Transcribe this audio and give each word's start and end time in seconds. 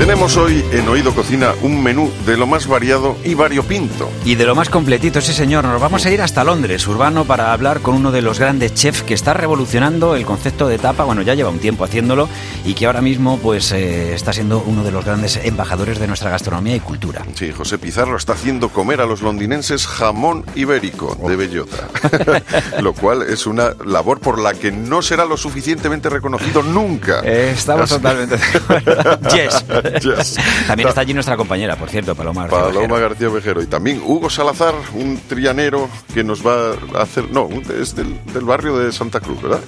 Tenemos 0.00 0.38
hoy 0.38 0.64
en 0.72 0.88
Oído 0.88 1.14
Cocina 1.14 1.52
un 1.60 1.82
menú 1.82 2.10
de 2.24 2.38
lo 2.38 2.46
más 2.46 2.66
variado 2.66 3.18
y 3.22 3.34
variopinto. 3.34 4.10
Y 4.24 4.34
de 4.34 4.46
lo 4.46 4.54
más 4.54 4.70
completito, 4.70 5.20
sí 5.20 5.34
señor. 5.34 5.64
Nos 5.64 5.78
vamos 5.80 6.06
a 6.06 6.10
ir 6.10 6.22
hasta 6.22 6.42
Londres, 6.42 6.88
Urbano, 6.88 7.26
para 7.26 7.52
hablar 7.52 7.80
con 7.80 7.94
uno 7.96 8.10
de 8.10 8.22
los 8.22 8.38
grandes 8.38 8.72
chefs 8.72 9.02
que 9.02 9.12
está 9.12 9.34
revolucionando 9.34 10.16
el 10.16 10.24
concepto 10.24 10.68
de 10.68 10.78
tapa. 10.78 11.04
Bueno, 11.04 11.20
ya 11.20 11.34
lleva 11.34 11.50
un 11.50 11.58
tiempo 11.58 11.84
haciéndolo 11.84 12.30
y 12.64 12.72
que 12.72 12.86
ahora 12.86 13.02
mismo 13.02 13.38
pues 13.40 13.72
eh, 13.72 14.14
está 14.14 14.32
siendo 14.32 14.64
uno 14.66 14.82
de 14.84 14.90
los 14.90 15.04
grandes 15.04 15.36
embajadores 15.44 15.98
de 16.00 16.06
nuestra 16.08 16.30
gastronomía 16.30 16.74
y 16.76 16.80
cultura. 16.80 17.22
Sí, 17.34 17.52
José 17.52 17.76
Pizarro 17.78 18.16
está 18.16 18.32
haciendo 18.32 18.70
comer 18.70 19.02
a 19.02 19.06
los 19.06 19.20
londinenses 19.20 19.86
jamón 19.86 20.46
ibérico 20.54 21.14
de 21.28 21.36
bellota. 21.36 21.88
lo 22.80 22.94
cual 22.94 23.22
es 23.22 23.46
una 23.46 23.74
labor 23.84 24.18
por 24.20 24.40
la 24.40 24.54
que 24.54 24.72
no 24.72 25.02
será 25.02 25.26
lo 25.26 25.36
suficientemente 25.36 26.08
reconocido 26.08 26.62
nunca. 26.62 27.20
Eh, 27.22 27.52
estamos 27.54 27.92
Así- 27.92 28.00
totalmente 28.00 28.38
de 28.38 28.44
acuerdo. 28.58 29.20
Yes. 29.30 29.64
Yes. 30.02 30.36
También 30.66 30.88
está 30.88 31.00
allí 31.02 31.14
nuestra 31.14 31.36
compañera, 31.36 31.76
por 31.76 31.88
cierto, 31.88 32.14
Paloma. 32.14 32.42
García 32.46 32.58
Paloma 32.60 32.86
Bajero. 32.88 33.08
García 33.08 33.28
Vejero. 33.28 33.62
Y 33.62 33.66
también 33.66 34.00
Hugo 34.04 34.30
Salazar, 34.30 34.74
un 34.94 35.18
trianero 35.28 35.88
que 36.14 36.22
nos 36.24 36.44
va 36.46 36.74
a 36.98 37.02
hacer... 37.02 37.30
No, 37.30 37.48
es 37.80 37.94
del, 37.94 38.18
del 38.32 38.44
barrio 38.44 38.76
de 38.78 38.92
Santa 38.92 39.20
Cruz, 39.20 39.40
¿verdad? 39.42 39.60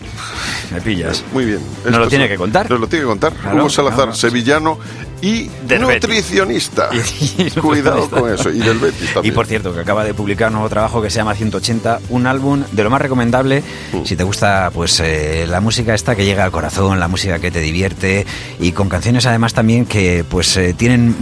Me 0.73 0.80
pillas. 0.80 1.23
Muy 1.33 1.45
bien. 1.45 1.61
Nos 1.85 1.99
lo 1.99 2.09
tiene 2.09 2.25
son- 2.27 2.30
que 2.33 2.37
contar. 2.39 2.71
Nos 2.71 2.80
lo 2.80 2.87
tiene 2.89 3.05
que 3.05 3.09
contar. 3.09 3.33
Claro, 3.35 3.57
Hugo 3.59 3.71
Salazar, 3.71 3.97
claro. 3.97 4.15
sevillano 4.15 4.79
y 5.27 5.51
nutricionista. 5.79 6.89
Y- 6.93 7.43
y 7.47 7.51
Cuidado 7.53 8.01
nutricionista. 8.09 8.21
con 8.21 8.33
eso. 8.35 8.51
Y 8.51 8.59
del 8.59 8.79
Betis 8.79 9.11
Y 9.11 9.15
también. 9.15 9.35
por 9.35 9.47
cierto, 9.47 9.73
que 9.75 9.80
acaba 9.80 10.05
de 10.05 10.15
publicar 10.15 10.49
un 10.49 10.55
nuevo 10.55 10.69
trabajo 10.69 11.01
que 11.01 11.11
se 11.11 11.17
llama 11.17 11.35
180, 11.35 12.01
un 12.11 12.27
álbum 12.27 12.65
de 12.73 12.85
lo 12.85 12.91
más 12.91 13.01
recomendable 13.01 13.63
Mm. 13.93 14.05
si 14.05 14.16
te 14.16 14.25
gusta 14.25 14.71
pues 14.75 14.99
eh, 15.01 15.47
la 15.49 15.61
música 15.61 15.95
esta 15.95 16.15
que 16.16 16.25
llega 16.25 16.45
al 16.45 16.51
corazón, 16.51 16.99
la 17.01 17.09
música 17.09 17.38
que 17.38 17.51
te 17.51 17.61
divierte 17.61 18.27
y 18.61 18.73
con 18.73 18.88
canciones 18.88 19.27
además 19.27 19.55
también 19.55 19.87
que 19.87 20.24
pues 20.29 20.57
eh, 20.57 20.74
tienen 20.77 21.15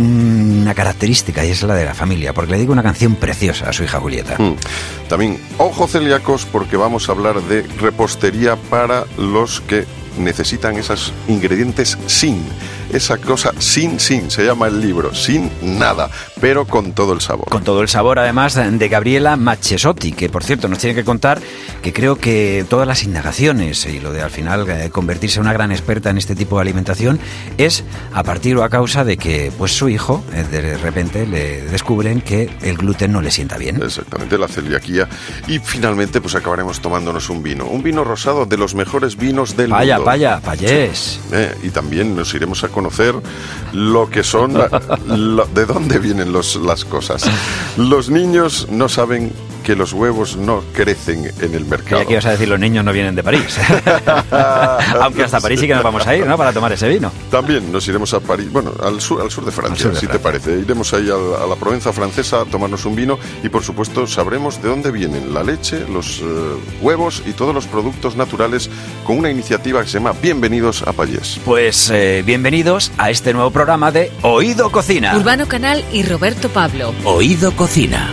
una 0.62 0.74
característica 0.74 1.44
y 1.44 1.50
es 1.50 1.62
la 1.62 1.74
de 1.74 1.84
la 1.84 1.94
familia, 1.94 2.33
porque 2.33 2.52
le 2.52 2.58
digo 2.58 2.72
una 2.72 2.83
canción 2.83 3.14
preciosa 3.17 3.69
a 3.69 3.72
su 3.72 3.84
hija 3.84 4.00
Julieta. 4.00 4.36
Mm. 4.39 4.55
También, 5.08 5.39
ojo 5.58 5.86
celíacos, 5.86 6.46
porque 6.46 6.77
vamos 6.77 7.08
a 7.08 7.12
hablar 7.12 7.42
de 7.42 7.62
repostería 7.80 8.56
para 8.56 9.05
los 9.19 9.61
que 9.61 9.84
necesitan 10.19 10.77
esos 10.77 11.12
ingredientes 11.28 11.98
sin. 12.06 12.42
Esa 12.92 13.19
cosa 13.19 13.52
sin, 13.58 14.00
sin, 14.00 14.30
se 14.30 14.44
llama 14.44 14.66
el 14.66 14.80
libro, 14.80 15.14
sin 15.14 15.50
nada, 15.62 16.10
pero 16.41 16.66
con 16.66 16.92
todo 16.92 17.12
el 17.12 17.20
sabor. 17.20 17.48
Con 17.48 17.62
todo 17.64 17.83
el 17.83 17.88
sabor, 17.88 18.19
además, 18.19 18.55
de 18.55 18.88
Gabriela 18.88 19.36
Machesotti, 19.36 20.12
que 20.12 20.28
por 20.28 20.42
cierto 20.44 20.69
nos 20.69 20.78
tiene 20.78 20.94
que 20.94 21.05
contar 21.05 21.41
que 21.83 21.92
creo 21.92 22.16
que 22.16 22.64
todas 22.68 22.86
las 22.86 23.05
indagaciones 23.05 23.86
y 23.86 24.00
lo 24.00 24.12
de 24.12 24.22
al 24.22 24.30
final 24.30 24.68
eh, 24.68 24.91
convertirse 24.91 25.36
en 25.38 25.42
una 25.42 25.52
gran 25.52 25.72
experta 25.72 26.11
en 26.11 26.18
este 26.18 26.34
tipo 26.34 26.56
de 26.56 26.62
alimentación 26.62 27.18
es 27.58 27.84
a 28.12 28.22
partir 28.22 28.56
o 28.56 28.64
a 28.64 28.68
causa 28.68 29.05
de 29.05 29.16
que 29.16 29.52
pues 29.56 29.72
su 29.72 29.88
hijo 29.88 30.22
eh, 30.34 30.44
de 30.50 30.77
repente 30.78 31.27
le 31.27 31.62
descubren 31.62 32.20
que 32.20 32.50
el 32.62 32.77
gluten 32.77 33.12
no 33.12 33.22
le 33.22 33.30
sienta 33.30 33.56
bien. 33.56 33.80
Exactamente, 33.83 34.36
la 34.38 34.48
celiaquía. 34.48 35.08
Y 35.46 35.58
finalmente, 35.58 36.20
pues 36.20 36.34
acabaremos 36.34 36.80
tomándonos 36.80 37.30
un 37.30 37.42
vino. 37.42 37.66
Un 37.66 37.83
vino 37.83 38.05
rosado 38.05 38.46
de 38.46 38.56
los 38.56 38.74
mejores 38.74 39.16
vinos 39.16 39.56
del 39.56 39.70
Vaya, 39.70 39.96
mundo. 39.96 40.06
vaya, 40.06 40.41
payés. 40.41 41.20
Eh, 41.33 41.55
y 41.62 41.70
también 41.70 42.14
nos 42.16 42.34
iremos 42.34 42.62
a 42.64 42.68
conocer 42.81 43.14
lo 43.73 44.09
que 44.09 44.23
son, 44.25 44.55
la- 44.55 44.69
lo- 45.06 45.47
de 45.47 45.67
dónde 45.67 45.98
vienen 45.98 46.33
los, 46.33 46.56
las 46.56 46.84
cosas. 46.84 47.25
Los 47.77 48.09
niños 48.09 48.69
no 48.70 48.89
saben 48.89 49.33
que 49.62 49.77
los 49.77 49.92
huevos 49.92 50.36
no 50.36 50.62
crecen 50.72 51.30
en 51.41 51.55
el 51.55 51.64
mercado. 51.64 51.89
Creía 51.97 52.06
que 52.06 52.12
ibas 52.12 52.27
a 52.27 52.30
decir 52.33 52.48
los 52.48 52.58
niños 52.58 52.84
no 52.84 52.92
vienen 52.92 53.14
de 53.14 53.22
París. 53.22 53.58
Aunque 55.00 55.25
hasta 55.25 55.41
París 55.41 55.61
sí 55.61 55.67
que 55.67 55.75
nos 55.75 55.83
vamos 55.83 56.06
a 56.06 56.17
ir, 56.17 56.27
¿no? 56.27 56.36
Para 56.36 56.52
tomar 56.52 56.72
ese 56.72 56.89
vino. 56.89 57.12
También 57.30 57.70
nos 57.70 57.86
iremos 57.89 58.12
a 58.14 58.20
París, 58.20 58.50
bueno, 58.50 58.72
al 58.83 59.00
sur, 59.00 59.20
al 59.20 59.30
sur 59.30 59.45
de 59.45 59.52
Francia, 59.52 59.84
sur 59.84 59.95
de 59.95 60.01
si 60.01 60.07
te 60.07 60.18
parece. 60.18 60.58
Iremos 60.58 60.92
ahí 60.95 61.08
a, 61.11 61.45
a 61.45 61.46
la 61.46 61.57
Provenza 61.57 61.92
francesa 61.92 62.40
a 62.42 62.45
tomarnos 62.45 62.84
un 62.84 62.96
vino 62.96 63.18
y, 63.42 63.48
por 63.48 63.62
supuesto, 63.62 64.07
sabremos 64.07 64.62
de 64.62 64.68
dónde 64.68 64.90
vienen 64.90 65.33
la 65.34 65.42
leche, 65.42 65.84
los 65.89 66.20
eh, 66.20 66.24
huevos 66.80 67.23
y 67.27 67.33
todos 67.33 67.55
los 67.55 67.67
productos 67.67 68.17
naturales 68.17 68.70
con 69.05 69.18
una 69.18 69.30
iniciativa 69.30 69.83
que 69.83 69.89
se 69.89 69.98
llama 69.98 70.13
Bienvenidos 70.20 70.83
a 70.83 70.92
Payés. 70.92 71.40
Pues 71.45 71.90
eh, 71.90 72.23
bienvenidos 72.24 72.92
a 72.98 73.11
este 73.11 73.33
nuevo 73.33 73.51
programa 73.51 73.92
de 73.92 74.13
Oído 74.23 74.70
Cocina. 74.70 75.17
Urbano 75.17 75.46
Canal 75.46 75.84
y 75.92 76.02
Roberto 76.02 76.48
Pablo. 76.48 76.95
Oído 77.05 77.52
Cocina. 77.52 78.13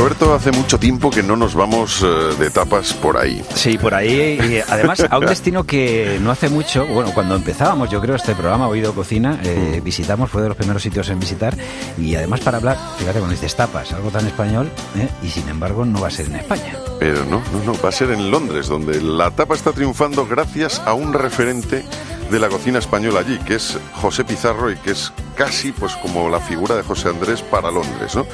Roberto, 0.00 0.32
hace 0.32 0.50
mucho 0.50 0.78
tiempo 0.78 1.10
que 1.10 1.22
no 1.22 1.36
nos 1.36 1.54
vamos 1.54 2.02
eh, 2.02 2.06
de 2.38 2.48
tapas 2.48 2.94
por 2.94 3.18
ahí. 3.18 3.44
Sí, 3.54 3.76
por 3.76 3.92
ahí. 3.92 4.38
Y 4.42 4.58
además, 4.66 5.06
a 5.10 5.18
un 5.18 5.26
destino 5.26 5.64
que 5.64 6.18
no 6.22 6.30
hace 6.30 6.48
mucho, 6.48 6.86
bueno, 6.86 7.12
cuando 7.12 7.36
empezábamos, 7.36 7.90
yo 7.90 8.00
creo, 8.00 8.16
este 8.16 8.34
programa, 8.34 8.66
Oído 8.66 8.94
Cocina, 8.94 9.38
eh, 9.44 9.82
visitamos, 9.84 10.30
fue 10.30 10.40
de 10.40 10.48
los 10.48 10.56
primeros 10.56 10.82
sitios 10.82 11.10
en 11.10 11.20
visitar. 11.20 11.54
Y 11.98 12.14
además, 12.14 12.40
para 12.40 12.56
hablar, 12.56 12.78
fíjate, 12.96 13.18
cuando 13.18 13.34
dices 13.34 13.54
tapas, 13.54 13.92
algo 13.92 14.10
tan 14.10 14.26
español, 14.26 14.70
¿eh? 14.96 15.06
y 15.22 15.28
sin 15.28 15.46
embargo, 15.50 15.84
no 15.84 16.00
va 16.00 16.08
a 16.08 16.10
ser 16.10 16.26
en 16.26 16.36
España. 16.36 16.78
Pero 16.98 17.26
no, 17.26 17.42
no, 17.52 17.62
no, 17.66 17.78
va 17.82 17.90
a 17.90 17.92
ser 17.92 18.10
en 18.10 18.30
Londres, 18.30 18.68
donde 18.68 19.02
la 19.02 19.30
tapa 19.32 19.54
está 19.54 19.72
triunfando 19.72 20.26
gracias 20.26 20.80
a 20.86 20.94
un 20.94 21.12
referente 21.12 21.84
de 22.30 22.38
la 22.38 22.48
cocina 22.48 22.78
española 22.78 23.20
allí, 23.20 23.38
que 23.40 23.56
es 23.56 23.76
José 23.92 24.24
Pizarro 24.24 24.70
y 24.70 24.76
que 24.76 24.92
es 24.92 25.12
casi 25.36 25.72
pues 25.72 25.94
como 25.96 26.30
la 26.30 26.40
figura 26.40 26.74
de 26.74 26.84
José 26.84 27.10
Andrés 27.10 27.42
para 27.42 27.70
Londres, 27.70 28.16
¿no? 28.16 28.24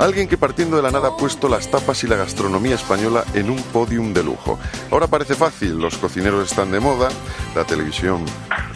Alguien 0.00 0.28
que 0.28 0.38
partiendo 0.38 0.76
de 0.78 0.82
la 0.82 0.90
nada 0.90 1.08
ha 1.08 1.16
puesto 1.18 1.46
las 1.46 1.70
tapas 1.70 2.02
y 2.04 2.06
la 2.06 2.16
gastronomía 2.16 2.74
española 2.74 3.22
en 3.34 3.50
un 3.50 3.62
podium 3.64 4.14
de 4.14 4.24
lujo. 4.24 4.58
Ahora 4.90 5.08
parece 5.08 5.34
fácil, 5.34 5.78
los 5.78 5.98
cocineros 5.98 6.50
están 6.50 6.72
de 6.72 6.80
moda, 6.80 7.10
la 7.54 7.64
televisión 7.64 8.24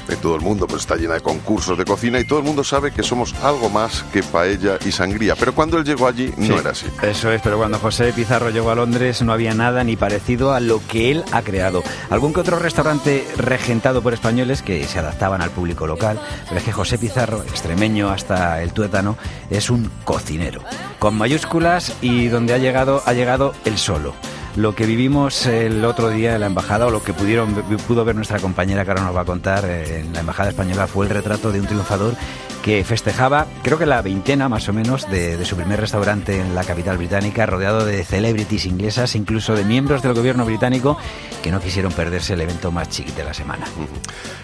de 0.09 0.17
todo 0.17 0.37
el 0.37 0.43
mundo 0.43 0.67
pues 0.67 0.83
está 0.83 0.97
llena 0.97 1.15
de 1.15 1.21
concursos 1.21 1.79
de 1.79 1.85
cocina 1.85 2.21
y 2.21 2.27
todo 2.27 2.39
el 2.39 2.45
mundo 2.45 2.65
sabe 2.65 2.93
que 2.93 3.03
somos 3.03 3.35
algo 3.43 3.69
más 3.71 4.05
que 4.13 4.23
paella 4.23 4.79
y 4.85 4.93
sangría. 4.93 5.35
Pero 5.37 5.55
cuando 5.55 5.79
él 5.79 5.85
llegó 5.85 6.07
allí 6.07 6.33
no 6.37 6.47
Sí, 6.47 6.53
era 6.53 6.71
así. 6.71 6.87
Eso 7.03 7.31
es, 7.33 7.41
pero 7.43 7.59
cuando 7.59 7.79
José 7.79 8.13
Pizarro 8.13 8.51
llegó 8.51 8.71
a 8.71 8.75
Londres 8.75 9.23
no 9.23 9.33
había 9.33 9.55
nada 9.55 9.85
ni 9.85 9.97
parecido 9.97 10.53
a 10.53 10.61
lo 10.61 10.81
que 10.87 11.11
él 11.11 11.25
ha 11.33 11.43
creado. 11.43 11.83
Algún 12.11 12.33
que 12.33 12.41
otro 12.41 12.59
restaurante 12.59 13.27
regentado 13.37 14.03
por 14.03 14.15
españoles 14.15 14.63
que 14.63 14.85
se 14.85 14.99
adaptaban 14.99 15.43
al 15.43 15.51
público 15.51 15.87
local, 15.87 16.19
pero 16.47 16.59
es 16.59 16.65
que 16.65 16.73
José 16.73 16.99
Pizarro, 16.99 17.43
extremeño 17.43 18.11
hasta 18.11 18.63
el 18.63 18.73
tuétano, 18.73 19.17
es 19.51 19.71
un 19.71 19.91
cocinero, 20.05 20.63
con 20.99 21.17
mayúsculas 21.17 21.95
y 22.01 22.29
donde 22.29 22.55
ha 22.55 22.59
llegado, 22.59 23.03
ha 23.07 23.13
llegado 23.13 23.55
él 23.65 23.79
solo. 23.79 24.15
Lo 24.57 24.75
que 24.75 24.87
vivimos 24.87 25.47
el 25.47 25.85
otro 25.85 26.11
día 26.11 26.35
en 26.35 26.41
la 26.41 26.47
embajada, 26.47 26.87
o 26.87 26.91
lo 26.91 27.03
que 27.03 27.13
pudieron, 27.13 27.55
pudo 27.89 28.05
ver 28.05 28.15
nuestra 28.15 28.39
compañera 28.39 28.85
que 28.85 28.91
ahora 28.93 29.03
nos 29.03 29.17
va 29.17 29.23
a 29.23 29.25
contar 29.25 29.65
eh, 29.65 30.01
en 30.01 30.13
la 30.13 30.21
embajada 30.21 30.51
española, 30.51 30.87
fue 30.87 31.07
el 31.07 31.13
retrato 31.13 31.51
de 31.51 31.61
un 31.61 31.67
triunfador 31.67 32.15
que 32.63 32.83
festejaba, 32.85 33.47
creo 33.63 33.79
que 33.79 33.85
la 33.85 34.01
veintena 34.01 34.49
más 34.49 34.69
o 34.69 34.73
menos, 34.73 35.11
de, 35.11 35.45
su 35.45 35.57
primer 35.57 35.81
restaurante 35.81 36.41
en 36.41 36.55
la 36.55 36.65
capital 36.65 36.97
británica, 36.97 37.45
rodeado 37.45 37.85
de 37.85 38.05
celebrities 38.05 38.65
inglesas, 38.65 39.17
incluso 39.17 39.55
de 39.55 39.65
miembros 39.65 40.03
del 40.03 40.15
gobierno 40.15 40.47
británico, 40.47 40.97
que 41.43 41.51
no 41.51 41.61
quisieron 41.61 41.93
perderse 41.93 42.35
el 42.35 42.41
evento 42.41 42.71
más 42.71 42.89
chic 42.89 43.09
de 43.09 43.25
la 43.25 43.35
semana. 43.35 43.67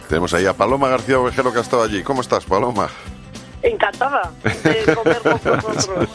Tenemos 0.09 0.35
ahí 0.35 0.45
a 0.45 0.53
Paloma 0.53 0.89
García 0.89 1.19
Ovejero 1.19 1.53
que 1.53 1.61
ha 1.61 1.63
estado 1.63 1.83
allí. 1.83 2.03
¿Cómo 2.03 2.21
estás, 2.21 2.45
Paloma? 2.45 2.91
Encantada 3.63 4.33
de 4.65 4.95
comer 4.95 5.19
con 5.19 5.33
vosotros. 5.61 6.09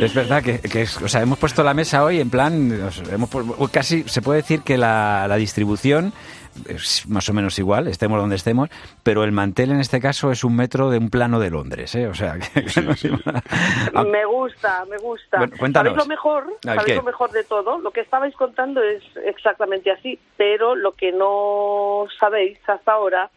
Es 0.00 0.14
verdad 0.14 0.42
que, 0.42 0.58
que 0.60 0.82
es- 0.82 1.00
o 1.00 1.08
sea, 1.08 1.22
hemos 1.22 1.38
puesto 1.38 1.62
la 1.62 1.74
mesa 1.74 2.04
hoy 2.04 2.20
en 2.20 2.30
plan, 2.30 2.90
hemos 3.12 3.30
casi 3.70 4.02
se 4.08 4.20
puede 4.22 4.38
decir 4.42 4.62
que 4.62 4.76
la, 4.78 5.26
la 5.28 5.36
distribución 5.36 6.12
es 6.68 7.06
más 7.08 7.28
o 7.28 7.32
menos 7.32 7.56
igual, 7.60 7.86
estemos 7.86 8.18
donde 8.20 8.34
estemos, 8.34 8.68
pero 9.04 9.22
el 9.22 9.30
mantel 9.30 9.70
en 9.70 9.78
este 9.78 10.00
caso 10.00 10.32
es 10.32 10.42
un 10.42 10.56
metro 10.56 10.90
de 10.90 10.98
un 10.98 11.08
plano 11.08 11.38
de 11.38 11.50
Londres, 11.50 11.94
¿eh? 11.94 12.08
O 12.08 12.14
sea, 12.14 12.36
que, 12.36 12.64
Me 14.10 14.24
gusta, 14.24 14.84
me 14.90 14.96
gusta. 14.98 15.38
Bueno, 15.38 15.56
cuéntanos. 15.56 15.92
¿Sabéis 15.92 16.04
lo 16.04 16.08
mejor? 16.08 16.44
¿El 16.62 16.68
¿Sabéis 16.70 16.84
qué? 16.86 16.94
lo 16.96 17.02
mejor 17.04 17.30
de 17.30 17.44
todo? 17.44 17.78
Lo 17.78 17.92
que 17.92 18.00
estabais 18.00 18.34
contando 18.34 18.82
es 18.82 19.04
exactamente 19.24 19.92
así, 19.92 20.18
pero 20.36 20.74
lo 20.74 20.92
que 20.92 21.12
no 21.12 22.06
sabéis 22.18 22.58
hasta 22.66 22.90
ahora 22.92 23.30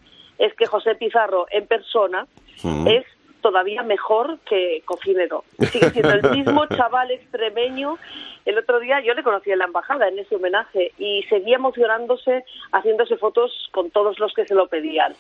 es 0.46 0.54
que 0.56 0.66
José 0.66 0.96
Pizarro 0.96 1.46
en 1.52 1.66
persona 1.68 2.28
Mm. 2.64 2.88
es 2.88 3.06
todavía 3.42 3.82
mejor 3.82 4.38
que 4.48 4.84
cocinero. 4.86 5.44
Sigue 5.72 5.90
siendo 5.90 6.12
el 6.14 6.30
mismo 6.30 6.66
chaval 6.78 7.10
extremeño. 7.10 7.98
El 8.46 8.58
otro 8.60 8.80
día 8.80 9.00
yo 9.02 9.16
le 9.16 9.24
conocí 9.24 9.50
en 9.52 9.58
la 9.60 9.66
embajada 9.66 10.08
en 10.08 10.20
ese 10.20 10.36
homenaje 10.36 10.92
y 11.00 11.24
seguía 11.24 11.56
emocionándose 11.56 12.44
haciéndose 12.72 13.18
fotos 13.18 13.52
con 13.72 13.90
todos 13.90 14.20
los 14.20 14.32
que 14.36 14.46
se 14.46 14.54
lo 14.54 14.68
pedían. 14.68 15.16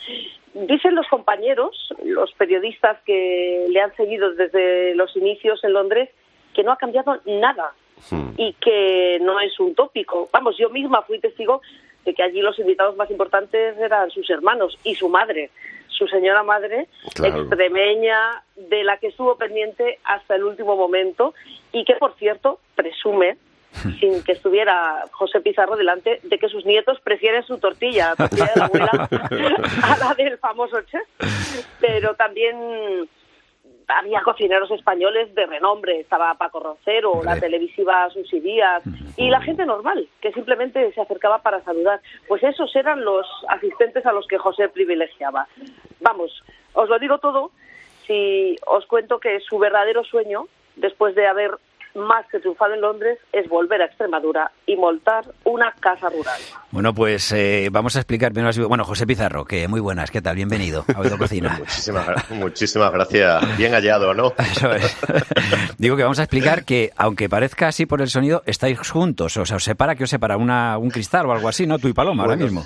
Dicen 0.53 0.93
los 0.93 1.07
compañeros, 1.07 1.89
los 2.03 2.31
periodistas 2.33 2.97
que 3.05 3.65
le 3.69 3.81
han 3.81 3.95
seguido 3.95 4.31
desde 4.33 4.93
los 4.93 5.15
inicios 5.15 5.63
en 5.63 5.73
Londres, 5.73 6.09
que 6.53 6.63
no 6.63 6.71
ha 6.73 6.77
cambiado 6.77 7.19
nada 7.25 7.73
Hmm. 8.09 8.31
y 8.35 8.53
que 8.53 9.19
no 9.21 9.39
es 9.39 9.59
un 9.59 9.75
tópico. 9.75 10.27
Vamos, 10.33 10.57
yo 10.57 10.69
misma 10.71 11.03
fui 11.03 11.19
testigo 11.19 11.61
de 12.05 12.13
que 12.13 12.23
allí 12.23 12.41
los 12.41 12.57
invitados 12.59 12.95
más 12.95 13.09
importantes 13.11 13.77
eran 13.77 14.09
sus 14.11 14.29
hermanos 14.29 14.77
y 14.83 14.95
su 14.95 15.09
madre, 15.09 15.49
su 15.87 16.07
señora 16.07 16.43
madre, 16.43 16.87
Claro. 17.13 17.41
extremeña, 17.41 18.43
de 18.55 18.83
la 18.83 18.97
que 18.97 19.07
estuvo 19.07 19.35
pendiente 19.37 19.99
hasta 20.03 20.35
el 20.35 20.43
último 20.43 20.75
momento 20.75 21.33
y 21.71 21.85
que, 21.85 21.95
por 21.95 22.15
cierto, 22.15 22.59
presume 22.75 23.37
sin 23.99 24.21
que 24.23 24.33
estuviera 24.33 25.05
José 25.11 25.39
Pizarro 25.41 25.77
delante, 25.77 26.19
de 26.23 26.37
que 26.37 26.49
sus 26.49 26.65
nietos 26.65 26.99
prefieren 27.01 27.43
su 27.43 27.57
tortilla, 27.57 28.09
la 28.09 28.15
tortilla 28.15 28.51
de 28.53 28.59
la 28.59 28.65
abuela, 28.65 29.09
a 29.83 29.97
la 29.97 30.13
del 30.15 30.37
famoso 30.39 30.81
chef. 30.81 31.03
Pero 31.79 32.15
también 32.15 33.07
había 33.97 34.21
cocineros 34.21 34.71
españoles 34.71 35.33
de 35.35 35.45
renombre, 35.45 35.99
estaba 35.99 36.33
Paco 36.35 36.59
Roncero, 36.59 37.21
la 37.23 37.39
televisiva 37.39 38.09
Susi 38.09 38.39
Díaz 38.39 38.83
y 39.17 39.29
la 39.29 39.41
gente 39.41 39.65
normal, 39.65 40.07
que 40.21 40.31
simplemente 40.31 40.91
se 40.93 41.01
acercaba 41.01 41.39
para 41.39 41.61
saludar. 41.61 42.01
Pues 42.27 42.43
esos 42.43 42.75
eran 42.75 43.03
los 43.03 43.27
asistentes 43.47 44.05
a 44.05 44.13
los 44.13 44.27
que 44.27 44.37
José 44.37 44.69
privilegiaba. 44.69 45.47
Vamos, 45.99 46.43
os 46.73 46.89
lo 46.89 46.99
digo 46.99 47.19
todo 47.19 47.51
si 48.07 48.55
os 48.65 48.85
cuento 48.85 49.19
que 49.19 49.39
su 49.39 49.57
verdadero 49.59 50.03
sueño, 50.03 50.47
después 50.75 51.15
de 51.15 51.27
haber 51.27 51.51
más 51.95 52.25
que 52.31 52.39
triunfado 52.39 52.73
en 52.73 52.81
Londres, 52.81 53.19
es 53.31 53.47
volver 53.49 53.81
a 53.81 53.85
Extremadura 53.85 54.51
y 54.65 54.75
montar 54.75 55.25
una 55.43 55.71
casa 55.79 56.09
rural. 56.09 56.39
Bueno, 56.71 56.93
pues 56.93 57.31
eh, 57.31 57.69
vamos 57.71 57.95
a 57.95 57.99
explicar 57.99 58.31
primero. 58.31 58.67
Bueno, 58.67 58.83
José 58.83 59.05
Pizarro, 59.05 59.45
que 59.45 59.67
muy 59.67 59.79
buenas, 59.79 60.11
¿qué 60.11 60.21
tal? 60.21 60.35
Bienvenido 60.35 60.85
a 60.93 60.99
Oído 60.99 61.17
Cocina. 61.17 61.55
Muchísimas, 61.59 62.31
muchísimas 62.31 62.91
gracias. 62.91 63.57
Bien 63.57 63.73
hallado, 63.73 64.13
¿no? 64.13 64.33
Eso 64.37 64.71
es. 64.73 64.97
Digo 65.77 65.95
que 65.95 66.03
vamos 66.03 66.19
a 66.19 66.23
explicar 66.23 66.63
que, 66.65 66.91
aunque 66.95 67.29
parezca 67.29 67.67
así 67.67 67.85
por 67.85 68.01
el 68.01 68.07
sonido, 68.07 68.43
estáis 68.45 68.79
juntos. 68.89 69.37
O 69.37 69.45
sea, 69.45 69.57
os 69.57 69.63
separa, 69.63 69.95
que 69.95 70.03
os 70.05 70.09
separa? 70.09 70.37
Una, 70.37 70.77
un 70.77 70.89
cristal 70.89 71.25
o 71.25 71.31
algo 71.31 71.47
así, 71.47 71.67
¿no? 71.67 71.79
Tú 71.79 71.87
y 71.87 71.93
Paloma, 71.93 72.23
ahora 72.23 72.35
mismo. 72.35 72.63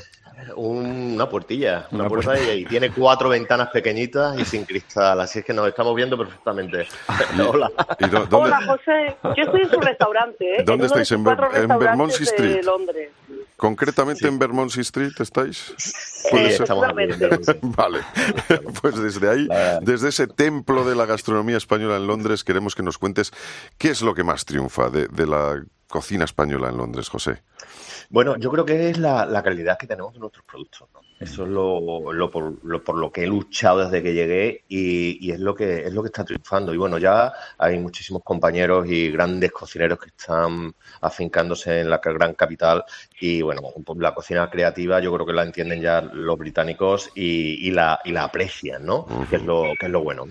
Un- 0.56 1.14
una 1.16 1.30
puertilla, 1.30 1.88
una, 1.92 2.02
Una 2.02 2.10
puerta 2.10 2.32
puerta. 2.34 2.54
y, 2.54 2.60
y 2.62 2.66
tiene 2.66 2.92
cuatro 2.92 3.30
ventanas 3.30 3.70
pequeñitas 3.70 4.38
y 4.40 4.46
sin 4.46 4.66
cristal, 4.66 5.20
así 5.22 5.40
es 5.40 5.46
que 5.46 5.54
nos 5.54 5.68
estamos 5.68 5.96
viendo 5.96 6.18
perfectamente. 6.18 6.88
Hola. 7.50 7.72
¿Y 8.00 8.06
dó- 8.06 8.26
dónde, 8.26 8.36
Hola, 8.52 8.62
José. 8.68 9.16
Yo 9.36 9.44
estoy 9.44 9.62
en 9.62 9.70
su 9.70 9.80
restaurante, 9.80 10.56
¿eh? 10.58 10.64
¿Dónde 10.66 10.84
de 10.84 10.88
estáis? 10.88 11.12
¿En 11.12 11.26
restaurantes 11.26 11.78
Bermondsey 11.80 12.20
de 12.20 12.32
Street? 12.32 12.64
Londres. 12.66 13.10
Concretamente 13.58 14.28
en 14.28 14.40
Bermondsey 14.40 14.82
Street 14.82 15.14
estáis? 15.20 15.74
Sí, 15.78 16.28
¿Puede 16.32 16.52
ser? 16.52 16.62
estamos 16.64 16.86
aquí 16.86 17.04
en 17.04 17.20
Bermondsey. 17.20 17.60
Vale, 17.62 18.00
pues 18.82 19.02
desde 19.02 19.30
ahí, 19.30 19.48
desde 19.82 20.10
ese 20.10 20.28
templo 20.28 20.84
de 20.86 20.96
la 20.96 21.06
gastronomía 21.06 21.58
española 21.58 21.98
en 21.98 22.08
Londres, 22.08 22.44
queremos 22.44 22.76
que 22.76 22.84
nos 22.84 22.98
cuentes 22.98 23.32
qué 23.78 23.90
es 23.90 24.02
lo 24.02 24.14
que 24.14 24.24
más 24.24 24.46
triunfa 24.46 24.90
de, 24.90 25.08
de 25.08 25.28
la 25.28 25.64
cocina 25.88 26.26
española 26.26 26.70
en 26.70 26.78
Londres, 26.78 27.10
José. 27.10 27.44
Bueno, 28.10 28.38
yo 28.38 28.52
creo 28.52 28.66
que 28.66 28.90
es 28.90 28.98
la, 28.98 29.26
la 29.26 29.42
calidad 29.42 29.78
que 29.78 29.88
tenemos 29.88 30.14
de 30.14 30.20
nuestros 30.20 30.46
productos. 30.46 30.88
¿no? 30.94 31.02
Eso 31.20 31.44
es 31.44 31.50
lo, 31.50 32.12
lo 32.12 32.30
por, 32.30 32.64
lo 32.66 32.84
por 32.84 32.98
lo 32.98 33.12
que 33.12 33.24
he 33.24 33.28
luchado 33.28 33.80
desde 33.80 34.04
que 34.04 34.14
llegué 34.14 34.66
y, 34.68 35.26
y 35.26 35.32
es 35.32 35.40
lo 35.40 35.56
que 35.56 35.86
es 35.86 35.94
lo 35.94 36.04
que 36.04 36.08
está 36.08 36.26
triunfando. 36.26 36.74
Y 36.74 36.78
bueno, 36.78 36.98
ya 36.98 37.32
hay 37.58 37.80
muchísimos 37.80 38.22
compañeros 38.24 38.86
y 38.90 39.12
grandes 39.12 39.52
cocineros 39.52 39.98
que 39.98 40.08
están 40.10 40.76
afincándose 41.02 41.80
en 41.80 41.90
la 41.90 42.02
gran 42.04 42.34
capital 42.34 42.84
y 43.20 43.42
bueno, 43.42 43.62
la 43.98 44.14
cocina 44.14 44.50
creativa 44.50 45.00
yo 45.00 45.14
creo 45.14 45.26
que 45.26 45.34
la 45.34 45.44
entienden 45.44 45.82
ya 45.82 46.02
los 46.02 46.38
británicos 46.38 47.10
y, 47.16 47.68
y 47.68 47.72
la, 47.72 48.00
y 48.04 48.12
la 48.12 48.26
aprecian, 48.26 48.86
¿no? 48.86 49.06
Que 49.30 49.38
es 49.38 49.44
lo 49.44 49.72
que 49.80 49.86
es 49.86 49.92
lo 49.92 50.02
bueno. 50.04 50.26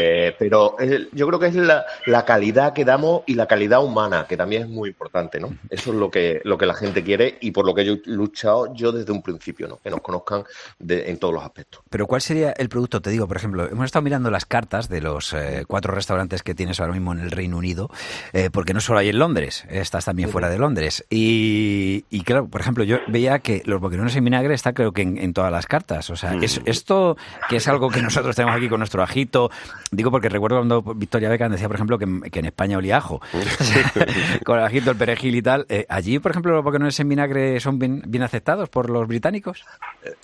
Eh, 0.00 0.34
pero 0.38 0.76
yo 1.12 1.26
creo 1.26 1.38
que 1.38 1.46
es 1.46 1.54
la, 1.54 1.84
la 2.06 2.24
calidad 2.24 2.72
que 2.72 2.84
damos 2.84 3.22
y 3.26 3.34
la 3.34 3.46
calidad 3.46 3.82
humana, 3.82 4.26
que 4.28 4.36
también 4.36 4.62
es 4.62 4.68
muy 4.68 4.90
importante, 4.90 5.40
¿no? 5.40 5.56
Eso 5.70 5.90
es 5.92 5.96
lo 5.96 6.10
que, 6.10 6.40
lo 6.44 6.58
que 6.58 6.66
la 6.66 6.74
gente 6.74 7.02
quiere 7.02 7.38
y 7.40 7.50
por 7.50 7.64
lo 7.66 7.74
que 7.74 7.84
yo 7.84 7.94
he 7.94 8.00
luchado 8.06 8.74
yo 8.74 8.92
desde 8.92 9.12
un 9.12 9.22
principio, 9.22 9.68
¿no? 9.68 9.78
Que 9.82 9.90
nos 9.90 10.00
conozcan 10.00 10.44
de- 10.78 11.10
en 11.10 11.18
todos 11.18 11.32
los 11.34 11.42
aspectos. 11.44 11.82
Pero 11.88 12.06
¿cuál 12.06 12.20
sería 12.20 12.52
el 12.52 12.68
producto? 12.68 13.00
Te 13.00 13.10
digo, 13.10 13.26
por 13.26 13.36
ejemplo, 13.36 13.66
hemos 13.68 13.86
estado 13.86 14.02
mirando 14.02 14.30
las 14.30 14.44
cartas 14.44 14.88
de 14.88 15.00
los 15.00 15.32
eh, 15.32 15.64
cuatro 15.66 15.94
restaurantes 15.94 16.42
que 16.42 16.54
tienes 16.54 16.80
ahora 16.80 16.92
mismo 16.92 17.12
en 17.12 17.20
el 17.20 17.30
Reino 17.30 17.56
Unido, 17.56 17.90
eh, 18.32 18.50
porque 18.52 18.74
no 18.74 18.80
solo 18.80 18.98
hay 18.98 19.08
en 19.08 19.18
Londres, 19.18 19.64
estás 19.70 20.04
también 20.04 20.28
fuera 20.30 20.48
de 20.50 20.58
Londres. 20.58 21.04
Y, 21.10 22.04
y 22.10 22.17
claro, 22.22 22.48
por 22.48 22.60
ejemplo, 22.60 22.84
yo 22.84 22.98
veía 23.08 23.38
que 23.40 23.62
los 23.66 23.80
boquerones 23.80 24.14
en 24.16 24.24
vinagre 24.24 24.54
está 24.54 24.72
creo 24.72 24.92
que 24.92 25.02
en, 25.02 25.18
en 25.18 25.32
todas 25.34 25.52
las 25.52 25.66
cartas. 25.66 26.08
O 26.10 26.16
sea, 26.16 26.34
es- 26.34 26.60
esto 26.64 27.16
que 27.48 27.56
es 27.56 27.68
algo 27.68 27.90
que 27.90 28.00
nosotros 28.02 28.34
tenemos 28.36 28.56
aquí 28.56 28.68
con 28.68 28.78
nuestro 28.80 29.02
ajito, 29.02 29.50
digo 29.90 30.10
porque 30.10 30.28
recuerdo 30.28 30.56
cuando 30.58 30.82
Victoria 30.94 31.28
Beckham 31.28 31.52
decía, 31.52 31.66
por 31.68 31.76
ejemplo, 31.76 31.98
que, 31.98 32.04
en- 32.04 32.20
que 32.22 32.38
en 32.38 32.46
España 32.46 32.78
olía 32.78 32.96
ajo. 32.98 33.20
con 34.44 34.58
el 34.58 34.64
ajito, 34.64 34.90
el 34.90 34.96
perejil 34.96 35.34
y 35.36 35.42
tal. 35.42 35.66
Eh, 35.68 35.86
allí, 35.88 36.18
por 36.18 36.30
ejemplo, 36.32 36.52
los 36.54 36.64
boquerones 36.64 36.98
en 37.00 37.08
vinagre 37.08 37.60
son 37.60 37.78
bien, 37.78 38.02
bien 38.06 38.22
aceptados 38.22 38.68
por 38.68 38.90
los 38.90 39.06
británicos. 39.06 39.64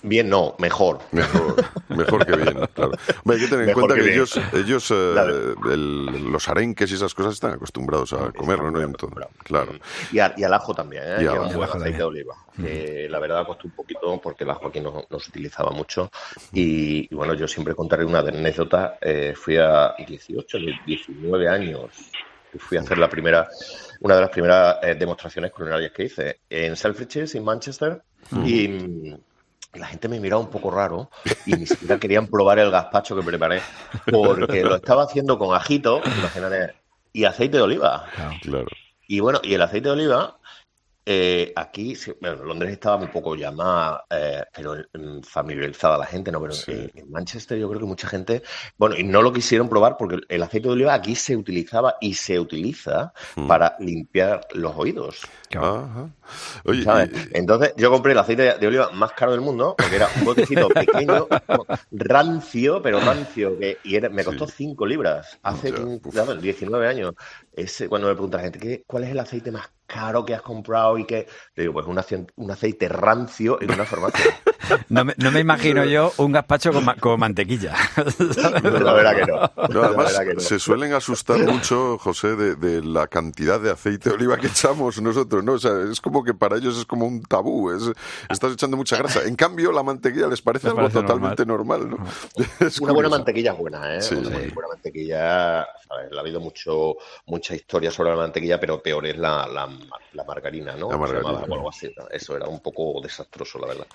Bien, 0.03 0.29
no, 0.29 0.55
mejor. 0.59 0.99
Mejor, 1.11 1.55
mejor 1.89 2.25
que 2.25 2.35
bien, 2.35 2.57
claro. 2.73 2.91
Hay 3.29 3.39
que 3.39 3.47
tener 3.47 3.61
en 3.61 3.65
Mejor 3.67 3.83
cuenta 3.83 3.95
que 3.95 4.01
que, 4.09 4.13
ellos, 4.13 4.39
ellos 4.53 4.91
eh, 4.91 5.09
Claro. 5.13 5.71
el- 5.71 6.31
los 6.31 6.47
arenques 6.49 6.91
y 6.91 6.95
esas 6.95 7.13
cosas 7.13 7.33
están 7.33 7.53
acostumbrados 7.53 8.13
a 8.13 8.31
comerlo, 8.31 8.71
¿no? 8.71 8.81
Y. 8.81 8.85
Claro. 9.43 9.71
Y, 10.11 10.19
a- 10.19 10.33
y 10.37 10.43
al 10.43 10.53
ajo 10.53 10.73
también, 10.73 11.03
¿eh? 11.05 11.15
Y 11.19 11.23
Y 11.23 11.27
al 11.27 11.37
ajo. 11.45 11.59
También. 11.91 11.97
de 11.97 12.03
oliva. 12.03 12.35
Que 12.55 13.07
la 13.09 13.19
verdad 13.19 13.45
costó 13.45 13.67
un 13.67 13.73
poquito 13.73 14.19
porque 14.21 14.43
el 14.43 14.49
ajo 14.49 14.67
aquí 14.67 14.79
no, 14.79 15.05
no 15.09 15.19
se 15.19 15.29
utilizaba 15.29 15.71
mucho. 15.71 16.09
Y, 16.53 17.07
y 17.11 17.15
bueno, 17.15 17.33
yo 17.33 17.47
siempre 17.47 17.75
contaré 17.75 18.05
una 18.05 18.19
anécdota. 18.19 18.97
Eh, 19.01 19.33
fui 19.35 19.57
a 19.57 19.93
18, 19.97 20.57
19 20.85 21.49
años. 21.49 21.89
y 22.53 22.57
Fui 22.57 22.77
a 22.77 22.81
hacer 22.81 22.97
la 22.97 23.09
primera, 23.09 23.47
una 24.01 24.15
de 24.15 24.21
las 24.21 24.29
primeras 24.29 24.77
eh, 24.81 24.95
demostraciones 24.95 25.51
culinarias 25.51 25.91
que 25.91 26.03
hice 26.05 26.39
en 26.49 26.75
Selfridges, 26.75 27.35
en 27.35 27.43
Manchester. 27.43 28.01
Y 28.45 28.67
mm, 28.67 29.17
la 29.75 29.87
gente 29.87 30.07
me 30.07 30.19
miraba 30.19 30.41
un 30.41 30.49
poco 30.49 30.71
raro 30.71 31.09
y 31.45 31.53
ni 31.53 31.65
siquiera 31.65 31.99
querían 31.99 32.27
probar 32.27 32.59
el 32.59 32.71
gazpacho 32.71 33.15
que 33.15 33.23
preparé 33.23 33.61
porque 34.11 34.63
lo 34.63 34.75
estaba 34.75 35.03
haciendo 35.03 35.37
con 35.37 35.55
ajito, 35.55 36.01
imagínate, 36.05 36.75
y 37.13 37.25
aceite 37.25 37.57
de 37.57 37.63
oliva. 37.63 38.05
Claro. 38.41 38.67
Y 39.07 39.19
bueno, 39.19 39.39
y 39.43 39.53
el 39.53 39.61
aceite 39.61 39.89
de 39.89 39.93
oliva, 39.93 40.39
eh, 41.05 41.53
aquí, 41.55 41.95
bueno, 42.19 42.41
en 42.41 42.47
Londres 42.47 42.71
estaba 42.71 42.95
un 42.95 43.11
poco 43.11 43.35
ya 43.35 43.51
más, 43.51 43.99
eh, 44.09 44.43
pero 44.55 44.75
mm, 44.93 45.21
familiarizada 45.21 45.97
la 45.99 46.05
gente, 46.05 46.31
¿no? 46.31 46.41
Pero 46.41 46.53
Sí. 46.53 46.71
en, 46.71 46.91
en 46.95 47.11
Manchester 47.11 47.57
yo 47.59 47.67
creo 47.69 47.79
que 47.79 47.85
mucha 47.85 48.07
gente, 48.07 48.41
bueno, 48.77 48.95
y 48.97 49.03
no 49.03 49.21
lo 49.21 49.31
quisieron 49.31 49.69
probar 49.69 49.97
porque 49.97 50.19
el 50.29 50.41
aceite 50.43 50.67
de 50.67 50.73
oliva 50.73 50.93
aquí 50.93 51.15
se 51.15 51.35
utilizaba 51.37 51.95
y 52.01 52.13
se 52.15 52.39
utiliza 52.39 53.13
Mm. 53.35 53.47
para 53.47 53.75
limpiar 53.79 54.41
los 54.53 54.73
oídos. 54.75 55.21
Ajá. 55.55 56.09
Oye, 56.65 56.83
¿sabes? 56.83 57.09
y- 57.13 57.37
Entonces 57.37 57.73
yo 57.77 57.91
compré 57.91 58.13
el 58.13 58.17
aceite 58.17 58.57
de 58.57 58.67
oliva 58.67 58.89
más 58.91 59.11
caro 59.13 59.31
del 59.31 59.41
mundo, 59.41 59.75
porque 59.77 59.95
era 59.95 60.07
un 60.17 60.25
botecito 60.25 60.67
pequeño, 60.69 61.27
rancio, 61.91 62.81
pero 62.81 62.99
rancio, 62.99 63.57
que, 63.57 63.77
y 63.83 63.95
era- 63.95 64.09
me 64.09 64.23
costó 64.23 64.47
Sí. 64.47 64.53
5 64.57 64.85
libras, 64.85 65.37
hace 65.43 65.71
Ya, 65.71 65.79
un- 65.79 66.01
uf. 66.03 66.13
claro, 66.13 66.35
19 66.35 66.87
años. 66.87 67.13
Ese, 67.53 67.87
cuando 67.87 68.07
me 68.07 68.13
pregunta 68.13 68.37
la 68.37 68.43
gente, 68.43 68.59
¿qué, 68.59 68.83
¿cuál 68.87 69.03
es 69.05 69.11
el 69.11 69.19
aceite 69.19 69.51
más 69.51 69.69
caro 69.85 70.25
que 70.25 70.33
has 70.33 70.41
comprado? 70.41 70.97
Y 70.97 71.05
que 71.05 71.27
le 71.55 71.63
digo, 71.63 71.73
pues 71.73 71.87
un, 71.87 72.27
un 72.35 72.51
aceite 72.51 72.89
rancio 72.89 73.61
en 73.61 73.71
una 73.71 73.85
farmacia. 73.85 74.39
No 74.89 75.05
me, 75.05 75.13
no 75.17 75.31
me 75.31 75.39
imagino 75.39 75.83
yo 75.85 76.11
un 76.17 76.31
gazpacho 76.31 76.71
con, 76.71 76.85
ma- 76.85 76.95
con 76.95 77.19
mantequilla. 77.19 77.73
la 78.73 78.93
verdad 78.93 79.15
que 79.15 79.25
no. 79.25 79.35
No, 79.69 79.81
La 79.81 79.87
además, 79.87 80.05
verdad 80.13 80.27
que 80.27 80.33
no. 80.35 80.39
se 80.39 80.59
suelen 80.59 80.93
asustar 80.93 81.39
mucho, 81.39 81.97
José, 81.97 82.35
de, 82.35 82.55
de 82.55 82.83
la 82.83 83.07
cantidad 83.07 83.59
de 83.59 83.71
aceite 83.71 84.09
de 84.09 84.15
oliva 84.15 84.37
que 84.37 84.47
echamos 84.47 85.01
nosotros, 85.01 85.43
¿no? 85.43 85.53
O 85.53 85.59
sea, 85.59 85.71
es 85.91 85.99
como 86.01 86.23
que 86.23 86.33
para 86.33 86.57
ellos 86.57 86.77
es 86.77 86.85
como 86.85 87.05
un 87.05 87.21
tabú, 87.23 87.71
es, 87.71 87.83
estás 88.29 88.53
echando 88.53 88.77
mucha 88.77 88.97
grasa. 88.97 89.23
En 89.23 89.35
cambio, 89.35 89.71
la 89.71 89.83
mantequilla 89.83 90.27
les 90.27 90.41
parece 90.41 90.67
Les 90.67 90.77
algo 90.77 90.89
totalmente 90.89 91.45
normal, 91.45 91.89
¿no? 91.89 91.97
Es 92.59 92.79
Una 92.79 92.93
buena 92.93 93.09
mantequilla 93.09 93.51
es 93.53 93.57
buena, 93.57 93.95
¿eh? 93.95 94.01
Sí. 94.01 94.15
Una 94.15 94.29
buena- 94.29 94.53
buena 94.53 94.69
mantequilla. 94.69 95.61
Ha 95.61 96.19
habido 96.19 96.39
mucho, 96.39 96.95
mucha 97.27 97.55
historia 97.55 97.91
sobre 97.91 98.09
la 98.09 98.15
mantequilla, 98.17 98.59
pero 98.59 98.81
peor 98.81 99.05
es 99.05 99.17
la, 99.17 99.47
la, 99.47 99.69
la 100.13 100.23
margarina, 100.23 100.75
¿no? 100.75 100.89
La 100.89 100.97
margarina. 100.97 101.29
Se 101.29 101.35
llamaba, 101.35 101.47
o 101.51 101.55
algo 101.55 101.69
así, 101.69 101.93
¿no? 101.97 102.07
Eso 102.09 102.35
era 102.35 102.47
un 102.47 102.59
poco 102.59 102.99
desastroso, 103.01 103.59
la 103.59 103.67
verdad. 103.67 103.87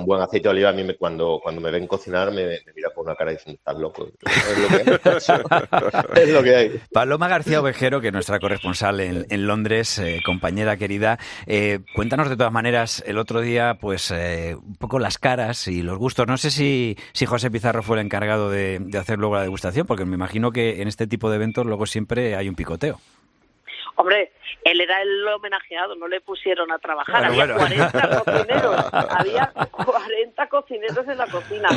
Un 0.00 0.06
buen 0.06 0.20
aceite 0.20 0.48
de 0.48 0.50
oliva, 0.50 0.70
a 0.70 0.72
mí 0.72 0.82
me- 0.84 0.96
cuando, 0.96 1.40
cuando 1.42 1.60
me 1.60 1.70
ven 1.70 1.86
cocinar 1.86 2.30
me, 2.32 2.58
mira 2.74 2.90
por 2.94 3.04
una 3.06 3.14
cara 3.14 3.30
diciendo, 3.32 3.58
estás 3.58 3.78
loco. 3.78 4.08
Es 6.16 6.28
lo 6.28 6.42
que 6.42 6.56
hay. 6.56 6.80
Paloma 6.92 7.28
García 7.28 7.60
Ovejero, 7.60 8.00
que 8.00 8.08
es 8.08 8.12
nuestra 8.12 8.38
corresponsal 8.38 9.00
en, 9.00 9.46
Londres, 9.46 9.98
eh, 9.98 10.20
compañera 10.24 10.76
querida, 10.76 11.18
eh, 11.46 11.80
cuéntanos 11.94 12.28
de 12.28 12.36
todas 12.36 12.52
maneras 12.52 13.02
el 13.06 13.18
otro 13.18 13.40
día, 13.40 13.78
pues 13.80 14.10
eh, 14.10 14.56
un 14.60 14.76
poco 14.76 14.98
las 14.98 15.18
caras 15.18 15.66
y 15.68 15.82
los 15.82 15.98
gustos. 15.98 16.26
No 16.26 16.36
sé 16.36 16.50
si, 16.50 16.96
si 17.12 17.26
José 17.26 17.50
Pizarro 17.50 17.82
fue 17.82 17.96
el 17.98 18.04
encargado 18.04 18.50
de 18.50 18.80
hacer 18.98 19.18
luego 19.18 19.36
la 19.36 19.42
degustación, 19.42 19.86
porque 19.86 20.04
me 20.04 20.14
imagino 20.14 20.52
que 20.52 20.82
en 20.82 20.88
este 20.88 21.06
tipo 21.06 21.30
de 21.30 21.36
eventos 21.36 21.66
luego 21.66 21.86
siempre 21.86 22.36
hay 22.36 22.48
un 22.48 22.54
picoteo. 22.54 23.00
Hombre, 24.00 24.32
él 24.64 24.80
era 24.80 25.02
el 25.02 25.28
homenajeado, 25.28 25.94
no 25.94 26.08
le 26.08 26.22
pusieron 26.22 26.72
a 26.72 26.78
trabajar. 26.78 27.30
Bueno, 27.30 27.54
había 27.54 27.54
bueno. 27.54 27.86
40 27.92 28.24
cocineros, 28.24 28.76
había 28.92 29.52
40 29.70 30.48
cocineros 30.48 31.06
en 31.06 31.18
la 31.18 31.26
cocina. 31.26 31.68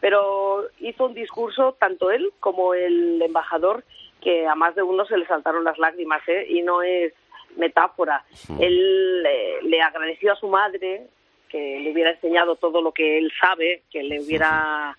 Pero 0.00 0.64
hizo 0.80 1.04
un 1.04 1.12
discurso, 1.12 1.76
tanto 1.78 2.10
él 2.10 2.32
como 2.40 2.72
el 2.72 3.20
embajador, 3.20 3.84
que 4.22 4.46
a 4.46 4.54
más 4.54 4.74
de 4.74 4.82
uno 4.82 5.04
se 5.04 5.18
le 5.18 5.26
saltaron 5.26 5.64
las 5.64 5.76
lágrimas, 5.78 6.26
¿eh? 6.28 6.46
Y 6.48 6.62
no 6.62 6.80
es 6.80 7.12
metáfora. 7.56 8.24
Él 8.58 9.26
eh, 9.28 9.58
le 9.62 9.82
agradeció 9.82 10.32
a 10.32 10.36
su 10.36 10.48
madre 10.48 11.08
que 11.50 11.80
le 11.80 11.92
hubiera 11.92 12.12
enseñado 12.12 12.56
todo 12.56 12.80
lo 12.80 12.92
que 12.92 13.18
él 13.18 13.30
sabe, 13.38 13.82
que 13.90 14.02
le 14.02 14.18
hubiera 14.18 14.96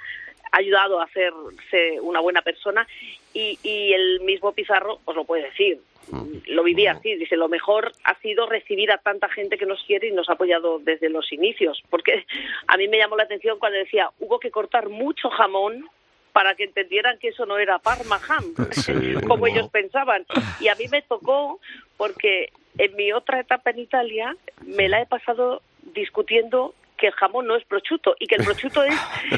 ayudado 0.51 0.99
a 0.99 1.05
hacerse 1.05 1.99
una 2.01 2.19
buena 2.19 2.41
persona 2.41 2.87
y, 3.33 3.59
y 3.63 3.93
el 3.93 4.21
mismo 4.21 4.51
Pizarro 4.53 4.99
os 5.05 5.15
lo 5.15 5.25
puede 5.25 5.43
decir. 5.43 5.79
Lo 6.45 6.63
vivía 6.63 6.93
así, 6.93 7.15
dice, 7.15 7.35
lo 7.35 7.49
mejor 7.49 7.91
ha 8.05 8.15
sido 8.19 8.45
recibir 8.45 8.91
a 8.91 8.97
tanta 8.97 9.27
gente 9.27 9.57
que 9.57 9.65
nos 9.65 9.83
quiere 9.83 10.07
y 10.07 10.11
nos 10.11 10.29
ha 10.29 10.33
apoyado 10.33 10.79
desde 10.79 11.09
los 11.09 11.33
inicios, 11.33 11.83
porque 11.89 12.25
a 12.67 12.77
mí 12.77 12.87
me 12.87 12.97
llamó 12.97 13.17
la 13.17 13.23
atención 13.23 13.59
cuando 13.59 13.77
decía, 13.77 14.09
hubo 14.19 14.39
que 14.39 14.49
cortar 14.49 14.87
mucho 14.87 15.29
jamón 15.29 15.89
para 16.31 16.55
que 16.55 16.65
entendieran 16.65 17.17
que 17.17 17.29
eso 17.29 17.45
no 17.45 17.57
era 17.57 17.79
Parma 17.79 18.19
Ham, 18.29 18.53
Sí, 18.71 18.93
como 19.27 19.47
ellos 19.47 19.69
pensaban. 19.69 20.25
Y 20.59 20.67
a 20.69 20.75
mí 20.75 20.85
me 20.89 21.01
tocó 21.01 21.59
porque 21.97 22.51
en 22.77 22.95
mi 22.95 23.11
otra 23.11 23.39
etapa 23.39 23.71
en 23.71 23.79
Italia 23.79 24.35
me 24.63 24.87
la 24.87 25.01
he 25.01 25.05
pasado 25.07 25.61
discutiendo 25.93 26.73
que 26.97 27.07
el 27.07 27.13
jamón 27.13 27.47
no 27.47 27.55
es 27.55 27.63
prosciutto 27.65 28.15
y 28.19 28.27
que 28.27 28.35
el 28.35 28.43
prosciutto 28.43 28.83
es 28.83 28.95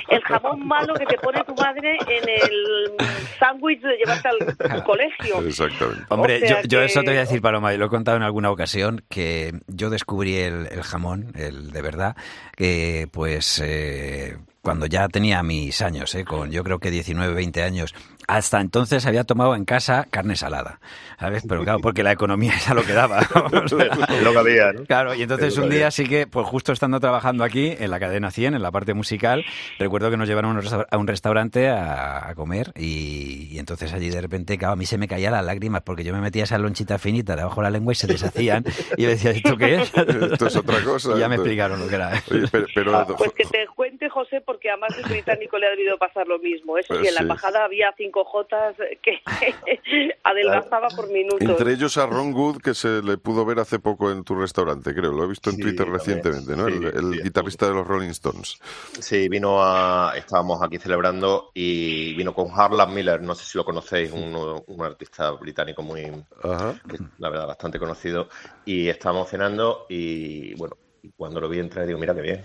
el 0.09 0.21
jamón 0.21 0.65
malo 0.65 0.93
que 0.95 1.05
te 1.05 1.17
pone 1.17 1.43
tu 1.43 1.53
madre 1.55 1.97
en 2.07 2.29
el 2.29 3.07
sándwich 3.37 3.81
de 3.81 3.97
llevarte 3.97 4.29
al 4.69 4.83
colegio. 4.83 5.41
Exactamente. 5.45 6.03
Hombre, 6.09 6.35
O 6.37 6.39
sea 6.39 6.61
yo, 6.61 6.67
yo 6.67 6.79
que- 6.79 6.85
eso 6.85 7.01
te 7.01 7.07
voy 7.07 7.17
a 7.17 7.21
decir, 7.21 7.41
Paloma, 7.41 7.73
y 7.73 7.77
lo 7.77 7.85
he 7.85 7.89
contado 7.89 8.17
en 8.17 8.23
alguna 8.23 8.49
ocasión, 8.51 9.03
que 9.09 9.53
yo 9.67 9.89
descubrí 9.89 10.35
el, 10.37 10.67
el 10.71 10.83
jamón, 10.83 11.31
el 11.35 11.71
de 11.71 11.81
verdad, 11.81 12.15
que 12.55 13.07
pues 13.11 13.61
eh, 13.63 14.37
cuando 14.61 14.85
ya 14.85 15.07
tenía 15.07 15.41
mis 15.43 15.81
años, 15.81 16.13
eh, 16.15 16.25
con 16.25 16.51
yo 16.51 16.63
creo 16.63 16.79
que 16.79 16.91
19, 16.91 17.33
20 17.33 17.63
años, 17.63 17.93
hasta 18.29 18.61
entonces 18.61 19.05
había 19.07 19.23
tomado 19.23 19.55
en 19.55 19.65
casa 19.65 20.05
carne 20.11 20.35
salada, 20.35 20.79
¿sabes? 21.19 21.43
Pero 21.49 21.63
claro, 21.63 21.79
porque 21.79 22.03
la 22.03 22.11
economía 22.11 22.53
era 22.65 22.75
lo 22.75 22.83
que 22.83 22.93
daba. 22.93 23.19
O 23.19 23.67
sea, 23.67 23.85
Es 23.87 24.23
lo 24.23 24.31
que 24.31 24.37
había, 24.37 24.71
¿no? 24.71 24.83
Claro, 24.85 25.15
y 25.15 25.23
entonces 25.23 25.53
Es 25.53 25.57
un 25.57 25.69
que 25.69 25.75
día 25.77 25.89
sí 25.89 26.07
que, 26.07 26.27
pues 26.27 26.45
justo 26.45 26.71
estando 26.71 26.99
trabajando 26.99 27.43
aquí 27.43 27.75
en 27.79 27.89
la 27.89 27.99
cadena 27.99 28.29
100, 28.29 28.53
en 28.53 28.61
la 28.61 28.71
parte 28.71 28.93
musical, 28.93 29.43
recuerdo 29.79 30.11
que 30.11 30.17
nos 30.17 30.27
llevaron 30.27 30.55
a 30.91 30.97
un 30.97 31.07
restaurante 31.07 31.69
a, 31.69 32.29
a 32.29 32.35
comer 32.35 32.71
y, 32.75 33.47
y 33.51 33.57
entonces 33.59 33.91
allí 33.93 34.09
de 34.11 34.21
repente, 34.21 34.57
claro, 34.59 34.73
a 34.73 34.75
mí 34.75 34.85
se 34.85 34.97
me 34.99 35.07
caían 35.07 35.31
las 35.33 35.43
lágrimas 35.45 35.81
porque 35.81 36.03
yo 36.03 36.13
me 36.13 36.21
metía 36.21 36.43
esa 36.43 36.57
lonchita 36.59 36.99
finita 36.99 37.35
debajo 37.35 37.61
de 37.61 37.63
la 37.65 37.71
lengua 37.71 37.93
y 37.93 37.95
se 37.95 38.05
deshacían 38.07 38.63
y 38.95 39.03
yo 39.03 39.09
decía, 39.09 39.31
¿esto 39.31 39.57
qué 39.57 39.75
es? 39.81 39.91
Esto 40.31 40.47
es 40.47 40.55
otra 40.55 40.79
cosa. 40.83 41.15
Y 41.15 41.19
ya 41.19 41.27
me 41.29 41.35
explicaron 41.35 41.79
lo 41.79 41.87
que 41.87 41.95
era. 41.95 42.11
Oye, 42.31 42.45
pero, 42.51 42.65
pero- 42.75 43.15
Pues 43.17 43.31
que 43.33 43.43
te 43.45 43.65
cuente, 43.75 44.07
José, 44.09 44.41
porque 44.45 44.69
a 44.69 44.77
más 44.77 44.95
de 44.95 45.03
británico 45.03 45.57
le 45.57 45.67
ha 45.67 45.69
debido 45.71 45.97
pasar 45.97 46.27
lo 46.27 46.37
mismo. 46.39 46.77
Eso 46.77 46.93
sí, 47.01 47.07
en 47.07 47.13
la 47.15 47.19
Sí. 47.21 47.23
embajada 47.23 47.63
había 47.65 47.93
cinco 47.97 48.18
Jotas 48.25 48.75
que 49.01 49.21
adelgazaba 50.23 50.87
por 50.89 51.09
minutos. 51.09 51.41
entre 51.41 51.73
ellos 51.73 51.97
a 51.97 52.05
Ron 52.05 52.33
Wood, 52.33 52.57
que 52.61 52.73
se 52.73 53.01
le 53.01 53.17
pudo 53.17 53.45
ver 53.45 53.59
hace 53.59 53.79
poco 53.79 54.11
en 54.11 54.23
tu 54.23 54.35
restaurante, 54.35 54.93
creo. 54.93 55.11
Lo 55.11 55.23
he 55.23 55.27
visto 55.27 55.49
en 55.49 55.57
Sí, 55.57 55.61
Twitter 55.61 55.87
recientemente, 55.89 56.55
¿no? 56.55 56.67
Sí, 56.67 56.73
el 56.73 56.85
el 56.85 57.13
sí. 57.15 57.21
guitarrista 57.23 57.67
de 57.67 57.73
los 57.73 57.87
Rolling 57.87 58.09
Stones. 58.09 58.59
Sí, 58.99 59.27
vino 59.29 59.61
a. 59.63 60.13
Estábamos 60.15 60.61
aquí 60.61 60.77
celebrando 60.77 61.51
y 61.53 62.13
vino 62.15 62.33
con 62.33 62.49
Harlan 62.53 62.93
Miller, 62.93 63.21
no 63.21 63.35
sé 63.35 63.45
si 63.45 63.57
lo 63.57 63.65
conocéis, 63.65 64.11
un, 64.11 64.63
un 64.65 64.81
artista 64.83 65.31
británico 65.31 65.81
muy. 65.81 66.03
Ajá. 66.43 66.75
la 67.17 67.29
verdad, 67.29 67.47
bastante 67.47 67.79
conocido. 67.79 68.29
Y 68.65 68.87
estábamos 68.89 69.29
cenando 69.29 69.85
y 69.89 70.53
bueno. 70.55 70.75
y 71.01 71.11
Cuando 71.11 71.39
lo 71.39 71.47
vi 71.49 71.59
entrar, 71.59 71.85
digo, 71.87 71.97
mira 71.99 72.13
qué 72.13 72.21
bien. 72.21 72.41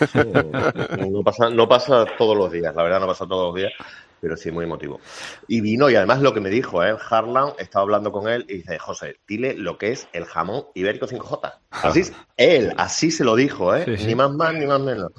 Esto 0.00 0.24
no, 1.10 1.22
pasa, 1.22 1.50
no 1.50 1.68
pasa 1.68 2.04
todos 2.18 2.36
los 2.36 2.52
días, 2.52 2.74
la 2.74 2.82
verdad, 2.82 3.00
no 3.00 3.06
pasa 3.06 3.26
todos 3.26 3.46
los 3.46 3.54
días, 3.54 3.72
pero 4.20 4.36
sí 4.36 4.50
muy 4.50 4.64
emotivo. 4.64 5.00
Y 5.46 5.60
vino, 5.60 5.90
y 5.90 5.96
además 5.96 6.20
lo 6.20 6.34
que 6.34 6.40
me 6.40 6.50
dijo, 6.50 6.84
¿eh? 6.84 6.96
Harlan, 7.10 7.52
estaba 7.58 7.82
hablando 7.82 8.12
con 8.12 8.28
él 8.28 8.44
y 8.48 8.58
dice, 8.58 8.78
José, 8.78 9.16
dile 9.26 9.54
lo 9.54 9.78
que 9.78 9.92
es 9.92 10.08
el 10.12 10.24
jamón 10.24 10.66
ibérico 10.74 11.06
5J. 11.06 11.54
Así 11.70 12.00
es, 12.00 12.12
él, 12.36 12.72
así 12.76 13.10
se 13.10 13.24
lo 13.24 13.36
dijo, 13.36 13.74
¿eh? 13.74 13.84
Sí, 13.84 13.96
sí. 13.98 14.06
Ni 14.06 14.14
más 14.14 14.30
más, 14.30 14.54
ni 14.54 14.66
más 14.66 14.80
menos. 14.80 15.12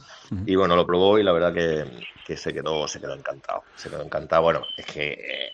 Y 0.46 0.56
bueno, 0.56 0.76
lo 0.76 0.86
probó 0.86 1.18
y 1.18 1.24
la 1.24 1.32
verdad 1.32 1.54
que, 1.54 1.86
que 2.26 2.38
se 2.38 2.54
quedó, 2.54 2.88
se 2.88 3.00
quedó 3.00 3.16
encantado. 3.16 3.64
Se 3.76 3.90
quedó 3.90 4.04
encantado. 4.04 4.44
Bueno, 4.44 4.62
es 4.78 4.86
que 4.86 5.14
eh, 5.14 5.52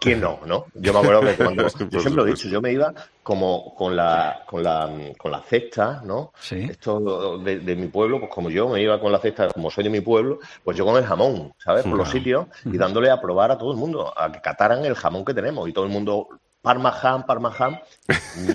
¿quién 0.00 0.20
no, 0.20 0.40
no? 0.46 0.66
Yo 0.74 0.92
me 0.92 0.98
acuerdo 0.98 1.20
que 1.20 1.36
cuando 1.36 1.62
yo 1.90 2.00
siempre 2.00 2.14
lo 2.14 2.26
he 2.26 2.30
dicho, 2.30 2.48
yo 2.48 2.60
me 2.60 2.72
iba 2.72 2.92
como 3.22 3.74
con 3.74 3.94
la 3.94 4.42
con 4.46 4.62
la 4.62 4.90
con 5.16 5.30
la 5.30 5.40
cesta, 5.42 6.00
¿no? 6.04 6.32
Sí. 6.40 6.66
Esto 6.68 7.38
de, 7.38 7.60
de 7.60 7.76
mi 7.76 7.86
pueblo, 7.86 8.18
pues 8.18 8.32
como 8.32 8.50
yo 8.50 8.68
me 8.68 8.82
iba 8.82 8.98
con 8.98 9.12
la 9.12 9.18
cesta, 9.18 9.48
como 9.48 9.70
soy 9.70 9.84
de 9.84 9.90
mi 9.90 10.00
pueblo, 10.00 10.40
pues 10.64 10.76
yo 10.76 10.84
con 10.84 10.96
el 10.96 11.04
jamón, 11.04 11.52
¿sabes? 11.58 11.84
Por 11.84 11.96
los 11.96 12.10
sitios 12.10 12.46
y 12.64 12.76
dándole 12.76 13.10
a 13.10 13.20
probar 13.20 13.52
a 13.52 13.58
todo 13.58 13.70
el 13.70 13.78
mundo, 13.78 14.12
a 14.16 14.32
que 14.32 14.40
cataran 14.40 14.84
el 14.84 14.94
jamón 14.94 15.24
que 15.24 15.34
tenemos 15.34 15.68
y 15.68 15.72
todo 15.72 15.84
el 15.84 15.90
mundo 15.90 16.28
Parma 16.62 16.90
ham, 17.02 17.24
Parma 17.24 17.50
ham, 17.58 17.78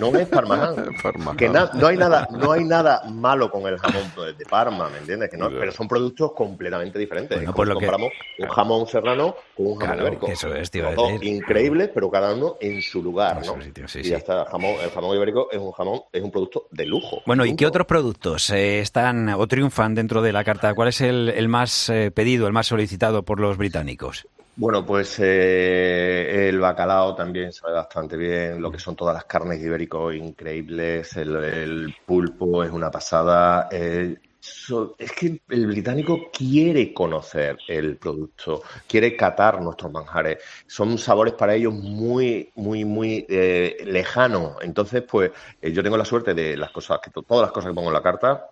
no 0.00 0.16
es 0.16 0.28
Parma 0.28 0.54
ham. 0.62 0.76
Parma 1.02 1.36
que 1.36 1.48
no 1.48 1.86
hay 1.88 1.96
nada, 1.96 2.28
no 2.30 2.52
hay 2.52 2.62
nada 2.64 3.02
malo 3.10 3.50
con 3.50 3.66
el 3.66 3.78
jamón 3.78 4.04
de 4.38 4.46
Parma, 4.46 4.88
¿me 4.88 4.98
entiendes? 4.98 5.28
Que 5.28 5.36
no, 5.36 5.50
Ya. 5.50 5.58
pero 5.58 5.72
son 5.72 5.88
productos 5.88 6.32
completamente 6.32 7.00
diferentes. 7.00 7.36
Bueno, 7.36 7.50
Es 7.50 7.56
pues 7.56 7.68
lo 7.68 7.74
si 7.74 7.80
que- 7.80 7.86
comparamos 7.86 8.12
un 8.38 8.48
jamón 8.48 8.86
serrano 8.86 9.34
con 9.56 9.66
un 9.66 9.74
jamón 9.76 9.86
Claro, 9.96 10.02
ibérico. 10.06 10.26
eso 10.28 10.54
es, 10.54 10.70
a 10.74 10.78
Los 10.78 10.94
dos 10.94 11.12
decir. 11.14 11.34
increíbles, 11.34 11.90
pero 11.92 12.08
cada 12.10 12.32
uno 12.34 12.56
en 12.60 12.80
su 12.80 13.02
lugar, 13.02 13.42
y 13.44 13.88
sí. 13.88 14.02
ya 14.04 14.18
está, 14.18 14.44
jamón, 14.44 14.74
el 14.84 14.90
jamón 14.90 15.16
ibérico 15.16 15.48
es 15.50 15.58
un 15.58 15.72
jamón, 15.72 16.02
es 16.12 16.22
un 16.22 16.30
producto 16.30 16.68
de 16.70 16.86
lujo. 16.86 17.22
Bueno, 17.26 17.44
¿y 17.44 17.56
qué 17.56 17.66
otros 17.66 17.86
productos 17.88 18.50
eh, 18.50 18.78
están 18.80 19.30
o 19.30 19.46
triunfan 19.48 19.96
dentro 19.96 20.22
de 20.22 20.32
la 20.32 20.44
carta? 20.44 20.74
¿Cuál 20.74 20.88
es 20.88 21.00
el, 21.00 21.28
el 21.30 21.48
más 21.48 21.88
eh, 21.88 22.12
pedido, 22.12 22.46
el 22.46 22.52
más 22.52 22.68
solicitado 22.68 23.24
por 23.24 23.40
los 23.40 23.56
británicos? 23.56 24.28
Bueno, 24.58 24.86
pues 24.86 25.18
eh, 25.18 26.48
el 26.48 26.58
bacalao 26.58 27.14
también 27.14 27.52
sabe 27.52 27.74
bastante 27.74 28.16
bien, 28.16 28.60
lo 28.62 28.70
que 28.72 28.78
son 28.78 28.96
todas 28.96 29.14
las 29.14 29.26
carnes 29.26 29.60
ibérico 29.60 30.10
increíbles, 30.12 31.14
el, 31.16 31.36
el 31.36 31.94
pulpo 32.06 32.64
es 32.64 32.70
una 32.70 32.90
pasada. 32.90 33.68
eh, 33.70 34.16
so- 34.40 34.94
es 34.98 35.12
que 35.12 35.42
el 35.48 35.66
británico 35.66 36.30
quiere 36.32 36.94
conocer 36.94 37.58
el 37.66 37.98
producto, 37.98 38.62
quiere 38.88 39.14
catar 39.14 39.60
nuestros 39.60 39.92
manjares. 39.92 40.38
Son 40.66 40.96
sabores 40.96 41.34
para 41.34 41.54
ellos 41.54 41.74
muy, 41.74 42.50
muy, 42.54 42.84
muy 42.86 43.26
eh, 43.28 43.76
lejanos. 43.84 44.56
Entonces, 44.62 45.02
pues 45.02 45.32
eh, 45.60 45.70
yo 45.72 45.82
tengo 45.82 45.98
la 45.98 46.04
suerte 46.06 46.32
de 46.32 46.56
las 46.56 46.70
cosas, 46.70 46.98
que 47.02 47.10
to- 47.10 47.22
todas 47.24 47.42
las 47.42 47.52
cosas 47.52 47.70
que 47.70 47.74
pongo 47.74 47.88
en 47.88 47.94
la 47.94 48.02
carta 48.02 48.46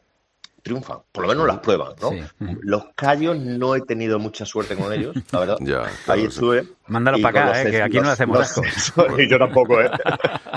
triunfan, 0.65 0.99
por 1.13 1.23
lo 1.25 1.29
menos 1.29 1.47
las 1.47 1.59
prueban, 1.59 1.93
¿no? 2.01 2.09
Sí. 2.11 2.23
Los 2.63 2.87
callos 2.97 3.37
no 3.39 3.75
he 3.77 3.83
tenido 3.83 4.19
mucha 4.19 4.47
suerte 4.47 4.75
con 4.75 4.91
ellos, 4.95 5.15
la 5.31 5.41
verdad. 5.41 5.57
Ya, 5.61 5.83
claro, 5.83 5.91
Ahí 6.09 6.21
sí. 6.23 6.27
estuve. 6.29 6.67
Mándalo 6.87 7.19
Y 7.19 7.23
para 7.23 7.49
acá, 7.51 7.63
eh, 7.63 7.71
que 7.71 7.83
aquí 7.83 8.01
no 8.01 8.09
hacemos 8.11 8.39
asco. 8.41 8.63
y 9.19 9.29
yo 9.31 9.39
tampoco, 9.39 9.81
¿eh? 9.81 9.91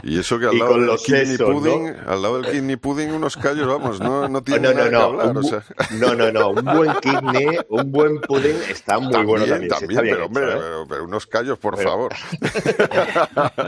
Y 0.03 0.19
eso 0.19 0.39
que 0.39 0.45
al 0.47 0.57
lado 0.57 0.71
con 0.71 0.79
del 0.79 0.87
los 0.87 1.03
kidney 1.03 1.25
sesos, 1.25 1.49
¿no? 1.49 1.55
pudding, 1.59 1.95
al 2.07 2.21
lado 2.21 2.41
del 2.41 2.51
kidney 2.51 2.75
pudding, 2.77 3.11
unos 3.11 3.35
callos, 3.37 3.67
vamos, 3.67 3.99
no, 3.99 4.27
no 4.29 4.41
tiene 4.41 4.69
No, 4.69 4.73
no, 4.73 4.77
nada 4.77 4.89
no. 4.89 4.97
que 4.97 5.03
hablar. 5.03 5.27
un 5.31 5.37
o 5.37 5.41
bu- 5.41 5.49
sea. 5.49 5.63
no, 5.99 6.15
no, 6.15 6.31
no. 6.31 6.49
Un 6.49 6.65
buen 6.65 6.93
kidney, 7.01 7.57
un 7.69 7.91
buen 7.91 8.21
pudding 8.21 8.57
está 8.69 8.99
muy 8.99 9.23
bueno 9.25 9.45
también. 9.45 9.71
sí, 9.77 9.85
está 9.89 10.01
bien 10.01 10.15
pero 10.15 10.25
hombre, 10.27 10.43
¿eh? 10.45 10.55
pero, 10.57 10.85
pero 10.87 11.03
unos 11.03 11.27
callos, 11.27 11.59
por 11.59 11.75
Pero- 11.75 11.89
favor. 11.89 12.13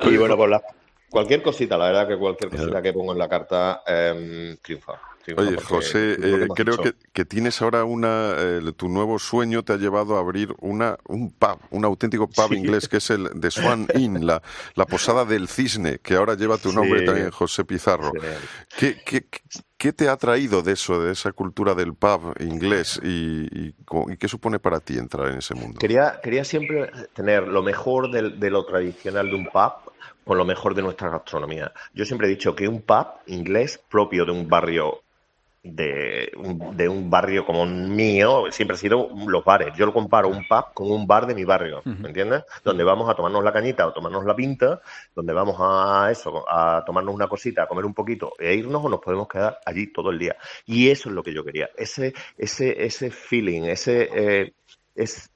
Y 0.00 0.16
bueno, 0.16 0.36
por 0.36 0.48
la, 0.48 0.62
cualquier 1.10 1.42
cosita, 1.42 1.76
la 1.78 1.86
verdad 1.86 2.08
que 2.08 2.18
cualquier 2.18 2.50
cosita 2.50 2.82
que 2.82 2.92
pongo 2.92 3.12
en 3.12 3.18
la 3.18 3.28
carta 3.28 3.82
eh, 3.86 4.56
triunfa. 4.62 4.92
Oye, 5.36 5.56
José, 5.60 6.16
eh, 6.20 6.46
creo 6.54 6.76
que, 6.78 6.94
que 7.12 7.24
tienes 7.24 7.60
ahora 7.62 7.84
una. 7.84 8.34
eh, 8.36 8.60
tu 8.76 8.88
nuevo 8.88 9.18
sueño 9.18 9.62
te 9.64 9.72
ha 9.72 9.76
llevado 9.76 10.16
a 10.16 10.20
abrir 10.20 10.54
una, 10.60 10.96
un 11.08 11.30
pub, 11.30 11.58
un 11.70 11.84
auténtico 11.84 12.28
pub 12.28 12.48
Sí. 12.50 12.54
inglés 12.58 12.88
que 12.88 12.98
es 12.98 13.10
el 13.10 13.30
The 13.40 13.50
Swan 13.50 13.88
Inn, 13.94 14.26
la, 14.26 14.42
la 14.74 14.86
posada 14.86 15.24
del 15.24 15.48
cisne, 15.48 15.98
que 15.98 16.14
ahora 16.14 16.34
lleva 16.34 16.58
tu 16.58 16.70
Sí. 16.70 16.76
nombre 16.76 17.02
también, 17.02 17.30
José 17.30 17.64
Pizarro. 17.64 18.12
¿Qué, 18.78 18.96
qué, 19.04 19.26
qué 19.78 19.92
te 19.92 20.08
ha 20.08 20.16
traído 20.16 20.62
de 20.62 20.72
eso, 20.72 21.00
de 21.02 21.12
esa 21.12 21.32
cultura 21.32 21.74
del 21.74 21.94
pub 21.94 22.34
inglés 22.40 23.00
y, 23.02 23.46
y 23.68 23.72
co- 23.84 24.10
y 24.10 24.16
qué 24.16 24.28
supone 24.28 24.58
para 24.58 24.80
ti 24.80 24.98
entrar 24.98 25.28
en 25.28 25.38
ese 25.38 25.54
mundo? 25.54 25.78
Quería, 25.78 26.20
quería 26.22 26.44
siempre 26.44 26.90
tener 27.14 27.48
lo 27.48 27.62
mejor 27.62 28.10
del- 28.10 28.38
de, 28.38 28.50
lo 28.50 28.64
tradicional 28.66 29.28
de 29.30 29.34
un 29.36 29.46
pub 29.46 29.72
con 30.24 30.38
lo 30.38 30.44
mejor 30.44 30.74
de 30.74 30.82
nuestra 30.82 31.08
gastronomía. 31.08 31.72
Yo 31.94 32.04
siempre 32.04 32.26
he 32.26 32.30
dicho 32.30 32.54
que 32.56 32.66
un 32.66 32.82
pub 32.82 33.06
inglés 33.26 33.80
propio 33.88 34.24
de 34.24 34.32
un 34.32 34.48
barrio 34.48 35.02
de 35.74 36.32
un, 36.36 36.76
de 36.76 36.88
un 36.88 37.10
barrio 37.10 37.44
como 37.44 37.64
el 37.64 37.88
mío 37.88 38.44
siempre 38.50 38.74
ha 38.74 38.78
sido 38.78 39.08
los 39.26 39.44
bares. 39.44 39.76
Yo 39.76 39.86
lo 39.86 39.92
comparo 39.92 40.28
un 40.28 40.46
pub 40.46 40.72
con 40.74 40.90
un 40.90 41.06
bar 41.06 41.26
de 41.26 41.34
mi 41.34 41.44
barrio, 41.44 41.82
¿me 41.84 42.08
entiendes? 42.08 42.44
Donde 42.64 42.84
vamos 42.84 43.08
a 43.08 43.14
tomarnos 43.14 43.42
la 43.42 43.52
cañita 43.52 43.86
o 43.86 43.92
tomarnos 43.92 44.24
la 44.24 44.34
pinta, 44.34 44.80
donde 45.14 45.32
vamos 45.32 45.56
a 45.58 46.08
eso, 46.10 46.44
a 46.48 46.84
tomarnos 46.84 47.14
una 47.14 47.28
cosita, 47.28 47.62
a 47.62 47.66
comer 47.66 47.84
un 47.84 47.94
poquito 47.94 48.32
e 48.38 48.54
irnos 48.54 48.84
o 48.84 48.88
nos 48.88 49.00
podemos 49.00 49.28
quedar 49.28 49.58
allí 49.64 49.92
todo 49.92 50.10
el 50.10 50.18
día. 50.18 50.36
Y 50.64 50.90
eso 50.90 51.08
es 51.08 51.14
lo 51.14 51.22
que 51.22 51.34
yo 51.34 51.44
quería, 51.44 51.70
ese 51.76 52.14
ese 52.36 52.84
ese 52.84 53.10
feeling, 53.10 53.62
ese 53.62 54.08
eh, 54.14 54.52
es 54.94 55.30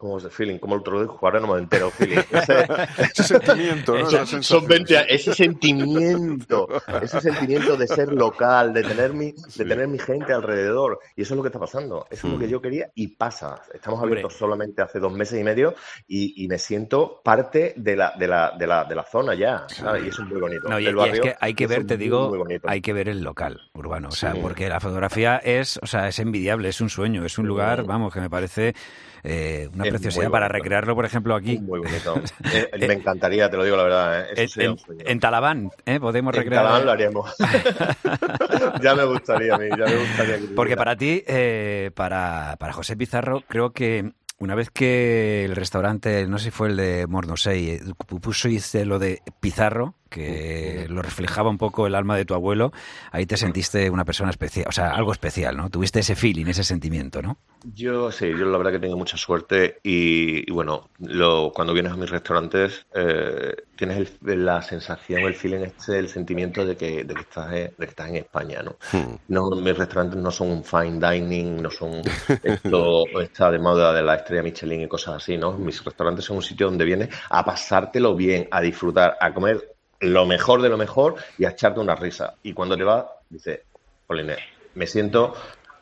mm, 0.00 0.06
como 0.06 0.18
ese 0.18 0.30
feeling, 0.30 0.58
como 0.58 0.74
el 0.74 0.80
otro 0.80 1.00
dijo, 1.00 1.18
ahora 1.22 1.40
no 1.40 1.48
me 1.54 1.58
entero, 1.60 1.90
feeling. 1.90 2.18
Ese, 2.30 3.22
sentimiento, 3.24 3.92
¿no? 3.94 3.98
ese- 4.00 4.16
Esa 4.16 4.18
son 4.18 4.26
sensación. 4.42 4.66
20 4.66 4.96
a- 4.98 5.02
ese 5.02 5.34
sentimiento, 5.34 6.68
ese 7.02 7.20
sentimiento 7.20 7.76
de 7.76 7.86
ser 7.86 8.12
local, 8.12 8.72
de 8.72 8.82
tener 8.82 9.12
mi, 9.12 9.32
de 9.32 9.64
tener 9.64 9.88
mi 9.88 9.98
gente 9.98 10.32
alrededor. 10.32 11.00
Y 11.16 11.22
eso 11.22 11.34
es 11.34 11.36
lo 11.36 11.42
que 11.42 11.48
está 11.48 11.58
pasando. 11.58 12.06
Eso 12.10 12.26
es 12.26 12.32
lo 12.32 12.38
que 12.38 12.48
yo 12.48 12.60
quería 12.60 12.90
y 12.94 13.08
pasa. 13.08 13.60
Estamos 13.74 13.98
Hombre. 14.00 14.20
abiertos 14.20 14.38
solamente 14.38 14.82
hace 14.82 14.98
dos 15.00 15.12
meses 15.12 15.40
y 15.40 15.44
medio 15.44 15.74
y, 16.08 16.44
y 16.44 16.48
me 16.48 16.58
siento 16.58 17.20
parte 17.24 17.74
de 17.76 17.96
la, 17.96 18.12
de 18.18 18.28
la, 18.28 18.52
de 18.58 18.66
la, 18.66 18.84
de 18.84 18.94
la 18.94 19.04
zona 19.04 19.34
ya. 19.34 19.66
¿sabes? 19.68 20.04
Y 20.04 20.08
eso 20.08 20.22
es 20.22 20.28
muy 20.28 20.40
bonito. 20.40 20.68
No, 20.68 20.78
y, 20.78 20.84
Del 20.84 20.94
y 20.94 20.98
es 20.98 21.06
barrio, 21.06 21.22
que 21.22 21.36
hay 21.40 21.54
que 21.54 21.66
ver, 21.66 21.80
es 21.80 21.86
te 21.86 21.96
digo, 21.96 22.32
hay 22.64 22.80
que 22.80 22.92
ver 22.92 23.08
el 23.08 23.20
local 23.22 23.60
urbano, 23.74 24.08
o 24.08 24.12
sea, 24.12 24.32
Sí. 24.32 24.38
porque 24.40 24.68
la 24.68 24.80
fotografía 24.80 25.36
es, 25.38 25.78
o 25.82 25.86
sea, 25.86 26.08
es 26.08 26.18
envidiable, 26.18 26.68
es 26.68 26.80
un 26.80 26.88
sueño, 26.90 27.24
es 27.24 27.38
un 27.38 27.46
lugar, 27.46 27.84
vamos, 27.84 28.12
que 28.14 28.20
me 28.20 28.30
parece 28.30 28.74
eh, 29.22 29.68
una 29.74 29.84
Es 29.84 29.90
preciosidad 29.90 30.30
para 30.30 30.48
recrearlo, 30.48 30.94
por 30.94 31.04
ejemplo, 31.04 31.34
aquí 31.34 31.58
Muy 31.58 31.80
bonito. 31.80 32.20
Eh, 32.52 32.86
me 32.86 32.94
encantaría, 32.94 33.48
te 33.50 33.56
lo 33.56 33.64
digo 33.64 33.76
la 33.76 33.82
verdad. 33.84 34.20
¿eh? 34.22 34.26
Eso 34.36 34.60
en, 34.60 34.70
en- 34.70 34.78
en 35.06 35.20
Talabán, 35.20 35.70
podemos 36.00 36.34
En 36.34 36.40
recrear. 36.42 36.62
Catalán 36.64 36.86
lo 36.86 36.92
haremos. 36.92 37.34
ya 38.82 38.94
me 38.94 39.04
gustaría 39.04 39.54
a 39.54 39.58
mí, 39.58 39.66
ya 39.70 39.84
me 39.86 39.96
gustaría. 39.96 40.38
que 40.38 40.46
Porque 40.54 40.76
para 40.76 40.96
ti, 40.96 41.22
para, 41.94 42.56
para 42.58 42.72
José 42.72 42.96
Pizarro, 42.96 43.42
creo 43.48 43.72
que 43.72 44.12
una 44.38 44.54
vez 44.54 44.70
que 44.70 45.44
el 45.44 45.54
restaurante, 45.54 46.26
no 46.26 46.38
sé 46.38 46.46
si 46.46 46.50
fue 46.50 46.68
el 46.68 46.76
de 46.76 47.06
Mornosei, 47.06 47.70
eh, 47.70 47.80
puso 48.22 48.48
hice 48.48 48.84
lo 48.86 48.98
de 48.98 49.20
Pizarro, 49.40 49.94
que 50.10 50.86
lo 50.90 51.00
reflejaba 51.02 51.48
un 51.48 51.58
poco 51.58 51.86
el 51.86 51.94
alma 51.94 52.16
de 52.16 52.24
tu 52.26 52.34
abuelo, 52.34 52.72
ahí 53.12 53.24
te 53.26 53.36
sentiste 53.38 53.88
una 53.90 54.04
persona 54.04 54.30
especial, 54.30 54.66
o 54.68 54.72
sea, 54.72 54.90
algo 54.90 55.12
especial, 55.12 55.56
¿no? 55.56 55.70
Tuviste 55.70 56.00
ese 56.00 56.16
feeling, 56.16 56.46
ese 56.46 56.64
sentimiento, 56.64 57.22
¿no? 57.22 57.38
Yo 57.74 58.10
sí, 58.10 58.28
yo 58.30 58.46
la 58.46 58.56
verdad 58.58 58.72
que 58.72 58.78
tengo 58.78 58.96
mucha 58.96 59.16
suerte 59.16 59.78
y, 59.82 60.48
y 60.50 60.52
bueno, 60.52 60.88
lo, 60.98 61.52
cuando 61.54 61.72
vienes 61.74 61.92
a 61.92 61.96
mis 61.96 62.08
restaurantes 62.10 62.86
eh, 62.94 63.54
tienes 63.76 64.12
el- 64.26 64.44
la 64.46 64.62
sensación, 64.62 65.20
el 65.20 65.34
feeling 65.34 65.60
este, 65.60 65.98
el 65.98 66.08
sentimiento 66.08 66.64
de 66.64 66.76
que, 66.76 67.04
de 67.04 67.14
que 67.14 67.20
estás, 67.20 67.52
en- 67.52 67.70
de 67.76 67.76
que 67.78 67.84
estás 67.84 68.08
en 68.08 68.16
España, 68.16 68.62
¿no? 68.62 68.76
No, 69.28 69.50
mis 69.50 69.76
restaurantes 69.76 70.18
no 70.18 70.30
son 70.30 70.48
un 70.50 70.64
fine 70.64 70.98
dining, 70.98 71.62
no 71.62 71.70
son 71.70 72.00
esto 72.42 73.04
está 73.20 73.50
de 73.50 73.58
moda 73.58 73.92
de 73.92 74.02
la 74.02 74.14
estrella 74.16 74.42
Michelin 74.42 74.82
y 74.82 74.88
cosas 74.88 75.16
así, 75.16 75.36
¿no? 75.36 75.52
Mis 75.52 75.84
restaurantes 75.84 76.24
son 76.24 76.36
un 76.38 76.42
sitio 76.42 76.66
donde 76.66 76.84
vienes 76.84 77.10
a 77.28 77.44
pasártelo 77.44 78.14
bien, 78.16 78.48
a 78.50 78.60
disfrutar, 78.60 79.16
a 79.20 79.32
comer 79.34 79.76
lo 80.00 80.26
mejor 80.26 80.62
de 80.62 80.68
lo 80.68 80.76
mejor 80.76 81.16
y 81.38 81.44
a 81.44 81.50
echarte 81.50 81.80
una 81.80 81.94
risa. 81.94 82.34
Y 82.42 82.52
cuando 82.52 82.76
te 82.76 82.84
vas, 82.84 83.04
dices, 83.28 83.60
Polines, 84.06 84.38
me 84.74 84.86
siento 84.86 85.34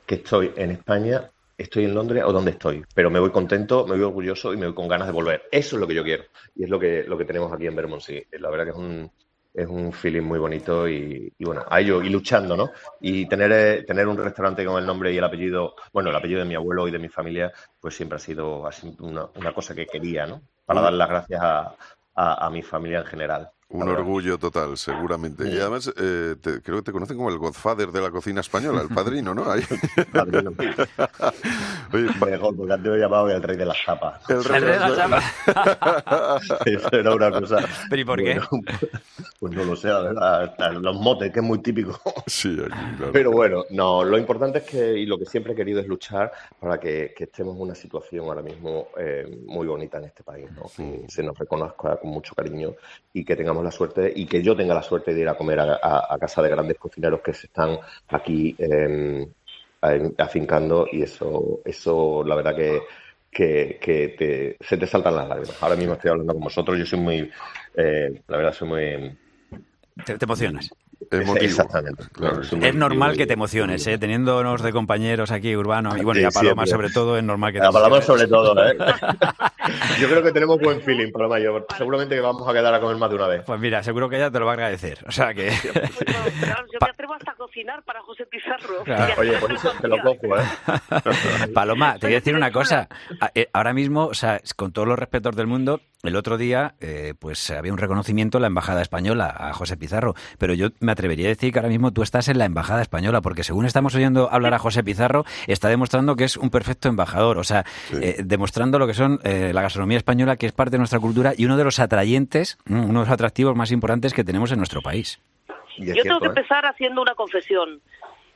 que 0.06 0.16
estoy 0.16 0.52
en 0.56 0.70
España, 0.72 1.30
estoy 1.56 1.84
en 1.84 1.94
Londres 1.94 2.24
o 2.26 2.32
donde 2.32 2.52
estoy, 2.52 2.84
pero 2.94 3.10
me 3.10 3.20
voy 3.20 3.30
contento, 3.30 3.86
me 3.86 3.94
voy 3.94 4.02
orgulloso 4.02 4.52
y 4.52 4.56
me 4.56 4.66
voy 4.66 4.74
con 4.74 4.88
ganas 4.88 5.06
de 5.06 5.12
volver. 5.12 5.42
Eso 5.50 5.76
es 5.76 5.80
lo 5.80 5.86
que 5.86 5.94
yo 5.94 6.02
quiero 6.02 6.24
y 6.54 6.64
es 6.64 6.70
lo 6.70 6.78
que, 6.78 7.04
lo 7.04 7.16
que 7.16 7.24
tenemos 7.24 7.52
aquí 7.52 7.66
en 7.66 7.76
Bermondsey. 7.76 8.26
La 8.32 8.50
verdad 8.50 8.64
que 8.64 8.70
es 8.70 8.76
un, 8.76 9.10
es 9.54 9.66
un 9.66 9.92
feeling 9.92 10.22
muy 10.22 10.38
bonito 10.38 10.88
y, 10.88 11.32
y 11.36 11.44
bueno, 11.44 11.64
a 11.68 11.80
ello, 11.80 12.02
y 12.02 12.08
luchando, 12.08 12.56
¿no? 12.56 12.70
Y 13.00 13.26
tener, 13.26 13.52
eh, 13.52 13.82
tener 13.84 14.06
un 14.06 14.16
restaurante 14.16 14.64
con 14.64 14.78
el 14.78 14.86
nombre 14.86 15.12
y 15.12 15.18
el 15.18 15.24
apellido, 15.24 15.74
bueno, 15.92 16.10
el 16.10 16.16
apellido 16.16 16.40
de 16.40 16.46
mi 16.46 16.54
abuelo 16.54 16.86
y 16.86 16.90
de 16.90 16.98
mi 16.98 17.08
familia, 17.08 17.52
pues 17.80 17.96
siempre 17.96 18.16
ha 18.16 18.20
sido, 18.20 18.70
sido 18.72 19.04
una, 19.04 19.26
una 19.36 19.52
cosa 19.52 19.74
que 19.74 19.86
quería, 19.86 20.26
¿no? 20.26 20.42
Para 20.64 20.80
dar 20.80 20.92
las 20.92 21.08
gracias 21.08 21.40
a, 21.42 21.74
a, 22.14 22.46
a 22.46 22.50
mi 22.50 22.62
familia 22.62 23.00
en 23.00 23.06
general. 23.06 23.50
Un 23.70 23.80
verdad. 23.80 23.98
orgullo 24.00 24.38
total, 24.38 24.78
seguramente. 24.78 25.46
Y 25.46 25.58
además, 25.60 25.92
eh, 25.96 26.36
te- 26.40 26.62
creo 26.62 26.76
que 26.78 26.82
te 26.84 26.92
conocen 26.92 27.18
como 27.18 27.28
el 27.28 27.36
godfather 27.36 27.92
de 27.92 28.00
la 28.00 28.10
cocina 28.10 28.40
española, 28.40 28.80
el 28.80 28.88
padrino, 28.88 29.34
¿no? 29.34 29.50
Ahí. 29.50 29.62
Padrino. 30.10 30.52
Oye, 31.92 32.06
pa- 32.18 32.26
Mejor, 32.26 32.56
porque 32.56 32.72
antes 32.72 32.92
me 32.92 32.98
llamaba 32.98 33.30
el 33.32 33.42
rey 33.42 33.56
de 33.58 33.66
las 33.66 33.76
tapas. 33.84 34.22
el 34.30 34.42
rey 34.44 34.60
de 34.62 34.68
las- 34.78 35.24
Eso 36.66 36.88
era 36.92 37.14
una 37.14 37.30
cosa. 37.30 37.58
¿Pero 37.90 38.02
y 38.02 38.04
por 38.04 38.18
qué? 38.22 38.40
Bueno, 38.50 38.64
pues 39.38 39.52
no 39.54 39.64
lo 39.64 39.76
sé, 39.76 39.88
la 39.88 40.00
verdad. 40.00 40.72
Los 40.80 40.96
motes, 40.96 41.30
que 41.32 41.40
es 41.40 41.44
muy 41.44 41.58
típico. 41.58 42.00
Sí, 42.26 42.56
aquí, 42.60 42.96
claro. 42.96 43.12
Pero 43.12 43.30
bueno, 43.32 43.64
no, 43.70 44.02
lo 44.04 44.16
importante 44.18 44.58
es 44.58 44.64
que, 44.64 44.98
y 44.98 45.06
lo 45.06 45.18
que 45.18 45.26
siempre 45.26 45.52
he 45.52 45.56
querido 45.56 45.80
es 45.80 45.86
luchar 45.86 46.32
para 46.58 46.78
que, 46.80 47.12
que 47.16 47.24
estemos 47.24 47.54
en 47.56 47.62
una 47.62 47.74
situación 47.74 48.24
ahora 48.26 48.42
mismo 48.42 48.88
eh, 48.98 49.42
muy 49.46 49.66
bonita 49.66 49.98
en 49.98 50.04
este 50.04 50.22
país, 50.22 50.46
¿no? 50.52 50.62
Que 50.74 51.04
se 51.08 51.22
nos 51.22 51.38
reconozca 51.38 51.96
con 51.96 52.10
mucho 52.10 52.34
cariño 52.34 52.74
y 53.12 53.24
que 53.24 53.36
tengamos 53.36 53.57
la 53.62 53.70
suerte, 53.70 54.12
y 54.14 54.26
que 54.26 54.42
yo 54.42 54.56
tenga 54.56 54.74
la 54.74 54.82
suerte 54.82 55.14
de 55.14 55.20
ir 55.20 55.28
a 55.28 55.36
comer 55.36 55.60
a, 55.60 56.16
casa 56.18 56.42
de 56.42 56.50
grandes 56.50 56.78
cocineros 56.78 57.20
que 57.20 57.32
se 57.32 57.46
están 57.46 57.78
aquí 58.08 58.56
a- 59.82 60.22
afincando, 60.24 60.86
y 60.90 61.02
eso, 61.02 61.60
eso 61.64 62.24
la 62.24 62.34
verdad 62.34 62.56
que, 62.56 62.80
que, 63.30 63.78
te- 64.18 64.56
se 64.60 64.76
te 64.76 64.86
saltan 64.86 65.16
las 65.16 65.28
lágrimas. 65.28 65.62
Ahora 65.62 65.76
mismo 65.76 65.94
estoy 65.94 66.10
hablando 66.10 66.34
con 66.34 66.42
vosotros, 66.42 66.78
yo 66.78 66.86
soy 66.86 66.98
muy, 66.98 67.30
eh, 67.76 68.22
la 68.26 68.36
verdad, 68.36 68.52
soy 68.52 68.68
muy... 68.68 69.18
Te 70.04 70.24
emocionas. 70.24 70.70
Emotivo. 71.10 71.44
Exactamente. 71.44 72.04
Claro, 72.12 72.42
Soy 72.42 72.58
muy 72.58 72.68
Es 72.68 72.74
normal 72.74 73.16
que 73.16 73.26
te 73.26 73.32
emociones, 73.34 73.86
¿eh? 73.86 73.98
Teniéndonos 73.98 74.62
de 74.62 74.72
compañeros 74.72 75.30
aquí, 75.30 75.54
Urbano, 75.56 75.96
y 75.96 76.02
bueno, 76.02 76.20
y 76.20 76.24
a 76.24 76.30
Paloma 76.30 76.66
sobre 76.66 76.90
todo, 76.90 77.16
es 77.16 77.24
normal 77.24 77.52
que 77.52 77.60
te 77.60 77.64
La 77.64 77.72
palabra 77.72 78.02
sobre 78.02 78.26
todo, 78.26 78.54
¿eh? 78.68 78.76
Yo 80.00 80.08
creo 80.08 80.22
que 80.22 80.32
tenemos 80.32 80.58
buen 80.60 80.80
feeling, 80.82 81.12
Paloma 81.12 81.38
yo. 81.38 81.66
Seguramente 81.76 82.14
que 82.14 82.20
vamos 82.20 82.48
a 82.48 82.52
quedar 82.52 82.72
a 82.74 82.80
comer 82.80 82.96
más 82.96 83.10
de 83.10 83.16
una 83.16 83.26
vez. 83.26 83.42
Pues 83.46 83.60
mira, 83.60 83.82
seguro 83.82 84.08
que 84.08 84.16
ella 84.16 84.30
te 84.30 84.38
lo 84.38 84.46
va 84.46 84.52
a 84.52 84.54
agradecer. 84.54 84.98
O 85.06 85.10
sea 85.12 85.34
que... 85.34 85.50
Bueno, 85.50 85.88
claro, 86.40 86.66
yo 86.72 86.78
me 86.80 86.90
atrevo 86.90 87.14
hasta 87.14 87.32
a 87.32 87.34
cocinar 87.34 87.82
para 87.84 88.00
José 88.02 88.24
Pizarro. 88.26 88.82
Claro. 88.84 89.14
Oye, 89.18 89.32
por 89.38 89.52
eso 89.52 89.70
una 89.70 89.80
te 89.80 89.88
lo 89.88 89.98
cojo, 90.02 90.38
¿eh? 90.38 91.48
Paloma, 91.54 91.98
te 91.98 92.06
voy 92.06 92.14
a 92.14 92.18
decir 92.18 92.34
una 92.34 92.50
cosa. 92.50 92.88
A- 93.20 93.30
eh, 93.34 93.48
Ahora 93.52 93.72
mismo, 93.72 94.06
o 94.06 94.14
sea, 94.14 94.40
con 94.56 94.72
todos 94.72 94.88
los 94.88 94.98
respetos 94.98 95.36
del 95.36 95.46
mundo, 95.46 95.80
el 96.04 96.14
otro 96.14 96.38
día, 96.38 96.74
eh, 96.80 97.14
pues 97.18 97.50
había 97.50 97.72
un 97.72 97.78
reconocimiento 97.78 98.38
en 98.38 98.42
la 98.42 98.46
embajada 98.46 98.82
española 98.82 99.34
a 99.36 99.52
José 99.52 99.76
Pizarro. 99.76 100.14
Pero 100.38 100.54
yo 100.54 100.68
me 100.78 100.92
atrevería 100.92 101.26
a 101.26 101.30
decir 101.30 101.52
que 101.52 101.58
ahora 101.58 101.68
mismo 101.68 101.92
tú 101.92 102.02
estás 102.02 102.28
en 102.28 102.38
la 102.38 102.44
embajada 102.44 102.82
española, 102.82 103.20
porque 103.20 103.42
según 103.42 103.66
estamos 103.66 103.94
oyendo 103.96 104.28
hablar 104.30 104.54
a 104.54 104.58
José 104.58 104.84
Pizarro, 104.84 105.24
está 105.48 105.68
demostrando 105.68 106.14
que 106.14 106.24
es 106.24 106.36
un 106.36 106.50
perfecto 106.50 106.88
embajador. 106.88 107.38
O 107.38 107.44
sea, 107.44 107.64
eh, 108.00 108.22
demostrando 108.24 108.78
lo 108.78 108.86
que 108.86 108.94
son 108.94 109.18
eh, 109.24 109.50
la 109.52 109.62
gastronomía 109.62 109.98
española, 109.98 110.36
que 110.36 110.46
es 110.46 110.52
parte 110.52 110.72
de 110.72 110.78
nuestra 110.78 111.00
cultura 111.00 111.32
y 111.36 111.46
uno 111.46 111.56
de 111.56 111.64
los 111.64 111.80
atrayentes, 111.80 112.58
mm, 112.66 112.84
uno 112.84 113.00
de 113.00 113.06
los 113.06 113.12
atractivos 113.12 113.56
más 113.56 113.72
importantes 113.72 114.14
que 114.14 114.22
tenemos 114.22 114.52
en 114.52 114.58
nuestro 114.58 114.82
país. 114.82 115.20
Yo 115.78 116.02
tengo 116.02 116.20
que 116.20 116.26
¿eh? 116.26 116.28
empezar 116.28 116.66
haciendo 116.66 117.02
una 117.02 117.14
confesión. 117.14 117.80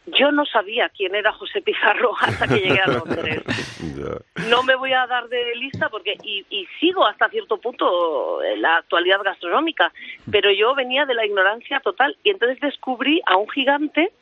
Yo 0.07 0.33
no 0.33 0.45
sabía 0.45 0.89
quién 0.89 1.15
era 1.15 1.33
José 1.33 1.63
Pizarro 1.63 2.15
hasta 2.21 2.49
que 2.49 2.61
llegué 2.61 2.81
a 2.81 2.87
Londres. 2.87 3.43
No 4.49 4.63
me 4.63 4.75
voy 4.75 4.93
a 4.93 5.07
dar 5.07 5.29
de 5.29 5.55
lista 5.57 5.89
porque 5.89 6.17
y, 6.23 6.45
y 6.51 6.67
sigo 6.81 7.07
hasta 7.07 7.29
cierto 7.29 7.59
punto 7.59 8.41
la 8.57 8.77
actualidad 8.77 9.23
gastronómica, 9.23 9.93
pero 10.31 10.51
yo 10.51 10.75
venía 10.75 11.05
de 11.05 11.15
la 11.15 11.25
ignorancia 11.25 11.81
total 11.81 12.17
y 12.25 12.31
entonces 12.31 12.59
descubrí 12.61 13.21
a 13.27 13.37
un 13.37 13.49
gigante 13.49 14.13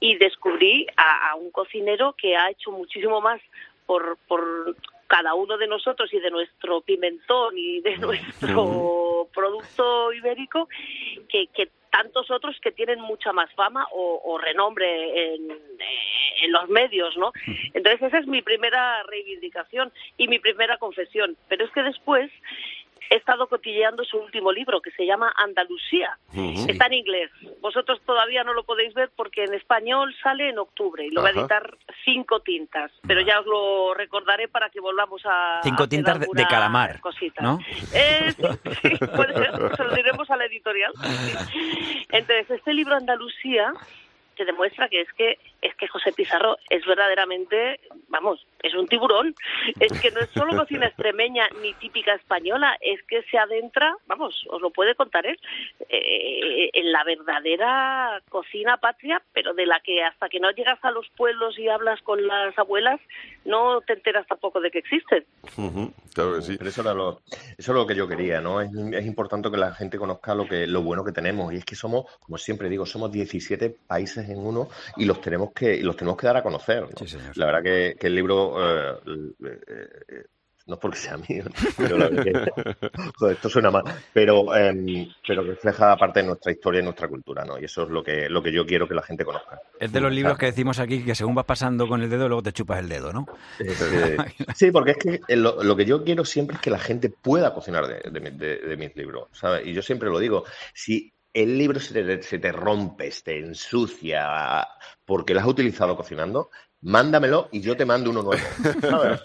y 0.00 0.16
descubrí 0.16 0.86
a, 0.96 1.30
a 1.30 1.34
un 1.36 1.50
cocinero 1.50 2.14
que 2.14 2.36
ha 2.36 2.50
hecho 2.50 2.70
muchísimo 2.70 3.20
más 3.20 3.40
por, 3.86 4.18
por 4.26 4.76
cada 5.10 5.34
uno 5.34 5.58
de 5.58 5.66
nosotros 5.66 6.14
y 6.14 6.20
de 6.20 6.30
nuestro 6.30 6.82
pimentón 6.82 7.58
y 7.58 7.80
de 7.80 7.96
nuestro 7.98 9.28
producto 9.34 10.12
ibérico 10.12 10.68
que, 11.28 11.48
que 11.48 11.68
tantos 11.90 12.30
otros 12.30 12.56
que 12.62 12.70
tienen 12.70 13.00
mucha 13.00 13.32
más 13.32 13.52
fama 13.54 13.88
o, 13.90 14.22
o 14.24 14.38
renombre 14.38 15.34
en, 15.34 15.50
eh, 15.50 16.44
en 16.44 16.52
los 16.52 16.68
medios, 16.68 17.16
¿no? 17.16 17.32
Entonces 17.74 18.02
esa 18.02 18.18
es 18.18 18.28
mi 18.28 18.40
primera 18.40 19.02
reivindicación 19.02 19.92
y 20.16 20.28
mi 20.28 20.38
primera 20.38 20.78
confesión. 20.78 21.36
Pero 21.48 21.64
es 21.64 21.72
que 21.72 21.82
después 21.82 22.30
he 23.08 23.16
estado 23.16 23.48
cotilleando 23.48 24.04
su 24.04 24.18
último 24.18 24.52
libro 24.52 24.80
que 24.80 24.90
se 24.92 25.06
llama 25.06 25.32
Andalucía. 25.36 26.18
Está 26.68 26.86
en 26.86 26.92
inglés. 26.94 27.30
Vosotros 27.60 28.00
todavía 28.04 28.44
no 28.44 28.52
lo 28.52 28.64
podéis 28.64 28.92
ver 28.94 29.10
porque 29.16 29.44
en 29.44 29.54
español 29.54 30.14
sale 30.22 30.48
en 30.48 30.58
octubre 30.58 31.04
y 31.06 31.10
lo 31.10 31.22
va 31.22 31.28
a 31.28 31.32
editar 31.32 31.76
cinco 32.04 32.40
tintas. 32.40 32.92
Pero 33.06 33.20
ya 33.22 33.40
os 33.40 33.46
lo 33.46 33.94
recordaré 33.94 34.48
para 34.48 34.70
que 34.70 34.80
volvamos 34.80 35.22
a 35.24 35.60
Cinco 35.62 35.84
a 35.84 35.88
tintas 35.88 36.20
de- 36.20 36.46
calamar, 36.46 37.00
cosita. 37.00 37.42
¿no? 37.42 37.58
Eh, 37.94 38.32
sí, 38.36 38.72
sí, 38.82 38.96
puede 38.98 39.34
ser, 39.34 39.52
se 39.76 39.84
lo 39.84 39.94
diremos 39.94 40.30
a 40.30 40.36
la 40.36 40.44
editorial. 40.46 40.92
Entonces, 42.10 42.50
este 42.50 42.74
libro 42.74 42.94
Andalucía 42.96 43.72
te 44.36 44.44
demuestra 44.44 44.88
que 44.88 45.02
es 45.02 45.12
que 45.14 45.38
es 45.62 45.74
que 45.76 45.88
José 45.88 46.12
Pizarro 46.12 46.56
es 46.68 46.84
verdaderamente, 46.86 47.80
vamos, 48.08 48.46
es 48.62 48.74
un 48.74 48.86
tiburón. 48.86 49.34
Es 49.78 49.92
que 50.00 50.10
no 50.10 50.20
es 50.20 50.30
solo 50.30 50.56
cocina 50.56 50.86
extremeña 50.86 51.48
ni 51.62 51.74
típica 51.74 52.14
española, 52.14 52.76
es 52.80 53.02
que 53.04 53.22
se 53.30 53.38
adentra, 53.38 53.94
vamos, 54.06 54.46
os 54.48 54.60
lo 54.60 54.70
puede 54.70 54.94
contar 54.94 55.26
él, 55.26 55.38
eh, 55.88 56.70
en 56.72 56.92
la 56.92 57.04
verdadera 57.04 58.22
cocina 58.28 58.76
patria, 58.78 59.22
pero 59.32 59.54
de 59.54 59.66
la 59.66 59.80
que 59.80 60.02
hasta 60.02 60.28
que 60.28 60.40
no 60.40 60.50
llegas 60.50 60.78
a 60.82 60.90
los 60.90 61.08
pueblos 61.16 61.58
y 61.58 61.68
hablas 61.68 62.00
con 62.02 62.26
las 62.26 62.58
abuelas, 62.58 63.00
no 63.44 63.80
te 63.80 63.94
enteras 63.94 64.26
tampoco 64.26 64.60
de 64.60 64.70
que 64.70 64.78
existen. 64.78 65.24
Ujú, 65.56 65.92
Claro 66.14 66.36
que 66.36 66.42
sí. 66.42 66.56
Pero 66.58 66.70
eso 66.70 66.80
era 66.82 66.94
lo, 66.94 67.20
eso 67.56 67.72
es 67.72 67.76
lo 67.76 67.86
que 67.86 67.94
yo 67.94 68.08
quería, 68.08 68.40
¿no? 68.40 68.60
Es, 68.60 68.70
es 68.74 69.06
importante 69.06 69.50
que 69.50 69.56
la 69.56 69.72
gente 69.74 69.98
conozca 69.98 70.34
lo 70.34 70.46
que 70.46 70.66
lo 70.66 70.82
bueno 70.82 71.04
que 71.04 71.12
tenemos 71.12 71.52
y 71.52 71.56
es 71.56 71.64
que 71.64 71.74
somos, 71.74 72.06
como 72.20 72.36
siempre 72.36 72.68
digo, 72.68 72.86
somos 72.86 73.12
17 73.12 73.74
países 73.86 74.28
en 74.28 74.38
uno 74.38 74.68
y 74.96 75.04
los 75.04 75.20
tenemos 75.20 75.49
que 75.52 75.76
y 75.76 75.82
los 75.82 75.96
tenemos 75.96 76.16
que 76.18 76.26
dar 76.26 76.36
a 76.36 76.42
conocer. 76.42 76.82
¿no? 76.82 76.88
Sí, 76.98 77.06
señor. 77.08 77.36
La 77.36 77.46
verdad 77.46 77.62
que, 77.62 77.96
que 77.98 78.06
el 78.08 78.14
libro 78.14 78.54
eh, 78.58 78.98
eh, 79.06 79.58
eh, 80.08 80.24
no 80.66 80.74
es 80.74 80.80
porque 80.80 80.98
sea 80.98 81.16
mío, 81.16 81.44
pero 81.76 81.96
la 81.98 82.08
verdad 82.08 82.22
que- 82.22 82.90
joder, 83.16 83.34
esto 83.36 83.48
suena 83.48 83.70
mal, 83.72 83.82
pero, 84.12 84.54
em, 84.54 85.08
pero 85.26 85.42
refleja 85.42 85.96
parte 85.96 86.20
de 86.20 86.26
nuestra 86.26 86.52
historia 86.52 86.80
y 86.80 86.84
nuestra 86.84 87.08
cultura, 87.08 87.44
¿no? 87.44 87.58
Y 87.58 87.64
eso 87.64 87.84
es 87.84 87.88
lo 87.88 88.04
que, 88.04 88.28
lo 88.28 88.40
que 88.42 88.52
yo 88.52 88.64
quiero 88.66 88.86
que 88.86 88.94
la 88.94 89.02
gente 89.02 89.24
conozca. 89.24 89.58
Es 89.80 89.90
de 89.90 90.00
los 90.00 90.12
libros 90.12 90.38
que 90.38 90.46
decimos 90.46 90.78
aquí 90.78 91.02
que 91.04 91.14
según 91.16 91.34
vas 91.34 91.46
pasando 91.46 91.88
con 91.88 92.02
el 92.02 92.10
dedo, 92.10 92.28
luego 92.28 92.42
te 92.42 92.52
chupas 92.52 92.78
el 92.78 92.88
dedo, 92.88 93.12
¿no? 93.12 93.26
Sí, 94.54 94.70
porque 94.70 94.92
es 94.92 94.96
que 94.98 95.20
eh, 95.26 95.36
lo, 95.36 95.62
lo 95.62 95.74
que 95.76 95.84
yo 95.84 96.04
quiero 96.04 96.24
siempre 96.24 96.56
es 96.56 96.62
que 96.62 96.70
la 96.70 96.78
gente 96.78 97.08
pueda 97.10 97.52
cocinar 97.54 97.86
de, 97.88 98.08
de 98.10 98.20
mi- 98.20 98.30
de- 98.36 98.58
de 98.58 98.76
mis 98.76 98.94
libros, 98.94 99.28
¿sabes? 99.32 99.66
Y 99.66 99.72
yo 99.72 99.82
siempre 99.82 100.08
lo 100.08 100.18
digo, 100.18 100.44
si 100.74 101.12
el 101.32 101.58
libro 101.58 101.80
se 101.80 101.94
te, 101.94 102.22
se 102.22 102.38
te 102.38 102.52
rompe, 102.52 103.10
se 103.10 103.22
te 103.22 103.38
ensucia 103.38 104.66
porque 105.04 105.34
lo 105.34 105.40
has 105.40 105.46
utilizado 105.46 105.96
cocinando, 105.96 106.50
mándamelo 106.82 107.48
y 107.52 107.60
yo 107.60 107.76
te 107.76 107.84
mando 107.84 108.10
uno 108.10 108.22
nuevo, 108.22 108.42
¿sabes? 108.80 109.20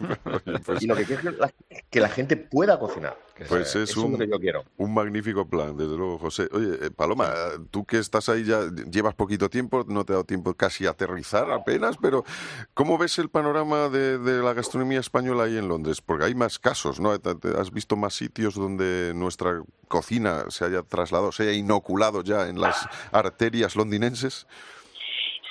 Pues- 0.65 0.83
Y 0.83 0.87
lo 0.87 0.95
que 0.95 1.05
quiero 1.05 1.21
es 1.29 1.35
que 1.35 1.41
la, 1.41 1.51
que 1.89 1.99
la 2.01 2.09
gente 2.09 2.35
pueda 2.37 2.77
cocinar. 2.79 3.17
Pues 3.49 3.75
es 3.75 3.89
eso 3.91 4.03
un, 4.03 4.13
lo 4.13 4.17
que 4.17 4.27
yo 4.29 4.39
quiero. 4.39 4.63
un 4.77 4.93
magnífico 4.93 5.45
plan, 5.47 5.75
desde 5.75 5.97
luego, 5.97 6.17
José. 6.17 6.47
Oye, 6.53 6.85
eh, 6.85 6.89
Paloma, 6.91 7.33
tú 7.69 7.85
que 7.85 7.97
estás 7.97 8.29
ahí 8.29 8.45
ya, 8.45 8.61
llevas 8.89 9.13
poquito 9.15 9.49
tiempo, 9.49 9.83
no 9.87 10.05
te 10.05 10.13
ha 10.13 10.15
dado 10.15 10.23
tiempo 10.25 10.53
casi 10.53 10.85
a 10.85 10.91
aterrizar 10.91 11.51
apenas, 11.51 11.97
pero 12.01 12.23
¿cómo 12.73 12.97
ves 12.97 13.19
el 13.19 13.29
panorama 13.29 13.89
de, 13.89 14.17
de 14.19 14.41
la 14.41 14.53
gastronomía 14.53 14.99
española 15.01 15.43
ahí 15.43 15.57
en 15.57 15.67
Londres? 15.67 16.01
Porque 16.01 16.25
hay 16.25 16.35
más 16.35 16.59
casos, 16.59 16.99
¿no? 17.01 17.17
¿Te- 17.19 17.35
te- 17.35 17.59
¿Has 17.59 17.71
visto 17.71 17.95
más 17.97 18.13
sitios 18.13 18.55
donde 18.55 19.11
nuestra 19.15 19.61
cocina 19.89 20.45
se 20.49 20.63
haya 20.65 20.81
trasladado, 20.83 21.31
se 21.33 21.43
haya 21.43 21.53
inoculado 21.53 22.21
ya 22.23 22.47
en 22.47 22.59
las 22.61 22.87
arterias 23.11 23.75
londinenses? 23.75 24.47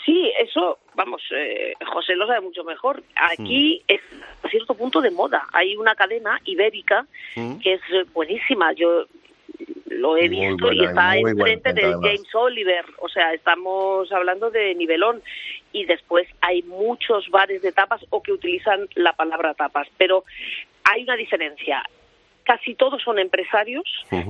Sí, 0.07 0.31
eso, 0.43 0.79
vamos, 0.95 1.23
eh, 1.31 1.75
José 1.87 2.15
lo 2.17 2.27
sabe 2.27 2.41
mucho 2.41 2.65
mejor. 2.65 3.03
Aquí 3.17 3.83
es 3.89 4.01
a 4.43 4.49
cierto 4.49 4.75
punto 4.75 5.01
de 5.01 5.11
moda. 5.11 5.47
Hay 5.53 5.77
una 5.77 5.95
cadena 5.95 6.41
ibérica 6.45 7.07
Mm. 7.37 7.59
que 7.59 7.75
es 7.75 7.81
eh, 7.93 8.05
buenísima. 8.13 8.73
Yo 8.73 9.07
lo 9.87 10.17
he 10.17 10.29
Muy 10.29 10.49
visto 10.49 10.73
y 10.73 10.85
está 10.85 11.17
enfrente 11.17 11.73
de 11.73 11.85
además. 11.85 12.01
James 12.03 12.35
Oliver. 12.35 12.85
O 12.99 13.09
sea, 13.09 13.33
estamos 13.33 14.11
hablando 14.13 14.51
de 14.51 14.75
nivelón. 14.75 15.23
Y 15.73 15.85
después 15.87 16.29
hay 16.41 16.63
muchos 16.63 17.29
bares 17.31 17.63
de 17.63 17.73
tapas 17.73 18.05
o 18.11 18.23
que 18.23 18.33
utilizan 18.33 18.89
la 18.95 19.13
palabra 19.13 19.55
tapas. 19.55 19.89
Pero 19.99 20.25
hay 20.85 21.03
una 21.03 21.17
diferencia. 21.17 21.83
Casi 22.45 22.75
todos 22.75 23.03
son 23.03 23.19
empresarios 23.19 23.85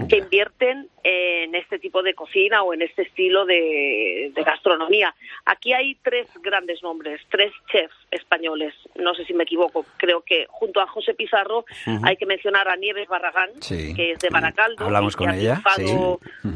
que 0.09 0.19
invierten 0.19 0.89
en 1.03 1.55
este 1.57 1.81
tipo 1.81 2.01
de 2.03 2.15
cocina 2.15 2.63
o 2.63 2.73
en 2.73 2.83
este 2.83 3.03
estilo 3.03 3.45
de, 3.45 4.31
de 4.33 4.43
gastronomía. 4.45 5.13
Aquí 5.45 5.73
hay 5.73 5.97
tres 5.97 6.29
grandes 6.41 6.81
nombres, 6.83 7.21
tres 7.29 7.53
chefs 7.73 7.95
españoles. 8.13 8.73
No 8.95 9.15
sé 9.17 9.25
si 9.25 9.35
me 9.35 9.43
equivoco. 9.43 9.85
Creo 9.97 10.21
que 10.21 10.47
junto 10.49 10.81
a 10.81 10.87
José 10.87 11.15
Pizarro 11.15 11.65
hay 12.05 12.17
que 12.17 12.25
mencionar 12.27 12.69
a 12.69 12.77
Nieves 12.77 13.09
Barragán, 13.09 13.51
Sí. 13.61 13.93
que 13.95 14.13
es 14.13 14.21
de 14.21 14.31
Baracaldo, 14.31 14.85
Hablamos 14.85 15.15
y 15.15 15.17
con 15.17 15.27
que 15.27 15.33
ha 15.33 15.37
ella, 15.37 15.63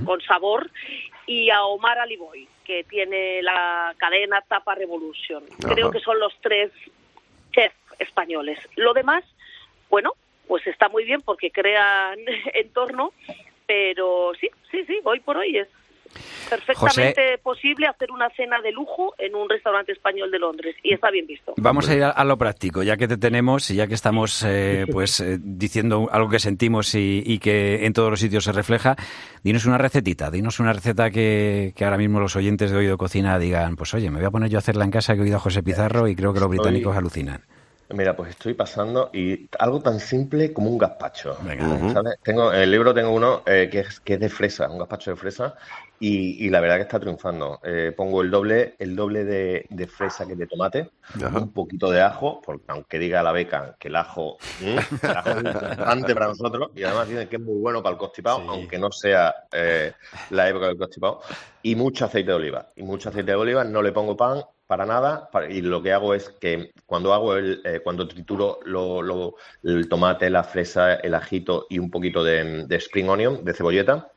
con 0.05 0.21
sabor, 0.23 0.71
y 1.27 1.51
a 1.51 1.65
Omar 1.65 1.99
Aliboy, 1.99 2.47
que 2.65 2.85
tiene 2.85 3.43
la 3.43 3.95
cadena 3.99 4.41
Tapa 4.43 4.77
Revolution. 4.77 5.43
Creo 5.61 5.91
que 5.91 5.99
son 6.01 6.21
los 6.21 6.33
tres 6.41 6.71
chefs 7.53 7.75
españoles. 7.99 8.59
Lo 8.77 8.95
demás, 8.95 9.25
bueno, 9.91 10.13
pues 10.49 10.67
está 10.67 10.89
muy 10.89 11.05
bien 11.05 11.21
porque 11.21 11.51
crean 11.51 12.19
entorno, 12.55 13.13
pero 13.67 14.33
sí, 14.41 14.49
sí, 14.71 14.85
sí, 14.87 14.99
hoy 15.05 15.21
por 15.21 15.37
hoy 15.37 15.59
es 15.59 15.69
perfectamente 16.49 17.37
posible 17.43 17.87
hacer 17.87 18.11
una 18.11 18.31
cena 18.31 18.63
de 18.63 18.73
lujo 18.73 19.15
en 19.19 19.35
un 19.35 19.47
restaurante 19.47 19.93
español 19.93 20.31
de 20.31 20.39
Londres 20.39 20.75
y 20.83 20.95
está 20.95 21.11
bien 21.11 21.27
visto. 21.27 21.53
Vamos 21.59 21.87
a 21.91 21.95
ir 21.95 22.03
a, 22.03 22.11
a 22.11 22.25
lo 22.25 22.39
práctico, 22.39 22.83
ya 22.83 22.97
que 22.97 23.07
te 23.07 23.19
tenemos 23.19 23.71
y 23.71 23.77
ya 23.77 23.87
que 23.87 23.93
estamos 23.93 24.43
eh, 24.47 24.87
pues 24.91 25.21
eh, 25.21 25.37
diciendo 25.39 26.09
algo 26.11 26.31
que 26.31 26.39
sentimos 26.39 26.95
y, 26.95 27.23
y 27.27 27.39
que 27.39 27.85
en 27.85 27.93
todos 27.93 28.09
los 28.09 28.21
sitios 28.21 28.45
se 28.45 28.53
refleja, 28.53 28.97
dinos 29.43 29.67
una 29.67 29.77
recetita, 29.77 30.31
dinos 30.31 30.59
una 30.61 30.73
receta 30.73 31.11
que, 31.11 31.75
que 31.77 31.85
ahora 31.85 31.99
mismo 31.99 32.21
los 32.21 32.37
oyentes 32.37 32.71
de 32.71 32.79
Oído 32.79 32.97
Cocina 32.97 33.39
digan, 33.39 33.77
pues 33.77 33.93
oye, 33.93 34.11
me 34.11 34.17
voy 34.19 34.27
a 34.27 34.31
poner 34.31 34.49
yo 34.49 34.57
a 34.57 34.61
hacerla 34.61 34.85
en 34.85 34.91
casa 34.91 35.13
que 35.13 35.21
he 35.21 35.25
oído 35.25 35.37
a 35.37 35.41
José 35.41 35.63
Pizarro 35.63 36.09
y 36.09 36.17
creo 36.17 36.33
que 36.33 36.41
los 36.41 36.49
Estoy- 36.51 36.59
británicos 36.59 36.97
alucinan. 36.97 37.43
Mira, 37.91 38.15
pues 38.15 38.31
estoy 38.31 38.53
pasando 38.55 39.11
y 39.15 39.49
algo 39.59 39.81
tan 39.81 39.99
simple 39.99 40.53
como 40.53 40.71
un 40.71 40.77
gazpacho. 40.77 41.39
Venga. 41.43 41.93
¿sabes? 41.93 42.19
Tengo, 42.23 42.53
en 42.53 42.61
el 42.61 42.71
libro 42.71 42.93
tengo 42.93 43.11
uno 43.11 43.43
eh, 43.47 43.69
que, 43.71 43.81
es, 43.81 44.01
que 44.01 44.15
es 44.15 44.21
de 44.21 44.29
fresa, 44.29 44.69
un 44.69 44.79
gazpacho 44.79 45.13
de 45.13 45.17
fresa, 45.17 45.55
y, 45.99 46.45
y 46.45 46.51
la 46.51 46.61
verdad 46.61 46.77
que 46.77 46.83
está 46.83 47.01
triunfando. 47.01 47.61
Eh, 47.65 47.93
pongo 47.97 48.21
el 48.21 48.31
doble, 48.31 48.77
el 48.79 48.95
doble 48.95 49.25
de, 49.25 49.67
de 49.71 49.87
fresa 49.87 50.27
que 50.27 50.37
de 50.37 50.47
tomate, 50.47 50.91
un 51.35 51.53
poquito 51.53 51.91
de 51.91 52.03
ajo, 52.03 52.43
porque 52.45 52.67
aunque 52.69 52.99
diga 52.99 53.23
la 53.23 53.33
beca 53.33 53.77
que 53.79 53.89
el 53.89 53.97
ajo, 53.97 54.37
¿mm? 54.61 55.07
el 55.07 55.17
ajo 55.17 55.31
es 55.31 55.37
importante 55.37 56.15
para 56.15 56.29
nosotros, 56.29 56.71
y 56.75 56.85
además 56.85 57.09
dicen 57.09 57.29
que 57.29 57.37
es 57.37 57.43
muy 57.43 57.59
bueno 57.59 57.83
para 57.83 57.95
el 57.95 57.99
constipado, 57.99 58.39
aunque 58.51 58.79
no 58.79 58.93
sea 58.93 59.35
eh, 59.51 59.93
la 60.31 60.49
época 60.49 60.67
del 60.67 60.77
constipado, 60.77 61.21
y 61.63 61.75
mucho 61.75 62.05
aceite 62.05 62.31
de 62.31 62.37
oliva. 62.37 62.67
Y 62.77 62.83
mucho 62.83 63.09
aceite 63.09 63.31
de 63.31 63.37
oliva, 63.37 63.65
no 63.65 63.83
le 63.83 63.93
pongo 63.93 64.15
pan, 64.17 64.43
para 64.69 64.87
nada 64.87 65.29
y 65.51 65.63
lo 65.63 65.83
que 65.83 65.93
hago 65.93 66.15
es 66.15 66.29
que 66.41 66.71
cuando 66.87 67.13
hago 67.15 67.35
el 67.35 67.61
eh, 67.65 67.81
cuando 67.83 68.07
trituro 68.07 68.61
lo- 68.65 69.03
lo- 69.03 69.35
el 69.63 69.89
tomate, 69.89 70.31
la 70.31 70.45
fresa, 70.45 70.95
el 70.97 71.15
ajito 71.15 71.67
y 71.71 71.79
un 71.81 71.91
poquito 71.91 72.23
de, 72.23 72.67
de 72.67 72.77
spring 72.77 73.09
onion, 73.09 73.45
de 73.45 73.55
cebolleta, 73.55 74.13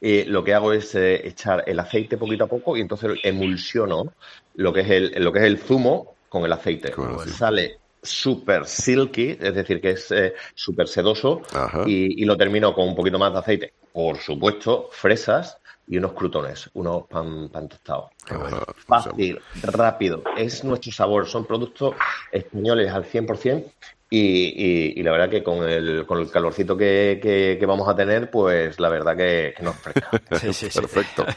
eh, 0.00 0.24
lo 0.26 0.44
que 0.44 0.54
hago 0.54 0.72
es 0.72 0.94
eh, 0.94 1.26
echar 1.26 1.64
el 1.66 1.78
aceite 1.80 2.18
poquito 2.18 2.44
a 2.44 2.48
poco 2.48 2.76
y 2.76 2.80
entonces 2.80 3.18
emulsiono 3.22 4.14
lo 4.54 4.72
que 4.72 4.80
es 4.80 4.90
el, 4.90 5.24
lo 5.24 5.32
que 5.32 5.38
es 5.40 5.44
el 5.46 5.58
zumo 5.58 6.18
con 6.28 6.44
el 6.44 6.52
aceite. 6.52 6.92
Sale 7.24 7.80
súper 8.02 8.66
silky, 8.66 9.36
es 9.40 9.54
decir, 9.54 9.80
que 9.80 9.90
es 9.90 10.10
eh, 10.12 10.34
súper 10.54 10.88
sedoso 10.88 11.42
y, 11.82 12.22
y 12.22 12.24
lo 12.24 12.36
termino 12.36 12.72
con 12.74 12.88
un 12.88 12.94
poquito 12.94 13.18
más 13.18 13.32
de 13.32 13.38
aceite. 13.38 13.74
Por 13.92 14.18
supuesto, 14.18 14.88
fresas 14.92 15.58
y 15.86 15.98
unos 15.98 16.12
crutones, 16.12 16.68
unos 16.74 17.06
pan, 17.06 17.48
pan 17.48 17.68
tostados. 17.68 18.10
Ajá. 18.28 18.64
Fácil, 18.86 19.40
rápido, 19.62 20.22
es 20.36 20.64
nuestro 20.64 20.92
sabor, 20.92 21.28
son 21.28 21.44
productos 21.44 21.94
españoles 22.32 22.90
al 22.92 23.04
100% 23.04 23.64
y, 24.08 24.18
y, 24.20 25.00
y 25.00 25.02
la 25.02 25.10
verdad 25.12 25.28
que 25.28 25.42
con 25.42 25.68
el, 25.68 26.06
con 26.06 26.18
el 26.20 26.30
calorcito 26.30 26.76
que, 26.76 27.18
que- 27.20 27.56
que 27.58 27.66
vamos 27.66 27.88
a 27.88 27.94
tener, 27.96 28.30
pues 28.30 28.78
la 28.78 28.88
verdad 28.88 29.16
que, 29.16 29.52
que 29.56 29.62
nos 29.62 29.76
fresca. 29.76 30.10
Sí, 30.40 30.52
sí, 30.52 30.70
sí. 30.70 30.80
Perfecto. 30.80 31.26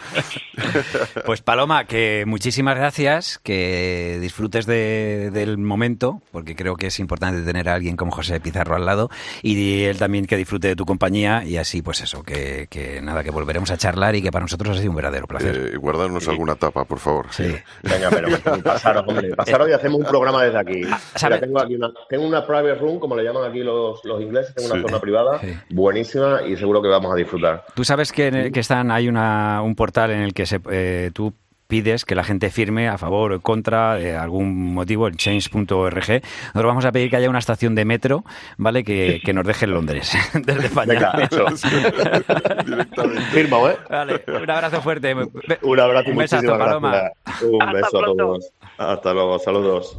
Pues 1.25 1.41
Paloma, 1.41 1.85
que 1.85 2.23
muchísimas 2.27 2.75
gracias, 2.75 3.39
que 3.39 4.17
disfrutes 4.21 4.65
de- 4.65 5.29
del 5.31 5.57
momento, 5.57 6.21
porque 6.31 6.55
creo 6.55 6.75
que 6.75 6.87
es 6.87 6.99
importante 6.99 7.41
tener 7.43 7.69
a 7.69 7.75
alguien 7.75 7.95
como 7.95 8.11
José 8.11 8.39
Pizarro 8.39 8.75
al 8.75 8.85
lado, 8.85 9.09
y 9.41 9.83
él 9.83 9.97
también 9.97 10.25
que 10.25 10.35
disfrute 10.37 10.67
de 10.67 10.75
tu 10.75 10.85
compañía, 10.85 11.43
y 11.45 11.57
así 11.57 11.81
pues 11.81 12.01
eso, 12.01 12.23
que, 12.23 12.67
que 12.69 13.01
nada, 13.01 13.23
que 13.23 13.31
volveremos 13.31 13.71
a 13.71 13.77
charlar 13.77 14.15
y 14.15 14.21
que 14.21 14.31
para 14.31 14.43
nosotros 14.43 14.75
ha 14.77 14.79
sido 14.79 14.91
un 14.91 14.95
verdadero 14.97 15.27
placer. 15.27 15.71
Eh, 15.73 15.77
guardarnos 15.77 16.27
alguna 16.27 16.55
tapa, 16.55 16.83
por 16.85 16.99
favor. 16.99 17.27
Sí. 17.31 17.55
Venga, 17.83 18.09
pero 18.09 18.27
pasaros, 18.63 19.05
hombre, 19.07 19.35
pasaros 19.35 19.69
y 19.69 19.73
hacemos 19.73 19.99
un 20.01 20.05
programa 20.05 20.43
desde 20.43 20.59
aquí. 20.59 20.75
Mira, 20.83 20.99
¿sabe? 21.15 21.39
tengo 21.39 21.59
aquí 21.61 21.75
una, 21.75 21.91
tengo 22.09 22.27
una 22.27 22.45
private 22.61 22.79
room, 22.81 22.99
como 22.99 23.15
le 23.15 23.23
llaman 23.23 23.49
aquí 23.49 23.59
los, 23.63 24.03
los 24.05 24.21
ingleses, 24.21 24.53
tengo 24.55 24.69
una 24.71 24.81
Sí. 24.81 24.87
zona 24.87 24.99
privada 24.99 25.39
Sí. 25.39 25.53
buenísima 25.69 26.41
y 26.47 26.55
seguro 26.57 26.81
que 26.81 26.87
vamos 26.89 27.11
a 27.11 27.15
disfrutar. 27.15 27.65
Tú 27.75 27.83
sabes 27.83 28.11
que, 28.11 28.27
en 28.27 28.35
el- 28.35 28.51
que 28.51 28.59
están, 28.59 28.91
hay 28.91 29.07
una, 29.07 29.61
un 29.63 29.75
portal 29.75 30.11
en 30.11 30.21
el 30.21 30.33
que 30.33 30.45
se, 30.45 30.59
eh, 30.71 31.11
tú 31.13 31.33
pides 31.67 32.03
que 32.03 32.15
la 32.15 32.23
gente 32.23 32.49
firme 32.49 32.89
a 32.89 32.97
favor 32.97 33.31
o 33.31 33.35
en 33.35 33.41
contra 33.41 33.93
de 33.93 34.15
algún 34.15 34.73
motivo, 34.73 35.05
el 35.05 35.15
change.org. 35.17 35.95
Nosotros 35.97 36.63
vamos 36.65 36.83
a 36.85 36.91
pedir 36.91 37.11
que 37.11 37.17
haya 37.17 37.29
una 37.29 37.37
estación 37.37 37.75
de 37.75 37.85
metro, 37.85 38.23
¿vale? 38.57 38.83
Que, 38.83 39.21
que 39.23 39.33
nos 39.33 39.45
deje 39.45 39.65
en 39.65 39.73
Londres, 39.73 40.11
desde 40.33 40.65
España. 40.65 40.93
Venga, 40.93 41.11
eso. 41.31 41.45
Directamente. 42.65 43.21
Firma, 43.31 43.57
¿eh? 43.71 43.77
Vale, 43.87 44.23
un 44.27 44.49
abrazo 44.49 44.81
fuerte. 44.81 45.13
Un 45.61 45.79
abrazo 45.79 46.09
y 46.09 46.11
Un 46.13 46.17
besazo, 46.17 46.41
muchísimas 46.43 46.57
Paloma. 46.67 46.91
gracias. 46.91 47.41
Un 47.43 47.61
Hasta 47.61 47.73
beso 47.73 47.87
a 47.87 48.01
pronto. 48.01 48.15
todos. 48.23 48.51
Hasta 48.79 49.13
luego, 49.13 49.37
saludos. 49.37 49.97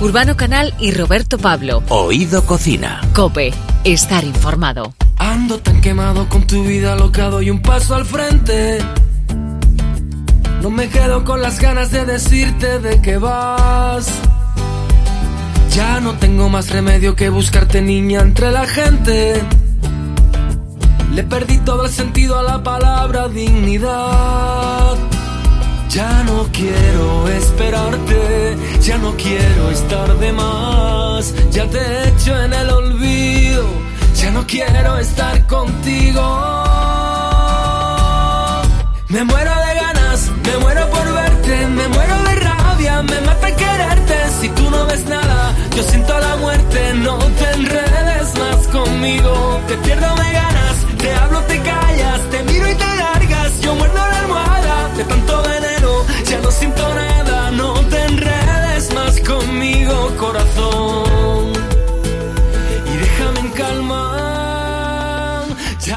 Urbano 0.00 0.34
Canal 0.34 0.72
y 0.78 0.92
Roberto 0.92 1.36
Pablo. 1.36 1.82
Oído 1.90 2.46
Cocina. 2.46 3.02
Cope, 3.12 3.52
estar 3.84 4.24
informado. 4.24 4.94
Ando 5.18 5.58
tan 5.58 5.82
quemado 5.82 6.26
con 6.26 6.46
tu 6.46 6.64
vida 6.64 6.96
loca, 6.96 7.28
doy 7.28 7.50
un 7.50 7.60
paso 7.60 7.94
al 7.94 8.06
frente. 8.06 8.78
No 10.62 10.70
me 10.70 10.88
quedo 10.88 11.22
con 11.22 11.42
las 11.42 11.60
ganas 11.60 11.90
de 11.90 12.06
decirte 12.06 12.78
de 12.78 13.02
que 13.02 13.18
vas. 13.18 14.10
Ya 15.74 16.00
no 16.00 16.14
tengo 16.14 16.48
más 16.48 16.70
remedio 16.70 17.14
que 17.14 17.28
buscarte 17.28 17.82
niña 17.82 18.20
entre 18.20 18.50
la 18.52 18.66
gente. 18.66 19.42
Le 21.12 21.24
perdí 21.24 21.58
todo 21.58 21.84
el 21.84 21.90
sentido 21.90 22.38
a 22.38 22.42
la 22.42 22.62
palabra 22.62 23.28
dignidad. 23.28 24.96
Ya 25.90 26.22
no 26.22 26.48
quiero 26.52 27.28
esperarte, 27.28 28.56
ya 28.80 28.96
no 28.98 29.14
quiero 29.16 29.70
estar 29.70 30.18
de 30.18 30.32
más, 30.32 31.34
ya 31.50 31.66
te 31.66 31.78
he 31.78 32.08
hecho 32.08 32.42
en 32.42 32.52
el 32.52 32.70
olvido, 32.70 33.64
ya 34.14 34.30
no 34.30 34.46
quiero 34.46 34.98
estar 34.98 35.46
contigo. 35.46 36.22
Me 39.08 39.24
muero 39.24 39.50
de 39.66 39.74
ganas, 39.82 40.30
me 40.46 40.56
muero 40.58 40.88
por 40.90 41.12
verte, 41.12 41.66
me 41.66 41.88
muero 41.88 42.22
de 42.22 42.34
rabia, 42.36 43.02
me 43.02 43.20
mata 43.22 43.50
Yo 45.80 45.82
siento 45.88 46.18
la 46.18 46.36
muerte, 46.36 46.92
no 46.96 47.16
te 47.18 47.50
enredes 47.52 48.38
más 48.38 48.68
conmigo. 48.68 49.60
Te 49.66 49.76
pierdo 49.78 50.14
de 50.14 50.32
ganas, 50.32 50.76
te 50.98 51.14
hablo, 51.14 51.40
te 51.44 51.58
callas, 51.62 52.20
te 52.30 52.42
miro 52.42 52.70
y 52.70 52.74
te 52.74 52.96
largas. 52.96 53.60
Yo 53.62 53.74
muerdo 53.74 53.96
la 53.96 54.18
almohada 54.18 54.88
de 54.94 55.04
tanto 55.04 55.42
veneno, 55.42 55.79
ya 56.40 56.46
no 56.46 56.50
siento 56.50 56.94
nada. 56.94 57.50
No 57.50 57.74
te 57.88 58.02
enredes 58.02 58.94
más 58.94 59.20
conmigo, 59.20 60.10
corazón. 60.18 61.09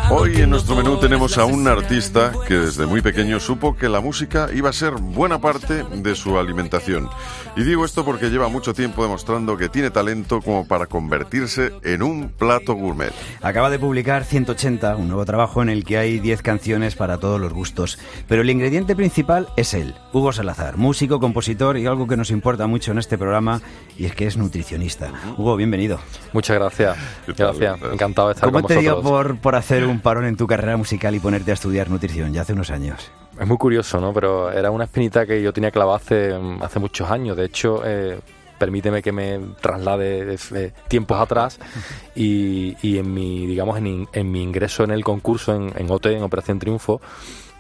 Hoy 0.09 0.41
en 0.41 0.49
nuestro 0.49 0.75
menú 0.75 0.97
tenemos 0.99 1.37
a 1.37 1.45
un 1.45 1.67
artista 1.67 2.31
que 2.47 2.55
desde 2.55 2.85
muy 2.85 3.01
pequeño 3.01 3.39
supo 3.39 3.75
que 3.75 3.89
la 3.89 4.01
música 4.01 4.47
iba 4.53 4.69
a 4.69 4.73
ser 4.73 4.93
buena 4.93 5.39
parte 5.39 5.83
de 5.83 6.15
su 6.15 6.37
alimentación. 6.37 7.09
Y 7.55 7.63
digo 7.63 7.85
esto 7.85 8.03
porque 8.03 8.29
lleva 8.29 8.47
mucho 8.47 8.73
tiempo 8.73 9.03
demostrando 9.03 9.55
que 9.55 9.69
tiene 9.69 9.91
talento 9.91 10.41
como 10.41 10.67
para 10.67 10.87
convertirse 10.87 11.73
en 11.83 12.01
un 12.01 12.29
plato 12.29 12.73
gourmet. 12.73 13.13
Acaba 13.41 13.69
de 13.69 13.77
publicar 13.77 14.23
180, 14.23 14.95
un 14.95 15.07
nuevo 15.07 15.25
trabajo 15.25 15.61
en 15.61 15.69
el 15.69 15.83
que 15.83 15.97
hay 15.97 16.19
10 16.19 16.41
canciones 16.41 16.95
para 16.95 17.19
todos 17.19 17.39
los 17.39 17.53
gustos. 17.53 17.99
Pero 18.27 18.41
el 18.41 18.49
ingrediente 18.49 18.95
principal 18.95 19.49
es 19.57 19.73
él, 19.73 19.95
Hugo 20.11 20.31
Salazar, 20.31 20.77
músico, 20.77 21.19
compositor 21.19 21.77
y 21.77 21.85
algo 21.85 22.07
que 22.07 22.17
nos 22.17 22.31
importa 22.31 22.65
mucho 22.67 22.91
en 22.91 22.97
este 22.97 23.17
programa, 23.17 23.61
y 23.97 24.05
es 24.05 24.15
que 24.15 24.25
es 24.25 24.37
nutricionista. 24.37 25.11
Hugo, 25.37 25.55
bienvenido. 25.55 25.99
Muchas 26.31 26.57
gracias. 26.57 26.97
Gracias. 27.27 27.79
Encantado 27.91 28.29
de 28.29 28.33
estar 28.33 28.49
¿Cómo 28.49 28.61
con 28.61 28.67
te 28.67 28.79
dio 28.79 28.95
vosotros. 28.95 29.11
por, 29.11 29.37
por 29.37 29.55
hacer 29.55 29.82
un 29.87 29.99
parón 29.99 30.25
en 30.25 30.35
tu 30.35 30.47
carrera 30.47 30.77
musical 30.77 31.15
y 31.15 31.19
ponerte 31.19 31.51
a 31.51 31.53
estudiar 31.53 31.89
nutrición 31.89 32.33
ya 32.33 32.41
hace 32.41 32.53
unos 32.53 32.69
años? 32.71 33.11
Es 33.39 33.47
muy 33.47 33.57
curioso, 33.57 33.99
¿no? 33.99 34.13
Pero 34.13 34.51
era 34.51 34.71
una 34.71 34.85
espinita 34.85 35.25
que 35.25 35.41
yo 35.41 35.51
tenía 35.53 35.71
clavada 35.71 35.97
hace, 35.97 36.33
hace 36.61 36.79
muchos 36.79 37.09
años. 37.09 37.35
De 37.35 37.45
hecho, 37.45 37.81
eh, 37.85 38.19
permíteme 38.57 39.01
que 39.01 39.11
me 39.11 39.39
traslade 39.59 40.37
eh, 40.55 40.71
tiempos 40.87 41.19
atrás 41.19 41.59
y, 42.15 42.75
y 42.81 42.99
en 42.99 43.13
mi, 43.13 43.45
digamos, 43.47 43.77
en, 43.77 44.07
en 44.13 44.31
mi 44.31 44.43
ingreso 44.43 44.83
en 44.83 44.91
el 44.91 45.03
concurso 45.03 45.55
en, 45.55 45.73
en 45.75 45.89
OT, 45.89 46.07
en 46.07 46.23
Operación 46.23 46.59
Triunfo, 46.59 47.01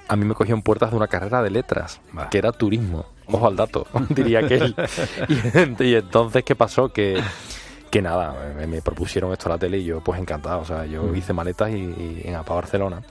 a 0.07 0.15
mí 0.15 0.25
me 0.25 0.33
cogió 0.33 0.53
en 0.53 0.61
puertas 0.61 0.91
de 0.91 0.97
una 0.97 1.07
carrera 1.07 1.41
de 1.41 1.49
letras, 1.49 2.01
que 2.29 2.37
era 2.37 2.51
turismo. 2.51 3.05
Ojo 3.25 3.47
al 3.47 3.55
dato, 3.55 3.87
diría 4.09 4.39
aquel. 4.39 4.75
Y, 5.79 5.83
y 5.83 5.95
entonces, 5.95 6.43
¿qué 6.43 6.55
pasó? 6.55 6.89
Que, 6.89 7.21
que 7.93 8.01
nada, 8.01 8.55
me, 8.57 8.65
me 8.65 8.81
propusieron 8.81 9.31
esto 9.33 9.49
a 9.49 9.51
la 9.51 9.59
tele 9.59 9.77
y 9.77 9.83
yo, 9.83 10.01
pues 10.01 10.19
encantado. 10.19 10.61
O 10.61 10.65
sea, 10.65 10.83
yo 10.87 11.13
hice 11.13 11.31
maletas 11.31 11.69
y, 11.69 11.75
y 11.75 12.21
en 12.25 12.33
para 12.33 12.55
Barcelona. 12.55 13.03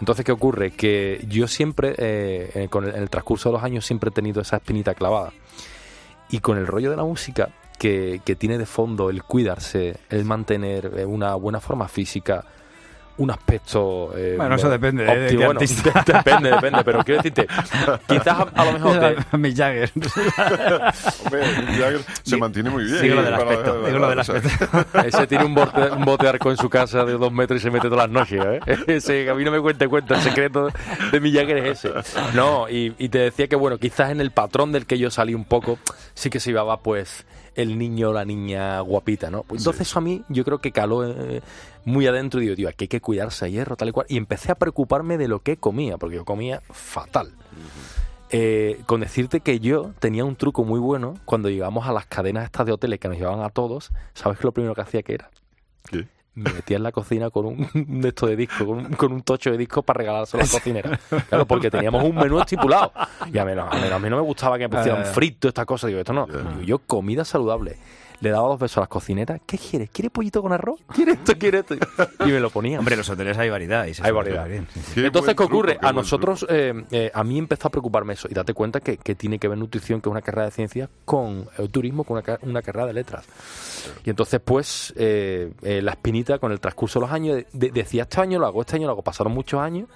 Entonces, 0.00 0.24
¿qué 0.24 0.32
ocurre? 0.32 0.70
Que 0.70 1.22
yo 1.28 1.46
siempre, 1.46 1.94
eh, 1.98 2.68
con 2.70 2.84
el, 2.84 2.94
en 2.94 3.02
el 3.02 3.10
transcurso 3.10 3.50
de 3.50 3.52
los 3.52 3.62
años, 3.62 3.84
siempre 3.84 4.08
he 4.08 4.12
tenido 4.12 4.40
esa 4.40 4.56
espinita 4.56 4.94
clavada. 4.94 5.30
Y 6.30 6.38
con 6.38 6.56
el 6.56 6.66
rollo 6.66 6.90
de 6.90 6.96
la 6.96 7.04
música, 7.04 7.50
que, 7.78 8.22
que 8.24 8.34
tiene 8.34 8.56
de 8.56 8.64
fondo 8.64 9.10
el 9.10 9.24
cuidarse, 9.24 9.98
el 10.08 10.24
mantener 10.24 10.94
eh, 10.96 11.04
una 11.04 11.34
buena 11.34 11.60
forma 11.60 11.86
física, 11.86 12.46
un 13.16 13.30
aspecto. 13.30 14.12
eh, 14.16 14.34
Bueno, 14.36 14.56
eso 14.56 14.68
depende, 14.68 15.04
¿eh? 15.04 15.16
de 15.32 15.36
Bueno, 15.36 15.60
depende, 16.06 16.50
depende, 16.50 16.82
pero 16.84 17.04
quiero 17.04 17.22
decirte, 17.22 17.46
quizás 18.08 18.26
a, 18.28 18.42
a 18.54 18.64
lo 18.64 18.72
mejor 18.72 18.98
te, 19.30 19.36
Mick 19.38 19.56
Jagger. 19.56 19.90
Hombre, 21.24 21.42
Mick 21.66 21.78
Jagger 21.80 22.00
se 22.22 22.36
mantiene 22.36 22.70
muy 22.70 22.84
bien. 22.84 23.02
Digo 23.02 23.14
lo 23.16 23.22
del 23.22 23.30
Para- 23.32 23.42
aspecto, 23.50 23.86
digo 23.86 23.98
lo 23.98 24.08
del 24.10 24.18
aspecto. 24.20 24.48
Ese 25.04 25.26
tiene 25.26 25.44
un 25.44 25.54
bote, 25.54 25.80
un 25.90 26.04
bote 26.04 26.24
de 26.24 26.28
arco 26.30 26.50
en 26.50 26.56
su 26.56 26.68
casa 26.68 27.04
de 27.04 27.12
dos 27.12 27.32
metros 27.32 27.60
y 27.60 27.62
se 27.62 27.70
mete 27.70 27.88
todas 27.88 28.08
las 28.08 28.10
noches, 28.10 28.40
¿eh? 28.66 28.76
Ese, 28.86 29.28
a 29.30 29.34
mí 29.34 29.44
no 29.44 29.50
me 29.50 29.60
cuente 29.60 29.88
cuenta, 29.88 30.14
el 30.16 30.22
secreto 30.22 30.68
de 31.12 31.20
mi 31.20 31.32
Jagger 31.32 31.58
es 31.58 31.84
ese. 31.84 31.92
No, 32.34 32.68
y, 32.68 32.94
y 32.98 33.08
te 33.08 33.18
decía 33.18 33.46
que, 33.48 33.56
bueno, 33.56 33.78
quizás 33.78 34.10
en 34.10 34.20
el 34.20 34.30
patrón 34.30 34.72
del 34.72 34.86
que 34.86 34.98
yo 34.98 35.10
salí 35.10 35.34
un 35.34 35.44
poco, 35.44 35.78
sí 36.14 36.30
que 36.30 36.40
se 36.40 36.50
llevaba, 36.50 36.80
pues, 36.80 37.24
el 37.54 37.78
niño 37.78 38.10
o 38.10 38.12
la 38.12 38.24
niña 38.24 38.80
guapita, 38.80 39.30
¿no? 39.30 39.42
Pues 39.42 39.60
entonces 39.60 39.88
eso 39.88 39.98
a 39.98 40.02
mí, 40.02 40.22
yo 40.28 40.44
creo 40.44 40.58
que 40.58 40.72
caló 40.72 41.06
eh, 41.06 41.42
muy 41.84 42.06
adentro 42.06 42.40
y 42.40 42.44
digo, 42.44 42.56
tío, 42.56 42.68
aquí 42.68 42.84
hay 42.84 42.88
que 42.88 43.00
cuidarse 43.00 43.44
a 43.44 43.48
hierro, 43.48 43.76
tal 43.76 43.88
y 43.88 43.92
cual. 43.92 44.06
Y 44.08 44.16
empecé 44.16 44.52
a 44.52 44.54
preocuparme 44.54 45.18
de 45.18 45.28
lo 45.28 45.40
que 45.40 45.56
comía, 45.56 45.98
porque 45.98 46.16
yo 46.16 46.24
comía 46.24 46.62
fatal. 46.70 47.32
Eh, 48.30 48.80
con 48.86 49.00
decirte 49.00 49.40
que 49.40 49.60
yo 49.60 49.92
tenía 50.00 50.24
un 50.24 50.34
truco 50.34 50.64
muy 50.64 50.80
bueno 50.80 51.14
cuando 51.24 51.50
llegamos 51.50 51.86
a 51.86 51.92
las 51.92 52.06
cadenas 52.06 52.44
estas 52.44 52.66
de 52.66 52.72
hoteles 52.72 52.98
que 52.98 53.08
nos 53.08 53.16
llevaban 53.16 53.44
a 53.44 53.50
todos. 53.50 53.92
¿Sabes 54.14 54.38
qué 54.38 54.44
lo 54.44 54.52
primero 54.52 54.74
que 54.74 54.80
hacía 54.80 55.02
que 55.02 55.14
era? 55.14 55.30
¿Qué? 55.88 56.08
Me 56.36 56.52
metía 56.52 56.76
en 56.78 56.82
la 56.82 56.90
cocina 56.92 57.30
con 57.30 57.46
un, 57.46 57.68
de 58.00 58.08
esto 58.08 58.26
de 58.26 58.34
disco, 58.36 58.66
con 58.66 58.78
un, 58.78 58.92
con 58.94 59.12
un 59.12 59.22
tocho 59.22 59.50
de 59.52 59.56
disco 59.58 59.82
para 59.82 59.98
regalárselo 59.98 60.42
a 60.42 60.46
la 60.46 60.52
cocinera. 60.52 60.98
Claro, 61.28 61.46
porque 61.46 61.70
teníamos 61.70 62.02
un 62.02 62.14
menú 62.16 62.40
estipulado. 62.40 62.92
Y 63.32 63.38
a 63.38 63.44
mí, 63.44 63.52
no, 63.54 63.62
a 63.70 63.74
mí 63.74 63.82
no- 63.88 63.94
a 63.94 63.98
mí 63.98 64.10
no 64.10 64.16
me 64.16 64.22
gustaba 64.22 64.58
que 64.58 64.68
me 64.68 64.76
pusieran 64.76 65.02
Ah. 65.02 65.04
frito, 65.06 65.46
esta 65.48 65.64
cosa. 65.64 65.86
Digo, 65.86 66.00
esto 66.00 66.12
no. 66.12 66.26
Digo, 66.26 66.60
yo, 66.62 66.78
comida 66.80 67.24
saludable. 67.24 67.76
Le 68.24 68.30
daba 68.30 68.48
dos 68.48 68.58
besos 68.58 68.78
a 68.78 68.80
las 68.80 68.88
cocineras. 68.88 69.38
¿Qué 69.46 69.58
quieres? 69.58 69.90
¿Quieres 69.90 70.10
pollito 70.10 70.40
con 70.40 70.52
arroz? 70.52 70.80
¿Quieres 70.94 71.16
esto? 71.18 71.34
¿Quieres 71.38 71.64
esto? 71.68 71.74
Y 72.26 72.32
me 72.32 72.40
lo 72.40 72.48
ponía. 72.48 72.78
Hombre, 72.78 72.94
en 72.94 72.98
los 72.98 73.08
hoteles 73.10 73.36
hay 73.36 73.50
variedad. 73.50 73.84
Y 73.84 73.92
se 73.92 74.02
Hay 74.02 74.12
variedad. 74.12 74.48
bien. 74.48 74.66
Qué 74.94 75.04
Entonces, 75.06 75.34
¿qué 75.34 75.42
ocurre? 75.42 75.72
truco, 75.72 75.80
qué 75.82 75.86
a 75.86 75.92
nosotros, 75.92 76.46
eh, 76.48 76.72
eh, 76.90 77.10
a 77.12 77.22
mí 77.22 77.36
empezó 77.38 77.68
a 77.68 77.70
preocuparme 77.70 78.14
eso. 78.14 78.26
Y 78.30 78.34
date 78.34 78.54
cuenta 78.54 78.80
que, 78.80 78.96
que 78.96 79.14
tiene 79.14 79.38
que 79.38 79.46
ver 79.46 79.58
nutrición, 79.58 80.00
que 80.00 80.08
es 80.08 80.10
una 80.10 80.22
carrera 80.22 80.46
de 80.46 80.52
ciencias, 80.52 80.88
con 81.04 81.48
el 81.58 81.68
turismo, 81.70 82.04
con 82.04 82.14
una, 82.14 82.22
ca- 82.22 82.38
una 82.42 82.62
carrera 82.62 82.86
de 82.86 82.94
letras. 82.94 83.26
Y 84.06 84.10
entonces, 84.10 84.40
pues, 84.42 84.94
eh, 84.96 85.52
eh, 85.62 85.82
la 85.82 85.90
espinita, 85.92 86.38
con 86.38 86.50
el 86.50 86.60
transcurso 86.60 86.98
de 87.00 87.06
los 87.06 87.12
años, 87.14 87.36
de- 87.36 87.46
de- 87.52 87.70
decía, 87.72 88.04
este 88.04 88.22
año 88.22 88.38
lo 88.38 88.46
hago, 88.46 88.62
este 88.62 88.76
año 88.76 88.86
lo 88.86 88.92
hago. 88.92 89.02
Pasaron 89.02 89.34
muchos 89.34 89.60
años 89.60 89.86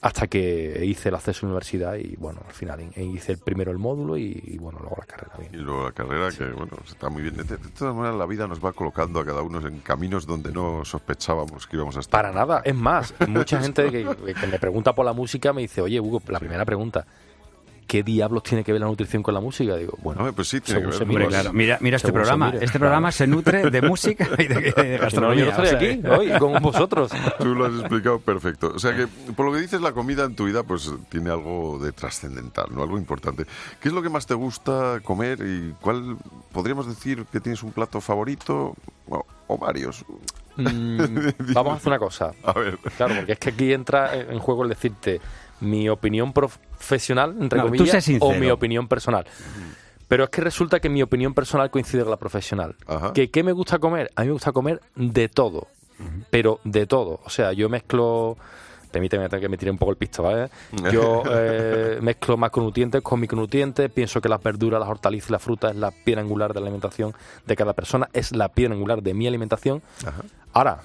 hasta 0.00 0.28
que 0.28 0.84
hice 0.84 1.08
el 1.08 1.16
acceso 1.16 1.40
a 1.40 1.48
la 1.48 1.54
universidad 1.54 1.94
y, 1.96 2.14
bueno, 2.16 2.40
al 2.46 2.54
final 2.54 2.80
hice 2.96 3.32
el 3.32 3.38
primero 3.38 3.72
el 3.72 3.78
módulo 3.78 4.16
y, 4.16 4.40
y, 4.44 4.58
bueno, 4.58 4.78
luego 4.80 4.96
la 4.98 5.06
carrera. 5.06 5.32
Y 5.38 5.48
Bien. 5.50 5.64
luego 5.64 5.84
la 5.84 5.92
carrera, 5.92 6.30
que 6.30 6.44
bueno, 6.44 6.76
está 6.86 7.08
muy 7.08 7.22
bien. 7.22 7.36
De, 7.36 7.42
de 7.42 7.56
todas 7.56 7.94
maneras, 7.94 8.16
la 8.16 8.26
vida 8.26 8.46
nos 8.46 8.64
va 8.64 8.72
colocando 8.72 9.18
a 9.18 9.24
cada 9.24 9.42
uno 9.42 9.66
en 9.66 9.80
caminos 9.80 10.24
donde 10.26 10.52
no 10.52 10.84
sospechábamos 10.84 11.66
que 11.66 11.76
íbamos 11.76 11.96
a 11.96 12.00
estar. 12.00 12.22
Para 12.22 12.32
nada, 12.32 12.62
es 12.64 12.76
más, 12.76 13.12
mucha 13.26 13.60
gente 13.62 13.90
que, 13.90 14.34
que 14.34 14.46
me 14.46 14.58
pregunta 14.60 14.94
por 14.94 15.04
la 15.04 15.12
música 15.12 15.52
me 15.52 15.62
dice, 15.62 15.80
oye, 15.80 15.98
Hugo, 16.00 16.22
la 16.28 16.38
primera 16.38 16.64
pregunta, 16.64 17.04
¿qué 17.88 18.04
diablos 18.04 18.44
tiene 18.44 18.62
que 18.62 18.70
ver 18.70 18.80
la 18.82 18.86
nutrición 18.86 19.22
con 19.24 19.34
la 19.34 19.40
música? 19.40 19.74
Digo, 19.74 19.98
bueno, 20.02 20.20
Hombre, 20.20 20.34
pues 20.34 20.46
sí, 20.48 20.60
tiene 20.60 20.82
que 20.82 20.86
ver. 20.86 21.06
mire, 21.06 21.26
Claro, 21.26 21.52
mira, 21.52 21.78
mira 21.80 21.96
este 21.96 22.12
programa. 22.12 22.46
mire, 22.52 22.58
este 22.58 22.78
claro. 22.78 22.80
programa 22.92 23.10
se 23.10 23.26
nutre 23.26 23.70
de 23.70 23.82
música 23.82 24.28
y 24.38 24.46
de, 24.46 24.54
de 24.54 24.72
no, 24.76 24.84
yo 24.84 24.98
gastronomía. 25.00 25.44
no 25.46 25.50
estaría 25.50 25.72
o 25.72 25.80
sea, 25.80 26.20
aquí 26.20 26.30
hoy 26.32 26.38
con 26.38 26.62
vosotros. 26.62 27.10
Tú 27.40 27.54
lo 27.54 27.66
has 27.66 27.72
explicado 27.80 28.20
perfecto. 28.20 28.72
O 28.76 28.78
sea 28.78 28.94
que, 28.94 29.08
por 29.32 29.46
lo 29.46 29.52
que 29.54 29.60
dices, 29.60 29.80
la 29.80 29.92
comida 29.92 30.24
en 30.24 30.36
tu 30.36 30.44
vida 30.44 30.62
pues 30.62 30.88
tiene 31.08 31.30
algo 31.30 31.78
de 31.82 31.90
trascendental, 31.92 32.66
¿no? 32.70 32.82
Algo 32.82 32.98
importante. 32.98 33.46
¿Qué 33.80 33.88
es 33.88 33.94
lo 33.94 34.02
que 34.02 34.10
más 34.10 34.26
te 34.26 34.34
gusta 34.34 35.00
comer 35.02 35.40
y 35.40 35.74
cuál 35.80 36.18
podríamos 36.52 36.86
decir 36.86 37.24
que 37.32 37.40
tienes 37.40 37.62
un 37.62 37.72
plato 37.72 38.00
favorito 38.02 38.76
o, 39.08 39.24
o 39.46 39.58
varios? 39.58 40.04
Mm, 40.56 40.98
vamos 41.54 41.72
a 41.72 41.76
hacer 41.76 41.88
una 41.88 41.98
cosa. 41.98 42.32
A 42.42 42.52
ver. 42.52 42.78
Claro, 42.96 43.14
porque 43.16 43.32
es 43.32 43.38
que 43.38 43.50
aquí 43.50 43.72
entra 43.72 44.14
en 44.14 44.38
juego 44.38 44.64
el 44.64 44.68
decirte 44.68 45.20
mi 45.60 45.88
opinión 45.88 46.32
profesional, 46.32 47.36
entre 47.40 47.58
No, 47.58 47.66
comillas, 47.66 48.08
o 48.20 48.32
mi 48.34 48.50
opinión 48.50 48.88
personal. 48.88 49.26
Pero 50.08 50.24
es 50.24 50.30
que 50.30 50.40
resulta 50.40 50.80
que 50.80 50.88
mi 50.88 51.02
opinión 51.02 51.34
personal 51.34 51.70
coincide 51.70 52.02
con 52.02 52.10
la 52.10 52.16
profesional. 52.16 52.74
Ajá. 52.86 53.12
¿Que, 53.12 53.30
¿Qué 53.30 53.42
me 53.42 53.52
gusta 53.52 53.78
comer? 53.78 54.10
A 54.16 54.22
mí 54.22 54.28
me 54.28 54.32
gusta 54.32 54.52
comer 54.52 54.80
de 54.96 55.28
todo. 55.28 55.68
Pero 56.30 56.60
de 56.64 56.86
todo. 56.86 57.20
O 57.24 57.30
sea, 57.30 57.52
yo 57.52 57.68
mezclo... 57.68 58.36
Permíteme 58.90 59.28
que 59.28 59.50
me 59.50 59.58
tire 59.58 59.70
un 59.70 59.76
poco 59.76 59.90
el 59.90 59.98
pisto, 59.98 60.22
¿vale? 60.22 60.48
Yo 60.92 61.22
eh, 61.30 61.98
mezclo 62.00 62.38
macronutrientes 62.38 63.02
con 63.02 63.20
micronutrientes. 63.20 63.90
Pienso 63.90 64.18
que 64.22 64.30
las 64.30 64.42
verduras, 64.42 64.80
las 64.80 64.88
hortalizas 64.88 65.28
y 65.28 65.32
la 65.32 65.38
fruta 65.38 65.68
es 65.68 65.76
la 65.76 65.90
piedra 65.90 66.22
angular 66.22 66.54
de 66.54 66.60
la 66.60 66.66
alimentación 66.68 67.12
de 67.44 67.54
cada 67.54 67.74
persona. 67.74 68.08
Es 68.14 68.34
la 68.34 68.48
piedra 68.48 68.72
angular 68.72 69.02
de 69.02 69.12
mi 69.12 69.26
alimentación. 69.26 69.82
Ahora, 70.54 70.78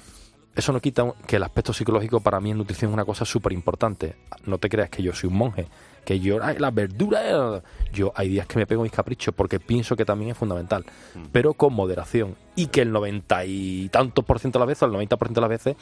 eso 0.55 0.71
no 0.71 0.79
quita 0.79 1.11
que 1.25 1.37
el 1.37 1.43
aspecto 1.43 1.73
psicológico 1.73 2.19
para 2.19 2.39
mí 2.39 2.51
en 2.51 2.57
nutrición 2.57 2.91
es 2.91 2.93
una 2.93 3.05
cosa 3.05 3.25
súper 3.25 3.53
importante. 3.53 4.15
No 4.45 4.57
te 4.57 4.69
creas 4.69 4.89
que 4.89 5.01
yo 5.01 5.13
soy 5.13 5.29
un 5.29 5.37
monje, 5.37 5.67
que 6.05 6.19
yo, 6.19 6.37
ay, 6.43 6.57
las 6.59 6.73
verduras. 6.73 7.21
eh". 7.25 7.61
Yo 7.91 8.11
hay 8.15 8.29
días 8.29 8.45
que 8.47 8.57
me 8.59 8.67
pego 8.67 8.83
mis 8.83 8.91
caprichos 8.91 9.33
porque 9.35 9.59
pienso 9.59 9.95
que 9.95 10.05
también 10.05 10.31
es 10.31 10.37
fundamental, 10.37 10.85
pero 11.31 11.53
con 11.53 11.73
moderación. 11.73 12.35
Y 12.55 12.67
que 12.67 12.81
el 12.81 12.91
noventa 12.91 13.45
y 13.45 13.89
tantos 13.89 14.23
por 14.25 14.39
ciento 14.39 14.59
de 14.59 14.61
las 14.61 14.67
veces, 14.67 14.83
el 14.83 14.91
90 14.91 15.17
por 15.17 15.27
ciento 15.27 15.41
de 15.41 15.47
las 15.47 15.63
veces, 15.63 15.75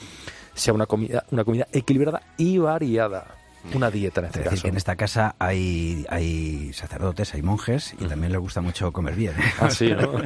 sea 0.53 0.73
una 0.73 0.85
comida, 0.85 1.25
una 1.31 1.43
comida 1.43 1.67
equilibrada 1.73 2.21
y 2.37 2.57
variada. 2.57 3.35
Una 3.75 3.91
dieta 3.91 4.21
en 4.21 4.25
Es 4.25 4.29
este 4.29 4.39
decir, 4.39 4.51
caso. 4.53 4.61
que 4.63 4.69
en 4.69 4.77
esta 4.77 4.95
casa 4.95 5.35
hay, 5.37 6.03
hay 6.09 6.73
sacerdotes, 6.73 7.35
hay 7.35 7.43
monjes 7.43 7.93
y 7.99 8.05
también 8.05 8.31
les 8.31 8.41
gusta 8.41 8.59
mucho 8.59 8.91
comer 8.91 9.13
bien. 9.15 9.33
¿eh? 9.33 9.53
Así, 9.59 9.91
¿no? 9.91 10.13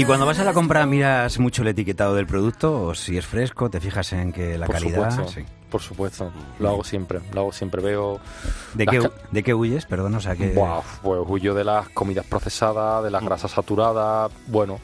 Y 0.00 0.04
cuando 0.06 0.24
vas 0.24 0.38
a 0.38 0.44
la 0.44 0.52
compra, 0.54 0.86
miras 0.86 1.38
mucho 1.38 1.62
el 1.62 1.68
etiquetado 1.68 2.14
del 2.14 2.26
producto, 2.26 2.82
o 2.84 2.94
si 2.94 3.18
es 3.18 3.26
fresco, 3.26 3.68
te 3.68 3.80
fijas 3.80 4.12
en 4.14 4.32
que 4.32 4.56
la 4.56 4.66
Por 4.66 4.76
calidad. 4.76 5.10
supuesto. 5.10 5.32
sí. 5.40 5.46
por 5.70 5.82
supuesto. 5.82 6.32
Lo 6.58 6.70
hago 6.70 6.84
siempre, 6.84 7.20
lo 7.34 7.42
hago 7.42 7.52
siempre. 7.52 7.82
Veo... 7.82 8.18
¿De 8.74 8.86
qué, 8.86 9.10
¿De 9.30 9.42
qué 9.42 9.52
huyes? 9.54 9.84
Perdón, 9.86 10.14
o 10.14 10.20
sea 10.20 10.34
que... 10.36 10.52
Buah, 10.52 10.80
pues 11.02 11.20
huyo 11.26 11.54
de 11.54 11.64
las 11.64 11.88
comidas 11.90 12.24
procesadas, 12.26 13.04
de 13.04 13.10
las 13.10 13.22
grasas 13.22 13.50
saturadas, 13.50 14.32
bueno, 14.46 14.80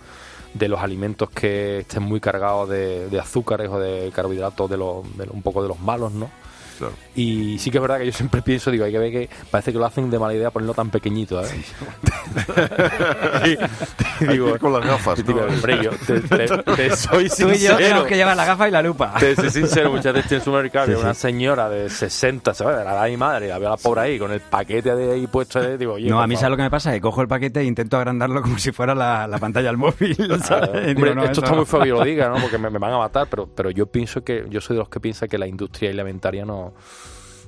de 0.54 0.68
los 0.68 0.80
alimentos 0.80 1.30
que 1.30 1.78
estén 1.80 2.02
muy 2.02 2.20
cargados 2.20 2.68
de, 2.68 3.08
de 3.08 3.18
azúcares 3.18 3.68
o 3.70 3.78
de 3.80 4.10
carbohidratos, 4.14 4.68
de, 4.70 4.76
los, 4.76 5.16
de 5.16 5.26
lo- 5.26 5.32
un 5.32 5.42
poco 5.42 5.62
de 5.62 5.68
los 5.68 5.80
malos, 5.80 6.12
¿no? 6.12 6.30
Claro. 6.78 6.92
Y 7.14 7.58
sí 7.58 7.70
que 7.70 7.78
es 7.78 7.82
verdad 7.82 7.98
que 7.98 8.06
yo 8.06 8.12
siempre 8.12 8.42
pienso, 8.42 8.70
digo, 8.70 8.84
hay 8.84 8.92
que 8.92 8.98
ver 8.98 9.10
que 9.12 9.30
parece 9.50 9.72
que 9.72 9.78
lo 9.78 9.86
hacen 9.86 10.10
de 10.10 10.18
mala 10.18 10.34
idea 10.34 10.50
ponerlo 10.50 10.74
tan 10.74 10.90
pequeñito, 10.90 11.42
¿eh? 11.42 11.48
Y 13.44 13.48
Hay 14.18 14.26
que 14.26 14.26
digo, 14.32 14.48
ir 14.50 14.58
con 14.58 14.72
las 14.72 14.84
gafas, 14.86 15.18
y 15.18 15.22
digo, 15.26 15.40
¿no? 15.40 15.46
hombre, 15.52 15.78
yo 15.82 15.90
te, 16.06 16.20
te- 16.20 16.48
te 16.76 16.96
soy 16.96 17.28
Tú 17.28 17.44
y 17.48 17.48
yo 17.48 17.54
sincero. 17.54 17.76
tenemos 17.76 18.06
que 18.06 18.16
llevar 18.16 18.36
la 18.36 18.44
gafa 18.44 18.68
y 18.68 18.70
la 18.70 18.82
lupa. 18.82 19.14
Te 19.18 19.34
soy 19.36 19.50
sincero, 19.50 19.90
muchas 19.90 20.12
veces 20.14 20.28
tienes 20.28 20.46
un 20.46 20.54
mercado 20.54 20.86
Sí, 20.86 20.92
una 20.94 21.14
sí. 21.14 21.20
señora 21.20 21.68
de 21.68 21.88
60, 21.90 22.54
¿sabes? 22.54 22.84
La 22.84 23.04
de 23.04 23.10
mi 23.10 23.16
madre, 23.16 23.48
la 23.48 23.58
veo 23.58 23.68
a 23.68 23.72
la 23.72 23.76
pobre 23.76 24.00
ahí 24.02 24.18
con 24.18 24.32
el 24.32 24.40
paquete 24.40 24.94
de 24.94 25.12
ahí 25.14 25.26
puesto, 25.26 25.60
de, 25.60 25.76
digo, 25.78 25.94
oye, 25.94 26.08
No, 26.08 26.20
a 26.20 26.26
mí 26.26 26.36
sabes 26.36 26.50
lo 26.50 26.56
que 26.56 26.62
me 26.62 26.70
pasa, 26.70 26.92
que 26.92 27.00
cojo 27.00 27.20
el 27.22 27.28
paquete 27.28 27.60
e 27.60 27.64
intento 27.64 27.96
agrandarlo 27.96 28.42
como 28.42 28.58
si 28.58 28.72
fuera 28.72 28.94
la, 28.94 29.26
la 29.26 29.38
pantalla 29.38 29.68
del 29.68 29.76
móvil. 29.76 30.16
¿sabes? 30.42 30.68
Hombre, 30.68 30.90
Y 30.90 30.94
digo, 30.94 31.14
no, 31.14 31.24
esto 31.24 31.40
está 31.40 31.50
no. 31.50 31.56
muy 31.58 31.66
feo 31.66 31.80
que 31.80 31.88
yo 31.88 31.94
lo 31.98 32.04
diga, 32.04 32.28
¿no? 32.28 32.36
Porque 32.40 32.58
me, 32.58 32.70
me 32.70 32.78
van 32.78 32.92
a 32.92 32.98
matar, 32.98 33.26
pero, 33.30 33.46
pero 33.54 33.70
yo 33.70 33.86
pienso 33.86 34.22
que, 34.22 34.44
yo 34.48 34.60
soy 34.60 34.76
de 34.76 34.80
los 34.80 34.88
que 34.88 35.00
piensa 35.00 35.28
que 35.28 35.38
la 35.38 35.46
industria 35.46 35.90
alimentaria 35.90 36.44
no, 36.44 36.65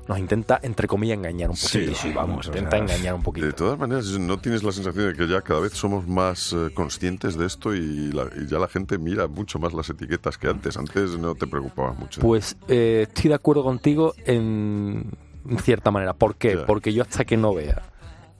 nos 0.08 0.18
intenta, 0.18 0.58
entre 0.62 0.88
comillas, 0.88 1.18
engañar 1.18 1.50
un 1.50 1.56
poquito. 1.56 1.94
sí, 1.94 2.12
vamos, 2.14 2.46
o 2.46 2.48
Intenta 2.48 2.70
sea, 2.70 2.78
engañar 2.78 3.14
un 3.14 3.22
poquito. 3.22 3.46
De 3.46 3.52
todas 3.52 3.78
maneras, 3.78 4.06
¿no 4.18 4.38
tienes 4.38 4.62
la 4.62 4.72
sensación 4.72 5.08
de 5.08 5.14
que 5.14 5.28
ya 5.28 5.42
cada 5.42 5.60
vez 5.60 5.74
somos 5.74 6.06
más 6.08 6.54
eh, 6.54 6.70
conscientes 6.72 7.36
de 7.36 7.44
esto 7.44 7.74
y, 7.74 8.10
la- 8.12 8.30
y 8.40 8.46
ya 8.46 8.58
la 8.58 8.68
gente 8.68 8.96
mira 8.96 9.26
mucho 9.26 9.58
más 9.58 9.74
las 9.74 9.90
etiquetas 9.90 10.38
que 10.38 10.48
antes? 10.48 10.78
Antes 10.78 11.18
no 11.18 11.34
te 11.34 11.46
preocupabas 11.46 11.98
mucho. 11.98 12.22
Pues 12.22 12.56
eh, 12.68 13.04
estoy 13.06 13.28
de 13.28 13.34
acuerdo 13.34 13.62
contigo 13.62 14.14
en, 14.24 15.10
en 15.46 15.58
cierta 15.58 15.90
manera. 15.90 16.14
¿Por 16.14 16.36
qué? 16.36 16.56
Ya. 16.56 16.64
Porque 16.64 16.94
yo 16.94 17.02
hasta 17.02 17.26
que 17.26 17.36
no 17.36 17.52
vea 17.52 17.82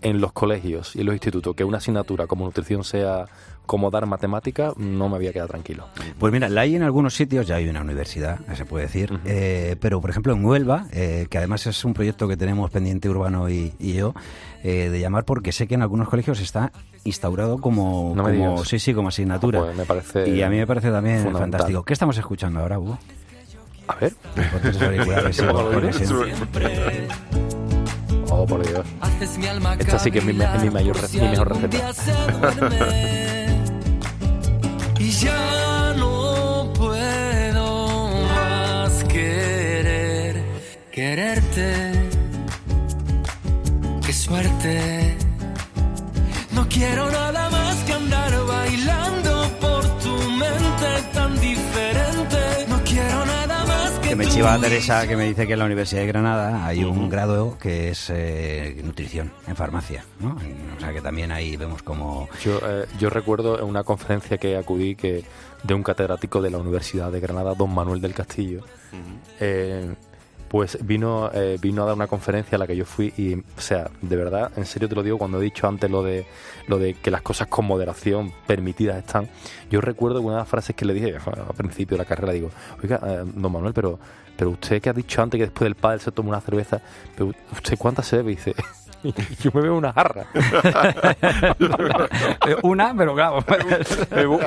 en 0.01 0.21
los 0.23 0.33
colegios 0.33 0.97
y 0.97 1.01
en 1.01 1.07
los 1.07 1.15
institutos 1.17 1.55
que 1.55 1.65
una 1.65 1.79
asignatura 1.79 2.27
como 2.27 2.47
nutrición 2.47 2.83
sea 2.83 3.27
como 3.69 3.91
dar 3.91 4.07
matemática, 4.07 4.73
no 4.79 5.11
me 5.11 5.19
voy 5.19 5.29
a 5.29 5.33
quedar 5.33 5.47
tranquilo. 5.47 5.89
Pues 6.19 6.33
mira, 6.33 6.49
la 6.49 6.63
hay 6.63 6.75
en 6.75 6.83
algunos 6.83 7.15
sitios, 7.15 7.47
ya 7.47 7.57
hay 7.57 7.69
una 7.69 7.83
universidad, 7.83 8.41
se 8.57 8.65
puede 8.65 8.87
decir, 8.87 9.21
eh, 9.27 9.77
pero 9.79 10.01
por 10.01 10.09
ejemplo 10.09 10.33
en 10.33 10.43
Huelva, 10.43 10.87
eh, 10.91 11.27
que 11.29 11.37
además 11.37 11.67
es 11.67 11.85
un 11.85 11.93
proyecto 11.93 12.27
que 12.27 12.39
tenemos 12.39 12.71
pendiente 12.71 13.11
Urbano 13.11 13.51
y, 13.51 13.75
y 13.79 13.93
yo, 13.93 14.15
eh, 14.65 14.89
de 14.89 14.99
llamar 14.99 15.27
porque 15.27 15.53
sé 15.53 15.69
que 15.69 15.75
en 15.75 15.83
algunos 15.83 16.09
colegios 16.09 16.41
está 16.41 16.73
instaurado 17.05 17.59
como, 17.59 18.15
No 18.17 18.65
sí, 18.65 18.79
sí, 18.79 18.95
como 18.95 19.09
asignatura. 19.09 19.61
Pues 19.61 19.77
me 19.77 19.85
parece 19.85 20.31
y 20.31 20.41
a 20.41 20.49
mí 20.49 20.57
me 20.57 20.67
parece 20.67 20.91
también 20.91 21.31
fantástico. 21.31 21.85
¿Qué 21.85 21.93
estamos 21.93 22.17
escuchando 22.17 22.61
ahora, 22.61 22.79
Hugo? 22.79 22.99
A 23.87 23.97
ver. 23.97 24.15
Oh, 28.31 28.47
por 28.47 28.67
Dios. 28.67 28.87
Esta 29.79 29.99
sí 29.99 30.11
que 30.11 30.19
es 30.19 30.25
mi, 30.25 30.33
mayor, 30.35 30.97
mi 31.13 31.21
mejor 31.21 31.49
receta. 31.49 31.93
Y 34.99 35.11
ya 35.11 35.95
no 35.97 36.73
puedo 36.75 38.09
más 38.33 39.05
querer 39.05 40.43
quererte. 40.91 41.93
Qué 44.05 44.13
suerte. 44.13 45.17
No 46.53 46.69
quiero 46.69 47.11
nada 47.11 47.49
más 47.51 47.58
me 54.19 54.27
chiva 54.27 54.59
Teresa 54.59 55.07
que 55.07 55.17
me 55.17 55.27
dice 55.27 55.47
que 55.47 55.53
en 55.53 55.61
la 55.61 55.65
Universidad 55.65 56.01
de 56.01 56.09
Granada 56.09 56.67
hay 56.67 56.83
un 56.83 57.09
grado 57.09 57.57
que 57.57 57.91
es 57.91 58.11
eh, 58.11 58.81
nutrición 58.83 59.31
en 59.47 59.55
farmacia, 59.55 60.05
¿no? 60.19 60.37
O 60.77 60.81
sea 60.81 60.93
que 60.93 61.01
también 61.01 61.31
ahí 61.31 61.57
vemos 61.57 61.85
como... 61.85 62.29
Yo, 62.43 62.59
eh, 62.65 62.87
yo 62.99 63.11
recuerdo 63.11 63.61
en 63.61 63.67
una 63.67 63.85
conferencia 63.85 64.37
que 64.37 64.57
acudí 64.57 64.97
que 64.97 65.23
de 65.63 65.75
un 65.75 65.85
catedrático 65.85 66.43
de 66.43 66.51
la 66.51 66.59
Universidad 66.59 67.13
de 67.13 67.21
Granada, 67.21 67.55
don 67.55 67.73
Manuel 67.73 68.01
del 68.01 68.13
Castillo, 68.13 68.65
eh, 69.39 69.95
pues 70.49 70.79
vino, 70.87 71.31
eh, 71.33 71.59
vino 71.61 71.83
a 71.83 71.87
dar 71.87 71.95
una 71.95 72.07
conferencia 72.07 72.57
a 72.57 72.59
la 72.59 72.67
que 72.67 72.77
yo 72.77 72.85
fui 72.85 73.13
y, 73.17 73.35
o 73.35 73.61
sea, 73.61 73.91
de 74.01 74.17
verdad, 74.17 74.51
en 74.57 74.65
serio 74.67 74.89
te 74.89 74.95
lo 74.95 75.03
digo, 75.03 75.19
cuando 75.19 75.41
he 75.41 75.45
dicho 75.45 75.69
antes 75.69 75.91
lo 75.91 76.03
de, 76.03 76.27
lo 76.67 76.79
de 76.79 76.95
que 76.95 77.11
las 77.11 77.23
cosas 77.23 77.49
con 77.49 77.67
moderación 77.67 78.33
permitidas 78.47 78.99
están, 78.99 79.29
yo 79.71 79.81
recuerdo 79.81 80.21
una 80.21 80.35
de 80.35 80.39
las 80.41 80.49
frases 80.49 80.75
que 80.75 80.85
le 80.85 80.95
dije 80.95 81.17
al 81.17 81.55
principio 81.57 81.97
de 81.97 82.03
la 82.03 82.09
carrera, 82.09 82.33
digo, 82.33 82.51
oiga, 82.83 83.01
eh, 83.07 83.25
don 83.25 83.53
Manuel, 83.53 83.75
pero, 83.75 83.99
pero 84.37 84.51
usted 84.51 84.81
que 84.81 84.89
ha 84.89 84.95
dicho 84.95 85.23
antes 85.23 85.39
que 85.39 85.45
después 85.45 85.67
del 85.67 85.75
padre 85.75 86.01
se 86.01 86.13
toma 86.13 86.31
una 86.31 86.41
cerveza, 86.41 86.81
pero 87.17 87.33
¿usted 87.53 87.77
cuántas 87.77 88.07
se 88.07 88.17
bebe? 88.17 88.33
Y 88.33 88.37
dice, 88.37 88.55
yo 89.41 89.51
me 89.55 89.61
bebo 89.61 89.79
una 89.79 89.93
jarra. 89.93 90.27
Una, 92.63 92.95
pero 92.97 93.15
claro. 93.15 93.39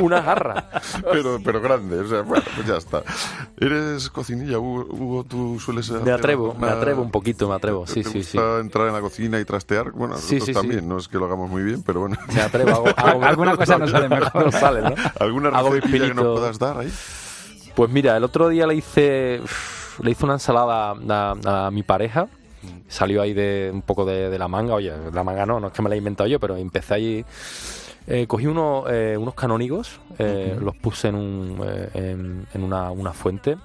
Una 0.01 0.21
jarra. 0.21 0.69
pero, 1.11 1.39
pero 1.43 1.61
grande, 1.61 1.99
o 1.99 2.07
sea, 2.07 2.21
bueno, 2.21 2.43
pues 2.55 2.67
ya 2.67 2.77
está. 2.77 3.03
¿Eres 3.57 4.09
cocinilla, 4.09 4.59
Hugo? 4.59 5.23
¿Tú 5.23 5.59
sueles 5.59 5.89
Me 5.91 6.11
atrevo, 6.11 6.53
me 6.55 6.67
atrevo 6.67 7.01
un 7.01 7.11
poquito, 7.11 7.47
me 7.47 7.55
atrevo, 7.55 7.85
¿Te- 7.85 7.93
sí, 7.93 8.03
te 8.03 8.09
sí, 8.09 8.23
sí. 8.23 8.37
entrar 8.59 8.87
en 8.87 8.93
la 8.93 9.01
cocina 9.01 9.39
y 9.39 9.45
trastear? 9.45 9.91
Bueno, 9.91 10.15
Sí, 10.17 10.35
nosotros 10.35 10.45
sí, 10.45 10.53
sí. 10.53 10.53
también, 10.53 10.87
no 10.87 10.97
es 10.97 11.07
que 11.07 11.17
lo 11.17 11.25
hagamos 11.25 11.49
muy 11.49 11.63
bien, 11.63 11.83
pero 11.83 12.01
bueno. 12.01 12.17
Me 12.33 12.41
atrevo, 12.41 12.71
hago, 12.71 12.87
hago- 12.89 13.23
Alguna 13.31 13.55
cosa 13.55 13.77
no 13.77 13.87
sale 13.87 14.09
mejor. 14.09 14.45
No 14.45 14.51
sale, 14.51 14.81
¿no? 14.81 14.95
¿Alguna 15.19 15.49
recetilla 15.51 16.07
que 16.07 16.13
nos 16.13 16.39
puedas 16.39 16.59
dar 16.59 16.79
ahí? 16.79 16.91
Pues 17.75 17.89
mira, 17.89 18.17
el 18.17 18.23
otro 18.23 18.49
día 18.49 18.67
le 18.67 18.75
hice 18.75 19.41
le 20.01 20.11
hice 20.11 20.25
una 20.25 20.33
ensalada 20.33 20.93
a, 21.09 21.67
a 21.67 21.71
mi 21.71 21.83
pareja. 21.83 22.27
Salió 22.87 23.21
ahí 23.21 23.33
de 23.33 23.69
un 23.73 23.81
poco 23.81 24.05
de, 24.05 24.29
de 24.29 24.37
la 24.39 24.47
manga. 24.47 24.75
Oye, 24.75 24.91
la 25.13 25.23
manga 25.23 25.45
no, 25.45 25.59
no 25.59 25.67
es 25.67 25.73
que 25.73 25.81
me 25.81 25.89
la 25.89 25.95
he 25.95 25.97
inventado 25.97 26.27
yo, 26.27 26.39
pero 26.39 26.55
empecé 26.57 26.93
ahí. 26.93 27.25
eh, 28.07 28.25
cogí 28.27 28.47
unos, 28.47 28.85
eh, 28.89 29.15
unos 29.17 29.35
canónigos, 29.35 29.99
eh, 30.17 30.57
los 30.59 30.75
puse 30.75 31.09
en, 31.09 31.15
un, 31.15 31.61
eh, 31.65 31.89
en, 31.93 32.47
en 32.53 32.63
una, 32.63 32.91
una 32.91 33.13
fuente. 33.13 33.57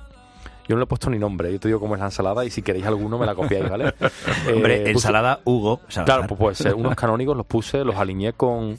Yo 0.68 0.74
no 0.74 0.80
le 0.80 0.84
he 0.84 0.86
puesto 0.86 1.08
ni 1.10 1.18
nombre, 1.18 1.52
yo 1.52 1.60
te 1.60 1.68
digo 1.68 1.78
cómo 1.80 1.94
es 1.94 2.00
la 2.00 2.06
ensalada 2.06 2.44
y 2.44 2.50
si 2.50 2.62
queréis 2.62 2.84
alguno 2.86 3.18
me 3.18 3.26
la 3.26 3.34
copiáis, 3.34 3.68
¿vale? 3.70 3.94
Hombre, 4.52 4.76
Eh, 4.76 4.80
puse- 4.82 4.90
ensalada 4.92 5.40
Hugo. 5.44 5.80
Salazar. 5.88 6.04
Claro, 6.04 6.26
pues 6.28 6.38
puede 6.40 6.54
ser. 6.56 6.74
Unos 6.74 6.94
canónigos 6.96 7.36
los 7.36 7.46
puse, 7.46 7.84
los 7.84 7.94
alineé 7.96 8.32
con, 8.32 8.76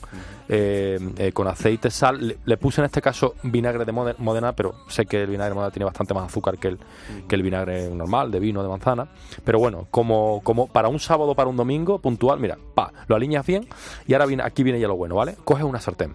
eh, 0.48 0.98
eh, 1.16 1.32
con 1.32 1.46
aceite, 1.48 1.90
sal. 1.90 2.26
Le, 2.28 2.36
le 2.44 2.56
puse 2.58 2.80
en 2.80 2.84
este 2.86 3.00
caso 3.00 3.34
vinagre 3.42 3.84
de 3.84 3.92
Mode- 3.92 4.16
Modena, 4.18 4.52
pero 4.52 4.74
sé 4.88 5.06
que 5.06 5.22
el 5.22 5.30
vinagre 5.30 5.50
de 5.50 5.54
Modena 5.54 5.70
tiene 5.72 5.84
bastante 5.86 6.12
más 6.14 6.26
azúcar 6.26 6.58
que 6.58 6.68
el, 6.68 6.78
que 7.26 7.34
el 7.36 7.42
vinagre 7.42 7.88
normal, 7.90 8.30
de 8.30 8.40
vino, 8.40 8.62
de 8.62 8.68
manzana. 8.68 9.08
Pero 9.44 9.58
bueno, 9.58 9.86
como, 9.90 10.40
como 10.42 10.66
para 10.66 10.88
un 10.88 11.00
sábado, 11.00 11.34
para 11.34 11.48
un 11.48 11.56
domingo 11.56 11.98
puntual, 12.00 12.38
mira, 12.38 12.58
pa, 12.74 12.92
lo 13.06 13.16
alineas 13.16 13.46
bien 13.46 13.66
y 14.06 14.12
ahora 14.12 14.26
viene, 14.26 14.42
aquí 14.42 14.62
viene 14.62 14.78
ya 14.78 14.88
lo 14.88 14.96
bueno, 14.96 15.14
¿vale? 15.14 15.36
Coges 15.44 15.64
una 15.64 15.80
sartén, 15.80 16.14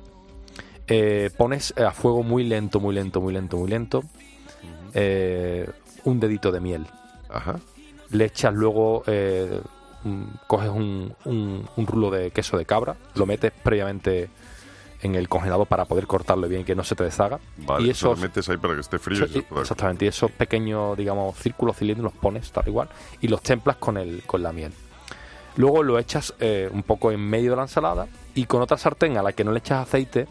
eh, 0.87 1.29
pones 1.37 1.73
a 1.77 1.91
fuego 1.91 2.23
muy 2.23 2.43
lento, 2.43 2.79
muy 2.79 2.93
lento, 2.93 3.21
muy 3.21 3.33
lento, 3.33 3.57
muy 3.57 3.69
lento, 3.69 4.03
eh, 4.93 5.69
un 6.05 6.19
dedito 6.19 6.51
de 6.51 6.59
miel 6.59 6.85
Ajá. 7.29 7.55
le 8.11 8.25
echas 8.25 8.53
luego, 8.53 9.03
eh, 9.07 9.59
un- 10.03 10.31
coges 10.47 10.69
un, 10.69 11.13
un- 11.25 11.67
un 11.75 11.87
rulo 11.87 12.11
de 12.11 12.31
queso 12.31 12.57
de 12.57 12.65
cabra, 12.65 12.95
lo 13.15 13.25
metes 13.25 13.51
previamente 13.63 14.29
en 15.01 15.15
el 15.15 15.27
congelador 15.27 15.67
para 15.67 15.83
poder 15.85 16.07
cortarlo 16.07 16.47
bien 16.47 16.61
y 16.61 16.63
que 16.63 16.75
no 16.75 16.83
se 16.85 16.95
te 16.95 17.03
deshaga. 17.03 17.37
Vale, 17.57 17.87
y 17.87 17.89
eso 17.89 18.11
lo 18.11 18.15
metes 18.17 18.47
ahí 18.47 18.55
para 18.57 18.73
que 18.75 18.79
esté 18.81 18.97
frío. 18.99 19.25
eso- 19.25 19.43
exactamente, 19.59 20.05
y 20.05 20.07
esos 20.07 20.31
pequeños, 20.31 20.95
digamos, 20.97 21.37
círculos 21.37 21.75
cilindros 21.77 22.13
los 22.13 22.21
pones 22.21 22.49
tal 22.51 22.67
igual 22.67 22.87
y 23.19 23.27
los 23.27 23.41
templas 23.41 23.75
con, 23.77 23.97
el, 23.97 24.23
con 24.25 24.41
la 24.43 24.53
miel. 24.53 24.71
Luego 25.57 25.83
lo 25.83 25.99
echas 25.99 26.33
eh, 26.39 26.69
un 26.71 26.83
poco 26.83 27.11
en 27.11 27.19
medio 27.19 27.51
de 27.51 27.55
la 27.57 27.61
ensalada 27.63 28.07
y 28.33 28.45
con 28.45 28.61
otra 28.61 28.77
sartén 28.77 29.17
a 29.17 29.21
la 29.23 29.33
que 29.33 29.43
no 29.43 29.51
le 29.51 29.59
echas 29.59 29.81
aceite, 29.87 30.27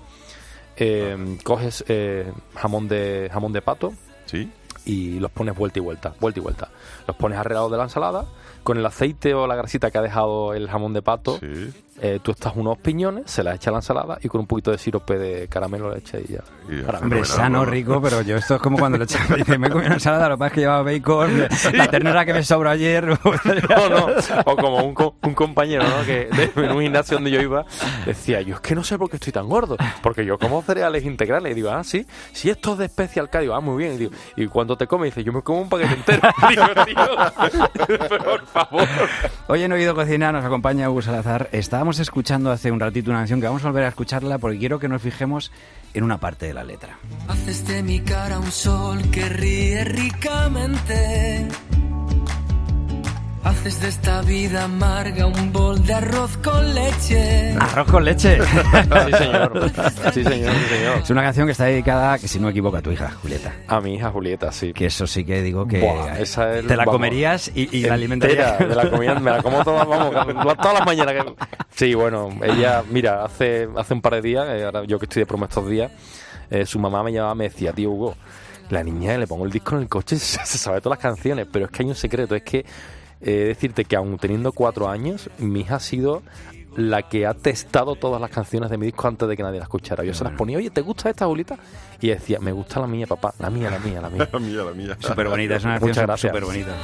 eh, 0.76 1.38
coges 1.44 1.84
eh, 1.88 2.32
jamón, 2.54 2.88
de, 2.88 3.28
jamón 3.32 3.52
de 3.52 3.62
pato, 3.62 3.92
Y 4.84 5.20
los 5.20 5.30
pones 5.30 5.56
vuelta 5.56 5.78
y 5.78 5.82
vuelta, 5.82 6.14
vuelta 6.20 6.40
y 6.40 6.42
vuelta. 6.42 6.68
Los 7.06 7.16
pones 7.16 7.38
alrededor 7.38 7.70
de 7.70 7.76
la 7.76 7.84
ensalada, 7.84 8.26
con 8.62 8.78
el 8.78 8.86
aceite 8.86 9.34
o 9.34 9.46
la 9.46 9.54
grasita 9.56 9.90
que 9.90 9.98
ha 9.98 10.02
dejado 10.02 10.54
el 10.54 10.68
jamón 10.68 10.92
de 10.92 11.02
pato, 11.02 11.38
Sí. 11.38 11.72
eh, 12.00 12.18
tú 12.22 12.30
estás 12.32 12.54
unos 12.56 12.78
piñones, 12.78 13.30
se 13.30 13.42
las 13.44 13.56
echa 13.56 13.70
a 13.70 13.72
la 13.72 13.78
ensalada 13.78 14.18
y 14.22 14.28
con 14.28 14.40
un 14.40 14.46
poquito 14.46 14.70
de 14.70 14.78
sirope 14.78 15.18
de 15.18 15.46
caramelo 15.48 15.90
le 15.90 15.98
echas 15.98 16.20
y 16.28 16.32
ya. 16.32 16.40
Y 16.68 16.80
ya, 16.80 16.86
Para- 16.86 16.98
Hombre, 17.00 17.24
sano, 17.24 17.58
¿no? 17.58 17.64
rico, 17.64 18.00
pero 18.02 18.22
yo 18.22 18.36
esto 18.36 18.56
es 18.56 18.62
como 18.62 18.78
cuando 18.78 18.98
le 18.98 19.04
echaba, 19.04 19.34
dice, 19.36 19.58
me 19.58 19.66
he 19.66 19.70
comido 19.70 19.86
una 19.86 19.96
ensalada, 19.96 20.28
lo 20.28 20.36
que 20.36 20.38
pasa 20.38 20.46
es 20.48 20.52
que 20.54 20.60
llevaba 20.60 20.82
bacon, 20.82 21.48
la 21.74 21.88
ternera 21.88 22.24
que 22.24 22.32
me 22.34 22.42
sobró 22.44 22.70
ayer. 22.70 23.02
No, 23.72 23.88
no, 23.88 24.06
o 24.46 24.56
como 24.56 24.84
un, 24.84 24.94
co- 24.94 25.14
un 25.22 25.34
compañero, 25.34 25.84
¿no? 25.84 26.04
Que 26.04 26.28
de- 26.30 26.52
en 26.64 26.72
un 26.72 26.82
gimnasio 26.82 27.16
donde 27.16 27.30
yo 27.30 27.40
iba 27.40 27.64
decía, 28.06 28.40
yo 28.42 28.54
es 28.56 28.60
que 28.60 28.74
no 28.74 28.82
sé 28.84 28.98
por 28.98 29.08
qué 29.10 29.16
estoy 29.16 29.32
tan 29.32 29.48
gordo, 29.48 29.76
porque 30.02 30.24
yo 30.24 30.38
como 30.38 30.62
cereales 30.62 31.04
integrales 31.04 31.52
y 31.52 31.54
digo, 31.54 31.70
ah, 31.70 31.84
sí, 31.84 32.06
si 32.32 32.50
esto 32.50 32.72
es 32.72 32.78
de 32.78 32.84
especial 32.86 33.28
K, 33.30 33.40
digo, 33.40 33.54
ah, 33.54 33.60
muy 33.60 33.76
bien, 33.82 33.94
y, 33.94 33.98
digo, 33.98 34.12
y 34.36 34.46
cuando 34.46 34.76
te 34.76 34.86
comes, 34.86 35.14
dice, 35.14 35.24
yo 35.24 35.32
me 35.32 35.42
como 35.42 35.62
un 35.62 35.68
paquete 35.68 35.94
entero, 35.94 36.28
digo, 36.48 36.64
tío, 36.84 36.96
favor. 38.52 38.88
Hoy 39.48 39.62
en 39.62 39.72
Oído 39.72 39.94
Cocina 39.94 40.30
nos 40.32 40.44
acompaña 40.44 40.88
Hugo 40.88 41.02
Salazar. 41.02 41.48
Está 41.52 41.72
estábamos 41.72 42.00
escuchando 42.00 42.50
hace 42.50 42.70
un 42.70 42.78
ratito 42.78 43.10
una 43.10 43.20
canción 43.20 43.40
que 43.40 43.46
vamos 43.46 43.64
a 43.64 43.68
volver 43.68 43.84
a 43.84 43.88
escucharla 43.88 44.38
porque 44.38 44.58
quiero 44.58 44.78
que 44.78 44.88
nos 44.88 45.00
fijemos 45.00 45.50
en 45.94 46.04
una 46.04 46.18
parte 46.18 46.46
de 46.46 46.54
la 46.54 46.64
letra. 46.64 46.98
Haces 47.26 47.66
de 47.66 47.82
mi 47.82 48.00
cara 48.00 48.38
un 48.38 48.52
sol 48.52 49.00
que 49.10 49.28
ríe 49.28 49.82
ricamente. 49.84 51.48
Haces 53.44 53.80
de 53.80 53.88
esta 53.88 54.22
vida 54.22 54.64
amarga 54.64 55.26
un 55.26 55.52
bol 55.52 55.84
de 55.84 55.92
arroz 55.94 56.36
con 56.38 56.74
leche. 56.74 57.54
Arroz 57.58 57.90
con 57.90 58.04
leche. 58.04 58.38
Sí, 59.02 59.12
señor. 59.18 59.70
Sí, 60.14 60.24
señor, 60.24 60.52
sí, 60.54 60.64
señor. 60.76 60.98
Es 61.02 61.10
una 61.10 61.22
canción 61.22 61.46
que 61.46 61.52
está 61.52 61.64
dedicada, 61.64 62.18
que 62.20 62.28
si 62.28 62.38
no 62.38 62.44
me 62.46 62.50
equivoco, 62.52 62.76
a 62.76 62.82
tu 62.82 62.92
hija, 62.92 63.10
Julieta. 63.20 63.52
A 63.66 63.80
mi 63.80 63.94
hija 63.96 64.10
Julieta, 64.10 64.52
sí. 64.52 64.72
Que 64.72 64.86
eso 64.86 65.08
sí 65.08 65.24
que 65.24 65.42
digo 65.42 65.66
que 65.66 65.80
Buah, 65.80 66.20
esa 66.20 66.56
es- 66.58 66.66
te 66.66 66.76
la 66.76 66.84
vamos, 66.84 66.92
comerías 66.94 67.50
y, 67.54 67.76
y 67.76 67.82
la 67.82 67.94
alimentarías. 67.94 68.58
De 68.60 68.74
la 68.76 68.88
comida, 68.88 69.18
me 69.18 69.32
la 69.32 69.42
como 69.42 69.64
todas, 69.64 69.88
vamos, 69.88 70.56
todas 70.58 70.74
las 70.74 70.86
mañanas. 70.86 71.14
que- 71.14 71.34
Sí, 71.74 71.94
bueno, 71.94 72.28
ella, 72.44 72.84
mira, 72.90 73.24
hace, 73.24 73.68
hace 73.76 73.94
un 73.94 74.00
par 74.02 74.14
de 74.14 74.22
días, 74.22 74.46
eh, 74.50 74.64
ahora 74.64 74.84
yo 74.84 75.00
que 75.00 75.06
estoy 75.06 75.20
de 75.22 75.26
promo 75.26 75.46
estos 75.46 75.68
días, 75.68 75.90
eh, 76.48 76.64
su 76.64 76.78
mamá 76.78 77.02
me 77.02 77.12
llamaba 77.12 77.34
y 77.34 77.38
me 77.38 77.44
decía, 77.48 77.72
tío 77.72 77.90
Hugo, 77.90 78.14
la 78.70 78.84
niña 78.84 79.18
le 79.18 79.26
pongo 79.26 79.44
el 79.46 79.50
disco 79.50 79.74
en 79.74 79.82
el 79.82 79.88
coche, 79.88 80.16
se 80.18 80.58
sabe 80.58 80.80
todas 80.80 80.98
las 80.98 81.02
canciones, 81.02 81.48
pero 81.52 81.64
es 81.64 81.70
que 81.72 81.82
hay 81.82 81.88
un 81.88 81.94
secreto, 81.96 82.36
es 82.36 82.42
que 82.42 82.64
eh, 83.22 83.44
decirte 83.48 83.84
que 83.84 83.96
aún 83.96 84.18
teniendo 84.18 84.52
cuatro 84.52 84.88
años, 84.88 85.30
mi 85.38 85.60
hija 85.60 85.76
ha 85.76 85.80
sido 85.80 86.22
la 86.76 87.02
que 87.02 87.26
ha 87.26 87.34
testado 87.34 87.96
todas 87.96 88.20
las 88.20 88.30
canciones 88.30 88.70
de 88.70 88.78
mi 88.78 88.86
disco 88.86 89.06
antes 89.06 89.28
de 89.28 89.36
que 89.36 89.42
nadie 89.42 89.58
las 89.58 89.66
escuchara. 89.66 90.04
Yo 90.04 90.14
se 90.14 90.24
las 90.24 90.32
ponía, 90.32 90.58
oye, 90.58 90.70
¿te 90.70 90.80
gusta 90.80 91.10
esta, 91.10 91.26
Julita? 91.26 91.58
Y 92.00 92.08
decía, 92.08 92.38
me 92.40 92.52
gusta 92.52 92.80
la 92.80 92.86
mía, 92.86 93.06
papá, 93.06 93.34
la 93.38 93.50
mía, 93.50 93.70
la 93.70 93.78
mía, 93.78 94.00
la 94.00 94.08
mía. 94.08 94.28
La 94.32 94.38
mía, 94.38 94.62
la 94.64 94.72
mía. 94.72 94.96
Súper 94.98 95.28
bonita, 95.28 95.56
es 95.56 95.64
una 95.64 95.78
canción 95.78 96.16
súper 96.18 96.44
bonita. 96.44 96.74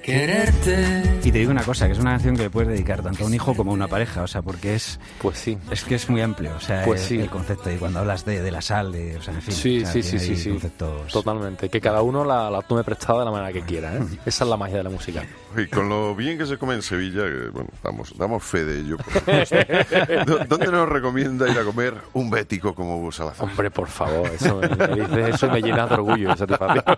Quererte. 0.00 1.02
Y 1.22 1.30
te 1.32 1.38
digo 1.38 1.50
una 1.50 1.62
cosa, 1.62 1.86
que 1.86 1.92
es 1.92 1.98
una 1.98 2.12
canción 2.12 2.36
que 2.36 2.42
le 2.44 2.50
puedes 2.50 2.68
dedicar 2.70 3.02
tanto 3.02 3.24
a 3.24 3.26
un 3.26 3.34
hijo 3.34 3.54
como 3.54 3.70
a 3.70 3.74
una 3.74 3.88
pareja, 3.88 4.22
o 4.22 4.26
sea, 4.26 4.42
porque 4.42 4.74
es 4.74 4.98
Pues 5.20 5.38
sí. 5.38 5.58
es 5.70 5.84
que 5.84 5.94
es 5.96 6.08
muy 6.08 6.20
amplio, 6.20 6.52
o 6.56 6.60
sea, 6.60 6.82
Pues 6.84 7.02
el, 7.02 7.06
sí. 7.08 7.20
el 7.20 7.28
concepto 7.30 7.70
y 7.70 7.76
cuando 7.76 8.00
hablas 8.00 8.24
de, 8.24 8.40
de 8.42 8.50
la 8.50 8.62
sal, 8.62 8.92
de, 8.92 9.16
o 9.16 9.22
sea, 9.22 9.34
en 9.34 9.42
fin, 9.42 9.54
Sí, 9.54 9.78
o 9.78 9.80
sea, 9.82 9.92
sí, 9.92 10.02
sí, 10.02 10.18
sí, 10.18 10.36
sí. 10.36 10.50
conceptos- 10.50 11.12
Totalmente. 11.12 11.68
Que 11.68 11.80
cada 11.80 12.02
uno 12.02 12.24
la, 12.24 12.50
la 12.50 12.62
tome 12.62 12.82
prestada 12.84 13.20
de 13.20 13.24
la 13.26 13.30
manera 13.30 13.52
que 13.52 13.62
quiera. 13.62 13.94
¿eh? 13.96 14.00
Esa 14.26 14.44
es 14.44 14.50
la 14.50 14.56
magia 14.56 14.78
de 14.78 14.84
la 14.84 14.90
música. 14.90 15.22
Y 15.56 15.66
con 15.66 15.88
lo 15.88 16.14
bien 16.14 16.38
que 16.38 16.46
se 16.46 16.56
come 16.58 16.74
en 16.74 16.82
Sevilla, 16.82 17.24
que, 17.24 17.48
bueno, 17.52 17.68
damos, 17.82 18.16
damos 18.16 18.42
fe 18.42 18.64
de 18.64 18.80
ello. 18.80 18.96
¿Dó- 20.26 20.44
¿Dónde 20.48 20.66
nos 20.70 20.88
recomienda 20.88 21.48
ir 21.50 21.58
a 21.58 21.64
comer 21.64 21.94
un 22.12 22.30
bético 22.30 22.74
como 22.74 22.98
Hugo 22.98 23.12
Salazar? 23.12 23.48
Hombre, 23.48 23.70
por 23.70 23.88
favor, 23.88 24.28
eso 24.28 24.60
me, 24.60 24.68
me 24.68 25.02
dices 25.02 25.34
eso 25.34 25.50
me 25.50 25.60
llenas 25.60 25.88
de 25.88 25.94
orgullo 25.94 26.36
satisfacción. 26.36 26.84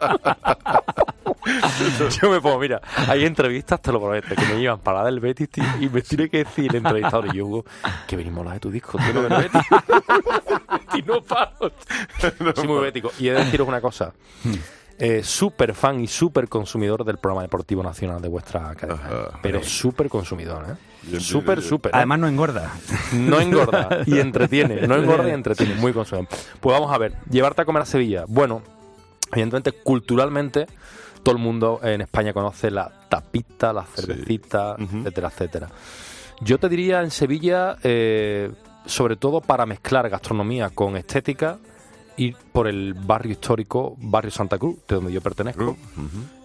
Yo 2.21 2.31
me 2.31 2.41
pongo, 2.41 2.59
mira, 2.59 2.81
hay 3.09 3.25
entrevistas, 3.25 3.81
te 3.81 3.93
lo 3.93 4.01
prometo, 4.01 4.35
que 4.35 4.55
me 4.55 4.61
llevan 4.61 4.81
para 4.81 4.99
la 4.99 5.05
del 5.07 5.21
Betis 5.21 5.51
tío, 5.51 5.65
y 5.81 5.89
me 5.89 6.03
tiene 6.03 6.29
que 6.29 6.39
decir 6.39 6.71
el 6.71 6.77
entrevistador 6.77 7.35
y 7.35 7.39
yo, 7.39 7.47
Hugo, 7.47 7.65
que 8.07 8.17
venimos 8.17 8.39
a 8.39 8.41
hablar 8.41 8.55
de 8.55 8.61
tu 8.61 8.71
disco, 8.71 8.99
tío, 8.99 9.13
no 9.13 9.23
del 9.23 9.43
Betis. 9.43 9.63
y 10.95 11.03
no 11.03 11.23
paro. 11.23 11.73
Soy 12.55 12.67
muy 12.67 12.81
bético. 12.81 13.11
Y 13.19 13.29
he 13.29 13.33
de 13.33 13.45
deciros 13.45 13.67
una 13.67 13.81
cosa. 13.81 14.13
Eh, 14.99 15.23
súper 15.25 15.75
fan 15.75 16.01
y 16.01 16.07
súper 16.07 16.49
consumidor 16.49 17.05
del 17.05 17.19
programa 17.19 17.43
deportivo 17.43 17.83
nacional 17.83 18.21
de 18.21 18.29
vuestra 18.29 18.75
cadena. 18.75 19.01
Ajá. 19.03 19.39
Pero 19.43 19.63
súper 19.63 20.09
consumidor, 20.09 20.65
¿eh? 20.71 21.19
Súper, 21.19 21.63
súper. 21.63 21.91
Además 21.95 22.21
no 22.21 22.29
engorda. 22.29 22.73
No 23.13 23.41
engorda 23.41 24.03
y 24.07 24.19
entretiene. 24.21 24.87
No 24.87 24.97
engorda 24.97 25.29
y 25.29 25.33
entretiene. 25.33 25.75
Muy 25.75 25.93
consumidor. 25.93 26.29
Pues 26.61 26.79
vamos 26.79 26.95
a 26.95 26.99
ver. 26.99 27.15
Llevarte 27.31 27.63
a 27.63 27.65
comer 27.65 27.83
a 27.83 27.87
Sevilla. 27.87 28.25
Bueno, 28.29 28.63
evidentemente, 29.33 29.73
culturalmente, 29.73 30.67
todo 31.23 31.35
el 31.35 31.41
mundo 31.41 31.81
en 31.83 32.01
España 32.01 32.33
conoce 32.33 32.71
la 32.71 32.91
tapita, 33.09 33.73
la 33.73 33.85
cervecita, 33.85 34.77
etcétera, 34.79 35.29
etcétera. 35.29 35.69
Yo 36.41 36.59
te 36.59 36.69
diría 36.69 37.03
en 37.03 37.11
Sevilla, 37.11 37.77
eh, 37.83 38.51
sobre 38.87 39.17
todo 39.17 39.41
para 39.41 39.65
mezclar 39.67 40.09
gastronomía 40.09 40.71
con 40.71 40.97
estética, 40.97 41.59
ir 42.17 42.37
por 42.53 42.67
el 42.67 42.95
barrio 42.95 43.33
histórico, 43.33 43.95
barrio 43.99 44.31
Santa 44.31 44.59
Cruz, 44.59 44.79
de 44.89 44.97
donde 44.97 45.13
yo 45.13 45.21
pertenezco. 45.21 45.77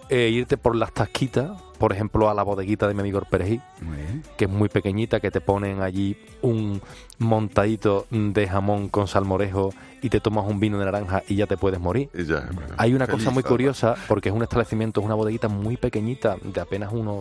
E 0.08 0.28
irte 0.28 0.56
por 0.56 0.74
las 0.74 0.92
tasquitas, 0.92 1.50
por 1.78 1.92
ejemplo, 1.92 2.28
a 2.28 2.34
la 2.34 2.42
bodeguita 2.42 2.88
de 2.88 2.94
mi 2.94 3.00
amigo 3.00 3.20
el 3.20 3.42
bien. 3.42 4.22
que 4.36 4.46
es 4.46 4.50
muy 4.50 4.68
pequeñita, 4.68 5.20
que 5.20 5.30
te 5.30 5.40
ponen 5.40 5.80
allí 5.80 6.16
un 6.42 6.82
montadito 7.18 8.06
de 8.10 8.48
jamón 8.48 8.88
con 8.88 9.06
salmorejo 9.06 9.72
y 10.02 10.08
te 10.08 10.20
tomas 10.20 10.46
un 10.46 10.60
vino 10.60 10.78
de 10.78 10.84
naranja 10.84 11.22
y 11.28 11.36
ya 11.36 11.46
te 11.46 11.56
puedes 11.56 11.78
morir. 11.78 12.10
Y 12.14 12.24
ya, 12.24 12.48
bueno, 12.52 12.74
Hay 12.76 12.94
una 12.94 13.06
cosa 13.06 13.30
muy 13.30 13.42
curiosa, 13.42 13.94
porque 14.08 14.28
es 14.28 14.34
un 14.34 14.42
establecimiento, 14.42 15.00
es 15.00 15.06
una 15.06 15.14
bodeguita 15.14 15.48
muy 15.48 15.76
pequeñita, 15.76 16.36
de 16.42 16.60
apenas 16.60 16.92
uno, 16.92 17.20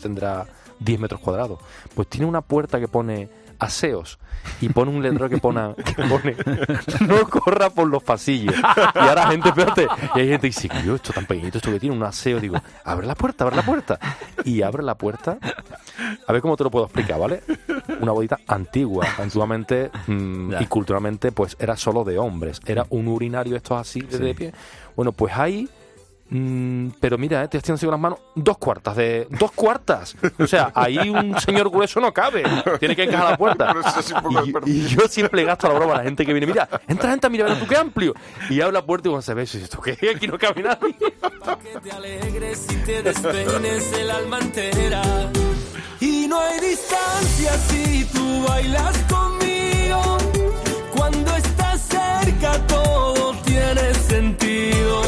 tendrá 0.00 0.46
10 0.80 1.00
metros 1.00 1.20
cuadrados. 1.20 1.58
Pues 1.94 2.08
tiene 2.08 2.26
una 2.26 2.40
puerta 2.40 2.78
que 2.78 2.88
pone 2.88 3.28
aseos 3.58 4.18
y 4.60 4.68
pone 4.68 4.90
un 4.90 5.02
letrero 5.02 5.28
que 5.28 5.38
pone, 5.38 5.74
que 5.76 6.02
pone 6.04 6.36
no 7.06 7.28
corra 7.28 7.70
por 7.70 7.88
los 7.88 8.02
pasillos. 8.02 8.54
Y 8.94 8.98
ahora 8.98 9.28
gente, 9.28 9.48
espérate, 9.48 9.86
y 10.14 10.20
hay 10.20 10.28
gente 10.28 10.50
que 10.50 10.60
dice, 10.60 10.68
yo, 10.84 10.94
esto 10.94 11.12
tan 11.12 11.26
pequeñito, 11.26 11.58
esto 11.58 11.70
que 11.70 11.80
tiene 11.80 11.94
un 11.94 12.02
aseo, 12.02 12.40
digo, 12.40 12.56
abre 12.84 13.06
la 13.06 13.14
puerta, 13.14 13.44
abre 13.44 13.56
la 13.56 13.62
puerta. 13.62 13.98
Y 14.44 14.62
abre 14.62 14.82
la 14.82 14.96
puerta. 14.96 15.38
A 16.26 16.32
ver 16.32 16.42
cómo 16.42 16.56
te 16.56 16.64
lo 16.64 16.70
puedo 16.70 16.86
explicar, 16.86 17.18
¿vale? 17.18 17.42
Una 18.00 18.12
bodeguita 18.12 18.38
antigua, 18.46 19.06
antiguamente 19.18 19.90
mm, 20.06 20.54
y 20.60 20.66
culturalmente, 20.66 21.32
pues 21.32 21.56
era 21.58 21.76
solo 21.76 22.04
de 22.04 22.18
hombres. 22.18 22.60
Era 22.66 22.86
un 22.90 23.08
urinario, 23.08 23.56
estos 23.56 23.78
así, 23.78 24.00
de, 24.00 24.18
de 24.18 24.34
pie. 24.34 24.52
Bueno, 24.96 25.12
pues 25.12 25.36
hay 25.36 25.68
Mm, 26.30 26.88
pero 27.00 27.16
mira, 27.16 27.42
eh, 27.42 27.48
te 27.48 27.56
estoy 27.56 27.74
haciendo 27.74 27.92
las 27.92 28.00
manos 28.00 28.18
dos 28.34 28.58
cuartas 28.58 28.96
de 28.96 29.26
dos 29.30 29.52
cuartas. 29.52 30.14
O 30.38 30.46
sea, 30.46 30.70
ahí 30.74 31.08
un 31.08 31.38
señor 31.40 31.70
grueso 31.70 32.00
no 32.00 32.12
cabe. 32.12 32.42
Tiene 32.78 32.94
que 32.94 33.04
encajar 33.04 33.30
la 33.30 33.36
puerta. 33.36 33.74
Es 33.98 34.14
Y, 34.66 34.86
yo 34.88 35.08
siempre 35.08 35.44
gasto 35.44 35.68
la 35.68 35.74
broma 35.74 35.94
a 35.94 35.96
la 35.98 36.02
gente 36.04 36.24
que 36.26 36.32
viene. 36.32 36.46
Mira, 36.46 36.68
entra, 36.86 37.12
entra, 37.12 37.30
mira, 37.30 37.44
mira 37.44 37.58
tú 37.58 37.66
qué 37.66 37.76
amplio. 37.76 38.14
Y 38.50 38.60
abre 38.60 38.74
la 38.74 38.84
puerta 38.84 39.08
y 39.08 39.10
cuando 39.10 39.22
se 39.22 39.34
ve, 39.34 39.42
dice, 39.42 39.62
¿esto 39.62 39.80
qué? 39.80 39.96
Aquí 40.14 40.26
no 40.26 40.38
cabe 40.38 40.62
nadie. 40.62 40.94
que 40.94 41.80
te 41.82 41.90
alegres 41.90 42.66
y 42.70 42.76
te 42.84 43.02
despeines 43.02 43.92
el 43.92 44.10
alma 44.10 44.38
entera. 44.38 45.02
Y 46.00 46.26
no 46.28 46.38
hay 46.38 46.60
distancia 46.60 47.52
si 47.68 48.04
tú 48.12 48.44
bailas 48.46 48.96
conmigo. 49.10 50.18
Cuando 50.94 51.34
estás 51.36 51.80
cerca 51.88 52.66
todo 52.66 53.34
tiene 53.44 53.94
sentido. 53.94 55.07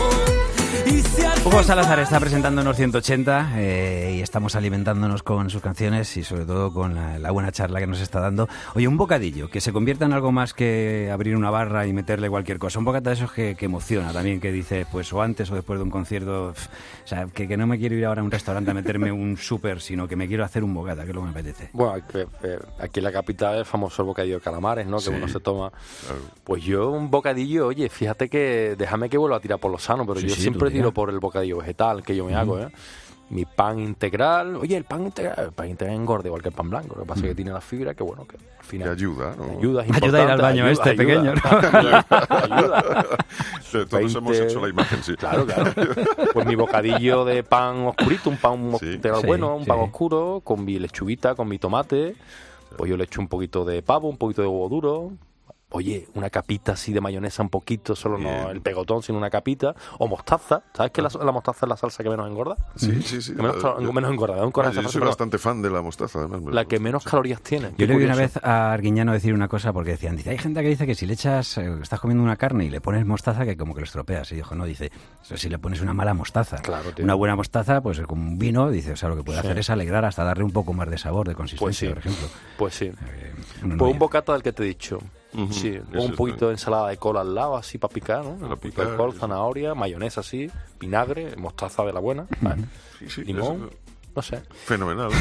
Hugo 1.42 1.62
Salazar 1.62 1.98
está 2.00 2.20
presentándonos 2.20 2.76
180 2.76 3.52
eh, 3.56 4.16
y 4.18 4.20
estamos 4.20 4.56
alimentándonos 4.56 5.22
con 5.22 5.48
sus 5.48 5.62
canciones 5.62 6.14
y 6.18 6.22
sobre 6.22 6.44
todo 6.44 6.70
con 6.70 6.94
la, 6.94 7.30
buena 7.30 7.50
charla 7.50 7.80
que 7.80 7.86
nos 7.86 8.02
está 8.02 8.20
dando. 8.20 8.46
Oye, 8.74 8.86
un 8.86 8.98
bocadillo 8.98 9.48
que 9.48 9.62
se 9.62 9.72
convierta 9.72 10.04
en 10.04 10.12
algo 10.12 10.32
más 10.32 10.52
que 10.52 11.10
abrir 11.10 11.34
una 11.34 11.48
barra 11.48 11.86
y 11.86 11.94
meterle 11.94 12.28
cualquier 12.28 12.58
cosa. 12.58 12.78
Un 12.78 12.84
bocata 12.84 13.08
de 13.08 13.16
esos 13.16 13.32
que, 13.32 13.54
que 13.54 13.64
emociona 13.64 14.12
también, 14.12 14.38
que 14.38 14.52
dice, 14.52 14.84
pues 14.92 15.10
o 15.14 15.22
antes 15.22 15.50
o 15.50 15.54
después 15.54 15.78
de 15.78 15.84
un 15.84 15.90
concierto, 15.90 16.52
sea, 17.10 17.26
que, 17.26 17.46
que 17.48 17.56
no 17.56 17.66
me 17.66 17.78
quiero 17.78 17.94
ir 17.94 18.04
ahora 18.06 18.20
a 18.20 18.24
un 18.24 18.30
restaurante 18.30 18.70
a 18.70 18.74
meterme 18.74 19.10
un 19.12 19.36
súper, 19.36 19.80
sino 19.80 20.06
que 20.08 20.16
me 20.16 20.26
quiero 20.28 20.44
hacer 20.44 20.64
un 20.64 20.72
bocata, 20.72 21.02
que 21.04 21.10
es 21.10 21.14
lo 21.14 21.20
que 21.20 21.24
me 21.26 21.30
apetece. 21.32 21.70
Bueno, 21.72 21.92
aquí- 22.78 22.98
en 23.00 23.04
la 23.04 23.12
capital 23.12 23.58
el 23.58 23.64
famoso 23.64 24.04
bocadillo 24.04 24.36
de 24.36 24.40
calamares, 24.40 24.86
¿no? 24.86 24.98
Que 24.98 25.10
uno 25.10 25.28
se 25.28 25.40
toma. 25.40 25.72
Pues 26.44 26.62
yo 26.64 26.90
un 26.90 27.10
bocadillo, 27.10 27.66
oye, 27.66 27.88
fíjate 27.88 28.28
que 28.28 28.74
déjame 28.78 29.08
que 29.08 29.18
vuelva 29.18 29.36
a 29.36 29.40
tirar 29.40 29.58
por 29.58 29.70
lo 29.70 29.78
sano, 29.78 30.06
pero 30.06 30.20
Sí, 30.20 30.28
yo 30.28 30.34
sí, 30.34 30.42
siempre 30.42 30.70
tiro 30.70 30.92
por 30.92 31.10
el 31.10 31.18
bocadillo 31.20 31.58
vegetal 31.58 32.02
que 32.02 32.14
yo 32.16 32.24
me 32.24 32.34
hago, 32.34 32.58
¿eh? 32.58 32.68
Mi 33.30 33.44
pan 33.44 33.78
integral, 33.78 34.56
oye, 34.56 34.76
el 34.76 34.82
pan 34.82 35.04
integral, 35.04 35.36
el 35.38 35.52
pan 35.52 35.68
integral 35.68 35.94
engorda 35.96 36.26
igual 36.26 36.42
que 36.42 36.48
el 36.48 36.54
pan 36.54 36.68
blanco, 36.68 36.96
lo 36.96 37.02
que 37.02 37.08
pasa 37.08 37.20
es 37.20 37.26
que 37.28 37.34
tiene 37.36 37.52
la 37.52 37.60
fibra 37.60 37.94
que 37.94 38.02
bueno, 38.02 38.26
que 38.26 38.36
al 38.36 38.42
Que 38.42 38.64
final 38.64 38.90
ayuda, 38.90 39.34
¿no? 39.38 39.56
ayuda, 39.56 39.84
es 39.84 40.02
Ayuda 40.02 40.18
a 40.18 40.24
ir 40.24 40.30
al 40.30 40.40
baño 40.40 40.64
ayuda, 40.64 40.72
este 40.72 40.90
ayuda. 40.90 41.04
pequeño, 41.06 41.34
ayuda. 42.54 43.06
Sí, 43.62 43.78
Todos 43.88 44.14
hemos 44.16 44.32
20. 44.32 44.44
hecho 44.48 44.60
la 44.60 44.68
imagen, 44.68 45.02
sí. 45.04 45.14
Claro, 45.14 45.46
claro. 45.46 45.70
Pues 46.32 46.46
mi 46.46 46.56
bocadillo 46.56 47.24
de 47.24 47.42
pan 47.44 47.86
oscurito, 47.86 48.30
un 48.30 48.36
pan 48.36 48.72
Sí. 48.80 48.86
integral 48.94 49.20
Sí, 49.20 49.26
bueno, 49.28 49.54
un 49.56 49.64
pan 49.64 49.78
sí. 49.78 49.84
oscuro, 49.84 50.40
con 50.42 50.64
mi 50.64 50.78
lechuguita, 50.80 51.34
con 51.36 51.48
mi 51.48 51.58
tomate. 51.58 52.16
Pues 52.76 52.90
yo 52.90 52.96
le 52.96 53.04
echo 53.04 53.20
un 53.20 53.28
poquito 53.28 53.64
de 53.64 53.82
pavo, 53.82 54.08
un 54.08 54.16
poquito 54.16 54.42
de 54.42 54.48
huevo 54.48 54.68
duro. 54.68 55.12
Oye, 55.72 56.08
una 56.14 56.30
capita 56.30 56.72
así 56.72 56.92
de 56.92 57.00
mayonesa, 57.00 57.42
un 57.44 57.48
poquito, 57.48 57.94
solo 57.94 58.16
Bien. 58.18 58.42
no 58.44 58.50
el 58.50 58.60
pegotón, 58.60 59.02
sino 59.04 59.18
una 59.18 59.30
capita. 59.30 59.74
O 59.98 60.08
mostaza. 60.08 60.62
¿Sabes 60.74 60.90
que 60.90 61.00
la, 61.00 61.08
la 61.24 61.30
mostaza 61.30 61.66
es 61.66 61.68
la 61.70 61.76
salsa 61.76 62.02
que 62.02 62.10
menos 62.10 62.28
engorda? 62.28 62.56
Sí, 62.74 63.00
sí, 63.02 63.22
sí. 63.22 63.34
Que 63.36 63.42
menos, 63.42 63.56
Eh, 63.62 63.92
menos 63.92 64.10
engorda. 64.10 64.44
un 64.44 64.52
ah, 64.56 64.70
yo 64.72 64.82
soy 64.82 64.92
pero 64.94 65.06
bastante 65.06 65.38
fan 65.38 65.62
de 65.62 65.70
la 65.70 65.80
mostaza, 65.80 66.18
además. 66.18 66.42
me 66.42 66.52
La 66.52 66.64
que 66.64 66.80
menos 66.80 67.04
sí. 67.04 67.10
calorías 67.10 67.40
tiene. 67.42 67.70
Yo 67.70 67.76
Qué 67.76 67.86
le 67.86 67.96
vi 67.96 68.04
una 68.04 68.16
vez 68.16 68.36
a 68.42 68.72
Arguiñano 68.72 69.12
decir 69.12 69.32
una 69.32 69.46
cosa 69.46 69.72
porque 69.72 69.92
decían, 69.92 70.16
dice, 70.16 70.30
hay 70.30 70.38
gente 70.38 70.60
que 70.60 70.68
dice 70.68 70.86
que 70.86 70.94
si 70.96 71.06
le 71.06 71.12
echas, 71.14 71.56
eh, 71.58 71.72
estás 71.80 72.00
comiendo 72.00 72.24
una 72.24 72.36
carne 72.36 72.64
y 72.64 72.70
le 72.70 72.80
pones 72.80 73.06
mostaza 73.06 73.44
que 73.44 73.56
como 73.56 73.72
que 73.74 73.80
lo 73.82 73.84
estropeas. 73.86 74.32
Y 74.32 74.36
dijo, 74.36 74.54
no, 74.56 74.64
dice, 74.64 74.90
eso 75.22 75.36
si 75.36 75.48
le 75.48 75.58
pones 75.60 75.80
una 75.80 75.94
mala 75.94 76.14
mostaza. 76.14 76.56
Claro, 76.58 76.90
tío. 76.92 77.04
Una 77.04 77.14
buena 77.14 77.36
mostaza, 77.36 77.80
pues 77.80 78.00
como 78.00 78.22
un 78.22 78.38
vino, 78.38 78.70
dice, 78.70 78.92
o 78.92 78.96
sea, 78.96 79.08
lo 79.08 79.16
que 79.16 79.22
puede 79.22 79.40
Sí. 79.40 79.46
hacer 79.46 79.58
es 79.60 79.70
alegrar 79.70 80.04
hasta 80.04 80.24
darle 80.24 80.42
un 80.42 80.50
poco 80.52 80.72
más 80.72 80.90
de 80.90 80.98
sabor, 80.98 81.28
de 81.28 81.36
consistencia, 81.36 81.64
Pues 81.64 81.76
sí. 81.76 81.86
por 81.88 81.98
ejemplo. 81.98 82.28
Pues 82.58 82.74
sí. 82.74 82.86
Eh, 82.86 83.32
no 83.62 83.76
Pues 83.76 83.92
un 83.92 83.98
bocata 84.00 84.32
del 84.32 84.42
que 84.42 84.52
te 84.52 84.64
he 84.64 84.66
dicho. 84.66 84.98
Ujú, 85.32 85.52
Sí, 85.52 85.68
eso 85.68 85.84
luego 85.92 86.04
un 86.06 86.16
poquito 86.16 86.46
de 86.46 86.52
ensalada 86.54 86.88
de 86.88 86.96
col 86.96 87.16
al 87.16 87.34
lado, 87.34 87.56
así 87.56 87.78
para 87.78 87.92
picar, 87.94 88.24
¿no? 88.24 88.34
Para 88.36 88.56
picar, 88.56 88.90
de 88.90 88.96
col, 88.96 89.14
zanahoria, 89.14 89.74
mayonesa 89.74 90.20
así, 90.20 90.50
vinagre, 90.80 91.36
mostaza 91.36 91.84
de 91.84 91.92
la 91.92 92.00
buena, 92.00 92.26
¿vale? 92.40 92.64
Sí, 92.98 93.08
sí, 93.08 93.24
limón, 93.24 93.56
eso- 93.70 93.89
no 94.20 94.22
sé. 94.22 94.42
Fenomenal. 94.66 95.08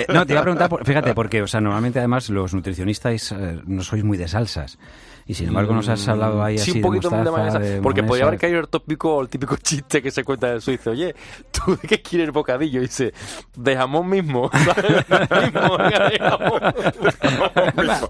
Eh, 0.00 0.06
no, 0.12 0.24
te 0.24 0.32
iba 0.32 0.40
a 0.40 0.44
preguntar, 0.44 0.68
por- 0.68 0.84
fíjate, 0.84 1.12
porque, 1.14 1.42
o 1.42 1.46
sea, 1.46 1.60
normalmente 1.60 1.98
además 1.98 2.30
los 2.30 2.54
nutricionistas 2.54 3.32
eh, 3.32 3.60
no 3.66 3.82
sois 3.82 4.04
muy 4.04 4.16
de 4.16 4.28
salsas. 4.28 4.78
Y 5.26 5.34
sin 5.34 5.48
embargo 5.48 5.72
nos 5.74 5.88
has 5.88 6.08
hablado 6.08 6.42
ahí 6.42 6.58
Sí, 6.58 6.70
así 6.70 6.78
un 6.78 6.82
poquito 6.82 7.08
de 7.08 7.16
de, 7.18 7.22
mostaza, 7.22 7.38
mayonesa, 7.52 7.58
de 7.76 7.82
porque 7.82 8.02
podía 8.02 8.24
mayonesa. 8.24 8.26
haber 8.28 8.40
caído 8.40 8.60
el 8.60 8.68
tópico, 8.68 9.20
el 9.20 9.28
típico 9.28 9.56
chiste 9.58 10.02
que 10.02 10.10
se 10.10 10.24
cuenta 10.24 10.48
del 10.48 10.60
suizo. 10.60 10.90
Oye, 10.90 11.14
¿tú 11.52 11.76
de 11.80 11.86
qué 11.86 12.02
quieres 12.02 12.26
el 12.26 12.32
bocadillo? 12.32 12.80
Y 12.80 12.84
dice, 12.86 13.12
de 13.54 13.76
jamón 13.76 14.08
mismo. 14.08 14.50
mismo, 14.50 15.76
de 15.78 16.18
jamón. 16.18 16.60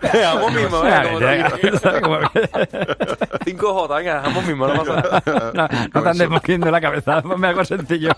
De 0.01 0.09
jamón 0.24 0.55
mismo, 0.55 0.81
venga, 0.81 1.03
como 1.09 1.18
te 1.20 1.37
digo. 1.37 1.49
Cinco 3.45 3.74
J, 3.74 3.97
venga, 3.97 4.22
jamón 4.22 4.47
mismo, 4.47 4.66
no 4.68 4.74
pasa 4.85 4.95
nada. 4.95 5.53
No, 5.53 5.68
no 5.93 6.03
te 6.03 6.09
andes 6.09 6.31
moviendo 6.31 6.70
la 6.70 6.81
cabeza, 6.81 7.20
ponme 7.20 7.49
algo 7.49 7.64
sencillo. 7.66 8.12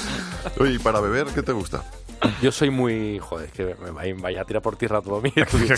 Oye, 0.60 0.74
¿y 0.74 0.78
para 0.78 1.00
beber 1.00 1.26
qué 1.28 1.42
te 1.42 1.52
gusta? 1.52 1.82
Yo 2.40 2.50
soy 2.50 2.70
muy. 2.70 3.18
Joder, 3.18 3.46
es 3.46 3.52
que 3.52 3.76
me 3.92 4.12
vais 4.14 4.38
a 4.38 4.44
tirar 4.44 4.62
por 4.62 4.76
tierra 4.76 5.02
todo 5.02 5.20
mi 5.20 5.32
estudio. 5.36 5.74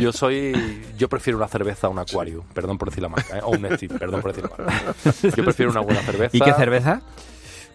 Yo 0.00 0.12
soy. 0.12 0.82
Yo 0.96 1.08
prefiero 1.08 1.36
una 1.36 1.48
cerveza 1.48 1.88
a 1.88 1.90
un 1.90 1.98
acuario. 1.98 2.44
Perdón 2.54 2.78
por 2.78 2.90
decir 2.90 3.02
la 3.02 3.08
marca, 3.08 3.38
¿eh? 3.38 3.40
O 3.42 3.50
un 3.50 3.62
Nestlé, 3.62 3.88
perdón 3.88 4.22
por 4.22 4.32
decir 4.32 4.48
la 4.50 4.64
marca. 4.64 4.94
Yo 5.36 5.44
prefiero 5.44 5.70
una 5.72 5.80
buena 5.80 6.00
cerveza. 6.02 6.36
¿Y 6.36 6.40
qué 6.40 6.52
cerveza? 6.52 7.02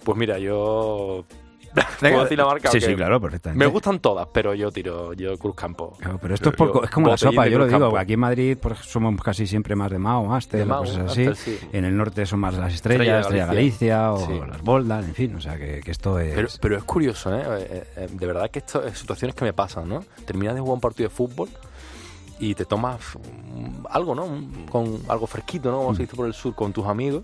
Pues 0.03 0.17
mira, 0.17 0.39
yo. 0.39 1.25
¿Puedo 1.99 2.23
decir 2.23 2.37
la 2.37 2.45
marca? 2.45 2.69
o 2.69 2.71
Sí, 2.71 2.81
sí, 2.81 2.95
claro, 2.95 3.19
perfectamente. 3.21 3.63
Me 3.65 3.69
gustan 3.71 3.99
todas, 3.99 4.27
pero 4.33 4.53
yo 4.53 4.71
tiro. 4.71 5.13
Yo 5.13 5.37
Cruz 5.37 5.55
Campo. 5.55 5.95
Claro, 5.99 6.17
pero 6.21 6.33
esto 6.35 6.49
es, 6.49 6.55
por- 6.55 6.83
es 6.83 6.89
como 6.89 7.07
la 7.09 7.17
sopa, 7.17 7.47
yo 7.47 7.57
lo 7.59 7.65
digo. 7.67 7.79
Campo. 7.79 7.97
Aquí 7.97 8.13
en 8.13 8.19
Madrid 8.19 8.57
somos 8.81 9.15
casi 9.21 9.45
siempre 9.47 9.75
más 9.75 9.91
de 9.91 9.99
Mao, 9.99 10.25
Master, 10.25 10.59
De 10.61 10.65
Mao, 10.65 10.79
cosas 10.81 11.11
así. 11.11 11.25
Master, 11.27 11.35
sí. 11.35 11.67
En 11.73 11.85
el 11.85 11.95
norte 11.97 12.25
son 12.25 12.39
más 12.39 12.53
las 12.57 12.73
estrellas, 12.73 13.01
Estrella 13.01 13.19
Estrella 13.19 13.45
Galicia. 13.45 13.97
Galicia, 14.09 14.13
o 14.41 14.45
las 14.45 14.61
Boldas, 14.61 15.05
en 15.05 15.13
fin. 15.15 15.35
O 15.35 15.41
sea, 15.41 15.57
que, 15.57 15.81
que 15.81 15.91
esto 15.91 16.19
es. 16.19 16.33
Pero, 16.35 16.47
pero 16.61 16.77
es 16.77 16.83
curioso, 16.83 17.35
¿eh? 17.35 17.43
Eh, 17.47 17.83
eh, 17.97 18.07
De 18.11 18.25
verdad 18.25 18.49
que 18.49 18.59
esto 18.59 18.83
es 18.85 18.97
situaciones 18.97 19.35
que 19.35 19.45
me 19.45 19.53
pasan, 19.53 19.87
¿no? 19.89 20.03
Terminas 20.25 20.55
de 20.55 20.61
jugar 20.61 20.75
un 20.75 20.81
partido 20.81 21.09
de 21.09 21.15
fútbol 21.15 21.49
y 22.39 22.55
te 22.55 22.65
tomas 22.65 22.99
mm, 23.15 23.85
algo, 23.89 24.15
¿no? 24.15 24.27
Con 24.71 24.99
algo 25.07 25.27
fresquito, 25.27 25.71
¿no? 25.71 25.77
Como 25.79 25.95
se 25.95 26.03
dice 26.03 26.15
por 26.15 26.27
el 26.27 26.33
sur, 26.33 26.55
con 26.55 26.71
tus 26.73 26.85
amigos. 26.85 27.23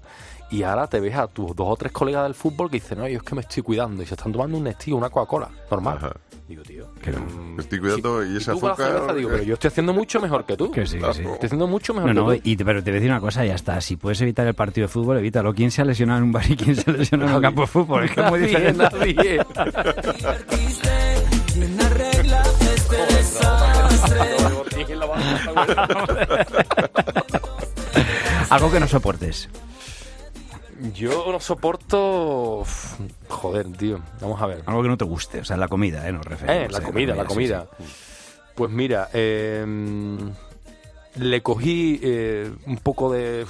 Y 0.52 0.62
ahora 0.62 0.86
te 0.88 1.00
ves 1.00 1.16
a 1.16 1.26
tus 1.28 1.56
dos 1.56 1.68
o 1.70 1.76
tres 1.76 1.92
colegas 1.92 2.24
del 2.24 2.36
fútbol 2.36 2.70
que 2.70 2.76
dicen, 2.76 3.00
no, 3.00 3.08
yo 3.08 3.18
es 3.18 3.24
que 3.24 3.34
me 3.34 3.42
estoy 3.42 3.64
cuidando. 3.64 4.04
Y 4.04 4.06
se 4.06 4.14
están 4.14 4.32
tomando 4.32 4.58
un 4.58 4.64
Nestlé 4.66 4.94
o 4.94 4.98
una 4.98 5.10
Coca-Cola, 5.10 5.50
normal. 5.72 5.98
Ajá. 5.98 6.12
Digo, 6.48 6.62
tío. 6.62 6.86
Que 7.02 7.10
no. 7.12 7.20
mm, 7.22 7.56
Me 7.56 7.64
estoy 7.64 7.80
cuidando 7.80 8.24
y 8.24 8.38
esa 8.38 8.52
azúcar- 8.52 8.76
cerveza, 8.78 9.14
digo, 9.16 9.30
pero 9.32 9.42
yo 9.44 9.56
estoy 9.56 9.70
haciendo 9.70 9.94
mucho 9.94 10.20
mejor 10.22 10.46
que 10.46 10.56
tú. 10.56 10.70
Que 10.76 10.86
sí, 10.86 11.00
que 11.00 11.14
sí. 11.16 11.22
Estoy 11.24 11.46
haciendo 11.48 11.66
mucho 11.66 11.96
mejor 11.96 12.14
No, 12.14 12.22
no, 12.26 12.30
que 12.30 12.38
tú. 12.38 12.42
y 12.50 12.56
te- 12.56 12.64
pero 12.64 12.84
te 12.84 12.92
voy 12.92 12.98
a 12.98 13.00
decir 13.02 13.10
una 13.12 13.20
cosa, 13.20 13.44
ya 13.44 13.56
está. 13.56 13.82
Si 13.82 13.96
puedes 13.96 14.22
evitar 14.22 14.46
el 14.46 14.54
partido 14.54 14.86
de 14.86 14.94
fútbol, 14.94 15.18
evítalo. 15.18 15.54
¿Quién 15.56 15.72
se 15.72 15.82
ha 15.82 15.86
lesionado 15.86 16.20
en 16.20 16.26
un 16.26 16.32
bar 16.32 16.46
y 16.50 16.56
quién 16.56 16.76
se 16.76 16.92
ha 16.92 16.94
lesionado 16.94 17.32
en 17.32 17.36
un 17.38 17.42
campo 17.42 17.62
de 17.62 17.68
fútbol? 17.68 18.04
Es 18.04 18.12
que 18.12 18.22
es 18.22 18.30
muy 18.30 18.40
Nadie, 18.42 18.48
diferente. 18.48 19.46
Algo 28.50 28.72
que 28.72 28.80
no 28.80 28.88
soportes. 28.88 29.50
Yo 30.94 31.32
no 31.32 31.40
soporto. 31.40 32.64
Joder, 33.30 33.72
tío. 33.78 34.00
Vamos 34.22 34.42
a 34.42 34.48
ver. 34.48 34.64
Algo 34.66 34.84
que 34.84 34.90
no 34.90 34.98
te 34.98 35.06
guste. 35.06 35.40
O 35.40 35.46
sea, 35.46 35.58
la 35.58 35.68
comida, 35.68 36.08
¿eh? 36.08 36.12
Nos 36.12 36.26
referimos. 36.26 36.64
Eh, 36.64 36.68
la 36.70 36.82
comida, 36.82 37.16
la 37.16 37.26
comida. 37.26 37.68
sí. 37.80 37.86
Pues 38.56 38.72
mira, 38.72 39.10
eh, 39.12 39.66
le 41.16 41.42
cogí 41.42 42.00
eh, 42.02 42.52
un 42.66 42.78
poco 42.78 43.12
de. 43.12 43.46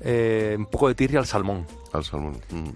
Eh, 0.00 0.54
un 0.58 0.66
poco 0.66 0.88
de 0.88 0.94
tirria 0.94 1.18
al 1.18 1.26
salmón. 1.26 1.66
Al 1.92 2.04
salmón. 2.04 2.40
Mm. 2.50 2.70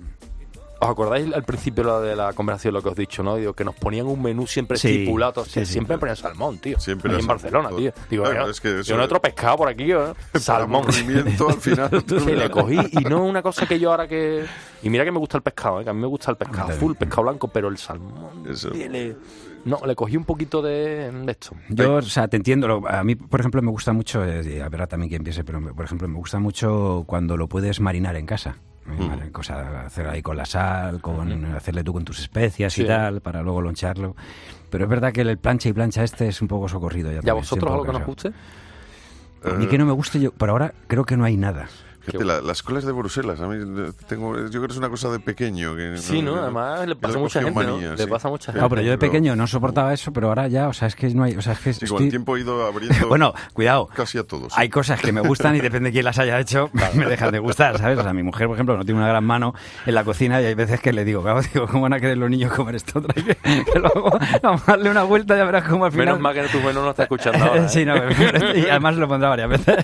¿Os 0.79 0.91
acordáis 0.91 1.33
al 1.33 1.43
principio 1.43 1.83
lo 1.85 2.01
de 2.03 2.15
la 2.15 2.33
conversación 2.35 2.75
lo 2.75 2.83
que 2.83 2.91
os 2.91 2.99
he 2.99 3.01
dicho, 3.03 3.23
no? 3.23 3.37
Digo, 3.37 3.55
que 3.55 3.65
nos 3.65 3.75
ponían 3.75 4.07
un 4.07 4.21
menú 4.23 4.47
siempre 4.47 4.77
Sí, 4.77 4.89
estipulado. 4.89 5.45
sí, 5.45 5.65
sí. 5.65 5.73
siempre 5.73 5.97
me 5.97 6.01
ponían 6.01 6.17
salmón, 6.17 6.59
tío. 6.59 6.79
Siempre 6.79 7.11
Aquí 7.13 7.21
en 7.23 7.27
Barcelona, 7.27 7.69
todo. 7.71 7.79
tío. 7.79 7.93
Digo, 8.11 8.25
Claro, 8.25 8.45
yo, 8.45 8.51
es 8.51 8.61
que 8.61 8.83
yo 8.83 8.97
no 8.97 9.03
he 9.03 9.07
otro 9.07 9.21
pescado 9.21 9.57
por 9.57 9.69
aquí, 9.69 9.91
¿eh? 9.91 9.99
Salmón. 10.35 10.83
aburrimiento, 10.83 11.49
al 11.49 11.61
final. 11.61 11.91
Sí, 12.07 12.33
le 12.33 12.51
cogí 12.51 12.79
y 12.93 13.05
no 13.05 13.25
una 13.25 13.41
cosa 13.43 13.67
que 13.67 13.79
yo 13.79 13.91
ahora 13.91 14.07
que... 14.07 14.45
Y 14.83 14.91
mira 14.91 15.05
que 15.05 15.13
me 15.13 15.19
gusta 15.19 15.39
el 15.39 15.43
pescado, 15.43 15.81
¿eh? 15.81 15.85
que 15.85 15.91
a 15.91 15.93
mí 15.95 16.01
me 16.01 16.07
gusta 16.07 16.31
el 16.31 16.37
pescado, 16.37 16.71
full 16.73 16.95
pescado 16.95 17.23
blanco, 17.23 17.49
pero 17.49 17.69
el 17.69 17.79
salmón 17.79 18.45
Eso. 18.49 18.71
tiene... 18.71 19.17
No, 19.65 19.81
le 19.85 19.97
cogí 19.97 20.17
un 20.17 20.25
poquito 20.25 20.63
de, 20.63 21.11
de 21.11 21.33
esto. 21.33 21.51
Yo, 21.71 21.95
o 21.95 22.03
sea, 22.03 22.29
te 22.29 22.37
entiendo. 22.37 22.69
lo- 22.69 22.87
A 22.89 23.03
mí, 23.03 23.17
por 23.17 23.41
ejemplo, 23.41 23.61
me 23.63 23.71
gusta 23.73 23.93
mucho, 23.93 24.25
eh, 24.25 24.63
a 24.63 24.69
ver 24.69 24.87
también 24.87 25.11
que 25.11 25.17
empiece, 25.17 25.43
pero 25.43 25.61
me- 25.61 25.75
por 25.75 25.85
ejemplo, 25.85 26.07
me 26.07 26.15
gusta 26.19 26.39
mucho 26.39 27.03
cuando 27.09 27.37
lo 27.37 27.49
puedes 27.49 27.81
marinar 27.81 28.15
en 28.15 28.27
casa. 28.27 28.59
Mar- 28.87 29.31
Cosa, 29.33 29.85
hacer 29.87 30.07
ahí 30.09 30.23
con 30.23 30.37
la 30.37 30.47
sal, 30.47 31.01
con 31.01 31.45
hacerle 31.55 31.83
tú 31.85 31.93
con 31.93 32.05
tus 32.05 32.21
especias 32.21 32.77
y 32.79 32.83
Sí. 32.83 32.87
tal, 32.87 33.21
para 33.21 33.43
luego 33.43 33.61
loncharlo. 33.61 34.17
Pero 34.71 34.85
es 34.85 34.91
verdad 34.91 35.13
que 35.13 35.21
el 35.23 35.37
plancha 35.39 35.69
y 35.69 35.73
plancha 35.73 36.03
este 36.05 36.29
es 36.29 36.41
un 36.43 36.49
poco 36.49 36.69
socorrido. 36.69 37.11
Ya 37.13 37.21
¿Y 37.23 37.29
a 37.29 37.33
vosotros 37.35 37.71
algo 37.71 37.85
que 37.85 37.93
nos 37.93 38.07
guste? 38.07 38.33
Ni 39.59 39.67
que 39.67 39.79
no 39.79 39.87
me 39.87 39.93
guste, 39.93 40.19
yo, 40.21 40.33
por 40.33 40.51
ahora 40.51 40.73
creo 40.89 41.05
que 41.05 41.17
no 41.17 41.25
hay 41.25 41.37
nada. 41.37 41.69
Fíjate, 42.07 42.25
la- 42.25 42.41
las 42.41 42.63
colas 42.63 42.85
de 42.85 42.93
Bruselas, 42.93 43.41
a 43.41 43.47
mí 43.47 43.57
eh, 43.57 43.93
tengo, 44.09 44.37
yo 44.37 44.49
creo 44.51 44.67
que 44.67 44.73
es 44.73 44.79
una 44.79 44.89
cosa 44.89 45.11
de 45.11 45.19
pequeño. 45.21 45.75
Que 45.77 45.97
Sí, 45.99 46.23
¿no? 46.23 46.37
Además 46.37 46.87
le 46.87 46.97
pasa 46.97 47.17
a 47.19 47.21
mucha 47.21 47.43
gente, 47.43 47.65
¿no? 47.65 47.73
manía, 47.75 47.91
Le 47.93 47.99
sí. 48.05 48.07
pasa 48.09 48.29
a 48.29 48.31
mucha 48.31 48.53
Sí, 48.53 48.59
No, 48.59 48.69
pero 48.69 48.83
yo 48.83 48.91
de 48.93 48.99
pequeño 48.99 49.35
no 49.37 49.47
soportaba 49.47 49.93
eso, 49.93 50.13
pero 50.13 50.29
ahora 50.29 50.49
ya, 50.49 50.69
o 50.69 50.73
sea, 50.73 50.89
es 50.89 50.95
que 50.97 51.09
no 51.11 51.25
hay, 51.25 51.35
o 51.37 51.43
sea, 51.43 51.53
es 51.55 51.59
que 51.61 51.73
Sí, 51.73 51.81
con 51.81 51.97
estoy- 51.97 52.05
el 52.05 52.11
tiempo 52.11 52.37
he 52.37 52.41
ido 52.41 52.65
abriendo 52.67 52.95
Bueno, 53.09 53.35
cuidado. 53.53 53.87
casi 53.95 54.19
a 54.19 54.25
todos. 54.25 54.53
Hay 54.57 54.69
cosas 54.69 55.01
que 55.01 55.13
me 55.13 55.21
gustan 55.21 55.57
y 55.57 55.61
depende 55.61 55.89
de 55.89 55.93
quién 55.93 56.05
las 56.05 56.19
haya 56.19 56.39
hecho, 56.41 56.71
me 56.95 57.07
dejan 57.07 57.33
de 57.33 57.39
gustar, 57.39 57.77
¿sabes? 57.79 57.99
O 57.99 58.03
sea, 58.03 58.13
mi 58.13 58.23
mujer, 58.23 58.47
por 58.47 58.57
ejemplo, 58.57 58.77
no 58.77 58.85
tiene 58.85 59.01
una 59.01 59.09
gran 59.09 59.25
mano 59.25 59.55
en 59.85 59.95
la 59.95 60.05
cocina 60.05 60.41
y 60.41 60.45
hay 60.47 60.55
veces 60.55 60.81
que 60.81 60.93
le 60.93 61.05
digo, 61.05 61.25
digo, 61.53 61.67
¿cómo 61.67 61.83
van 61.83 61.93
a 61.95 62.01
querer 62.01 62.19
los 62.19 62.31
niños 62.31 62.53
comer 62.53 62.77
esto? 62.77 63.01
Trae 63.03 63.25
que, 63.25 63.35
que 63.73 63.79
luego 63.79 64.17
vamos 64.43 64.63
a 64.69 64.73
darle 64.73 64.91
una 64.91 65.03
vuelta, 65.03 65.37
ya 65.37 65.45
verás 65.45 65.65
cómo 65.69 65.85
al 65.87 65.91
final... 65.93 66.07
Menos 66.07 66.21
mal 66.21 66.35
que 66.35 66.43
tu 66.49 66.61
bueno 66.61 66.83
no 66.83 66.91
está 66.91 67.03
escuchando 67.05 67.45
ahora. 67.45 67.65
¿eh? 67.65 67.69
Sí, 67.69 67.85
no, 67.85 67.97
y 67.97 68.67
además 68.69 68.97
lo 68.97 69.09
pondrá 69.09 69.29
varias 69.31 69.49
veces. 69.49 69.77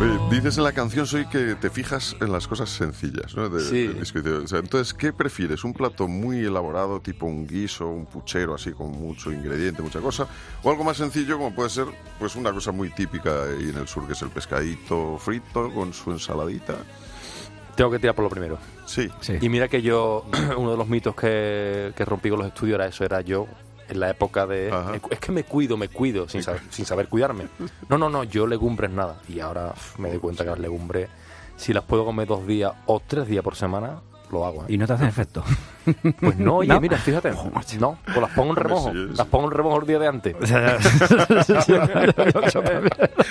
Oye, 0.00 0.18
dices 0.36 0.56
en 0.58 0.64
la 0.64 0.72
canción 0.72 1.06
Soy 1.06 1.26
que 1.26 1.54
te 1.56 1.70
fijas 1.70 2.16
en 2.20 2.32
las 2.32 2.46
cosas 2.46 2.70
sencillas, 2.70 3.34
¿no? 3.36 3.48
De- 3.48 3.60
Sí. 3.62 3.86
del 3.88 4.00
disco. 4.00 4.20
O 4.42 4.46
sea, 4.46 4.60
entonces, 4.60 4.94
¿qué 4.94 5.12
prefieres? 5.12 5.64
¿Un 5.64 5.72
plato 5.74 6.08
muy 6.08 6.38
elaborado, 6.44 7.00
tipo 7.00 7.26
un 7.26 7.46
guiso, 7.46 7.88
un 7.88 8.06
puchero, 8.06 8.54
así 8.54 8.72
con 8.72 8.90
mucho 8.92 9.30
ingrediente, 9.32 9.82
mucha 9.82 10.00
cosa? 10.00 10.26
¿O 10.62 10.70
algo 10.70 10.84
más 10.84 10.96
sencillo, 10.96 11.36
como 11.36 11.54
puede 11.54 11.70
ser 11.70 11.86
pues 12.18 12.36
una 12.36 12.52
cosa 12.52 12.72
muy 12.72 12.90
típica 12.90 13.44
ahí 13.44 13.70
en 13.70 13.76
el 13.78 13.88
sur, 13.88 14.06
que 14.06 14.12
es 14.14 14.22
el 14.22 14.30
pescadito 14.30 15.18
frito 15.18 15.70
con 15.72 15.92
su 15.92 16.12
ensaladita? 16.12 16.76
Tengo 17.76 17.90
que 17.90 17.98
tirar 17.98 18.14
por 18.14 18.24
lo 18.24 18.30
primero. 18.30 18.58
Sí. 18.86 19.08
Sí. 19.20 19.34
Y 19.40 19.48
mira 19.48 19.68
que 19.68 19.82
yo, 19.82 20.24
uno 20.56 20.70
de 20.72 20.76
los 20.76 20.88
mitos 20.88 21.14
que, 21.14 21.92
que 21.96 22.04
rompí 22.04 22.30
con 22.30 22.38
los 22.38 22.48
estudios 22.48 22.76
era 22.76 22.86
eso, 22.86 23.04
era 23.04 23.20
yo 23.20 23.46
en 23.90 24.00
la 24.00 24.10
época 24.10 24.46
de... 24.46 24.70
Ajá. 24.70 24.92
Es 25.10 25.18
que 25.18 25.32
me 25.32 25.44
cuido, 25.44 25.76
me 25.76 25.88
cuido, 25.88 26.28
sin 26.28 26.42
saber, 26.42 26.62
sin 26.70 26.86
saber 26.86 27.08
cuidarme. 27.08 27.48
No, 27.88 27.98
no, 27.98 28.08
no, 28.08 28.24
yo 28.24 28.46
legumbres 28.46 28.90
nada. 28.90 29.16
Y 29.28 29.40
ahora 29.40 29.74
me 29.98 30.10
doy 30.10 30.18
cuenta 30.18 30.44
que 30.44 30.50
las 30.50 30.60
legumbres, 30.60 31.08
si 31.56 31.72
las 31.72 31.84
puedo 31.84 32.04
comer 32.04 32.28
dos 32.28 32.46
días 32.46 32.72
o 32.86 33.00
tres 33.00 33.26
días 33.26 33.42
por 33.42 33.56
semana, 33.56 34.00
lo 34.30 34.46
hago. 34.46 34.62
¿eh? 34.62 34.66
Y 34.68 34.78
no 34.78 34.86
te 34.86 34.92
hacen 34.92 35.08
efecto. 35.08 35.44
Pues 36.20 36.36
no, 36.38 36.56
oye, 36.56 36.68
¿No? 36.68 36.80
mira, 36.80 36.98
fíjate. 36.98 37.30
No, 37.80 37.98
pues 38.04 38.16
las 38.20 38.30
pongo 38.32 38.50
en 38.50 38.56
remojo. 38.56 38.92
sí, 38.92 38.98
Las 39.16 39.26
pongo 39.26 39.46
en 39.46 39.52
remojo 39.52 39.80
el 39.80 39.86
día 39.86 39.98
de 39.98 40.06
antes. 40.08 40.36
O 40.40 40.46
sea, 40.46 40.76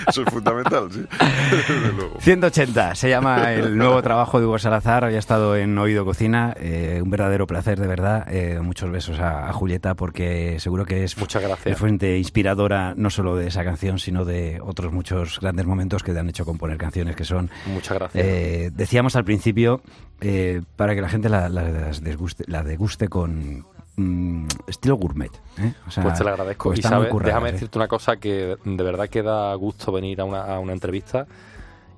Eso 0.07 0.21
es 0.23 0.29
fundamental, 0.31 0.91
sí. 0.91 1.05
Desde 1.51 1.91
luego. 1.93 2.15
180 2.19 2.95
se 2.95 3.09
llama 3.09 3.53
el 3.53 3.77
nuevo 3.77 4.01
trabajo 4.01 4.39
de 4.39 4.45
Hugo 4.45 4.59
Salazar. 4.59 5.03
Había 5.05 5.19
estado 5.19 5.55
en 5.55 5.77
Oído 5.77 6.05
Cocina. 6.05 6.53
eh, 6.59 6.99
un 7.03 7.09
verdadero 7.09 7.47
placer, 7.47 7.79
de 7.79 7.87
verdad. 7.87 8.25
Eh, 8.29 8.59
muchos 8.61 8.91
besos 8.91 9.19
a, 9.19 9.49
a 9.49 9.53
Julieta 9.53 9.95
porque 9.95 10.59
seguro 10.59 10.85
que 10.85 11.03
es 11.03 11.17
Muchas 11.17 11.41
gracias. 11.43 11.77
fuente 11.77 12.17
inspiradora 12.17 12.93
no 12.95 13.09
solo 13.09 13.35
de 13.35 13.47
esa 13.47 13.63
canción, 13.63 13.99
sino 13.99 14.25
de 14.25 14.59
otros 14.63 14.91
muchos 14.91 15.39
grandes 15.39 15.65
momentos 15.65 16.03
que 16.03 16.13
te 16.13 16.19
han 16.19 16.29
hecho 16.29 16.45
componer 16.45 16.77
canciones 16.77 17.15
que 17.15 17.25
son. 17.25 17.49
Muchas 17.67 17.97
gracias. 17.97 18.23
eh, 18.25 18.71
decíamos 18.73 19.15
al 19.15 19.23
principio, 19.25 19.81
eh, 20.21 20.61
para 20.75 20.95
que 20.95 21.01
la 21.01 21.09
gente 21.09 21.29
la, 21.29 21.49
la- 21.49 21.63
las 21.69 22.03
desguste- 22.03 22.45
la 22.49 22.63
deguste 22.63 23.07
con 23.07 23.65
mm, 23.95 24.47
estilo 24.67 24.95
gourmet. 24.95 25.31
¿eh? 25.59 25.73
O 25.87 25.91
sea, 25.91 26.03
Pues 26.03 26.17
te 26.17 26.23
lo 26.23 26.31
agradezco. 26.31 26.69
pues 26.69 26.79
Y 26.79 26.81
sabes, 26.81 27.09
curradas, 27.09 27.33
déjame 27.33 27.49
¿eh? 27.49 27.53
decirte 27.53 27.77
una 27.77 27.87
cosa 27.87 28.17
que 28.17 28.55
de 28.63 28.83
verdad 28.83 29.07
que 29.09 29.21
da 29.23 29.53
gusto 29.55 29.91
venir 29.91 30.19
a 30.21 30.25
una, 30.25 30.41
a 30.43 30.59
una 30.59 30.73
entrevista 30.73 31.25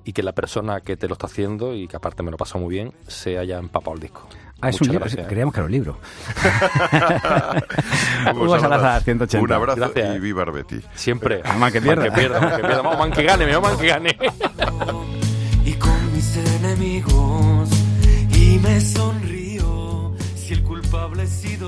y 0.04 0.12
que 0.12 0.22
la 0.22 0.32
persona 0.32 0.80
que 0.80 0.96
te 0.96 1.06
lo 1.08 1.14
está 1.14 1.26
haciendo 1.26 1.74
y 1.74 1.88
que 1.88 1.96
aparte 1.96 2.22
me 2.22 2.30
lo 2.30 2.36
pasó 2.36 2.58
muy 2.58 2.74
bien 2.74 2.92
se 3.06 3.38
haya 3.38 3.58
empapado 3.58 3.94
el 3.94 4.00
disco. 4.00 4.26
Ah, 4.60 4.68
es 4.68 4.74
Muchas 4.76 4.88
un 4.88 4.92
libro. 4.92 5.00
gracias. 5.06 5.24
¿eh? 5.24 5.28
Creíamos 5.28 5.54
que 5.54 5.60
era 5.60 5.66
un 5.66 5.72
libro. 5.72 5.96
Hugo 8.32 8.44
Hugo 8.44 8.58
Salazar, 8.60 9.02
180. 9.02 9.42
Un 9.44 9.52
abrazo 9.52 9.80
Gracias. 9.80 10.16
y 10.16 10.20
viva 10.20 10.42
Arbeti. 10.42 10.80
Siempre. 10.94 11.42
Man 11.58 11.72
que 11.72 11.80
pierda. 11.80 12.02
Man 12.04 12.12
que 12.12 12.20
pierda, 12.20 12.40
man 12.40 12.50
que 12.50 12.58
pierda. 12.62 12.82
Vamos, 12.82 12.98
man 12.98 13.10
que 13.10 13.22
gane, 13.24 13.46
me 13.46 13.58
man 13.58 13.76
que 13.78 13.86
gane. 13.88 14.10
y 15.64 15.72
con 15.74 16.12
mis 16.14 16.36
enemigos 16.36 17.68
y 18.34 18.58
me 18.58 18.80
sonrío 18.80 19.41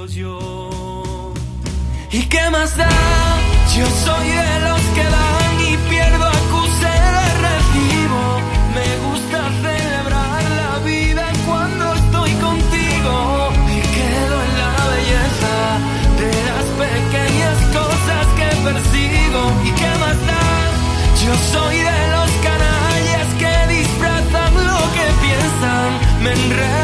yo 0.09 1.33
¿Y 2.13 2.23
qué 2.27 2.51
más 2.51 2.77
da? 2.77 2.89
Yo 3.75 3.87
soy 4.05 4.29
de 4.29 4.61
los 4.61 4.81
que 4.95 5.05
dan 5.17 5.55
y 5.71 5.77
pierdo 5.89 6.27
acuse 6.27 6.93
de 7.17 7.27
recibo. 7.47 8.23
Me 8.77 8.89
gusta 9.07 9.39
celebrar 9.65 10.43
la 10.61 10.79
vida 10.85 11.25
cuando 11.47 11.95
estoy 11.95 12.31
contigo. 12.47 13.51
Me 13.67 13.81
quedo 13.97 14.37
en 14.47 14.53
la 14.63 14.75
belleza 14.93 15.55
de 16.21 16.33
las 16.51 16.67
pequeñas 16.85 17.59
cosas 17.79 18.25
que 18.39 18.49
persigo. 18.69 19.41
¿Y 19.65 19.71
qué 19.81 19.91
más 20.03 20.19
da? 20.29 20.45
Yo 21.25 21.33
soy 21.53 21.77
de 21.79 22.01
los 22.15 22.31
canallas 22.47 23.29
que 23.41 23.55
disfrazan 23.75 24.53
lo 24.71 24.81
que 24.97 25.07
piensan. 25.25 25.89
Me 26.23 26.33
enredo 26.33 26.84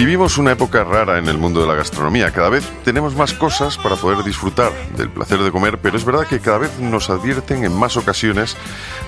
Vivimos 0.00 0.38
una 0.38 0.52
época 0.52 0.82
rara 0.82 1.18
en 1.18 1.28
el 1.28 1.36
mundo 1.36 1.60
de 1.60 1.66
la 1.66 1.74
gastronomía. 1.74 2.30
Cada 2.30 2.48
vez 2.48 2.66
tenemos 2.84 3.14
más 3.14 3.34
cosas 3.34 3.76
para 3.76 3.96
poder 3.96 4.24
disfrutar 4.24 4.72
del 4.96 5.10
placer 5.10 5.40
de 5.40 5.52
comer, 5.52 5.76
pero 5.76 5.98
es 5.98 6.06
verdad 6.06 6.26
que 6.26 6.40
cada 6.40 6.56
vez 6.56 6.78
nos 6.78 7.10
advierten 7.10 7.64
en 7.64 7.74
más 7.74 7.98
ocasiones 7.98 8.56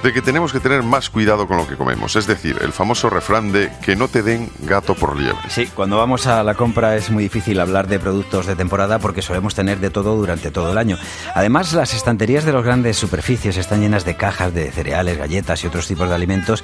de 0.03 0.13
que 0.13 0.21
tenemos 0.21 0.53
que 0.53 0.61
tener 0.61 0.83
más 0.83 1.09
cuidado 1.09 1.49
con 1.49 1.57
lo 1.57 1.67
que 1.67 1.77
comemos. 1.77 2.15
Es 2.15 2.27
decir, 2.27 2.59
el 2.61 2.75
famoso 2.75 3.09
refrán 3.09 3.53
de 3.53 3.73
que 3.83 3.97
no 3.97 4.09
te 4.09 4.23
den 4.23 4.51
gato 4.65 4.95
por 4.95 5.17
liebre. 5.17 5.49
Sí, 5.49 5.67
cuando 5.75 5.97
vamos 5.97 6.27
a 6.27 6.43
la 6.43 6.57
compra 6.57 6.95
es 6.95 7.11
muy 7.11 7.23
difícil 7.23 7.59
hablar 7.59 7.89
de 7.89 7.99
productos 7.99 8.45
de 8.45 8.55
temporada 8.55 8.99
porque 8.99 9.23
solemos 9.23 9.55
tener 9.55 9.81
de 9.81 9.89
todo 9.89 10.15
durante 10.15 10.51
todo 10.51 10.73
el 10.73 10.77
año. 10.77 10.99
Además, 11.35 11.73
las 11.73 11.95
estanterías 11.95 12.45
de 12.45 12.53
los 12.53 12.67
grandes 12.67 12.99
superficies 12.99 13.57
están 13.57 13.81
llenas 13.81 14.05
de 14.05 14.19
cajas 14.19 14.53
de 14.53 14.71
cereales, 14.71 15.17
galletas 15.17 15.65
y 15.65 15.69
otros 15.69 15.87
tipos 15.87 16.11
de 16.11 16.15
alimentos 16.15 16.63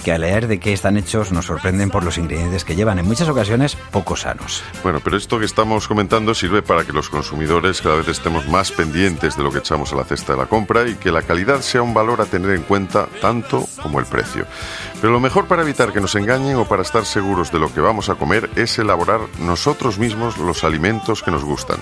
que 0.00 0.12
al 0.12 0.22
leer 0.22 0.46
de 0.46 0.58
qué 0.58 0.72
están 0.72 0.96
hechos 0.96 1.32
nos 1.32 1.46
sorprenden 1.46 1.90
por 1.90 2.04
los 2.04 2.18
ingredientes 2.18 2.64
que 2.64 2.74
llevan, 2.74 2.98
en 2.98 3.06
muchas 3.06 3.28
ocasiones 3.28 3.76
poco 3.90 4.16
sanos. 4.16 4.62
Bueno, 4.82 5.00
pero 5.02 5.16
esto 5.16 5.38
que 5.38 5.44
estamos 5.44 5.88
comentando 5.88 6.34
sirve 6.34 6.62
para 6.62 6.84
que 6.84 6.92
los 6.92 7.08
consumidores 7.08 7.80
cada 7.80 7.96
vez 7.96 8.08
estemos 8.08 8.48
más 8.48 8.70
pendientes 8.72 9.36
de 9.36 9.42
lo 9.42 9.50
que 9.50 9.58
echamos 9.58 9.92
a 9.92 9.96
la 9.96 10.04
cesta 10.04 10.32
de 10.32 10.38
la 10.38 10.46
compra 10.46 10.88
y 10.88 10.94
que 10.94 11.12
la 11.12 11.22
calidad 11.22 11.60
sea 11.60 11.82
un 11.82 11.94
valor 11.94 12.20
a 12.20 12.26
tener 12.26 12.50
en 12.50 12.62
cuenta 12.62 13.06
tanto 13.20 13.66
como 13.82 14.00
el 14.00 14.06
precio. 14.06 14.46
Pero 15.00 15.14
lo 15.14 15.20
mejor 15.20 15.46
para 15.46 15.62
evitar 15.62 15.92
que 15.92 16.00
nos 16.00 16.14
engañen 16.14 16.56
o 16.56 16.66
para 16.66 16.82
estar 16.82 17.06
seguros 17.06 17.50
de 17.50 17.58
lo 17.58 17.72
que 17.72 17.80
vamos 17.80 18.10
a 18.10 18.16
comer 18.16 18.50
es 18.54 18.78
elaborar 18.78 19.20
nosotros 19.38 19.98
mismos 19.98 20.36
los 20.36 20.62
alimentos 20.62 21.22
que 21.22 21.30
nos 21.30 21.42
gustan. 21.42 21.78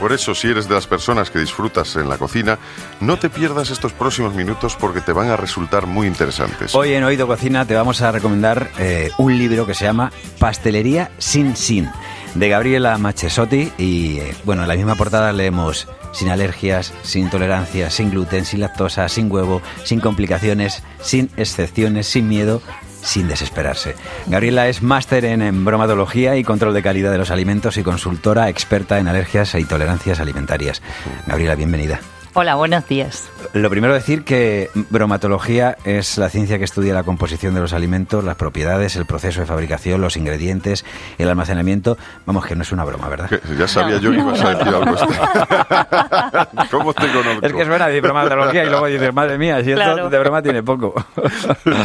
Por 0.00 0.12
eso, 0.12 0.34
si 0.34 0.48
eres 0.48 0.68
de 0.68 0.74
las 0.74 0.86
personas 0.86 1.30
que 1.30 1.38
disfrutas 1.38 1.96
en 1.96 2.08
la 2.08 2.16
cocina, 2.16 2.58
no 3.00 3.18
te 3.18 3.28
pierdas 3.28 3.70
estos 3.70 3.92
próximos 3.92 4.34
minutos 4.34 4.76
porque 4.76 5.02
te 5.02 5.12
van 5.12 5.28
a 5.28 5.36
resultar 5.36 5.86
muy 5.86 6.06
interesantes. 6.06 6.74
Hoy 6.74 6.94
en 6.94 7.04
Oído 7.04 7.26
Cocina 7.26 7.66
te 7.66 7.74
vamos 7.74 8.00
a 8.00 8.10
recomendar 8.10 8.70
eh, 8.78 9.10
un 9.18 9.36
libro 9.36 9.66
que 9.66 9.74
se 9.74 9.84
llama 9.84 10.10
Pastelería 10.38 11.10
sin 11.18 11.56
sin, 11.56 11.90
de 12.34 12.48
Gabriela 12.48 12.96
Machesotti. 12.96 13.70
Y 13.76 14.18
eh, 14.18 14.34
bueno, 14.44 14.62
en 14.62 14.68
la 14.68 14.76
misma 14.76 14.94
portada 14.94 15.30
leemos 15.32 15.88
sin 16.12 16.28
alergias, 16.28 16.92
sin 17.02 17.24
intolerancias, 17.24 17.94
sin 17.94 18.10
gluten, 18.10 18.44
sin 18.44 18.60
lactosa, 18.60 19.08
sin 19.08 19.30
huevo, 19.30 19.62
sin 19.84 20.00
complicaciones, 20.00 20.82
sin 21.00 21.30
excepciones, 21.36 22.06
sin 22.06 22.28
miedo. 22.28 22.62
Sin 23.02 23.26
desesperarse. 23.26 23.96
Gabriela 24.28 24.68
es 24.68 24.80
máster 24.80 25.24
en, 25.24 25.42
en 25.42 25.64
bromatología 25.64 26.36
y 26.36 26.44
control 26.44 26.72
de 26.72 26.84
calidad 26.84 27.10
de 27.10 27.18
los 27.18 27.32
alimentos 27.32 27.76
y 27.76 27.82
consultora 27.82 28.48
experta 28.48 29.00
en 29.00 29.08
alergias 29.08 29.56
e 29.56 29.60
intolerancias 29.60 30.20
alimentarias. 30.20 30.80
Gabriela, 31.26 31.56
bienvenida. 31.56 31.98
Hola, 32.34 32.54
buenos 32.54 32.88
días. 32.88 33.28
Lo 33.52 33.68
primero 33.68 33.92
decir 33.92 34.24
que 34.24 34.70
bromatología 34.88 35.76
es 35.84 36.16
la 36.16 36.30
ciencia 36.30 36.56
que 36.56 36.64
estudia 36.64 36.94
la 36.94 37.02
composición 37.02 37.54
de 37.54 37.60
los 37.60 37.74
alimentos, 37.74 38.24
las 38.24 38.36
propiedades, 38.36 38.96
el 38.96 39.04
proceso 39.04 39.40
de 39.40 39.46
fabricación, 39.46 40.00
los 40.00 40.16
ingredientes, 40.16 40.86
el 41.18 41.28
almacenamiento. 41.28 41.98
Vamos, 42.24 42.46
que 42.46 42.56
no 42.56 42.62
es 42.62 42.72
una 42.72 42.84
broma, 42.84 43.10
¿verdad? 43.10 43.28
Que 43.28 43.38
Ya 43.58 43.68
sabía 43.68 43.98
yo 43.98 44.12
que 44.12 44.16
ibas 44.18 44.40
a 44.40 44.54
decir 44.54 44.74
algo. 44.74 44.96
¿Cómo 46.70 46.94
te 46.94 47.12
conozco? 47.12 47.44
Es 47.46 47.52
que 47.52 47.64
suena 47.66 47.88
de 47.88 48.00
bromatología 48.00 48.64
y 48.64 48.70
luego 48.70 48.86
dices, 48.86 49.12
madre 49.12 49.36
mía, 49.36 49.62
si 49.62 49.72
esto 49.72 50.08
de 50.08 50.18
broma 50.18 50.42
tiene 50.42 50.62
poco. 50.62 50.94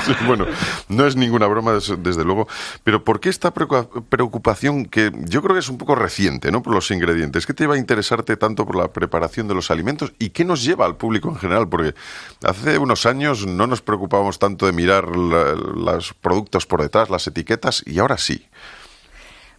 Sí, 0.05 0.15
bueno, 0.25 0.45
no 0.89 1.05
es 1.05 1.15
ninguna 1.17 1.47
broma, 1.47 1.73
des- 1.73 1.93
desde 1.99 2.23
luego. 2.23 2.47
Pero 2.85 3.03
¿por 3.03 3.19
qué 3.19 3.27
esta 3.29 3.51
preocupa- 3.53 3.87
preocupación 4.09 4.85
que 4.85 5.11
yo 5.25 5.41
creo 5.41 5.53
que 5.55 5.59
es 5.59 5.67
un 5.69 5.77
poco 5.77 5.95
reciente, 5.95 6.51
¿no? 6.51 6.61
Por 6.63 6.73
los 6.73 6.89
ingredientes. 6.91 7.45
¿Qué 7.45 7.53
te 7.53 7.67
va 7.67 7.75
a 7.75 7.77
interesarte 7.77 8.37
tanto 8.37 8.65
por 8.65 8.75
la 8.77 8.87
preparación 8.89 9.47
de 9.49 9.55
los 9.55 9.71
alimentos 9.71 10.13
y 10.19 10.29
qué 10.37 10.45
nos 10.45 10.63
lleva 10.63 10.85
al 10.85 10.95
público 10.97 11.29
en 11.29 11.35
general? 11.37 11.67
Porque 11.67 11.95
hace 12.43 12.77
unos 12.77 13.07
años 13.07 13.47
no 13.47 13.65
nos 13.65 13.81
preocupábamos 13.81 14.37
tanto 14.37 14.67
de 14.67 14.71
mirar 14.71 15.15
la- 15.15 15.55
los 15.55 16.13
productos 16.13 16.67
por 16.67 16.83
detrás, 16.83 17.09
las 17.09 17.25
etiquetas, 17.25 17.81
y 17.87 17.97
ahora 17.97 18.19
sí. 18.19 18.45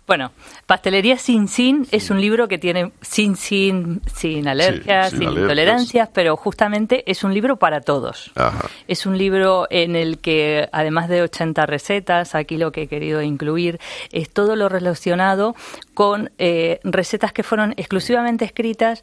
Bueno, 0.07 0.33
Pastelería 0.65 1.19
sin 1.19 1.49
sin 1.49 1.87
es 1.91 2.09
un 2.11 2.19
libro 2.21 2.49
que 2.49 2.57
tiene 2.57 2.93
sin 3.03 3.37
sin, 3.37 4.01
sin 4.15 4.49
alergias, 4.49 5.11
sin 5.11 5.19
sin, 5.19 5.29
alergias. 5.29 5.43
intolerancias, 5.43 6.09
pero 6.15 6.35
justamente 6.37 7.05
es 7.11 7.25
un 7.25 7.35
libro 7.35 7.57
para 7.57 7.83
todos. 7.83 8.31
Ajá. 8.35 8.69
Es 8.87 9.05
un 9.05 9.19
libro 9.19 9.67
en 9.69 9.97
el 9.97 10.19
que, 10.19 10.67
además 10.73 11.11
de 11.11 11.21
80 11.23 11.67
recetas, 11.67 12.35
aquí 12.35 12.57
lo 12.57 12.73
que 12.73 12.83
he 12.83 12.87
querido 12.89 13.21
incluir 13.21 13.81
es 14.11 14.31
todo 14.31 14.57
lo 14.57 14.71
relacionado 14.71 15.55
con 15.93 16.31
eh, 16.39 16.81
recetas 16.85 17.33
que 17.35 17.43
fueron 17.43 17.75
exclusivamente 17.77 18.47
escritas 18.47 19.03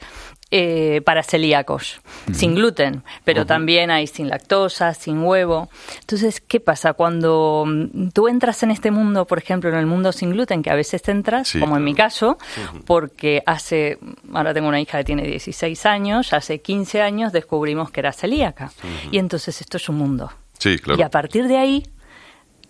eh, 0.58 1.02
para 1.02 1.22
celíacos, 1.22 2.00
sin 2.32 2.56
gluten, 2.56 3.04
pero 3.26 3.46
también 3.46 3.92
hay 3.92 4.08
sin 4.08 4.30
lactosa, 4.30 4.94
sin 4.94 5.22
huevo. 5.22 5.68
Entonces, 6.00 6.40
¿qué 6.40 6.62
pasa? 6.62 6.94
Cuando 6.94 7.66
mm, 7.68 8.12
tú 8.14 8.30
entras 8.30 8.64
en 8.64 8.72
este 8.72 8.90
mundo, 8.90 9.26
por 9.26 9.38
ejemplo, 9.38 9.70
en 9.70 9.76
el 9.76 9.86
mundo 9.86 10.14
sin 10.14 10.32
gluten, 10.32 10.64
que 10.64 10.70
a 10.70 10.76
veces 10.76 11.02
te 11.02 11.12
entras, 11.12 11.50
Sí, 11.50 11.60
como 11.60 11.76
en 11.76 11.84
mi 11.84 11.94
caso, 11.94 12.38
porque 12.86 13.44
hace, 13.46 14.00
ahora 14.32 14.54
tengo 14.54 14.70
una 14.70 14.80
hija 14.80 14.98
que 15.00 15.04
tiene 15.04 15.24
16 15.24 15.86
años, 15.86 16.32
hace 16.32 16.62
15 16.62 17.02
años 17.02 17.34
descubrimos 17.34 17.92
que 17.92 18.00
era 18.00 18.14
celíaca. 18.14 18.72
Y 19.12 19.18
entonces 19.18 19.60
esto 19.60 19.76
es 19.76 19.90
un 19.90 19.98
mundo. 19.98 20.32
Sí, 20.58 20.80
claro. 20.80 20.98
Y 20.98 21.04
a 21.04 21.10
partir 21.10 21.50
de 21.50 21.58
ahí 21.58 21.84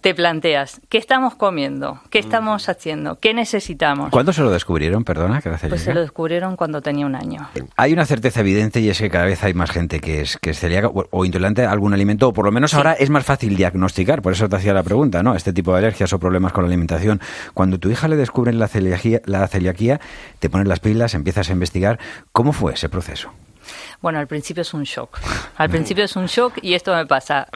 te 0.05 0.13
planteas, 0.13 0.81
¿qué 0.87 0.99
estamos 0.99 1.33
comiendo? 1.33 1.99
¿Qué 2.11 2.19
estamos 2.19 2.69
haciendo? 2.69 3.17
¿Qué 3.17 3.33
necesitamos? 3.33 4.11
¿Cuándo 4.11 4.33
se 4.33 4.43
lo 4.43 4.51
descubrieron? 4.51 5.03
Perdona, 5.03 5.41
que 5.41 5.49
Pues 5.49 5.81
se 5.81 5.95
lo 5.95 6.01
descubrieron 6.01 6.55
cuando 6.55 6.79
tenía 6.83 7.07
un 7.07 7.15
año. 7.15 7.49
Hay 7.75 7.91
una 7.91 8.05
certeza 8.05 8.41
evidente 8.41 8.79
y 8.81 8.89
es 8.89 8.99
que 8.99 9.09
cada 9.09 9.25
vez 9.25 9.43
hay 9.43 9.55
más 9.55 9.71
gente 9.71 9.99
que 9.99 10.21
es, 10.21 10.37
que 10.37 10.51
es 10.51 10.59
celíaca 10.59 10.89
o, 10.89 11.07
o 11.09 11.25
intolerante 11.25 11.65
a 11.65 11.71
algún 11.71 11.91
alimento, 11.91 12.27
o 12.27 12.33
por 12.33 12.45
lo 12.45 12.51
menos 12.51 12.75
ahora 12.75 12.93
es 12.93 13.09
más 13.09 13.25
fácil 13.25 13.57
diagnosticar. 13.57 14.21
Por 14.21 14.33
eso 14.33 14.47
te 14.47 14.57
hacía 14.57 14.75
la 14.75 14.83
pregunta, 14.83 15.23
¿no? 15.23 15.33
Este 15.33 15.53
tipo 15.53 15.71
de 15.71 15.79
alergias 15.79 16.13
o 16.13 16.19
problemas 16.19 16.53
con 16.53 16.65
la 16.65 16.67
alimentación. 16.67 17.19
Cuando 17.55 17.79
tu 17.79 17.89
hija 17.89 18.07
le 18.07 18.15
descubren 18.15 18.59
la 18.59 18.67
celiaquía, 18.67 19.21
la 19.25 19.47
celiaquía 19.47 19.99
te 20.37 20.51
pones 20.51 20.67
las 20.67 20.81
pilas, 20.81 21.15
empiezas 21.15 21.49
a 21.49 21.53
investigar. 21.53 21.97
¿Cómo 22.31 22.53
fue 22.53 22.75
ese 22.75 22.89
proceso? 22.89 23.31
Bueno, 24.01 24.19
al 24.19 24.27
principio 24.27 24.61
es 24.61 24.73
un 24.73 24.83
shock. 24.83 25.19
Al 25.57 25.69
principio 25.69 26.03
es 26.03 26.15
un 26.17 26.25
shock 26.25 26.59
y 26.61 26.73
esto 26.73 26.93
me 26.93 27.05
pasa, 27.05 27.47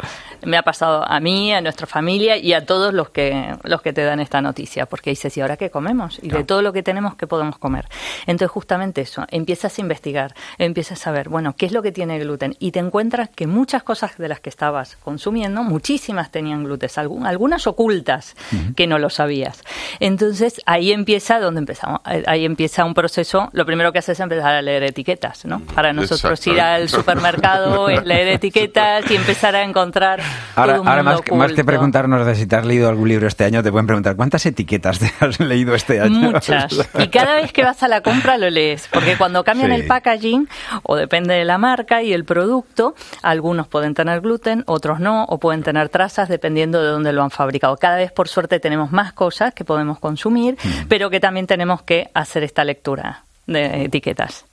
me 0.45 0.55
ha 0.55 0.63
pasado 0.63 1.03
a 1.05 1.19
mí, 1.19 1.53
a 1.53 1.59
nuestra 1.59 1.85
familia 1.85 2.37
y 2.37 2.53
a 2.53 2.65
todos 2.65 2.93
los 2.93 3.09
que 3.09 3.53
los 3.63 3.81
que 3.81 3.91
te 3.91 4.03
dan 4.03 4.21
esta 4.21 4.41
noticia, 4.41 4.85
porque 4.85 5.09
dices, 5.09 5.35
¿y 5.35 5.41
ahora 5.41 5.57
qué 5.57 5.69
comemos? 5.69 6.19
Y 6.21 6.29
de 6.29 6.45
todo 6.45 6.61
lo 6.61 6.71
que 6.71 6.81
tenemos, 6.81 7.15
¿qué 7.15 7.27
podemos 7.27 7.57
comer? 7.57 7.85
Entonces, 8.25 8.51
justamente 8.51 9.01
eso, 9.01 9.25
empiezas 9.29 9.77
a 9.77 9.81
investigar, 9.81 10.33
empiezas 10.57 11.05
a 11.07 11.11
ver, 11.11 11.27
bueno, 11.27 11.55
¿qué 11.57 11.65
es 11.65 11.71
lo 11.73 11.81
que 11.81 11.91
tiene 11.91 12.19
gluten? 12.19 12.55
Y 12.59 12.71
te 12.71 12.79
encuentras 12.79 13.29
que 13.29 13.47
muchas 13.47 13.83
cosas 13.83 14.17
de 14.17 14.27
las 14.29 14.39
que 14.39 14.49
estabas 14.49 14.95
consumiendo, 14.97 15.63
muchísimas 15.63 16.31
tenían 16.31 16.63
gluten, 16.63 16.89
algunas 17.25 17.67
ocultas 17.67 18.35
que 18.75 18.87
no 18.87 18.97
lo 18.97 19.09
sabías. 19.09 19.61
Entonces, 19.99 20.61
ahí 20.65 20.91
empieza 20.91 21.39
donde 21.39 21.59
empezamos, 21.59 21.99
ahí 22.03 22.45
empieza 22.45 22.85
un 22.85 22.93
proceso, 22.93 23.49
lo 23.51 23.65
primero 23.65 23.91
que 23.91 23.99
haces 23.99 24.09
es 24.09 24.19
empezar 24.21 24.55
a 24.55 24.61
leer 24.61 24.83
etiquetas, 24.83 25.45
¿no? 25.45 25.59
Para 25.59 25.93
nosotros 25.93 26.28
ir 26.47 26.59
al 26.61 26.89
supermercado 26.89 27.89
es 27.89 28.03
leer 28.05 28.27
etiquetas 28.29 29.09
y 29.09 29.15
empezar 29.15 29.55
a 29.55 29.63
encontrar 29.63 30.21
Ahora, 30.55 30.73
todo 30.73 30.81
un 30.83 30.87
ahora 30.87 31.03
mundo 31.03 31.17
más, 31.17 31.21
que- 31.25 31.35
más 31.35 31.51
que 31.53 31.63
preguntarnos 31.63 32.25
de 32.25 32.35
si 32.35 32.45
te 32.47 32.55
has 32.55 32.65
leído 32.65 32.89
algún 32.89 33.09
libro 33.09 33.27
este 33.27 33.43
año, 33.45 33.61
te 33.63 33.71
pueden 33.71 33.87
preguntar 33.87 34.15
¿cuántas 34.15 34.45
etiquetas 34.45 34.99
te 34.99 35.11
has 35.19 35.39
leído 35.39 35.75
este 35.75 35.99
año? 36.01 36.31
Muchas. 36.31 36.89
Y 36.99 37.07
cada 37.09 37.35
vez 37.35 37.51
que 37.51 37.63
vas 37.63 37.81
a 37.83 37.87
la 37.87 38.01
compra 38.01 38.37
lo 38.37 38.49
lees, 38.49 38.87
porque 38.91 39.15
cuando 39.17 39.43
cambian 39.43 39.69
Sí. 39.71 39.75
el 39.81 39.87
packaging, 39.87 40.47
o 40.83 40.95
depende 40.95 41.33
de 41.35 41.45
la 41.45 41.57
marca 41.57 42.01
y 42.01 42.13
el 42.13 42.25
producto, 42.25 42.95
algunos 43.21 43.67
pueden 43.67 43.93
tener 43.93 44.21
gluten, 44.21 44.63
otros 44.67 44.99
no, 44.99 45.25
o 45.25 45.39
pueden 45.39 45.63
tener 45.63 45.89
trazas 45.89 46.29
dependiendo 46.29 46.81
de 46.81 46.89
dónde 46.89 47.11
lo 47.13 47.23
han 47.23 47.31
fabricado. 47.31 47.75
Cada 47.77 47.97
vez, 47.97 48.11
por 48.11 48.27
suerte, 48.27 48.59
tenemos 48.59 48.91
más 48.91 49.13
cosas 49.13 49.53
que 49.53 49.63
podemos 49.65 49.99
consumir, 49.99 50.57
pero 50.87 51.09
que 51.09 51.19
también 51.19 51.47
tenemos 51.47 51.81
que 51.83 52.09
hacer 52.13 52.43
esta 52.43 52.63
lectura 52.63 53.23
de 53.47 53.85
etiquetas. 53.85 54.45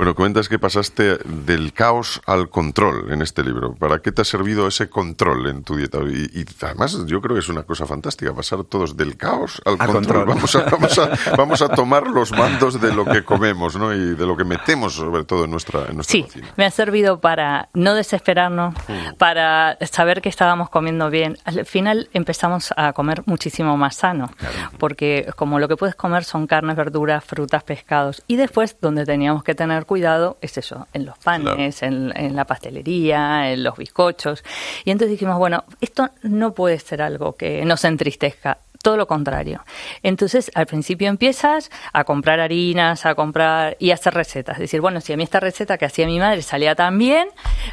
Bueno, 0.00 0.14
comentas 0.14 0.48
que 0.48 0.58
pasaste 0.58 1.18
del 1.26 1.74
caos 1.74 2.22
al 2.24 2.48
control 2.48 3.12
en 3.12 3.20
este 3.20 3.42
libro. 3.44 3.74
¿Para 3.74 3.98
qué 4.00 4.12
te 4.12 4.22
ha 4.22 4.24
servido 4.24 4.66
ese 4.66 4.88
control 4.88 5.46
en 5.48 5.62
tu 5.62 5.76
dieta? 5.76 5.98
Y, 5.98 6.40
y 6.40 6.46
además 6.62 7.04
yo 7.04 7.20
creo 7.20 7.34
que 7.34 7.40
es 7.40 7.50
una 7.50 7.64
cosa 7.64 7.84
fantástica, 7.84 8.32
pasar 8.32 8.64
todos 8.64 8.96
del 8.96 9.18
caos 9.18 9.60
al 9.66 9.74
A 9.74 9.86
control. 9.86 10.24
control. 10.24 10.26
Vamos, 10.26 10.56
a, 10.56 10.62
vamos, 10.70 10.98
a, 10.98 11.10
vamos 11.36 11.60
a 11.60 11.68
tomar 11.68 12.06
los 12.06 12.32
mandos 12.32 12.80
de 12.80 12.94
lo 12.94 13.04
que 13.04 13.24
comemos 13.26 13.76
¿no? 13.76 13.92
y 13.92 14.14
de 14.14 14.24
lo 14.26 14.38
que 14.38 14.44
metemos 14.44 14.94
sobre 14.94 15.24
todo 15.24 15.44
en 15.44 15.50
nuestra, 15.50 15.84
en 15.90 15.96
nuestra 15.96 16.12
Sí, 16.12 16.22
cocina. 16.22 16.48
me 16.56 16.64
ha 16.64 16.70
servido 16.70 17.20
para 17.20 17.68
no 17.74 17.92
desesperarnos, 17.94 18.72
Mm. 18.88 19.16
para 19.18 19.76
saber 19.82 20.22
que 20.22 20.30
estábamos 20.30 20.70
comiendo 20.70 21.10
bien. 21.10 21.36
Al 21.44 21.66
final 21.66 22.08
empezamos 22.14 22.72
a 22.74 22.94
comer 22.94 23.22
muchísimo 23.26 23.76
más 23.76 23.96
sano, 23.96 24.30
porque 24.78 25.30
como 25.36 25.58
lo 25.58 25.68
que 25.68 25.76
puedes 25.76 25.94
comer 25.94 26.24
son 26.24 26.46
carnes, 26.46 26.74
verduras, 26.76 27.22
frutas, 27.22 27.64
pescados. 27.64 28.22
Y 28.26 28.36
después, 28.36 28.78
donde 28.80 29.04
teníamos 29.04 29.44
que 29.44 29.54
tener 29.54 29.84
cuidado, 29.90 30.38
es 30.40 30.56
eso, 30.56 30.86
en 30.92 31.04
los 31.04 31.18
panes, 31.18 31.82
en, 31.82 32.12
en 32.14 32.36
la 32.36 32.44
pastelería, 32.44 33.50
en 33.50 33.64
los 33.64 33.76
bizcochos. 33.76 34.44
Y 34.84 34.92
entonces 34.92 35.10
dijimos, 35.10 35.36
bueno, 35.36 35.64
esto 35.80 36.10
no 36.22 36.54
puede 36.54 36.78
ser 36.78 37.02
algo 37.02 37.32
que 37.32 37.64
nos 37.64 37.84
entristezca. 37.84 38.58
Todo 38.82 38.96
lo 38.96 39.08
contrario. 39.08 39.64
Entonces, 40.04 40.52
al 40.54 40.66
principio 40.66 41.08
empiezas 41.08 41.72
a 41.92 42.04
comprar 42.04 42.38
harinas, 42.38 43.04
a 43.04 43.16
comprar 43.16 43.76
y 43.80 43.90
a 43.90 43.94
hacer 43.94 44.14
recetas. 44.14 44.58
Es 44.58 44.60
decir, 44.60 44.80
bueno, 44.80 45.00
si 45.00 45.12
a 45.12 45.16
mí 45.16 45.24
esta 45.24 45.40
receta 45.40 45.76
que 45.76 45.86
hacía 45.86 46.06
mi 46.06 46.20
madre 46.20 46.40
salía 46.42 46.76
tan 46.76 46.96
bien, 46.96 47.26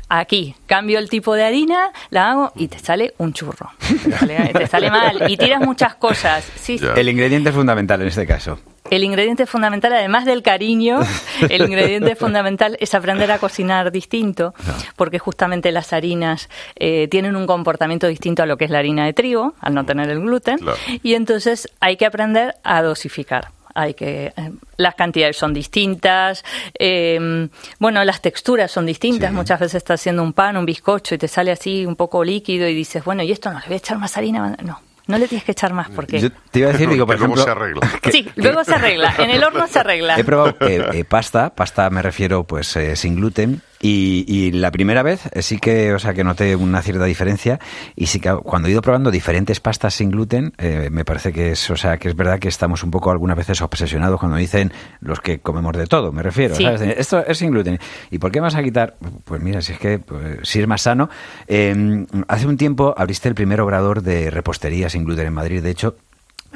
aquí 0.09 0.55
cambio 0.65 0.97
el 0.97 1.09
tipo 1.09 1.35
de 1.35 1.43
harina, 1.43 1.91
la 2.09 2.31
hago 2.31 2.51
y 2.55 2.67
te 2.67 2.79
sale 2.79 3.13
un 3.19 3.31
churro. 3.31 3.69
Te 4.03 4.11
sale, 4.11 4.53
te 4.53 4.67
sale 4.67 4.89
mal 4.89 5.29
y 5.29 5.37
tiras 5.37 5.61
muchas 5.61 5.95
cosas. 5.95 6.43
Sí, 6.55 6.79
sí. 6.79 6.85
El 6.95 7.09
ingrediente 7.09 7.49
es 7.49 7.55
fundamental 7.55 8.01
en 8.01 8.07
este 8.07 8.25
caso. 8.25 8.59
El 8.89 9.03
ingrediente 9.03 9.45
fundamental, 9.45 9.93
además 9.93 10.25
del 10.25 10.41
cariño, 10.43 10.99
el 11.49 11.61
ingrediente 11.63 12.15
fundamental 12.15 12.77
es 12.79 12.93
aprender 12.95 13.31
a 13.31 13.39
cocinar 13.39 13.91
distinto, 13.91 14.53
porque 14.95 15.19
justamente 15.19 15.71
las 15.71 15.93
harinas 15.93 16.49
eh, 16.75 17.07
tienen 17.09 17.35
un 17.35 17.45
comportamiento 17.47 18.07
distinto 18.07 18.43
a 18.43 18.45
lo 18.45 18.57
que 18.57 18.65
es 18.65 18.71
la 18.71 18.79
harina 18.79 19.05
de 19.05 19.13
trigo, 19.13 19.55
al 19.59 19.73
no 19.73 19.85
tener 19.85 20.09
el 20.09 20.21
gluten, 20.21 20.57
Claro. 20.59 20.77
y 21.03 21.13
entonces 21.15 21.69
hay 21.79 21.97
que 21.97 22.05
aprender 22.05 22.55
a 22.63 22.81
dosificar. 22.81 23.49
Hay 23.75 23.93
que 23.93 24.33
eh, 24.35 24.51
las 24.77 24.95
cantidades 24.95 25.37
son 25.37 25.53
distintas, 25.53 26.43
eh, 26.79 27.47
bueno, 27.77 28.03
las 28.05 28.21
texturas 28.21 28.71
son 28.71 28.87
distintas. 28.87 29.31
Muchas 29.31 29.59
veces 29.59 29.75
estás 29.75 30.01
haciendo 30.01 30.23
un 30.23 30.33
pan, 30.33 30.57
un 30.57 30.65
bizcocho 30.65 31.13
y 31.13 31.17
te 31.19 31.27
sale 31.27 31.51
así 31.51 31.85
un 31.85 31.95
poco 31.95 32.23
líquido 32.23 32.67
y 32.67 32.73
dices, 32.73 33.03
bueno, 33.03 33.21
y 33.21 33.31
esto 33.31 33.51
no 33.51 33.59
le 33.59 33.65
voy 33.67 33.75
a 33.75 33.77
echar 33.77 33.99
más 33.99 34.17
harina, 34.17 34.57
no, 34.63 34.79
no 35.07 35.17
le 35.17 35.27
tienes 35.27 35.43
que 35.45 35.51
echar 35.53 35.73
más 35.73 35.89
porque 35.89 36.19
Yo 36.19 36.29
te 36.51 36.59
iba 36.59 36.69
a 36.69 36.71
decir, 36.73 36.87
Que 36.87 36.93
digo, 36.93 37.05
por 37.05 37.17
luego 37.19 37.33
ejemplo... 37.35 37.43
se 37.43 37.49
arregla. 37.49 37.91
sí, 38.11 38.29
luego 38.35 38.63
se 38.63 38.75
arregla, 38.75 39.15
en 39.17 39.29
el 39.29 39.43
horno 39.43 39.67
se 39.67 39.79
arregla. 39.79 40.19
He 40.19 40.23
probado 40.23 40.55
eh, 40.61 40.85
eh, 40.93 41.03
pasta, 41.05 41.53
pasta 41.55 41.89
me 41.89 42.01
refiero 42.01 42.43
pues 42.43 42.75
eh, 42.75 42.95
sin 42.95 43.15
gluten 43.15 43.61
y, 43.81 44.25
y 44.27 44.51
la 44.51 44.71
primera 44.71 45.03
vez 45.03 45.27
eh, 45.33 45.41
sí 45.41 45.57
que, 45.59 45.93
o 45.93 45.99
sea, 45.99 46.13
que 46.13 46.23
noté 46.23 46.55
una 46.55 46.81
cierta 46.81 47.05
diferencia 47.05 47.59
y 47.95 48.07
sí 48.07 48.19
que 48.19 48.33
cuando 48.43 48.67
he 48.67 48.71
ido 48.71 48.81
probando 48.81 49.11
diferentes 49.11 49.59
pastas 49.59 49.93
sin 49.93 50.11
gluten 50.11 50.53
eh, 50.57 50.89
me 50.91 51.05
parece 51.05 51.31
que 51.31 51.51
es, 51.51 51.69
o 51.69 51.75
sea, 51.75 51.97
que 51.97 52.07
es 52.09 52.15
verdad 52.15 52.39
que 52.39 52.47
estamos 52.47 52.83
un 52.83 52.91
poco 52.91 53.11
algunas 53.11 53.37
veces 53.37 53.61
obsesionados 53.61 54.19
cuando 54.19 54.37
dicen 54.37 54.71
los 54.99 55.19
que 55.19 55.39
comemos 55.39 55.75
de 55.77 55.85
todo, 55.87 56.11
me 56.11 56.23
refiero, 56.23 56.55
Sí. 56.55 56.63
¿sabes? 56.63 56.81
Esto 56.81 57.23
es 57.25 57.37
sin 57.37 57.51
gluten. 57.51 57.79
¿Y 58.11 58.19
por 58.19 58.31
qué 58.31 58.39
vas 58.39 58.55
a 58.55 58.63
quitar? 58.63 58.97
Pues 59.25 59.41
mira, 59.41 59.61
si 59.61 59.73
es 59.73 59.79
que 59.79 59.99
pues, 59.99 60.39
si 60.43 60.59
es 60.59 60.67
más 60.67 60.81
sano. 60.81 61.09
Eh, 61.47 62.05
hace 62.27 62.47
un 62.47 62.57
tiempo 62.57 62.93
abriste 62.97 63.27
el 63.29 63.35
primer 63.35 63.61
obrador 63.61 64.01
de 64.01 64.29
repostería 64.31 64.89
sin 64.89 65.03
gluten 65.05 65.27
en 65.27 65.33
Madrid, 65.33 65.61
de 65.61 65.69
hecho 65.69 65.97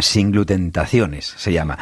sin 0.02 0.32
glutentaciones 0.32 1.34
se 1.38 1.52
llama. 1.52 1.78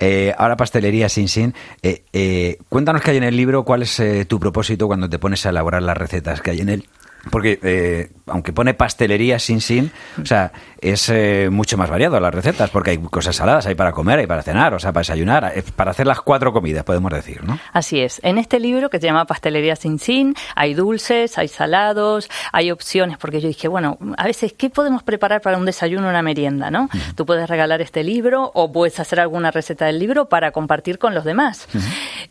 Eh, 0.00 0.34
ahora 0.36 0.56
pastelería 0.56 1.08
sin 1.08 1.28
sin. 1.28 1.54
Eh, 1.82 2.04
eh, 2.12 2.58
cuéntanos 2.68 3.02
qué 3.02 3.12
hay 3.12 3.16
en 3.18 3.24
el 3.24 3.36
libro, 3.36 3.64
cuál 3.64 3.82
es 3.82 4.00
eh, 4.00 4.24
tu 4.24 4.38
propósito 4.40 4.86
cuando 4.86 5.08
te 5.08 5.18
pones 5.18 5.44
a 5.46 5.50
elaborar 5.50 5.82
las 5.82 5.96
recetas 5.96 6.40
que 6.40 6.50
hay 6.50 6.60
en 6.60 6.68
él. 6.68 6.88
Porque 7.30 7.58
eh, 7.62 8.10
aunque 8.26 8.52
pone 8.52 8.74
pastelería 8.74 9.38
sin 9.38 9.60
sin, 9.60 9.90
o 10.20 10.26
sea, 10.26 10.52
es 10.80 11.08
eh, 11.08 11.48
mucho 11.50 11.76
más 11.76 11.90
variado 11.90 12.18
las 12.20 12.34
recetas, 12.34 12.70
porque 12.70 12.90
hay 12.90 12.98
cosas 12.98 13.36
saladas, 13.36 13.66
hay 13.66 13.74
para 13.74 13.92
comer, 13.92 14.18
hay 14.18 14.26
para 14.26 14.42
cenar, 14.42 14.74
o 14.74 14.78
sea, 14.78 14.92
para 14.92 15.02
desayunar, 15.02 15.52
eh, 15.54 15.62
para 15.74 15.90
hacer 15.90 16.06
las 16.06 16.20
cuatro 16.20 16.52
comidas, 16.52 16.84
podemos 16.84 17.12
decir, 17.12 17.44
¿no? 17.44 17.58
Así 17.72 18.00
es. 18.00 18.20
En 18.22 18.38
este 18.38 18.60
libro 18.60 18.90
que 18.90 18.98
se 18.98 19.06
llama 19.06 19.26
Pastelería 19.26 19.76
sin 19.76 19.98
sin, 19.98 20.34
hay 20.54 20.74
dulces, 20.74 21.38
hay 21.38 21.48
salados, 21.48 22.30
hay 22.52 22.70
opciones, 22.70 23.18
porque 23.18 23.40
yo 23.40 23.48
dije, 23.48 23.68
bueno, 23.68 23.98
a 24.16 24.24
veces, 24.24 24.52
¿qué 24.52 24.70
podemos 24.70 25.02
preparar 25.02 25.40
para 25.40 25.58
un 25.58 25.64
desayuno 25.64 26.06
o 26.06 26.10
una 26.10 26.22
merienda, 26.22 26.70
no? 26.70 26.88
Tú 27.16 27.26
puedes 27.26 27.48
regalar 27.48 27.82
este 27.82 28.04
libro 28.04 28.50
o 28.54 28.72
puedes 28.72 28.98
hacer 29.00 29.20
alguna 29.20 29.50
receta 29.50 29.86
del 29.86 29.98
libro 29.98 30.28
para 30.28 30.50
compartir 30.50 30.98
con 30.98 31.14
los 31.14 31.24
demás. 31.24 31.68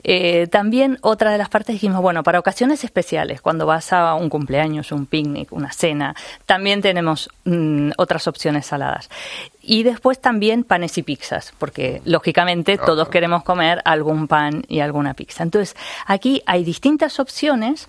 Eh, 0.04 0.48
también 0.48 0.98
otra 1.02 1.32
de 1.32 1.38
las 1.38 1.50
partes 1.50 1.74
dijimos, 1.74 2.02
bueno, 2.02 2.24
para 2.24 2.40
ocasiones 2.40 2.84
especiales, 2.84 3.42
cuando 3.42 3.66
vas 3.66 3.94
a 3.94 4.16
un 4.16 4.30
cumpleaños, 4.30 4.83
un 4.92 5.06
picnic, 5.06 5.52
una 5.52 5.72
cena, 5.72 6.16
también 6.46 6.82
tenemos 6.82 7.30
mm, 7.46 7.92
otras 7.98 8.28
opciones 8.28 8.66
saladas. 8.66 9.10
Y 9.62 9.84
después 9.84 10.20
también 10.20 10.66
panes 10.66 10.98
y 10.98 11.04
pizzas, 11.04 11.54
porque 11.58 12.02
lógicamente 12.04 12.78
todos 12.78 13.08
queremos 13.08 13.44
comer 13.44 13.82
algún 13.86 14.28
pan 14.28 14.64
y 14.68 14.82
alguna 14.82 15.14
pizza. 15.14 15.42
Entonces, 15.42 15.78
aquí 16.06 16.44
hay 16.46 16.66
distintas 16.66 17.20
opciones 17.20 17.88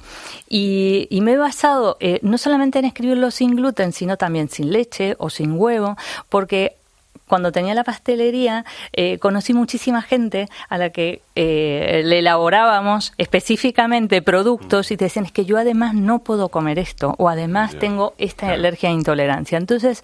y, 0.49 1.09
y 1.11 1.21
me 1.21 1.33
he 1.33 1.37
basado 1.37 1.97
eh, 1.99 2.21
no 2.23 2.39
solamente 2.39 2.79
en 2.79 2.85
escribirlo 2.85 3.33
sin 3.33 3.57
gluten, 3.57 3.93
sino 3.93 4.17
también 4.17 4.49
sin 4.49 4.71
leche 4.71 5.17
o 5.19 5.31
sin 5.31 5.59
huevo, 5.59 5.97
porque 6.29 6.77
cuando 7.29 7.53
tenía 7.53 7.75
la 7.75 7.85
pastelería, 7.85 8.65
eh, 8.93 9.19
conocí 9.19 9.55
muchísima 9.55 10.03
gente 10.03 10.49
a 10.69 10.79
la 10.79 10.91
que 10.91 11.23
eh, 11.37 12.03
le 12.05 12.19
elaborábamos 12.19 13.13
específicamente 13.19 14.23
productos 14.23 14.91
y 14.91 14.97
te 14.97 15.07
decían, 15.07 15.25
es 15.25 15.33
que 15.33 15.45
yo 15.45 15.57
además 15.57 15.95
no 15.95 16.21
puedo 16.21 16.49
comer 16.49 16.79
esto 16.79 17.15
o 17.19 17.29
además 17.29 17.77
tengo 17.79 18.15
esta 18.19 18.51
alergia 18.51 18.91
e 18.91 18.93
intolerancia. 18.93 19.59
Entonces, 19.59 20.03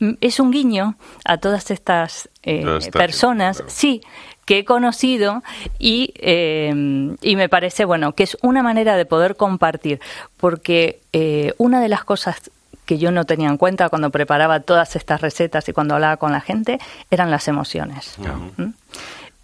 mm, 0.00 0.12
es 0.20 0.40
un 0.40 0.50
guiño 0.50 0.96
a 1.24 1.38
todas 1.38 1.70
estas 1.70 2.28
eh, 2.42 2.64
personas, 2.92 3.58
claro. 3.58 3.70
sí, 3.70 4.00
que 4.44 4.58
he 4.58 4.64
conocido 4.64 5.42
y, 5.78 6.12
eh, 6.16 6.72
y 7.20 7.36
me 7.36 7.48
parece, 7.48 7.84
bueno, 7.84 8.14
que 8.14 8.24
es 8.24 8.36
una 8.42 8.62
manera 8.62 8.96
de 8.96 9.06
poder 9.06 9.36
compartir, 9.36 10.00
porque 10.36 11.00
eh, 11.12 11.54
una 11.58 11.80
de 11.80 11.88
las 11.88 12.04
cosas 12.04 12.50
que 12.84 12.98
yo 12.98 13.10
no 13.12 13.24
tenía 13.24 13.48
en 13.48 13.56
cuenta 13.56 13.88
cuando 13.88 14.10
preparaba 14.10 14.60
todas 14.60 14.96
estas 14.96 15.20
recetas 15.20 15.68
y 15.68 15.72
cuando 15.72 15.94
hablaba 15.94 16.16
con 16.16 16.32
la 16.32 16.40
gente 16.40 16.78
eran 17.10 17.30
las 17.30 17.46
emociones. 17.48 18.16
¿Mm? 18.56 18.70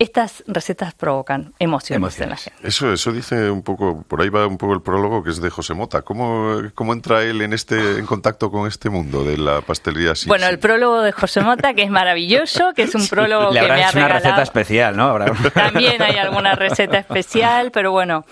Estas 0.01 0.45
recetas 0.47 0.95
provocan 0.95 1.55
emociones, 1.59 2.21
en 2.21 2.31
la 2.31 2.37
gente. 2.37 2.57
Eso, 2.69 2.93
eso 2.93 3.11
dice 3.11 3.51
un 3.51 3.63
poco, 3.63 4.05
por 4.07 4.21
ahí 4.23 4.29
va 4.29 4.47
un 4.47 4.57
poco 4.57 4.75
el 4.75 4.81
prólogo 4.81 5.25
que 5.25 5.31
es 5.31 5.41
de 5.41 5.51
José 5.51 5.75
Mota. 5.75 6.03
¿Cómo, 6.03 6.61
cómo 6.77 6.93
entra 6.93 7.25
él 7.25 7.43
en 7.43 7.53
este, 7.53 7.99
en 7.99 8.07
contacto 8.07 8.49
con 8.53 8.69
este 8.69 8.91
mundo 8.91 9.25
de 9.25 9.37
la 9.37 9.61
pastelería 9.61 10.15
sin 10.15 10.29
bueno, 10.29 10.47
el 10.47 10.61
prólogo 10.61 11.01
de 11.03 11.11
José 11.11 11.41
Mota, 11.41 11.75
que 11.75 11.83
es 11.83 11.91
maravilloso, 11.91 12.75
que 12.77 12.83
es 12.83 12.95
un 12.95 13.09
prólogo 13.11 13.53
Le 13.53 13.59
que 13.61 13.67
me 13.67 13.73
ha 13.73 13.89
hecho 13.89 13.99
una 13.99 14.07
regalado. 14.07 14.15
receta 14.25 14.43
especial, 14.43 14.97
¿no? 14.97 15.09
Habrá- 15.09 15.33
También 15.53 16.01
hay 16.01 16.17
alguna 16.17 16.55
receta 16.55 16.99
especial, 16.99 17.73
pero 17.73 17.91
bueno. 17.91 18.25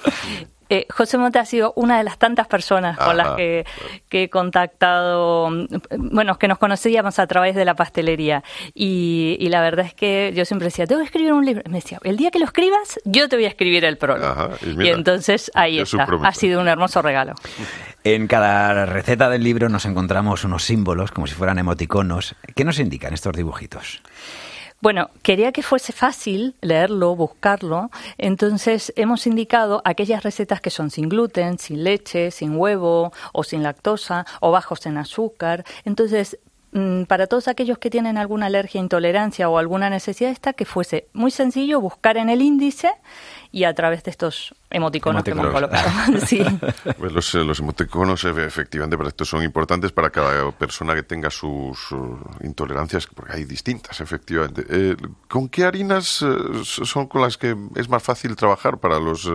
Eh, 0.68 0.86
José 0.90 1.18
Mota 1.18 1.40
ha 1.40 1.44
sido 1.44 1.72
una 1.76 1.98
de 1.98 2.04
las 2.04 2.18
tantas 2.18 2.46
personas 2.46 2.98
con 2.98 3.16
las 3.16 3.30
que, 3.36 3.64
que 4.08 4.24
he 4.24 4.30
contactado, 4.30 5.50
mm, 5.50 5.66
bueno, 6.10 6.38
que 6.38 6.48
nos 6.48 6.58
conocíamos 6.58 7.18
a 7.18 7.26
través 7.26 7.54
de 7.54 7.64
la 7.64 7.74
pastelería. 7.74 8.42
Y, 8.74 9.36
y 9.40 9.48
la 9.48 9.60
verdad 9.60 9.86
es 9.86 9.94
que 9.94 10.32
yo 10.34 10.44
siempre 10.44 10.66
decía, 10.66 10.86
tengo 10.86 11.00
que 11.00 11.06
escribir 11.06 11.32
un 11.32 11.44
libro. 11.44 11.62
Me 11.68 11.78
decía, 11.78 11.98
el 12.02 12.16
día 12.16 12.30
que 12.30 12.38
lo 12.38 12.44
escribas, 12.44 12.98
yo 13.04 13.28
te 13.28 13.36
voy 13.36 13.44
a 13.44 13.48
escribir 13.48 13.84
el 13.84 13.96
prólogo. 13.96 14.26
Ajá, 14.26 14.50
y 14.62 14.86
y, 14.86 14.88
entonces 14.88 15.50
ahí 15.54 15.78
está. 15.78 16.06
Ha 16.22 16.32
sido 16.32 16.60
un 16.60 16.68
hermoso 16.68 17.02
regalo. 17.02 17.34
En 18.04 18.26
cada 18.28 18.86
receta 18.86 19.28
del 19.28 19.42
libro 19.42 19.68
nos 19.68 19.84
encontramos 19.84 20.44
unos 20.44 20.64
símbolos, 20.64 21.10
como 21.10 21.26
si 21.26 21.34
fueran 21.34 21.58
emoticonos. 21.58 22.34
¿Qué 22.54 22.64
nos 22.64 22.78
indican 22.78 23.12
estos 23.12 23.34
dibujitos? 23.34 24.00
Bueno, 24.83 25.09
quería 25.22 25.53
que 25.53 25.62
fuese 25.62 25.93
fácil 25.93 26.55
leerlo, 26.61 27.16
buscarlo, 27.16 27.91
entonces 28.18 28.93
hemos 28.97 29.27
indicado 29.27 29.81
aquellas 29.87 30.22
recetas 30.22 30.61
que 30.61 30.68
son 30.68 30.91
sin 30.91 31.09
gluten, 31.09 31.59
sin 31.59 31.83
leche, 31.83 32.31
sin 32.31 32.57
huevo 32.57 33.11
o 33.33 33.43
sin 33.43 33.62
lactosa 33.62 34.27
o 34.41 34.51
bajos 34.51 34.85
en 34.85 34.99
azúcar. 34.99 35.64
Entonces, 35.87 36.39
mm, 36.72 37.05
para 37.05 37.27
todos 37.27 37.49
aquellos 37.49 37.79
que 37.79 37.89
tienen 37.89 38.18
alguna 38.18 38.47
alergia, 38.47 38.79
intolerancia 38.79 39.49
o 39.49 39.57
alguna 39.57 39.89
necesidad 39.89 40.31
esta, 40.31 40.53
que 40.53 40.66
fuese 40.66 41.09
muy 41.14 41.31
sencillo 41.31 41.81
buscar 41.81 42.18
en 42.18 42.29
el 42.29 42.43
índice 42.43 42.93
y 43.57 43.64
a 43.64 43.72
través 43.74 44.02
de 44.04 44.11
estos 44.11 44.54
emoticonos, 44.68 45.24
que 45.24 45.30
hemos 45.30 45.46
colocado. 45.46 45.88
sí. 46.26 46.44
Pues 46.98 47.11
los, 47.11 47.34
eh, 47.34 47.38
los 47.42 47.59
emoticonos 47.61 48.22
efe- 48.26 48.44
efectivamente 48.44 48.98
para 48.98 49.09
esto 49.09 49.24
son 49.24 49.42
importantes 49.42 49.92
para 49.92 50.11
cada 50.11 50.52
persona 50.52 50.94
que 50.94 51.02
tenga 51.02 51.30
sus 51.30 51.90
uh, 51.92 52.18
intolerancias, 52.42 53.07
porque 53.07 53.32
hay 53.32 53.44
distintas, 53.44 53.98
efectivamente. 54.02 54.62
Eh, 54.68 54.96
¿Con 55.26 55.48
qué 55.48 55.64
harinas 55.64 56.20
eh, 56.20 56.26
son 56.64 57.07
con 57.07 57.22
las 57.22 57.38
que 57.38 57.57
es 57.76 57.88
más 57.88 58.02
fácil 58.02 58.36
trabajar 58.36 58.76
para 58.76 58.98
los, 59.00 59.24
eh, 59.24 59.30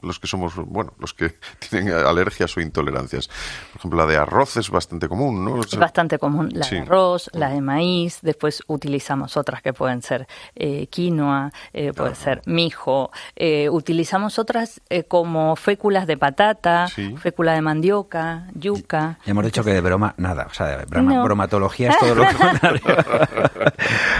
los 0.00 0.18
que 0.18 0.26
somos, 0.26 0.54
bueno, 0.56 0.94
los 0.98 1.12
que 1.12 1.34
tienen 1.68 1.92
alergias 1.92 2.56
o 2.56 2.62
intolerancias? 2.62 3.28
Por 3.28 3.80
ejemplo, 3.80 3.98
la 4.00 4.06
de 4.06 4.16
arroz 4.16 4.56
es 4.56 4.70
bastante 4.70 5.08
común, 5.08 5.44
¿no? 5.44 5.60
Es 5.60 5.76
bastante 5.76 6.18
común 6.18 6.48
la 6.54 6.64
Sí. 6.64 6.76
de 6.76 6.80
arroz, 6.82 7.28
la 7.34 7.50
de 7.50 7.60
maíz, 7.60 8.20
después 8.22 8.62
utilizamos 8.66 9.36
otras 9.36 9.60
que 9.60 9.74
pueden 9.74 10.00
ser 10.00 10.26
eh, 10.54 10.86
quinoa, 10.86 11.52
eh, 11.74 11.92
puede 11.92 12.14
ser 12.14 12.40
mijo, 12.46 13.10
eh, 13.36 13.56
utilizamos 13.70 14.38
otras 14.38 14.80
eh, 14.90 15.04
como 15.04 15.56
féculas 15.56 16.06
de 16.06 16.16
patata, 16.16 16.86
Sí. 16.88 17.14
fécula 17.16 17.54
de 17.54 17.62
mandioca, 17.62 18.46
yuca. 18.54 19.18
Ya 19.24 19.30
hemos 19.32 19.44
dicho 19.44 19.64
que 19.64 19.72
de 19.72 19.80
broma, 19.80 20.14
nada. 20.18 20.46
O 20.50 20.54
sea, 20.54 20.66
de 20.78 20.84
broma- 20.86 21.14
No. 21.14 21.24
bromatología 21.24 21.90
es 21.90 21.98
todo 21.98 22.14
lo 22.14 22.24
contrario. 22.38 22.80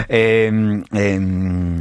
Eh, 0.09 0.83
eh, 0.93 1.79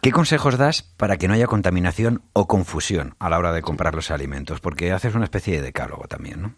¿Qué 0.00 0.10
consejos 0.10 0.58
das 0.58 0.82
para 0.82 1.16
que 1.16 1.28
no 1.28 1.34
haya 1.34 1.46
contaminación 1.46 2.22
o 2.32 2.48
confusión 2.48 3.14
a 3.20 3.30
la 3.30 3.38
hora 3.38 3.52
de 3.52 3.62
comprar 3.62 3.94
los 3.94 4.10
alimentos? 4.10 4.60
Porque 4.60 4.90
haces 4.90 5.14
una 5.14 5.24
especie 5.24 5.54
de 5.56 5.62
decálogo 5.62 6.08
también, 6.08 6.42
¿no? 6.42 6.54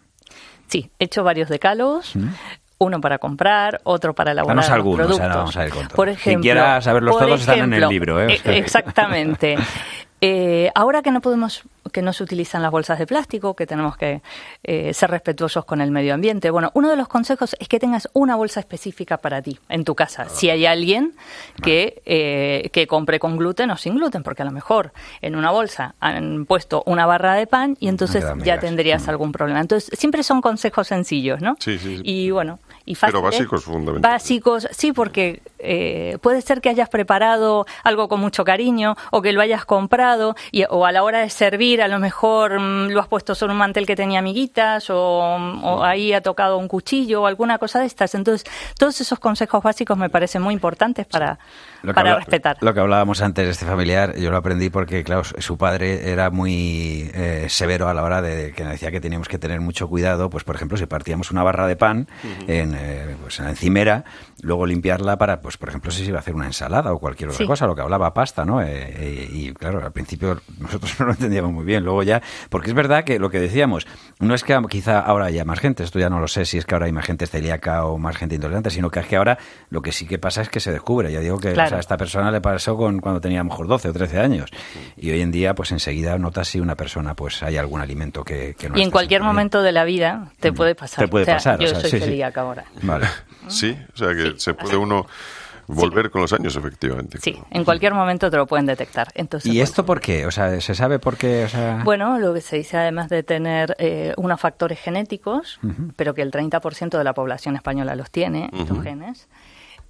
Sí, 0.67 0.91
he 0.99 1.05
hecho 1.05 1.23
varios 1.25 1.51
decálogos. 1.51 2.15
Uno 2.79 3.01
para 3.01 3.19
comprar, 3.19 3.81
otro 3.85 4.15
para 4.15 4.33
elaborar 4.33 4.57
los 4.57 4.69
algunos, 4.69 5.07
productos. 5.07 5.21
ahora 5.21 5.37
vamos 5.37 5.57
a 5.57 5.65
todo. 5.65 5.89
Por 5.95 6.07
Quien 6.07 6.17
ejemplo, 6.19 6.43
quiera 6.43 6.81
saberlos 6.81 7.19
todos 7.19 7.41
están 7.41 7.59
en 7.61 7.75
el 7.75 7.89
libro, 7.89 8.21
¿eh? 8.21 8.35
Eh, 8.35 8.41
Exactamente. 8.59 9.57
Eh, 10.21 10.71
ahora 10.75 11.03
que 11.03 11.11
no 11.13 11.21
podemos, 11.21 11.63
que 11.95 12.03
no 12.03 12.13
se 12.13 12.25
utilizan 12.25 12.61
las 12.61 12.73
bolsas 12.73 12.99
de 12.99 13.07
plástico, 13.07 13.55
que 13.55 13.67
tenemos 13.69 13.97
que 13.97 14.21
eh, 14.65 14.93
ser 14.93 15.13
respetuosos 15.13 15.65
con 15.65 15.81
el 15.81 15.93
medio 15.93 16.13
ambiente. 16.13 16.51
Bueno, 16.51 16.73
uno 16.75 16.91
de 16.91 16.97
los 16.97 17.07
consejos 17.07 17.55
es 17.61 17.69
que 17.69 17.79
tengas 17.79 18.09
una 18.15 18.35
bolsa 18.35 18.59
específica 18.59 19.19
para 19.19 19.41
ti 19.41 19.61
en 19.69 19.85
tu 19.85 19.95
casa. 19.95 20.29
Si 20.29 20.51
hay 20.51 20.67
alguien 20.67 21.15
que, 21.63 22.03
eh, 22.05 22.69
que 22.73 22.89
compre 22.89 23.21
con 23.21 23.37
gluten 23.37 23.71
o 23.71 23.77
sin 23.77 23.95
gluten, 23.95 24.25
porque 24.25 24.43
a 24.43 24.45
lo 24.45 24.51
mejor 24.51 24.93
en 25.23 25.37
una 25.37 25.53
bolsa 25.53 25.95
han 26.01 26.47
puesto 26.47 26.83
una 26.85 27.07
barra 27.07 27.35
de 27.35 27.47
pan 27.47 27.77
y 27.79 27.87
entonces 27.87 28.25
quedan 28.25 28.43
ya 28.43 28.59
tendrías 28.59 29.07
algún 29.07 29.31
problema. 29.31 29.61
Entonces, 29.61 29.97
siempre 29.97 30.25
son 30.25 30.41
consejos 30.41 30.89
sencillos, 30.89 31.41
¿no? 31.41 31.55
Sí, 31.61 31.79
sí, 31.79 31.99
sí. 31.99 32.03
Y 32.05 32.33
bueno, 32.33 32.59
y 32.85 32.97
Pero 32.97 33.13
fáciles. 33.13 33.23
básicos, 33.23 33.65
fundamentalmente. 33.65 34.09
Básicos, 34.09 34.69
sí, 34.73 34.93
porque 34.93 35.43
eh, 35.65 36.19
puede 36.21 36.41
ser 36.43 36.61
que 36.61 36.69
hayas 36.69 36.89
preparado 36.89 37.67
algo 37.83 38.09
con 38.09 38.21
mucho 38.21 38.45
cariño 38.45 38.97
o 39.11 39.23
que 39.23 39.33
lo 39.33 39.41
hayas 39.41 39.65
comprado 39.65 40.35
y, 40.53 40.65
o 40.69 40.87
a 40.87 40.93
la 40.93 41.03
hora 41.03 41.21
de 41.21 41.31
servir 41.31 41.83
a 41.83 41.89
lo 41.89 41.99
mejor 41.99 42.61
mm, 42.61 42.89
lo 42.91 43.01
has 43.01 43.09
puesto 43.09 43.35
sobre 43.35 43.53
un 43.53 43.59
mantel 43.59 43.87
que 43.87 43.97
tenía 43.97 44.19
amiguitas 44.21 44.91
o, 44.91 44.97
o 44.99 45.83
ahí 45.85 46.13
ha 46.13 46.21
tocado 46.21 46.59
un 46.59 46.69
cuchillo 46.69 47.23
o 47.23 47.27
alguna 47.27 47.59
cosa 47.59 47.81
de 47.81 47.87
estas. 47.87 48.15
Entonces, 48.15 48.45
todos 48.79 49.01
esos 49.01 49.19
consejos 49.19 49.63
básicos 49.63 49.97
me 49.97 50.11
parecen 50.11 50.43
muy 50.43 50.55
importantes 50.55 51.07
para, 51.07 51.39
para 51.83 52.01
habla- 52.13 52.17
respetar. 52.17 52.57
Lo 52.61 52.75
que 52.75 52.81
hablábamos 52.81 53.23
antes 53.23 53.45
de 53.45 53.51
este 53.53 53.67
familiar, 53.67 54.17
yo 54.17 54.31
lo 54.31 54.37
aprendí 54.37 54.71
porque, 54.71 55.03
claro, 55.05 55.23
su 55.25 55.57
padre 55.57 56.11
era 56.11 56.31
muy 56.31 57.11
eh, 57.15 57.47
severo 57.49 57.89
a 57.89 57.95
la 57.95 58.03
hora 58.03 58.23
de 58.23 58.53
que 58.53 58.65
decía 58.65 58.91
que 58.91 59.01
teníamos 59.01 59.29
que 59.29 59.39
tener 59.39 59.61
mucho 59.61 59.89
cuidado, 59.89 60.31
pues 60.31 60.45
por 60.45 60.57
ejemplo, 60.57 60.77
si 60.77 60.87
partíamos 60.87 61.31
una 61.31 61.43
barra 61.43 61.67
de 61.67 61.77
pan 61.77 62.09
en, 62.47 62.75
eh, 62.79 63.17
pues, 63.23 63.39
en 63.39 63.45
la 63.47 63.51
encimera, 63.53 64.05
luego 64.45 64.67
limpiarla 64.67 65.17
para, 65.19 65.41
pues 65.41 65.57
por 65.57 65.69
ejemplo, 65.71 65.91
si 65.91 66.03
se 66.05 66.09
iba 66.11 66.19
a 66.19 66.21
hacer 66.21 66.35
una 66.35 66.47
ensalada 66.47 66.93
o 66.93 66.99
cualquier 66.99 67.31
otra 67.31 67.39
Sí. 67.39 67.47
cosa, 67.47 67.67
lo 67.67 67.75
que 67.75 67.83
hablaba 67.83 68.13
pasta, 68.15 68.45
¿no? 68.45 68.63
Eh, 68.63 68.67
eh, 68.71 69.29
y 69.33 69.53
claro, 69.53 69.85
al 69.85 69.93
principio 69.93 70.41
nosotros 70.59 70.95
no 71.01 71.07
lo 71.07 71.13
entendíamos 71.13 71.53
muy 71.53 71.65
bien, 71.65 71.83
luego 71.85 72.03
ya, 72.03 72.23
porque 72.51 72.69
es 72.71 72.75
verdad 72.75 73.05
que 73.05 73.19
lo 73.19 73.31
que 73.31 73.41
decíamos, 73.41 73.87
no 74.21 74.35
es 74.35 74.45
que 74.45 74.57
quizá 74.69 75.01
ahora 75.01 75.27
haya 75.27 75.45
más 75.45 75.59
gente, 75.61 75.83
esto 75.83 75.99
ya 75.99 76.09
no 76.11 76.21
lo 76.21 76.29
sé 76.29 76.45
si 76.45 76.59
es 76.59 76.67
que 76.67 76.75
ahora 76.75 76.87
hay 76.87 76.93
más 76.93 77.05
gente 77.07 77.27
celíaca 77.27 77.85
o 77.87 77.99
más 77.99 78.17
gente 78.17 78.35
intolerante, 78.37 78.71
sino 78.71 78.91
que 78.91 79.01
es 79.01 79.07
que 79.07 79.17
ahora 79.17 79.39
lo 79.71 79.83
que 79.83 79.93
sí 79.93 80.07
que 80.07 80.19
pasa 80.19 80.43
es 80.43 80.49
que 80.49 80.61
se 80.61 80.71
descubre, 80.73 81.11
ya 81.11 81.21
digo 81.21 81.39
que 81.39 81.49
o 81.51 81.55
sea, 81.55 81.65
a 81.77 81.81
esta 81.81 81.97
persona 81.97 82.31
le 82.31 82.41
pasó 82.41 82.77
con 82.77 83.01
cuando 83.01 83.21
tenía 83.21 83.41
a 83.41 83.45
lo 83.45 83.51
mejor 83.51 83.67
12 83.67 83.89
o 83.89 83.93
13 83.93 84.21
años 84.21 84.51
y 84.97 85.11
hoy 85.11 85.21
en 85.21 85.31
día 85.31 85.55
pues 85.55 85.73
enseguida 85.73 86.17
notas 86.19 86.49
si 86.49 86.61
una 86.61 86.75
persona 86.77 87.15
pues 87.15 87.43
hay 87.43 87.57
algún 87.57 87.81
alimento 87.81 88.23
que, 88.25 88.55
que 88.59 88.69
no 88.69 88.79
y 88.79 88.83
en 88.83 88.91
cualquier 88.91 89.21
bien. 89.23 89.29
momento 89.29 89.63
de 89.63 89.73
la 89.73 89.85
vida 89.85 90.33
te 90.41 90.53
puede 90.53 90.75
pasar. 90.75 91.05
Te 91.05 91.09
puede 91.09 91.23
O 91.23 91.27
sea, 91.27 91.35
pasar, 91.37 91.59
o 91.59 91.63
Yo 91.63 91.69
sea, 91.69 91.81
soy 91.81 91.91
sí, 91.91 91.99
sí. 91.99 92.05
celíaca 92.05 92.41
ahora. 92.43 92.65
Vale. 92.83 93.07
Sí, 93.47 93.77
o 93.93 93.97
sea 93.99 94.09
que 94.15 94.34
se 94.39 94.55
puede 94.55 94.77
uno 94.77 95.07
volver 95.67 96.11
con 96.11 96.21
los 96.21 96.33
años, 96.33 96.55
efectivamente. 96.57 97.19
Sí, 97.21 97.39
en 97.51 97.65
cualquier 97.65 97.95
momento 97.95 98.31
te 98.31 98.37
lo 98.37 98.47
pueden 98.47 98.67
detectar. 98.67 99.09
Entonces, 99.15 99.47
¿Y 99.47 99.57
bueno. 99.57 99.65
esto 99.65 99.87
por 99.87 100.01
qué? 100.01 100.27
O 100.27 100.31
sea, 100.31 100.61
¿se 100.61 100.75
sabe 100.75 100.99
por 100.99 101.17
qué? 101.17 101.45
O 101.45 101.49
sea... 101.49 101.81
Bueno, 101.85 102.19
lo 102.19 102.35
que 102.35 102.41
se 102.41 102.57
dice 102.57 102.77
además 102.77 103.09
de 103.09 103.23
tener 103.23 103.75
eh, 103.79 104.13
unos 104.17 104.41
factores 104.41 104.79
genéticos, 104.81 105.59
pero 105.97 106.15
que 106.15 106.23
el 106.23 106.31
30% 106.31 106.99
de 106.99 107.05
la 107.05 107.15
población 107.15 107.57
española 107.57 107.97
los 107.97 108.11
tiene, 108.11 108.51
estos 108.53 108.73
Ujú. 108.73 108.83
genes. 108.83 109.29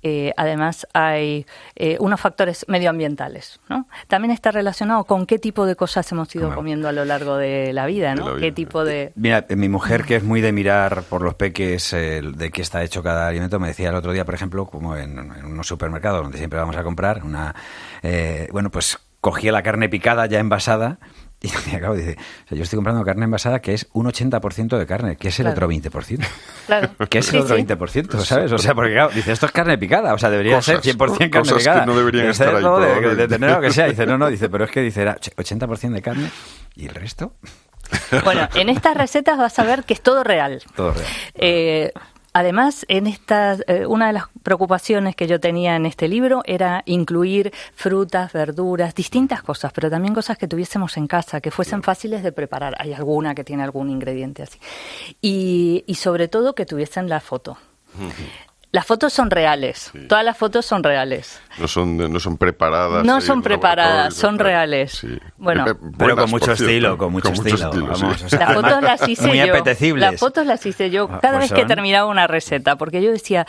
Eh, 0.06 0.32
además 0.36 0.86
hay 0.92 1.46
eh, 1.74 1.96
unos 1.98 2.20
factores 2.20 2.64
medioambientales, 2.68 3.58
¿no? 3.68 3.88
También 4.06 4.30
está 4.32 4.50
relacionado 4.52 5.04
con 5.04 5.24
qué 5.26 5.38
tipo 5.38 5.64
de 5.66 5.74
cosas 5.76 6.10
hemos 6.12 6.32
ido 6.34 6.44
Claro. 6.48 6.56
comiendo 6.56 6.88
a 6.88 6.92
lo 6.92 7.04
largo 7.06 7.36
de 7.36 7.72
la 7.72 7.86
vida, 7.86 8.14
¿no? 8.14 8.26
la 8.28 8.34
vida, 8.34 8.40
qué 8.46 8.52
tipo 8.52 8.84
de... 8.84 9.12
Mira, 9.16 9.46
mi 9.48 9.68
mujer, 9.70 10.04
que 10.04 10.16
es 10.16 10.22
muy 10.22 10.40
de 10.42 10.52
mirar 10.52 11.02
por 11.04 11.22
los 11.22 11.34
peques 11.34 11.92
eh, 11.94 12.20
de 12.22 12.50
qué 12.50 12.60
está 12.62 12.82
hecho 12.84 13.02
cada 13.02 13.26
alimento, 13.28 13.58
me 13.58 13.68
decía 13.68 13.88
el 13.88 13.94
otro 13.94 14.12
día, 14.12 14.24
por 14.26 14.34
ejemplo, 14.34 14.66
como 14.66 14.94
en, 14.96 15.18
en 15.18 15.44
unos 15.46 15.66
supermercados 15.66 16.22
donde 16.22 16.36
siempre 16.38 16.58
vamos 16.58 16.76
a 16.76 16.84
comprar, 16.84 17.24
una, 17.24 17.54
eh, 18.02 18.48
bueno, 18.52 18.70
pues 18.70 18.98
cogía 19.22 19.52
la 19.52 19.62
carne 19.62 19.88
picada 19.88 20.26
ya 20.26 20.38
envasada 20.38 20.98
y 21.72 21.74
acabo 21.76 21.94
dice, 21.94 22.16
o 22.44 22.48
sea, 22.48 22.56
yo 22.58 22.64
estoy 22.64 22.76
comprando 22.78 23.04
carne 23.04 23.24
envasada 23.24 23.60
que 23.60 23.74
es 23.74 23.86
un 23.92 24.06
80% 24.06 24.78
de 24.78 24.86
carne, 24.86 25.16
que 25.16 25.28
es 25.28 25.38
el 25.40 25.44
Claro. 25.44 25.66
otro 25.66 25.68
20%. 25.68 26.26
Claro. 26.66 26.90
Que 27.10 27.18
es 27.18 27.26
Sí, 27.26 27.36
el 27.36 27.42
otro 27.42 27.56
sí. 27.56 27.62
20%, 27.64 28.20
¿sabes? 28.24 28.52
O 28.52 28.58
sea, 28.58 28.74
porque 28.74 28.92
claro, 28.92 29.10
dice, 29.14 29.32
esto 29.32 29.46
es 29.46 29.52
carne 29.52 29.76
picada, 29.78 30.14
o 30.14 30.18
sea, 30.18 30.30
debería 30.30 30.56
Cosas, 30.56 30.82
ser 30.82 30.96
100% 30.96 30.98
carne 31.18 31.30
cosas 31.30 31.52
que 31.54 31.58
picada. 31.58 31.86
no 31.86 31.96
deberían 31.96 32.24
de 32.26 32.30
estar 32.32 32.54
ahí, 32.54 33.16
de- 33.16 33.28
tener 33.28 33.50
lo 33.50 33.60
que 33.60 33.70
sea. 33.70 33.86
Dice, 33.86 34.06
no, 34.06 34.16
no, 34.18 34.28
dice, 34.28 34.48
pero 34.48 34.64
es 34.64 34.70
que 34.70 34.80
dice, 34.80 35.02
era 35.02 35.16
80% 35.18 35.92
de 35.92 36.02
carne 36.02 36.30
y 36.76 36.86
el 36.86 36.94
resto, 36.94 37.34
Bueno, 38.24 38.48
en 38.54 38.70
estas 38.70 38.96
recetas 38.96 39.36
vas 39.38 39.58
a 39.58 39.64
ver 39.64 39.84
que 39.84 39.92
es 39.94 40.00
todo 40.00 40.24
real. 40.24 40.62
todo 40.74 40.92
real. 40.92 41.06
Eh, 41.34 41.92
además, 42.34 42.84
en 42.88 43.06
estas, 43.06 43.64
eh, 43.66 43.86
una 43.86 44.08
de 44.08 44.12
las 44.12 44.24
preocupaciones 44.42 45.16
que 45.16 45.26
yo 45.26 45.40
tenía 45.40 45.76
en 45.76 45.86
este 45.86 46.08
libro 46.08 46.42
era 46.44 46.82
incluir 46.84 47.52
frutas, 47.74 48.32
verduras, 48.32 48.94
distintas 48.94 49.42
cosas, 49.42 49.72
pero 49.72 49.88
también 49.88 50.12
cosas 50.12 50.36
que 50.36 50.46
tuviésemos 50.46 50.98
en 50.98 51.06
casa, 51.06 51.40
que 51.40 51.50
fuesen 51.50 51.82
fáciles 51.82 52.22
de 52.22 52.32
preparar. 52.32 52.74
Hay 52.78 52.92
alguna 52.92 53.34
que 53.34 53.44
tiene 53.44 53.62
algún 53.62 53.88
ingrediente 53.88 54.42
así. 54.42 54.58
Y, 55.22 55.84
y 55.86 55.94
sobre 55.94 56.28
todo 56.28 56.54
que 56.54 56.66
tuviesen 56.66 57.08
la 57.08 57.20
foto. 57.20 57.56
Las 58.74 58.86
fotos 58.86 59.12
son 59.12 59.30
reales, 59.30 59.92
todas 60.08 60.24
las 60.24 60.36
fotos 60.36 60.66
son 60.66 60.82
reales. 60.82 61.40
No 61.58 61.68
son, 61.68 61.96
no 61.96 62.18
son 62.18 62.36
preparadas. 62.36 63.04
No 63.04 63.20
son 63.20 63.40
preparadas, 63.40 64.14
son 64.14 64.36
reales. 64.36 64.90
Sí. 64.98 65.16
Bueno. 65.36 65.64
Pero 65.96 66.16
con 66.16 66.28
mucho 66.28 66.50
estilo, 66.50 66.98
con 66.98 67.12
mucho 67.12 67.28
estilo. 67.28 67.94
sí. 67.94 68.36
Las 68.36 68.52
fotos 68.52 68.82
las 68.82 69.08
hice 69.08 69.28
muy 69.28 69.38
yo. 69.38 69.44
apetecibles. 69.44 70.10
Las 70.10 70.18
fotos 70.18 70.44
las 70.44 70.66
hice 70.66 70.90
yo 70.90 71.04
Ah, 71.08 71.20
cada 71.22 71.38
pues 71.38 71.52
vez 71.52 71.60
que 71.60 71.66
terminaba 71.66 72.08
una 72.08 72.26
receta, 72.26 72.74
porque 72.74 73.00
yo 73.00 73.12
decía, 73.12 73.46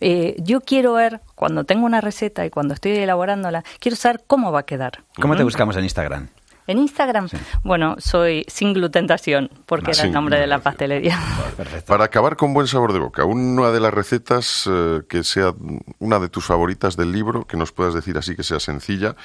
eh, 0.00 0.36
yo 0.38 0.60
quiero 0.60 0.92
ver, 0.92 1.22
cuando 1.34 1.64
tengo 1.64 1.84
una 1.84 2.00
receta 2.00 2.46
y 2.46 2.50
cuando 2.50 2.74
estoy 2.74 2.92
elaborándola, 2.92 3.64
quiero 3.80 3.96
saber 3.96 4.20
cómo 4.28 4.52
va 4.52 4.60
a 4.60 4.62
quedar. 4.62 5.02
¿Cómo 5.20 5.34
te 5.34 5.42
buscamos 5.42 5.76
en 5.76 5.82
Instagram? 5.82 6.28
En 6.66 6.78
Instagram, 6.78 7.28
bueno, 7.64 7.96
soy 7.98 8.44
sin 8.48 8.72
glutentación, 8.72 9.50
porque 9.66 9.90
era 9.90 10.04
el 10.04 10.12
nombre 10.12 10.38
de 10.38 10.46
la 10.46 10.60
pastelería. 10.60 11.18
Perfecto. 11.56 11.86
Para 11.86 12.04
acabar 12.04 12.36
con 12.36 12.54
buen 12.54 12.68
sabor 12.68 12.92
de 12.92 13.00
boca, 13.00 13.24
una 13.24 13.70
de 13.72 13.80
las 13.80 13.92
recetas 13.92 14.68
eh, 14.70 15.00
que 15.08 15.24
sea 15.24 15.54
una 15.98 16.20
de 16.20 16.28
tus 16.28 16.44
favoritas 16.44 16.96
del 16.96 17.10
libro, 17.10 17.46
que 17.46 17.56
nos 17.56 17.72
puedas 17.72 17.94
decir 17.94 18.16
así 18.16 18.36
que 18.36 18.44
sea 18.44 18.60
sencilla 18.60 19.16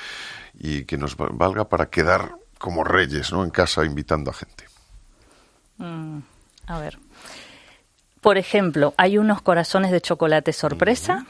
y 0.59 0.85
que 0.85 0.97
nos 0.97 1.15
val- 1.15 1.29
valga 1.33 1.69
para 1.69 1.89
quedar 1.91 2.31
como 2.57 2.83
reyes, 2.83 3.31
¿no? 3.31 3.43
En 3.43 3.51
casa 3.51 3.85
invitando 3.85 4.31
a 4.31 4.33
gente. 4.33 4.65
Mm, 5.77 6.19
a 6.65 6.79
ver. 6.79 6.97
Por 8.19 8.37
ejemplo, 8.39 8.95
hay 8.97 9.19
unos 9.19 9.43
corazones 9.43 9.91
de 9.91 10.01
chocolate 10.01 10.53
sorpresa. 10.53 11.27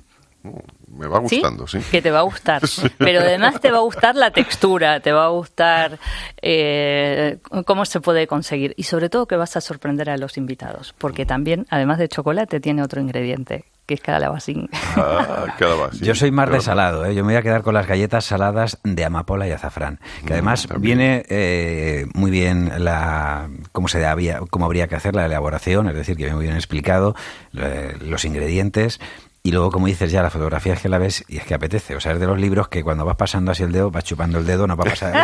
Me 0.88 1.08
va 1.08 1.20
gustando, 1.20 1.68
sí. 1.68 1.80
Que 1.91 2.02
te 2.02 2.10
va 2.12 2.20
a 2.20 2.24
gustar. 2.24 2.62
Pero 2.98 3.20
además 3.22 3.60
te 3.62 3.72
va 3.72 3.78
a 3.78 3.82
gustar 3.82 4.16
la 4.16 4.32
textura, 4.32 5.00
te 5.00 5.12
va 5.12 5.26
a 5.26 5.30
gustar 5.30 6.00
eh, 6.41 7.38
cómo 7.66 7.86
se 7.86 8.02
puede 8.02 8.26
conseguir. 8.28 8.74
Y 8.78 8.84
sobre 8.84 9.10
todo 9.10 9.28
que 9.28 9.36
vas 9.36 9.56
a 9.58 9.62
sorprender 9.62 10.10
a 10.10 10.18
los 10.18 10.38
invitados. 10.38 10.93
Porque 10.98 11.26
también, 11.26 11.66
además 11.70 12.00
de 12.00 12.08
chocolate, 12.08 12.60
tiene 12.60 12.82
otro 12.82 13.00
ingrediente, 13.00 13.66
que 13.86 13.93
es 13.93 14.02
calabacín. 14.02 14.70
Ah, 14.95 15.45
calabacín, 15.60 16.02
Yo 16.02 16.16
soy 16.16 16.32
más 16.32 16.50
de 16.50 16.62
salado, 16.62 17.06
¿eh? 17.06 17.14
yo 17.14 17.24
me 17.24 17.34
voy 17.34 17.39
a 17.39 17.43
quedar 17.43 17.62
con 17.62 17.74
las 17.76 17.86
galletas 17.88 18.26
saladas 18.26 18.80
de 18.84 19.06
amapola 19.06 19.48
y 19.48 19.52
azafrán, 19.52 20.00
que 20.26 20.34
además 20.34 20.66
Mm, 20.66 20.68
también. 20.70 20.98
viene 20.98 21.26
eh, 21.30 22.06
muy 22.16 22.32
bien 22.32 22.72
la 22.84 23.50
cómo 23.72 23.88
se 23.88 24.04
había, 24.06 24.39
cómo 24.50 24.66
habría 24.66 24.88
que 24.88 24.95
hacer 24.95 25.16
la 25.16 25.26
elaboración, 25.26 25.88
es 25.89 25.95
decir, 25.95 26.16
que 26.18 26.24
viene 26.24 26.36
muy 26.36 26.45
bien 26.45 26.56
explicado 26.58 27.16
eh, 27.56 27.95
los 28.02 28.26
ingredientes. 28.26 29.00
Y 29.48 29.52
luego, 29.52 29.72
como 29.72 29.88
dices, 29.88 30.12
ya 30.12 30.22
la 30.22 30.30
fotografía 30.30 30.74
es 30.74 30.82
que 30.82 30.89
la 30.89 30.98
ves 30.98 31.24
y 31.30 31.38
es 31.38 31.45
que 31.45 31.54
apetece. 31.54 31.95
O 31.95 32.02
sea, 32.02 32.12
es 32.12 32.20
de 32.20 32.28
los 32.28 32.38
libros 32.38 32.68
que 32.68 32.84
cuando 32.84 33.06
vas 33.06 33.16
pasando 33.16 33.50
así 33.50 33.64
el 33.64 33.72
dedo, 33.72 33.89
vas 33.89 34.04
chupando 34.04 34.39
el 34.39 34.45
dedo, 34.45 34.68
no 34.68 34.76
va 34.76 34.84
a 34.84 34.89
pasar. 34.89 35.16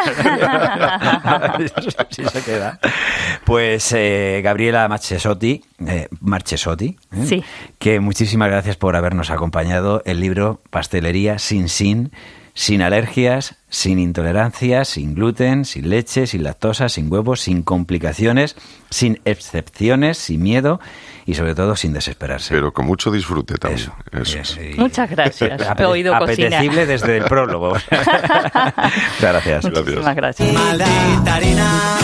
sí 2.10 2.24
se 2.24 2.42
queda. 2.42 2.80
Pues 3.44 3.92
eh, 3.92 4.40
Gabriela 4.42 4.88
Marchesotti, 4.88 5.62
eh, 5.86 6.08
Marchesotti, 6.22 6.96
¿eh? 7.12 7.26
Sí. 7.26 7.44
que 7.78 8.00
muchísimas 8.00 8.48
gracias 8.48 8.78
por 8.78 8.96
habernos 8.96 9.30
acompañado. 9.30 10.02
El 10.06 10.22
libro 10.22 10.62
Pastelería 10.70 11.38
sin 11.38 11.68
sin 11.68 12.14
sin 12.54 12.82
alergias, 12.82 13.56
sin 13.70 13.98
intolerancias, 13.98 14.88
sin 14.88 15.16
gluten, 15.16 15.66
sin 15.66 15.90
leche, 15.90 16.28
sin 16.28 16.44
lactosa, 16.44 16.88
sin 16.88 17.12
huevos, 17.12 17.42
sin 17.42 17.64
complicaciones, 17.64 18.56
sin 18.90 19.20
excepciones, 19.26 20.18
sin 20.18 20.44
miedo 20.44 20.80
y 21.26 21.34
sobre 21.34 21.56
todo 21.56 21.76
sin 21.76 21.94
desesperarse. 21.94 22.54
Pero 22.54 22.72
con 22.72 22.86
mucho 22.86 23.10
disfrute 23.12 23.56
también. 23.56 23.90
Eso 24.12 24.40
es. 24.40 24.78
Muchas 24.78 25.10
gracias. 25.10 25.60
He 25.78 25.86
oído 25.86 26.18
cocina. 26.20 26.48
apetecible 26.48 26.86
desde 26.86 27.18
el 27.18 27.24
prólogo. 27.26 27.70
Muchas 27.92 29.20
gracias. 29.20 29.66
Muchísimas 29.66 30.16
gracias. 30.16 30.54
Maldita 30.54 31.36
harina, 31.36 31.98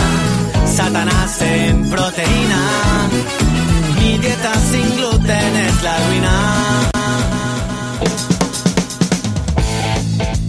Satanás 0.66 1.42
en 1.42 1.90
proteína. 1.90 3.08
Mi 4.00 4.18
dieta 4.18 4.54
sin 4.54 4.96
gluten 4.96 5.56
es 5.56 5.82
la 5.82 6.08
ruina. 6.08 6.59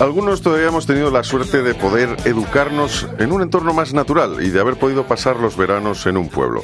Algunos 0.00 0.42
todavía 0.42 0.68
hemos 0.68 0.86
tenido 0.86 1.10
la 1.10 1.24
suerte 1.24 1.60
de 1.62 1.74
poder 1.74 2.14
educarnos 2.24 3.08
en 3.18 3.32
un 3.32 3.42
entorno 3.42 3.74
más 3.74 3.92
natural 3.94 4.36
y 4.44 4.50
de 4.50 4.60
haber 4.60 4.76
podido 4.76 5.04
pasar 5.08 5.36
los 5.40 5.56
veranos 5.56 6.06
en 6.06 6.16
un 6.16 6.28
pueblo. 6.28 6.62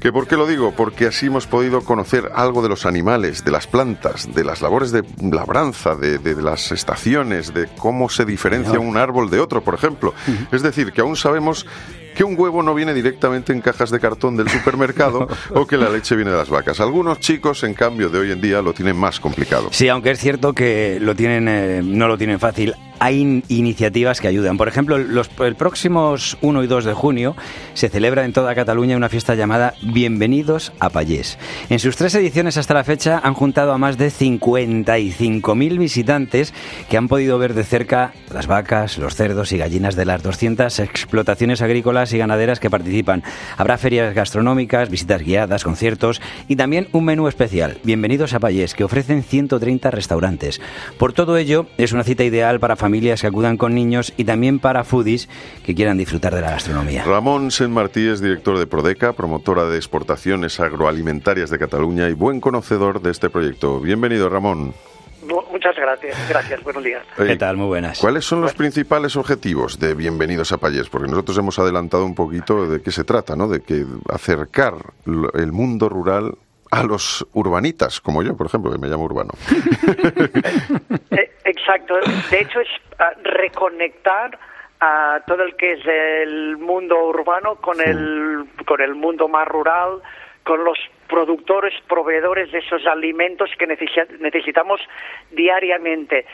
¿Que 0.00 0.12
¿Por 0.12 0.26
qué 0.26 0.36
lo 0.36 0.46
digo? 0.46 0.72
Porque 0.76 1.06
así 1.06 1.26
hemos 1.26 1.46
podido 1.46 1.80
conocer 1.80 2.30
algo 2.34 2.62
de 2.62 2.68
los 2.68 2.84
animales, 2.84 3.42
de 3.42 3.50
las 3.52 3.66
plantas, 3.66 4.34
de 4.34 4.44
las 4.44 4.60
labores 4.60 4.92
de 4.92 5.02
labranza, 5.18 5.94
de, 5.94 6.18
de- 6.18 6.34
de 6.34 6.42
las 6.42 6.72
estaciones, 6.72 7.54
de 7.54 7.68
cómo 7.78 8.10
se 8.10 8.26
diferencia 8.26 8.78
un 8.78 8.98
árbol 8.98 9.30
de 9.30 9.40
otro, 9.40 9.62
por 9.62 9.72
ejemplo. 9.74 10.12
Es 10.52 10.62
decir, 10.62 10.92
que 10.92 11.00
aún 11.00 11.16
sabemos 11.16 11.64
que 12.14 12.24
un 12.24 12.38
huevo 12.38 12.62
no 12.62 12.74
viene 12.74 12.94
directamente 12.94 13.52
en 13.52 13.60
cajas 13.60 13.90
de 13.90 14.00
cartón 14.00 14.36
del 14.36 14.48
supermercado 14.48 15.28
o 15.54 15.66
que 15.66 15.76
la 15.76 15.88
leche 15.90 16.16
viene 16.16 16.30
de 16.30 16.36
las 16.36 16.48
vacas. 16.48 16.80
Algunos 16.80 17.20
chicos, 17.20 17.64
en 17.64 17.74
cambio, 17.74 18.08
de 18.08 18.18
hoy 18.18 18.30
en 18.32 18.40
día 18.40 18.62
lo 18.62 18.72
tienen 18.72 18.96
más 18.96 19.20
complicado. 19.20 19.68
Sí, 19.70 19.88
aunque 19.88 20.10
es 20.12 20.20
cierto 20.20 20.52
que 20.52 20.98
lo 21.00 21.14
tienen, 21.14 21.48
eh, 21.48 21.82
no 21.84 22.08
lo 22.08 22.16
tienen 22.16 22.38
fácil. 22.40 22.74
Hay 22.98 23.20
in- 23.20 23.42
iniciativas 23.48 24.20
que 24.20 24.28
ayudan. 24.28 24.56
Por 24.56 24.68
ejemplo, 24.68 24.98
los, 24.98 25.30
el 25.40 25.56
próximos 25.56 26.36
1 26.40 26.62
y 26.62 26.66
2 26.66 26.84
de 26.84 26.92
junio 26.94 27.36
se 27.74 27.88
celebra 27.88 28.24
en 28.24 28.32
toda 28.32 28.54
Cataluña 28.54 28.96
una 28.96 29.08
fiesta 29.08 29.34
llamada 29.34 29.74
Bienvenidos 29.82 30.72
a 30.80 30.90
Pallés. 30.90 31.38
En 31.70 31.78
sus 31.78 31.96
tres 31.96 32.14
ediciones 32.14 32.56
hasta 32.56 32.74
la 32.74 32.84
fecha 32.84 33.20
han 33.22 33.34
juntado 33.34 33.72
a 33.72 33.78
más 33.78 33.98
de 33.98 34.10
55.000 34.10 35.78
visitantes 35.78 36.54
que 36.88 36.96
han 36.96 37.08
podido 37.08 37.38
ver 37.38 37.54
de 37.54 37.64
cerca 37.64 38.12
las 38.32 38.46
vacas, 38.46 38.98
los 38.98 39.14
cerdos 39.14 39.52
y 39.52 39.58
gallinas 39.58 39.96
de 39.96 40.04
las 40.04 40.22
200 40.22 40.78
explotaciones 40.80 41.62
agrícolas 41.62 42.12
y 42.12 42.18
ganaderas 42.18 42.60
que 42.60 42.70
participan. 42.70 43.22
Habrá 43.56 43.78
ferias 43.78 44.14
gastronómicas, 44.14 44.90
visitas 44.90 45.22
guiadas, 45.22 45.64
conciertos 45.64 46.20
y 46.48 46.56
también 46.56 46.88
un 46.92 47.04
menú 47.04 47.28
especial, 47.28 47.78
Bienvenidos 47.84 48.34
a 48.34 48.40
Pallés, 48.40 48.74
que 48.74 48.84
ofrecen 48.84 49.22
130 49.22 49.90
restaurantes. 49.90 50.60
Por 50.98 51.12
todo 51.12 51.36
ello, 51.36 51.66
es 51.78 51.92
una 51.92 52.04
cita 52.04 52.24
ideal 52.24 52.60
para 52.60 52.76
familias 52.84 53.22
que 53.22 53.28
acudan 53.28 53.56
con 53.56 53.74
niños 53.74 54.12
y 54.18 54.24
también 54.24 54.58
para 54.58 54.84
foodies 54.84 55.26
que 55.64 55.74
quieran 55.74 55.96
disfrutar 55.96 56.34
de 56.34 56.42
la 56.42 56.50
gastronomía. 56.50 57.02
Ramón 57.04 57.50
Sen 57.50 57.70
Martí 57.70 58.06
es 58.06 58.20
director 58.20 58.58
de 58.58 58.66
Prodeca, 58.66 59.14
promotora 59.14 59.64
de 59.64 59.78
exportaciones 59.78 60.60
agroalimentarias 60.60 61.48
de 61.48 61.58
Cataluña 61.58 62.10
y 62.10 62.12
buen 62.12 62.42
conocedor 62.42 63.00
de 63.00 63.10
este 63.10 63.30
proyecto. 63.30 63.80
Bienvenido, 63.80 64.28
Ramón. 64.28 64.74
Mu- 65.26 65.40
Muchas 65.50 65.74
gracias, 65.76 66.14
gracias, 66.28 66.62
buenos 66.62 66.84
días. 66.84 67.02
Oye, 67.18 67.36
tal? 67.38 67.56
Muy 67.56 67.68
buenas. 67.68 67.98
¿Cuáles 68.00 68.26
son 68.26 68.42
los 68.42 68.52
principales 68.52 69.16
objetivos 69.16 69.78
de 69.78 69.94
Bienvenidos 69.94 70.52
a 70.52 70.58
Pallés? 70.58 70.90
Porque 70.90 71.08
nosotros 71.08 71.38
hemos 71.38 71.58
adelantado 71.58 72.04
un 72.04 72.14
poquito 72.14 72.66
de 72.68 72.82
qué 72.82 72.90
se 72.90 73.04
trata, 73.04 73.34
¿no? 73.34 73.48
De 73.48 73.60
que 73.60 73.86
acercar 74.12 74.74
lo- 75.06 75.32
el 75.32 75.52
mundo 75.52 75.88
rural 75.88 76.34
a 76.70 76.82
los 76.82 77.26
urbanitas, 77.32 78.00
como 78.02 78.22
yo, 78.22 78.36
por 78.36 78.48
ejemplo, 78.48 78.70
que 78.72 78.76
me 78.78 78.88
llamo 78.88 79.04
Urbano. 79.04 79.30
Exacto, 81.66 81.98
de 82.30 82.40
hecho 82.40 82.60
es 82.60 82.68
ah, 82.98 83.12
reconectar 83.22 84.38
a 84.80 85.22
todo 85.26 85.44
el 85.44 85.56
que 85.56 85.72
es 85.72 85.86
el 85.86 86.58
mundo 86.58 87.06
urbano 87.06 87.56
con 87.56 87.80
el, 87.80 88.44
con 88.66 88.82
el 88.82 88.94
mundo 88.94 89.28
más 89.28 89.48
rural, 89.48 90.02
con 90.42 90.62
los 90.62 90.78
productores, 91.08 91.72
proveedores 91.88 92.52
de 92.52 92.58
esos 92.58 92.86
alimentos 92.86 93.48
que 93.58 93.66
necesi- 93.66 94.18
necesitamos 94.18 94.78
diariamente. 95.30 96.26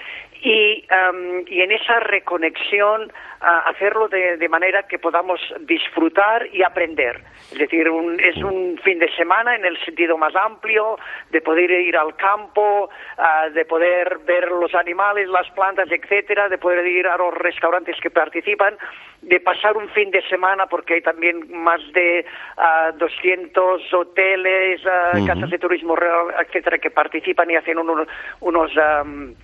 Y, 0.43 0.86
am, 0.88 1.45
y 1.47 1.61
en 1.61 1.70
esa 1.72 2.01
reconexión 2.01 3.12
ah, 3.43 3.64
hacerlo 3.66 4.09
de, 4.09 4.38
de 4.38 4.49
manera 4.49 4.84
que 4.84 4.99
podamos 4.99 5.38
disfrutar 5.61 6.47
y 6.53 6.62
aprender. 6.62 7.20
Es 7.53 7.59
decir, 7.59 7.88
un- 7.91 8.18
es 8.20 8.36
un 8.38 8.78
fin 8.82 8.99
de 8.99 9.11
semana 9.16 9.55
en 9.55 9.64
el 9.66 9.76
sentido 9.84 10.16
más 10.16 10.34
amplio, 10.34 10.97
de 11.30 11.41
poder 11.43 11.70
ir 11.70 11.97
al 11.97 12.16
campo, 12.16 12.88
ah, 13.18 13.49
de 13.53 13.64
poder 13.66 14.18
ver 14.26 14.51
los 14.51 14.74
animales, 14.74 15.28
las 15.28 15.51
plantas, 15.51 15.91
etcétera, 15.91 16.49
de 16.49 16.57
poder 16.59 16.86
ir 16.86 17.07
a 17.07 17.16
los 17.18 17.34
restaurantes 17.34 17.97
que 18.01 18.11
participan, 18.11 18.76
de 19.20 19.41
pasar 19.41 19.76
un 19.76 19.88
fin 19.91 20.11
de 20.11 20.22
semana, 20.28 20.66
porque 20.66 20.95
hay 20.95 21.03
también 21.03 21.51
más 21.53 21.80
de 21.93 22.24
ah, 22.57 22.93
200 22.97 23.93
hoteles, 23.93 24.80
Ujú. 25.14 25.26
casas 25.26 25.51
de 25.51 25.59
turismo 25.59 25.97
rural, 25.97 26.34
etcétera, 26.47 26.78
que 26.78 26.91
participan 26.91 27.51
y 27.51 27.57
hacen 27.57 27.78
unos, 27.78 28.09
unos 28.41 28.70
am, 28.78 29.34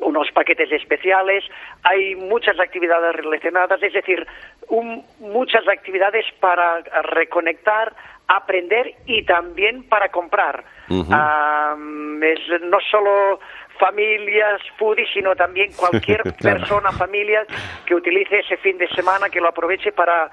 unos 0.00 0.30
paquetes 0.32 0.70
especiales, 0.72 1.44
hay 1.82 2.14
muchas 2.16 2.58
actividades 2.58 3.14
relacionadas, 3.16 3.82
es 3.82 3.92
decir, 3.92 4.26
un- 4.68 5.04
muchas 5.18 5.66
actividades 5.68 6.24
para 6.40 6.80
reconectar, 7.02 7.92
aprender 8.28 8.94
y 9.06 9.24
también 9.24 9.82
para 9.88 10.08
comprar. 10.10 10.64
Am, 11.12 12.22
es 12.22 12.38
no 12.62 12.78
solo 12.90 13.38
familias, 13.78 14.60
foodies, 14.78 15.08
sino 15.14 15.34
también 15.34 15.72
cualquier 15.72 16.22
Claro. 16.38 16.58
persona, 16.60 16.92
familia 16.92 17.46
que 17.86 17.94
utilice 17.94 18.40
ese 18.40 18.56
fin 18.58 18.76
de 18.78 18.86
semana, 18.88 19.28
que 19.30 19.40
lo 19.40 19.48
aproveche 19.48 19.92
para 19.92 20.30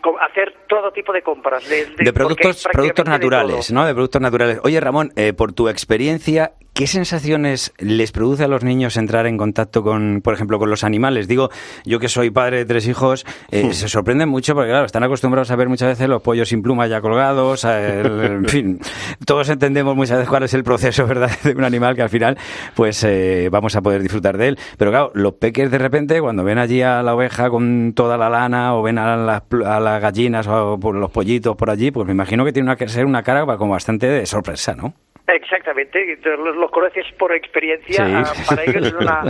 co- 0.00 0.18
hacer 0.20 0.54
todo 0.68 0.92
tipo 0.92 1.12
de 1.12 1.22
compras. 1.22 1.68
De, 1.68 1.86
de- 1.86 2.04
De 2.04 2.12
porque 2.12 2.36
productos, 2.72 3.06
naturales. 3.06 3.72
¿no? 3.72 3.84
De 3.86 3.94
productos 3.94 4.20
naturales. 4.20 4.60
Oye, 4.62 4.80
Ramón, 4.80 5.10
eh, 5.16 5.32
por 5.32 5.52
tu 5.52 5.68
experiencia, 5.68 6.52
¿qué 6.74 6.86
sensaciones 6.88 7.72
les 7.78 8.10
produce 8.12 8.44
a 8.44 8.48
los 8.48 8.64
niños 8.64 8.96
entrar 8.96 9.26
en 9.26 9.36
contacto 9.38 9.82
con, 9.84 10.20
por 10.22 10.34
ejemplo, 10.34 10.58
con 10.58 10.68
los 10.70 10.82
animales? 10.84 11.28
Digo, 11.28 11.48
yo 11.84 12.00
que 12.00 12.08
soy 12.08 12.30
padre 12.30 12.58
de 12.58 12.64
tres 12.64 12.86
hijos, 12.88 13.24
eh, 13.52 13.72
se 13.72 13.88
sorprenden 13.88 14.28
mucho 14.28 14.54
porque, 14.54 14.70
claro, 14.70 14.84
están 14.84 15.04
acostumbrados 15.04 15.50
a 15.52 15.56
ver 15.56 15.68
muchas 15.68 15.88
veces 15.88 16.08
los 16.08 16.20
pollos 16.20 16.48
sin 16.48 16.62
pluma 16.62 16.86
ya 16.88 17.00
colgados, 17.00 17.64
el- 17.64 18.20
en 18.24 18.44
fin, 18.48 18.80
todos 19.24 19.48
entendemos 19.48 19.94
muchas 19.94 20.16
veces 20.18 20.28
cuál 20.28 20.42
es 20.42 20.52
el 20.54 20.64
proceso, 20.64 21.06
¿verdad?, 21.06 21.30
de 21.44 21.52
un 21.52 21.62
animal 21.64 21.94
que 21.94 22.02
al 22.02 22.10
final, 22.10 22.36
pues, 22.74 23.04
eh, 23.04 23.48
vamos 23.52 23.76
a 23.76 23.80
poder 23.82 24.02
disfrutar 24.02 24.36
de 24.36 24.48
él. 24.48 24.58
Pero 24.76 24.90
claro, 24.90 25.12
los 25.14 25.34
peques 25.34 25.70
de 25.70 25.78
repente, 25.78 26.20
cuando 26.20 26.42
ven 26.42 26.58
allí 26.58 26.82
a 26.82 27.02
la 27.04 27.14
oveja 27.14 27.50
con 27.50 27.92
toda 27.94 28.16
la 28.18 28.28
lana 28.28 28.74
o 28.74 28.82
ven 28.82 28.98
a 28.98 29.16
las, 29.16 29.42
a 29.64 29.78
las 29.78 30.02
gallinas 30.02 30.48
o 30.48 30.78
por 30.80 30.96
los 30.96 31.10
pollitos 31.12 31.54
por 31.56 31.70
allí, 31.70 31.92
pues 31.92 32.04
me 32.06 32.12
imagino 32.12 32.44
que 32.44 32.52
tiene 32.52 32.66
una, 32.68 32.76
que 32.76 32.88
ser 32.88 33.06
una 33.06 33.22
cara 33.22 33.46
como 33.56 33.70
bastante 33.72 34.08
de 34.08 34.26
sorpresa, 34.26 34.74
¿no? 34.74 34.92
Exactamente, 35.26 36.18
tú 36.18 36.28
lo, 36.30 36.52
lo 36.52 36.70
conoces 36.70 37.06
por 37.18 37.32
experiencia. 37.32 38.06
Sí. 38.06 38.12
ah, 38.14 38.32
para 38.46 38.62
ellos 38.64 38.86
es 38.86 38.92
una, 38.92 39.22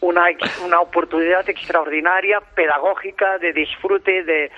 una, 0.00 0.26
una 0.64 0.80
oportunidad 0.80 1.48
extraordinaria, 1.48 2.40
pedagógica, 2.54 3.38
de 3.38 3.54
disfrute, 3.54 4.24
de, 4.24 4.50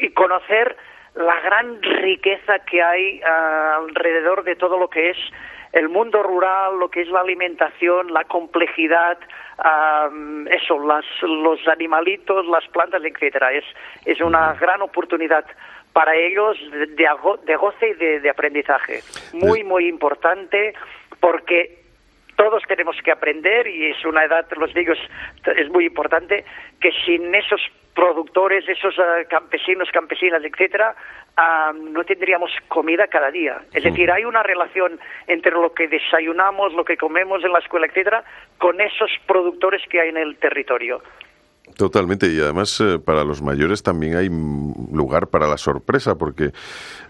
y 0.00 0.10
conocer 0.10 0.76
la 1.16 1.38
gran 1.40 1.82
riqueza 1.82 2.60
que 2.60 2.82
hay 2.82 3.20
ah, 3.26 3.76
alrededor 3.78 4.44
de 4.44 4.56
todo 4.56 4.78
lo 4.78 4.88
que 4.88 5.10
es 5.10 5.18
el 5.72 5.90
mundo 5.90 6.22
rural, 6.22 6.78
lo 6.78 6.88
que 6.88 7.02
es 7.02 7.08
la 7.08 7.20
alimentación, 7.20 8.10
la 8.10 8.24
complejidad, 8.24 9.18
ah, 9.58 10.08
eso, 10.50 10.78
las, 10.86 11.04
los 11.20 11.60
animalitos, 11.68 12.46
las 12.46 12.66
plantas, 12.68 13.02
etcétera. 13.04 13.52
Es, 13.52 13.64
es 14.06 14.18
una 14.22 14.54
gran 14.54 14.80
oportunidad 14.80 15.44
para 15.96 16.14
ellos 16.14 16.58
de, 16.70 17.56
goce 17.56 17.88
y 17.88 17.94
de, 17.94 18.20
de 18.20 18.28
aprendizaje. 18.28 19.00
Muy, 19.32 19.64
muy 19.64 19.88
importante 19.88 20.74
porque 21.20 21.78
todos 22.36 22.62
tenemos 22.68 23.00
que 23.02 23.10
aprender 23.10 23.66
y 23.66 23.92
es 23.92 24.04
una 24.04 24.22
edad, 24.22 24.46
los 24.58 24.74
digo, 24.74 24.92
es, 24.92 25.70
muy 25.70 25.86
importante 25.86 26.44
que 26.82 26.92
sin 27.06 27.34
esos 27.34 27.62
productores, 27.94 28.68
esos 28.68 28.94
ah, 28.98 29.24
campesinos, 29.26 29.88
campesinas, 29.90 30.44
etcétera, 30.44 30.94
ah, 31.38 31.72
no 31.74 32.04
tendríamos 32.04 32.50
comida 32.68 33.06
cada 33.06 33.30
día. 33.30 33.62
Es 33.72 33.82
decir, 33.82 34.12
hay 34.12 34.26
una 34.26 34.42
relación 34.42 35.00
entre 35.26 35.52
lo 35.52 35.72
que 35.72 35.88
desayunamos, 35.88 36.74
lo 36.74 36.84
que 36.84 36.98
comemos 36.98 37.42
en 37.42 37.52
la 37.52 37.60
escuela, 37.60 37.86
etcétera, 37.86 38.22
con 38.58 38.82
esos 38.82 39.10
productores 39.26 39.80
que 39.88 40.02
hay 40.02 40.10
en 40.10 40.18
el 40.18 40.36
territorio. 40.36 41.00
Totalmente, 41.76 42.32
y 42.32 42.40
además 42.40 42.80
eh, 42.80 42.98
para 42.98 43.22
los 43.22 43.42
mayores 43.42 43.82
también 43.82 44.16
hay 44.16 44.28
lugar 44.30 45.28
para 45.28 45.46
la 45.46 45.58
sorpresa, 45.58 46.14
porque 46.14 46.52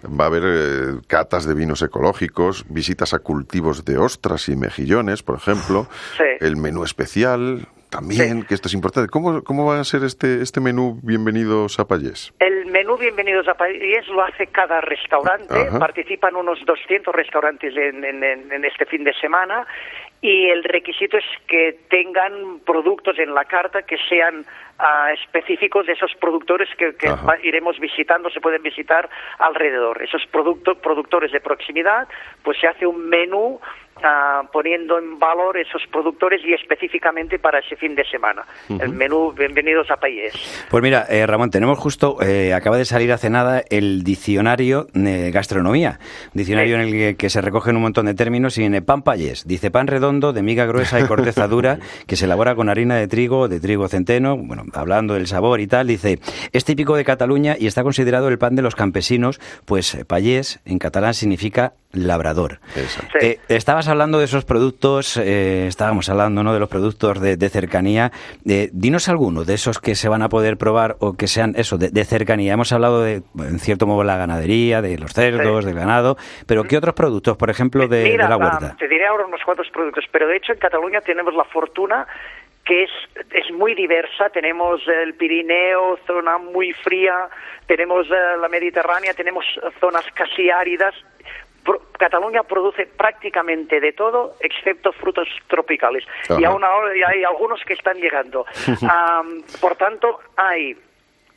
va 0.05 0.25
a 0.25 0.27
haber 0.27 0.43
eh, 0.45 1.01
catas 1.07 1.45
de 1.47 1.55
vinos 1.55 1.83
ecológicos, 1.83 2.65
visitas 2.69 3.15
a 3.15 3.21
cultivos 3.21 3.85
de 3.85 3.97
ostras 3.99 4.49
y 4.49 4.57
mejillones, 4.57 5.23
por 5.23 5.37
ejemplo, 5.37 5.87
Sí. 6.17 6.25
el 6.41 6.57
menú 6.57 6.83
especial, 6.83 7.69
también, 7.91 8.43
que 8.45 8.55
esto 8.55 8.69
es 8.69 8.75
importante. 8.75 9.09
¿Cómo, 9.11 9.43
¿Cómo 9.43 9.67
va 9.67 9.81
a 9.81 9.85
ser 9.85 10.03
este, 10.05 10.43
este 10.43 10.61
menú 10.61 10.99
Bienvenidos 11.03 11.79
a 11.79 11.87
Payés? 11.87 12.33
El 12.39 12.67
menú 12.67 12.97
Bienvenidos 12.97 13.47
a 13.49 13.55
Payés 13.55 14.07
lo 14.09 14.23
hace 14.23 14.47
cada 14.49 14.81
restaurante, 14.81 15.55
Ajá. 15.69 15.79
participan 15.79 16.37
unos 16.37 16.59
200 16.65 17.15
restaurantes 17.15 17.77
en, 17.77 18.05
en- 18.05 18.23
en- 18.25 18.65
este 18.65 18.87
fin 18.87 19.05
de 19.05 19.15
semana 19.15 19.67
y 20.21 20.47
el 20.49 20.65
requisito 20.65 21.17
es 21.19 21.25
que 21.47 21.79
tengan 21.89 22.59
productos 22.67 23.19
en 23.19 23.35
la 23.35 23.45
carta 23.45 23.83
que 23.83 23.97
sean 24.09 24.45
ah, 24.79 25.11
específicos 25.13 25.87
de 25.87 25.93
esos 25.93 26.13
productores 26.21 26.69
que, 26.77 26.95
que 26.97 27.09
iremos 27.45 27.79
visitando, 27.79 28.29
se 28.31 28.41
pueden 28.41 28.63
visitar 28.63 29.09
alrededor. 29.39 30.03
Esos 30.03 30.27
productos, 30.27 30.79
productores 30.79 31.33
de 31.33 31.41
proximidad, 31.41 32.09
pues 32.43 32.59
se 32.59 32.67
hace 32.67 32.87
un 32.87 33.09
menú 33.09 33.61
ah, 34.03 34.43
poniendo 34.53 34.99
en 34.99 35.19
valor 35.19 35.59
esos 35.59 35.83
productores 35.91 36.41
y 36.45 36.53
específicamente 36.53 37.39
para 37.39 37.61
ese 37.61 37.77
fin 37.77 37.95
de 37.95 38.05
semana. 38.05 38.45
El 38.69 38.91
menú 38.91 39.33
Bienvenidos 39.33 39.91
a 39.91 39.97
Payés. 39.97 40.35
Pues 40.71 40.83
mira, 40.83 41.07
eh, 41.09 41.27
Ramón, 41.27 41.51
tenemos 41.51 41.79
justo, 41.79 42.19
eh, 42.23 42.55
acaba 42.55 42.77
de 42.77 42.85
salir 42.85 43.13
hace 43.13 43.31
nada 43.31 43.63
el 43.71 44.03
diccionario 44.03 44.87
de 44.93 45.31
gastronomía, 45.31 45.99
un 46.27 46.39
diccionario 46.39 46.77
en 46.77 46.83
el 46.83 46.93
que, 46.93 47.17
que 47.17 47.31
se 47.31 47.41
recogen 47.41 47.77
un 47.77 47.83
montón 47.83 48.07
de 48.07 48.15
términos 48.15 48.57
y 48.59 48.63
viene 48.63 48.83
pan 48.83 49.03
payés, 49.03 49.47
dice 49.47 49.71
pan 49.71 49.87
redondo 49.87 50.33
de 50.33 50.43
miga 50.43 50.67
gruesa 50.67 51.01
y 51.01 51.07
corteza 51.07 51.49
dura 51.49 51.79
que 52.07 52.17
se 52.17 52.27
elabora 52.27 52.55
con 52.55 52.69
harina 52.69 52.97
de 52.97 53.09
trigo, 53.09 53.49
de 53.49 53.61
trigo 53.61 53.89
centeno, 53.89 54.37
bueno, 54.37 54.65
hablando 54.75 55.15
del 55.15 55.27
sabor 55.27 55.61
y 55.61 55.67
tal, 55.67 55.87
dice, 55.87 56.19
es 56.53 56.65
típico 56.65 56.97
de 56.97 57.05
Cataluña 57.05 57.57
y 57.59 57.67
está 57.67 57.83
considerado 57.83 58.29
el 58.29 58.39
pan 58.39 58.57
de 58.57 58.63
los 58.63 58.75
campesinos, 58.75 59.41
pues 59.65 59.95
eh, 59.95 60.05
payés 60.05 60.61
en 60.65 60.79
catalán 60.79 61.15
significa 61.15 61.75
labrador. 61.93 62.61
Eh, 63.21 63.39
estabas 63.49 63.86
hablando 63.89 64.19
de 64.19 64.25
esos 64.25 64.45
productos, 64.45 65.17
eh, 65.17 65.67
estábamos 65.67 66.09
hablando 66.09 66.43
¿no? 66.43 66.53
de 66.53 66.61
los 66.61 66.69
productos 66.69 67.21
de, 67.21 67.37
de 67.37 67.49
cercanía. 67.49 68.11
Eh, 68.49 68.69
dinos 68.73 69.09
alguno 69.09 69.45
de 69.45 69.55
esos 69.55 69.79
que 69.79 69.95
se 69.95 70.09
van 70.09 70.23
a 70.23 70.29
poder 70.29 70.57
probar 70.57 70.97
o 71.01 71.17
que 71.17 71.27
sean 71.27 71.55
eso, 71.57 71.79
de, 71.79 71.91
de 71.91 72.05
cercanía. 72.05 72.53
Hemos 72.53 72.73
hablado 72.73 73.03
de, 73.03 73.23
en 73.39 73.59
cierto 73.59 73.87
modo, 73.87 74.05
la 74.05 74.17
ganadería, 74.17 74.83
de 74.83 74.99
los 74.99 75.13
cerdos, 75.13 75.65
del 75.65 75.75
ganado, 75.75 76.17
pero 76.47 76.65
¿qué 76.65 76.77
otros 76.77 76.95
productos, 76.95 77.37
por 77.37 77.51
ejemplo, 77.51 77.89
de, 77.89 78.05
Mira, 78.05 78.25
de 78.25 78.31
la 78.31 78.35
ah, 78.35 78.39
huerta? 78.39 78.77
te 78.79 78.89
diré 78.89 79.07
ahora 79.07 79.27
unos 79.27 79.43
cuantos 79.45 79.69
productos, 79.71 80.05
pero 80.11 80.27
de 80.27 80.37
hecho 80.37 80.53
en 80.53 80.59
Cataluña 80.59 81.01
tenemos 81.01 81.35
la 81.35 81.45
fortuna 81.45 82.07
que 82.67 82.83
es, 82.83 82.91
es 83.31 83.51
muy 83.53 83.75
diversa. 83.75 84.29
Tenemos 84.29 84.83
el 84.89 85.15
Pirineo, 85.15 85.99
zona 86.05 86.37
muy 86.37 86.73
fría, 86.73 87.29
tenemos 87.67 88.07
eh, 88.09 88.39
la 88.41 88.49
Mediterránea, 88.49 89.15
tenemos 89.15 89.45
zonas 89.81 90.05
casi 90.13 90.51
áridas. 90.51 90.95
Cataluña 91.99 92.43
produce 92.43 92.87
prácticamente 92.87 93.81
de 93.81 93.93
todo 93.93 94.35
excepto 94.41 94.93
frutos 94.93 95.29
tropicales 95.49 96.05
y 96.39 96.45
aún 96.45 96.63
ahora 96.63 96.93
hay 97.09 97.25
algunos 97.25 97.63
que 97.65 97.75
están 97.75 97.97
llegando. 97.97 98.45
Am, 98.89 99.43
por 99.61 99.77
tanto, 99.77 100.21
hay 100.37 100.77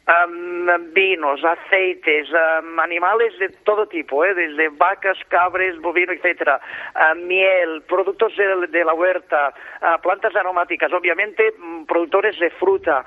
am, 0.06 0.94
vinos, 0.94 1.42
aceites, 1.44 2.28
am, 2.34 2.80
animales 2.80 3.38
de 3.40 3.50
todo 3.64 3.88
tipo, 3.88 4.26
¿eh? 4.26 4.34
desde 4.34 4.70
vacas, 4.70 5.18
cabres, 5.28 5.80
bovino, 5.80 6.12
etcétera, 6.12 6.60
miel, 7.16 7.84
productos 7.88 8.36
de, 8.36 8.68
de 8.68 8.84
la 8.84 8.94
huerta, 8.94 9.54
plantas 10.02 10.36
aromáticas, 10.36 10.92
obviamente 10.92 11.54
mm, 11.58 11.86
productores 11.86 12.38
de 12.40 12.50
fruta, 12.52 13.06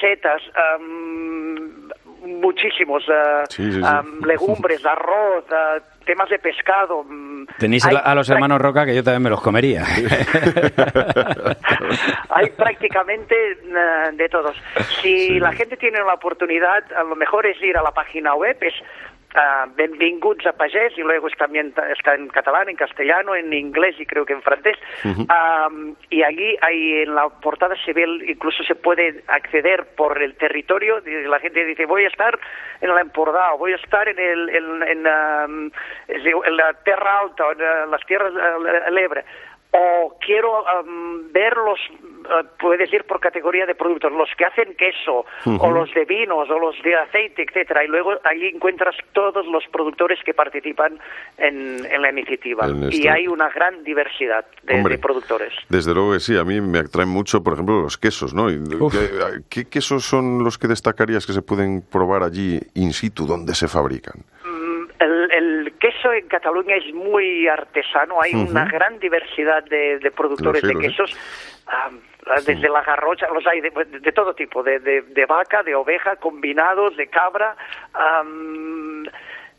setas, 0.00 0.42
am, 0.54 1.91
muchísimos, 2.22 3.02
Sí, 3.48 3.64
sí, 3.72 3.72
sí. 3.72 3.80
am, 3.84 4.20
legumbres, 4.24 4.84
arroz, 4.86 5.44
ah, 5.52 5.78
temas 6.06 6.28
de 6.30 6.38
pescado. 6.38 7.04
mm, 7.04 7.46
Tenéis 7.58 7.84
a, 7.84 7.88
hay 7.88 7.94
la- 7.94 8.00
a 8.00 8.14
los 8.14 8.28
hermanos 8.30 8.60
Roca 8.60 8.86
que 8.86 8.94
yo 8.94 9.02
también 9.04 9.22
me 9.22 9.30
los 9.30 9.42
comería. 9.42 9.84
hay 12.30 12.50
prácticamente 12.50 13.34
de 14.14 14.28
todos. 14.28 14.56
Si 15.02 15.26
Sí. 15.28 15.38
la 15.40 15.52
gente 15.52 15.76
tiene 15.76 15.98
la 16.00 16.14
oportunidad, 16.14 16.82
a 16.96 17.02
lo 17.04 17.16
mejor 17.16 17.46
es 17.46 17.60
ir 17.62 17.76
a 17.76 17.82
la 17.82 17.92
página 17.92 18.34
web, 18.34 18.56
es 18.60 18.74
ah, 19.34 19.66
Benvinguts 19.74 20.46
a 20.46 20.52
Pagès, 20.52 20.96
y 20.96 21.02
luego 21.02 21.28
también 21.38 21.74
está 21.90 22.14
en 22.14 22.28
catalán, 22.28 22.68
en 22.68 22.76
castellano, 22.76 23.34
en 23.34 23.52
inglés 23.52 23.94
y 23.98 24.06
creo 24.06 24.24
que 24.24 24.32
en 24.34 24.42
francés. 24.42 24.76
Am, 25.28 25.94
y 26.10 26.22
allí 26.22 26.56
hay, 26.60 27.02
en 27.02 27.14
la 27.14 27.28
portada 27.28 27.74
se 27.84 27.92
ve, 27.92 28.04
el- 28.04 28.28
incluso 28.30 28.62
se 28.64 28.74
puede 28.74 29.22
acceder 29.28 29.86
por 29.96 30.20
el 30.22 30.34
territorio, 30.36 31.00
la 31.04 31.38
gente 31.40 31.64
dice, 31.64 31.86
voy 31.86 32.04
a 32.04 32.08
estar 32.08 32.38
en 32.80 32.94
la 32.94 33.00
Empordà, 33.00 33.54
o 33.54 33.58
voy 33.58 33.72
a 33.72 33.76
estar 33.76 34.08
en, 34.08 34.18
el, 34.18 34.48
en, 34.50 34.82
en, 35.06 35.72
decir, 36.08 36.34
en 36.44 36.56
la 36.56 36.72
Terra 36.84 37.20
Alta, 37.20 37.46
o 37.46 37.52
en 37.52 37.60
eh, 37.60 37.86
las 37.90 38.04
tierras 38.06 38.32
eh, 38.34 38.80
del 38.86 38.98
Ebre 38.98 39.24
o 39.72 40.16
quiero 40.20 40.66
am, 40.68 41.32
ver 41.32 41.56
los, 41.56 41.78
eh, 41.80 42.46
puedes 42.60 42.92
ir 42.92 43.04
por 43.04 43.20
categoría 43.20 43.64
de 43.64 43.74
productos, 43.74 44.12
los 44.12 44.28
que 44.36 44.44
hacen 44.44 44.74
queso, 44.76 45.24
o 45.46 45.70
los 45.70 45.92
de 45.94 46.04
vinos, 46.04 46.48
o 46.50 46.58
los 46.58 46.76
de 46.82 46.94
aceite, 46.94 47.42
etcétera, 47.42 47.84
y 47.84 47.88
luego 47.88 48.12
allí 48.24 48.48
encuentras 48.48 48.94
todos 49.12 49.46
los 49.46 49.64
productores 49.72 50.18
que 50.24 50.34
participan 50.34 50.98
en, 51.38 51.86
en 51.86 52.02
la 52.02 52.10
iniciativa. 52.10 52.66
En 52.66 52.92
Y 52.92 53.08
hay 53.08 53.26
una 53.26 53.48
gran 53.48 53.82
diversidad 53.82 54.44
de, 54.62 54.74
Hombre. 54.74 54.96
de 54.96 55.02
productores. 55.02 55.54
Desde 55.70 55.94
luego 55.94 56.12
que 56.12 56.20
sí, 56.20 56.36
a 56.36 56.44
mí 56.44 56.60
me 56.60 56.80
atraen 56.80 57.08
mucho, 57.08 57.42
por 57.42 57.54
ejemplo, 57.54 57.80
los 57.80 57.96
quesos, 57.96 58.34
¿no? 58.34 58.50
Y 58.50 58.62
¿Qué, 58.90 59.40
qué 59.48 59.68
quesos 59.70 60.04
son 60.04 60.44
los 60.44 60.58
que 60.58 60.68
destacarías 60.68 61.26
que 61.26 61.32
se 61.32 61.40
pueden 61.40 61.80
probar 61.80 62.22
allí 62.22 62.60
in 62.74 62.92
situ, 62.92 63.26
donde 63.26 63.54
se 63.54 63.68
fabrican? 63.68 64.24
Queso 66.12 66.24
en 66.24 66.28
Cataluña 66.28 66.76
es 66.76 66.94
muy 66.94 67.48
artesano, 67.48 68.20
hay 68.20 68.34
una 68.34 68.64
gran 68.66 68.98
diversidad 68.98 69.64
de, 69.64 69.98
de 69.98 70.10
productores 70.10 70.62
de 70.62 70.74
quesos, 70.74 71.16
am, 71.66 72.00
desde 72.46 72.68
la 72.68 72.82
garrocha, 72.82 73.26
los 73.34 73.46
hay 73.46 73.60
de, 73.60 73.70
de 74.00 74.12
todo 74.12 74.34
tipo, 74.34 74.62
de, 74.62 74.78
de- 74.78 75.02
de 75.02 75.26
vaca, 75.26 75.62
de 75.62 75.74
oveja, 75.74 76.16
combinados, 76.16 76.96
de 76.96 77.06
cabra. 77.08 77.56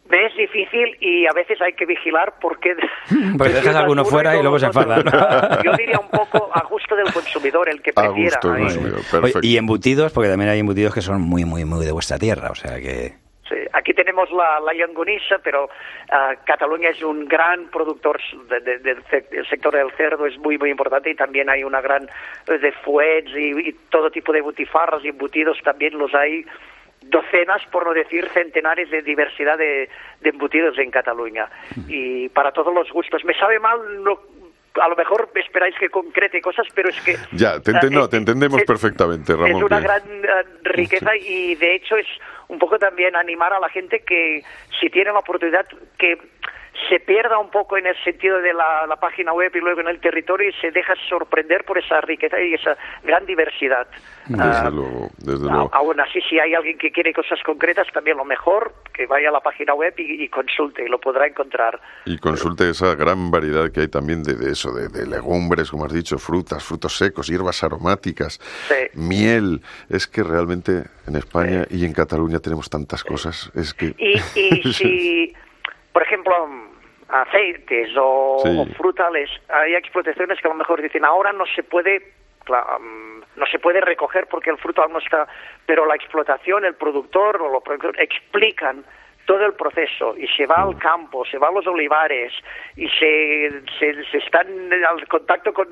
me 0.09 0.25
es 0.25 0.35
difícil 0.35 0.95
y 0.99 1.25
a 1.25 1.33
veces 1.33 1.59
hay 1.61 1.73
que 1.73 1.85
vigilar 1.85 2.35
porque... 2.41 2.75
Pues 3.37 3.53
dejas 3.53 3.75
alguno 3.75 4.05
fuera 4.05 4.35
y 4.37 4.41
luego 4.41 4.59
se 4.59 4.67
enfadan. 4.67 5.03
Yo 5.63 5.71
diría 5.73 5.99
un 5.99 6.09
poco 6.09 6.49
a 6.53 6.61
gusto 6.65 6.95
del 6.95 7.11
consumidor, 7.11 7.67
el 7.69 7.81
que 7.81 7.91
A 7.95 8.01
prefiera. 8.03 8.39
gusto 8.43 9.39
y 9.41 9.57
embutidos, 9.57 10.11
porque 10.13 10.29
también 10.29 10.49
hay 10.51 10.59
embutidos 10.59 10.93
que 10.93 11.01
son 11.01 11.21
muy, 11.21 11.45
muy, 11.45 11.65
muy 11.65 11.85
de 11.85 11.91
vuestra 11.91 12.17
tierra, 12.19 12.49
o 12.51 12.55
sea 12.55 12.79
que... 12.79 13.22
Sí, 13.53 13.59
aquí 13.73 13.93
tenemos 13.93 14.31
la, 14.31 14.59
la 14.59 14.73
llonganissa, 14.73 15.37
pero 15.43 15.69
ah, 16.11 16.33
Cataluña 16.45 16.89
es 16.89 17.03
un 17.03 17.25
gran 17.27 17.65
productor 17.67 18.19
de- 18.49 18.59
de- 18.61 18.79
del 18.79 19.03
ce- 19.03 19.27
el 19.31 19.47
sector 19.47 19.75
del 19.75 19.91
cerdo 19.91 20.25
es 20.25 20.37
muy 20.39 20.57
muy 20.57 20.69
importante 20.71 21.09
y 21.11 21.15
también 21.15 21.49
hay 21.49 21.63
una 21.63 21.81
gran 21.81 22.09
eh, 22.47 22.57
de 22.57 22.71
fuets 22.71 23.29
y, 23.35 23.69
y 23.69 23.73
todo 23.89 24.09
tipo 24.09 24.31
de 24.33 24.41
butifarras 24.41 25.03
y 25.05 25.09
embutidos 25.09 25.57
también 25.63 25.97
los 25.97 26.13
hay 26.15 26.45
docenas, 27.01 27.61
por 27.71 27.85
no 27.85 27.93
decir 27.93 28.27
centenares 28.29 28.89
de 28.89 29.01
diversidad 29.01 29.57
de, 29.57 29.89
de 30.21 30.29
embutidos 30.29 30.77
en 30.79 30.89
Cataluña 30.89 31.49
y 31.87 32.29
para 32.29 32.51
todos 32.53 32.73
los 32.73 32.89
gustos. 32.91 33.23
Me 33.25 33.33
sabe 33.35 33.59
mal 33.59 34.03
no 34.03 34.17
a 34.81 34.87
lo 34.89 34.95
mejor 34.95 35.29
esperáis 35.35 35.75
que 35.77 35.87
concrete 35.89 36.41
cosas, 36.41 36.65
pero 36.73 36.89
es 36.89 36.99
que... 37.01 37.15
Ya, 37.33 37.59
te, 37.59 37.71
enten- 37.73 37.91
eh, 37.91 37.95
no, 37.95 38.09
te 38.09 38.17
entendemos 38.17 38.59
es- 38.61 38.65
perfectamente, 38.65 39.33
Ramón. 39.33 39.57
es 39.57 39.63
una 39.63 39.77
que- 39.77 39.83
gran 39.83 40.01
eh, 40.01 40.43
riqueza 40.63 41.15
y 41.15 41.53
de 41.55 41.75
hecho 41.75 41.95
es 41.95 42.07
un 42.49 42.59
poco 42.59 42.77
también 42.77 43.15
animar 43.15 43.53
a 43.53 43.59
la 43.59 43.69
gente 43.69 44.03
que 44.03 44.43
si 44.79 44.89
tiene 44.89 45.11
la 45.11 45.19
oportunidad 45.19 45.65
que 45.97 46.17
se 46.89 46.99
pierda 46.99 47.37
un 47.39 47.49
poco 47.49 47.77
en 47.77 47.85
el 47.87 47.95
sentido 48.03 48.39
de 48.41 48.53
la, 48.53 48.85
la 48.87 48.95
página 48.97 49.33
web 49.33 49.51
y 49.55 49.59
luego 49.59 49.81
en 49.81 49.87
el 49.87 49.99
territorio 49.99 50.49
y 50.49 50.53
se 50.53 50.71
deja 50.71 50.93
sorprender 51.09 51.63
por 51.65 51.77
esa 51.77 52.01
riqueza 52.01 52.39
y 52.41 52.53
esa 52.53 52.75
gran 53.03 53.25
diversidad. 53.25 53.87
Desde 54.27 54.43
Ah, 54.43 54.69
luego, 54.69 55.09
desde 55.17 55.43
luego. 55.49 55.69
Aún 55.73 55.99
así, 55.99 56.21
si 56.29 56.39
hay 56.39 56.53
alguien 56.53 56.77
que 56.77 56.91
quiere 56.91 57.13
cosas 57.13 57.39
concretas, 57.45 57.87
también 57.93 58.17
lo 58.17 58.25
mejor 58.25 58.73
que 58.93 59.05
vaya 59.05 59.29
a 59.29 59.31
la 59.31 59.41
página 59.41 59.73
web 59.73 59.93
y, 59.97 60.23
y 60.23 60.29
consulte 60.29 60.83
y 60.85 60.87
lo 60.87 60.99
podrá 60.99 61.27
encontrar. 61.27 61.79
Y 62.05 62.17
consulte 62.17 62.69
esa 62.69 62.95
gran 62.95 63.31
variedad 63.31 63.71
que 63.71 63.81
hay 63.81 63.87
también 63.89 64.23
de, 64.23 64.35
de 64.35 64.51
eso, 64.51 64.71
de, 64.71 64.87
de 64.87 65.05
legumbres, 65.07 65.69
como 65.71 65.85
has 65.85 65.93
dicho, 65.93 66.17
frutas, 66.17 66.63
frutos 66.63 66.97
secos, 66.97 67.27
hierbas 67.27 67.63
aromáticas, 67.63 68.39
Sí. 68.67 68.75
miel. 68.93 69.61
Es 69.89 70.07
que 70.07 70.23
realmente 70.23 70.83
en 71.07 71.15
España 71.15 71.65
y 71.69 71.85
en 71.85 71.93
Cataluña 71.93 72.39
tenemos 72.39 72.69
tantas 72.69 73.03
cosas. 73.03 73.51
Es 73.55 73.73
que 73.73 73.93
Y, 73.97 74.17
y 74.39 74.63
si, 74.73 75.33
por 75.91 76.03
ejemplo, 76.03 76.33
aceites 77.21 77.89
o, 77.97 78.39
Sí. 78.43 78.57
o 78.59 78.65
frutales, 78.75 79.29
hay 79.49 79.75
explotaciones 79.75 80.39
que 80.41 80.47
a 80.47 80.51
lo 80.51 80.57
mejor 80.57 80.81
dicen 80.81 81.05
ahora 81.05 81.31
no 81.31 81.45
se 81.45 81.63
puede 81.63 82.01
mm, 82.47 83.21
no 83.35 83.45
se 83.47 83.59
puede 83.59 83.81
recoger 83.81 84.27
porque 84.27 84.49
el 84.49 84.57
fruto 84.57 84.81
aún 84.83 84.93
no 84.93 84.99
está, 84.99 85.27
pero 85.65 85.85
la 85.85 85.95
explotación, 85.95 86.65
el 86.65 86.75
productor 86.75 87.41
o 87.41 87.51
los 87.51 87.63
productores 87.63 88.01
explican 88.01 88.83
todo 89.25 89.45
el 89.45 89.53
proceso 89.53 90.15
y 90.17 90.27
se 90.27 90.45
va 90.45 90.57
al 90.61 90.77
campo, 90.77 91.23
se 91.25 91.37
va 91.37 91.47
a 91.47 91.51
los 91.51 91.65
olivares 91.65 92.33
y 92.75 92.89
se, 92.89 93.49
se, 93.79 94.03
se 94.11 94.17
están 94.17 94.47
al 94.73 95.07
contacto 95.07 95.53
con, 95.53 95.69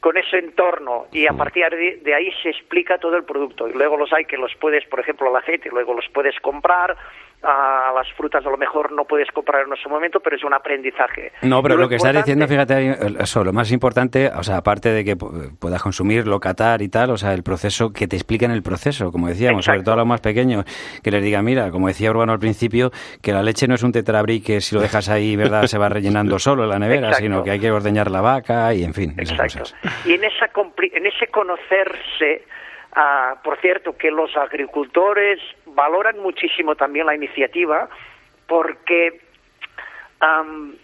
con 0.00 0.16
ese 0.16 0.38
entorno 0.38 1.06
y 1.12 1.26
a 1.28 1.32
partir 1.32 1.68
de, 1.70 1.98
de 2.02 2.14
ahí 2.14 2.32
se 2.42 2.50
explica 2.50 2.98
todo 2.98 3.16
el 3.16 3.24
producto 3.24 3.68
y 3.68 3.72
luego 3.72 3.96
los 3.96 4.12
hay 4.12 4.24
que 4.24 4.36
los 4.36 4.54
puedes, 4.56 4.84
por 4.86 4.98
ejemplo, 5.00 5.30
el 5.30 5.36
aceite, 5.36 5.70
luego 5.70 5.94
los 5.94 6.08
puedes 6.08 6.38
comprar 6.40 6.96
a 7.42 7.92
las 7.94 8.10
frutas 8.14 8.44
a 8.44 8.50
lo 8.50 8.56
mejor 8.56 8.90
no 8.92 9.04
puedes 9.04 9.30
comprar 9.30 9.64
en 9.66 9.72
ese 9.72 9.88
momento, 9.88 10.18
pero 10.20 10.36
es 10.36 10.42
un 10.44 10.52
aprendizaje. 10.54 11.32
No, 11.42 11.62
pero 11.62 11.76
lo 11.76 11.88
que 11.88 11.94
estás 11.96 12.14
diciendo, 12.14 12.48
fíjate, 12.48 12.74
ahí, 12.74 12.94
eso, 13.20 13.44
lo 13.44 13.52
más 13.52 13.70
importante, 13.70 14.28
o 14.34 14.42
sea, 14.42 14.56
aparte 14.56 14.88
de 14.90 15.04
que 15.04 15.16
pu- 15.16 15.56
puedas 15.58 15.80
consumirlo, 15.82 16.40
catar 16.40 16.82
y 16.82 16.88
tal, 16.88 17.10
o 17.10 17.16
sea, 17.16 17.32
el 17.34 17.42
proceso, 17.44 17.92
que 17.92 18.08
te 18.08 18.16
expliquen 18.16 18.50
el 18.50 18.62
proceso, 18.62 19.12
como 19.12 19.28
decíamos, 19.28 19.64
sobre 19.64 19.82
todo 19.82 19.94
a 19.94 19.98
los 19.98 20.06
más 20.06 20.20
pequeños, 20.20 20.64
que 21.02 21.10
les 21.12 21.22
diga, 21.22 21.40
mira, 21.42 21.70
como 21.70 21.86
decía 21.88 22.10
Urbano 22.10 22.32
al 22.32 22.38
principio, 22.40 22.90
que 23.22 23.32
la 23.32 23.42
leche 23.42 23.68
no 23.68 23.76
es 23.76 23.82
un 23.84 23.92
tetrabric 23.92 24.44
que 24.44 24.60
si 24.60 24.74
lo 24.74 24.80
dejas 24.80 25.08
ahí, 25.08 25.36
¿verdad?, 25.36 25.62
se 25.66 25.78
va 25.78 25.88
rellenando 25.88 26.38
solo 26.40 26.64
en 26.64 26.70
la 26.70 26.78
nevera, 26.78 27.08
Exacto. 27.08 27.22
sino 27.24 27.44
que 27.44 27.52
hay 27.52 27.60
que 27.60 27.70
ordeñar 27.70 28.10
la 28.10 28.20
vaca 28.20 28.74
y, 28.74 28.82
en 28.82 28.94
fin, 28.94 29.14
esas 29.16 29.38
cosas. 29.40 29.74
Y 30.04 30.14
en, 30.14 30.24
esa 30.24 30.50
en 30.92 31.06
ese 31.06 31.26
conocerse, 31.28 32.44
ah, 32.96 33.36
por 33.44 33.58
cierto, 33.60 33.96
que 33.96 34.10
los 34.10 34.36
agricultores 34.36 35.38
valoran 35.78 36.18
muchísimo 36.18 36.74
también 36.74 37.06
la 37.06 37.14
iniciativa 37.14 37.88
porque 38.48 39.20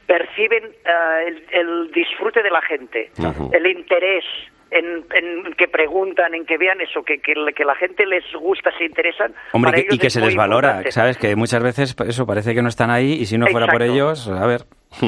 perciben 0.06 0.64
ah, 0.86 1.18
el, 1.26 1.44
el 1.50 1.90
disfrute 1.92 2.42
de 2.42 2.50
la 2.50 2.62
gente, 2.62 3.10
el 3.52 3.66
interés. 3.66 4.24
En, 4.70 5.04
en 5.14 5.52
que 5.54 5.68
preguntan, 5.68 6.34
en 6.34 6.44
que 6.46 6.58
vean 6.58 6.80
eso, 6.80 7.04
que, 7.04 7.18
que, 7.20 7.32
que 7.54 7.64
la 7.64 7.76
gente 7.76 8.04
les 8.06 8.24
gusta, 8.34 8.72
se 8.76 8.84
interesan. 8.86 9.32
Hombre, 9.52 9.70
para 9.70 9.82
que- 9.84 9.94
y 9.94 9.98
que 9.98 10.10
se 10.10 10.20
les 10.20 10.34
valora, 10.34 10.68
importante. 10.70 10.90
¿sabes? 10.90 11.16
Que 11.16 11.36
muchas 11.36 11.62
veces 11.62 11.94
eso 12.08 12.26
parece 12.26 12.56
que 12.56 12.62
no 12.62 12.68
están 12.70 12.90
ahí 12.90 13.12
y 13.12 13.26
si 13.26 13.38
no 13.38 13.46
fuera 13.46 13.68
por 13.68 13.82
ellos, 13.82 14.26
a 14.28 14.44
ver. 14.46 14.62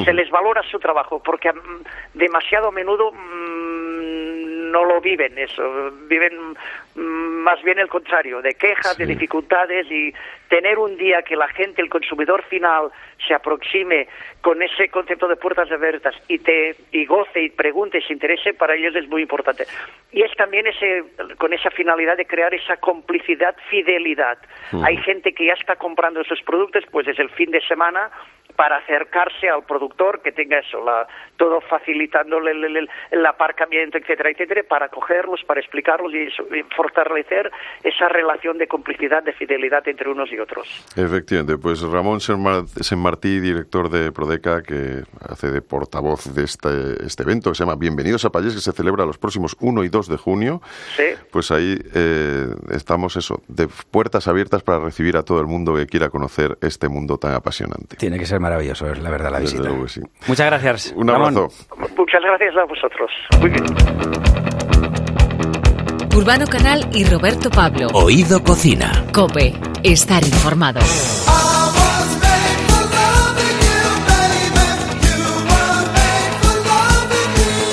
se 0.05 0.13
les 0.13 0.29
valora 0.29 0.61
su 0.71 0.79
trabajo 0.79 1.21
porque 1.21 1.51
mm, 1.51 1.83
demasiado 2.13 2.69
a 2.69 2.71
menudo 2.71 3.11
mm, 3.11 4.56
no 4.71 4.85
lo 4.85 5.01
viven 5.01 5.37
eso 5.37 5.91
viven 6.07 6.55
mm, 6.95 7.37
más 7.43 7.61
bien 7.63 7.79
el 7.79 7.87
contrario 7.87 8.41
de 8.41 8.53
quejas 8.55 8.97
de 8.97 9.05
dificultades 9.05 9.87
y 9.89 10.13
tener 10.49 10.77
un 10.79 10.97
día 10.97 11.21
que 11.21 11.35
la 11.35 11.47
gente 11.47 11.81
el 11.81 11.89
consumidor 11.89 12.43
final 12.43 12.91
se 13.25 13.33
aproxime 13.33 14.07
con 14.41 14.61
ese 14.61 14.89
concepto 14.89 15.27
de 15.27 15.35
puertas 15.35 15.71
abiertas 15.71 16.15
y 16.27 16.39
te 16.39 16.75
y 16.91 17.05
goce 17.05 17.41
y 17.43 17.49
pregunte 17.49 17.97
y 17.97 18.01
se 18.01 18.13
interese 18.13 18.53
para 18.53 18.75
ellos 18.75 18.95
es 18.95 19.07
muy 19.07 19.21
importante. 19.21 19.65
Y 20.11 20.21
es 20.21 20.31
también 20.35 20.67
ese 20.67 21.03
con 21.37 21.53
esa 21.53 21.69
finalidad 21.71 22.17
de 22.17 22.25
crear 22.25 22.53
esa 22.53 22.77
complicidad 22.77 23.55
fidelidad. 23.69 24.37
Hay 24.83 24.97
gente 24.97 25.33
que 25.33 25.45
ya 25.45 25.53
está 25.53 25.75
comprando 25.75 26.21
esos 26.21 26.41
productos 26.41 26.83
pues 26.91 27.07
es 27.07 27.19
el 27.19 27.29
fin 27.29 27.51
de 27.51 27.61
semana 27.61 28.09
para 28.57 28.77
acercarse 28.77 29.47
al 29.49 29.63
productor 29.63 30.21
que 30.21 30.33
tenga 30.33 30.59
eso, 30.59 30.83
la, 30.83 31.07
todo 31.37 31.61
facilitándole 31.61 32.51
el, 32.51 32.89
el- 33.11 33.25
aparcamiento, 33.25 33.97
etcétera, 33.97 34.31
etcétera, 34.31 34.63
para 34.67 34.89
cogerlos, 34.89 35.41
para 35.45 35.59
explicarlos 35.61 36.11
y, 36.13 36.23
eso, 36.23 36.43
y 36.55 36.63
fortalecer 36.75 37.51
esa 37.83 38.09
relación 38.09 38.57
de 38.57 38.67
complicidad, 38.67 39.21
de 39.21 39.31
fidelidad 39.33 39.87
entre 39.87 40.09
unos 40.09 40.31
y 40.31 40.39
otros. 40.39 40.67
Efectivamente, 40.95 41.57
pues 41.61 41.81
Ramón 41.81 42.19
Senmar- 42.19 42.65
Senmartí, 42.67 43.39
director 43.39 43.89
de 43.89 44.11
Prodeca, 44.11 44.63
que 44.63 45.03
hace 45.29 45.51
de 45.51 45.61
portavoz 45.61 46.33
de 46.33 46.43
este, 46.43 47.05
este 47.05 47.23
evento 47.23 47.51
que 47.51 47.55
se 47.55 47.63
llama 47.63 47.75
Bienvenidos 47.75 48.25
a 48.25 48.31
Payés, 48.31 48.55
que 48.55 48.61
se 48.61 48.71
celebra 48.71 49.05
los 49.05 49.17
próximos 49.19 49.55
1 49.59 49.83
y 49.83 49.89
2 49.89 50.07
de 50.09 50.17
junio. 50.17 50.61
Sí. 50.95 51.03
Pues 51.31 51.51
ahí 51.51 51.77
eh, 51.93 52.47
estamos 52.71 53.15
eso, 53.17 53.41
de 53.47 53.67
puertas 53.91 54.27
abiertas 54.27 54.63
para 54.63 54.79
recibir 54.79 55.15
a 55.17 55.23
todo 55.23 55.39
el 55.41 55.47
mundo 55.47 55.75
que 55.75 55.85
quiera 55.85 56.09
conocer 56.09 56.57
este 56.61 56.87
mundo 56.89 57.17
tan 57.19 57.33
apasionante. 57.35 57.97
Tiene 57.97 58.17
que 58.17 58.25
ser 58.25 58.39
maravilloso, 58.49 58.89
es 58.91 58.99
la 58.99 59.09
verdad, 59.09 59.31
la 59.31 59.39
Desde 59.39 59.53
visita. 59.53 59.69
luego 59.69 59.83
que 59.85 59.89
sí. 59.91 60.01
Muchas 60.27 60.45
gracias. 60.47 60.93
Un 60.95 61.07
Ramón. 61.07 61.37
abrazo. 61.37 61.49
Muchas 61.97 62.21
gracias 62.21 62.55
a 62.55 62.65
vosotros. 62.65 63.11
Muy 63.39 63.49
bien. 63.49 63.65
Urbano 66.15 66.47
Canal 66.47 66.89
y 66.93 67.03
Roberto 67.05 67.49
Pablo. 67.49 67.87
Oído 67.93 68.43
Cocina. 68.43 69.05
Cope. 69.13 69.53
Estar 69.83 70.23
informado. 70.23 70.79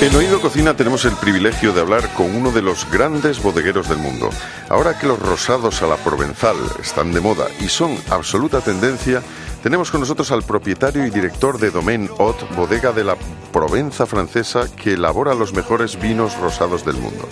En 0.05 0.15
Oído 0.15 0.39
Cocina 0.39 0.75
tenemos 0.75 1.03
el 1.05 1.15
privilegio 1.15 1.73
de 1.73 1.81
hablar 1.81 2.13
con 2.13 2.35
uno 2.35 2.51
de 2.51 2.61
los 2.61 2.87
grandes 2.91 3.41
bodegueros 3.41 3.89
del 3.89 3.97
mundo. 3.97 4.29
Ahora 4.69 4.99
que 4.99 5.07
los 5.07 5.17
rosados 5.17 5.81
a 5.81 5.87
la 5.87 5.97
provenzal 5.97 6.57
están 6.79 7.11
de 7.11 7.21
moda 7.21 7.47
y 7.59 7.69
son 7.69 7.97
absoluta 8.11 8.61
tendencia, 8.61 9.23
tenemos 9.63 9.89
con 9.89 10.01
nosotros 10.01 10.31
al 10.31 10.43
propietario 10.43 11.07
y 11.07 11.09
director 11.09 11.57
de 11.57 11.71
Domaine 11.71 12.07
Haute, 12.19 12.45
bodega 12.55 12.91
de 12.91 13.03
la 13.03 13.17
Provenza 13.51 14.05
francesa, 14.05 14.67
que 14.75 14.93
elabora 14.93 15.33
los 15.33 15.53
mejores 15.53 15.99
vinos 15.99 16.37
rosados 16.37 16.85
del 16.85 16.97
mundo. 16.97 17.27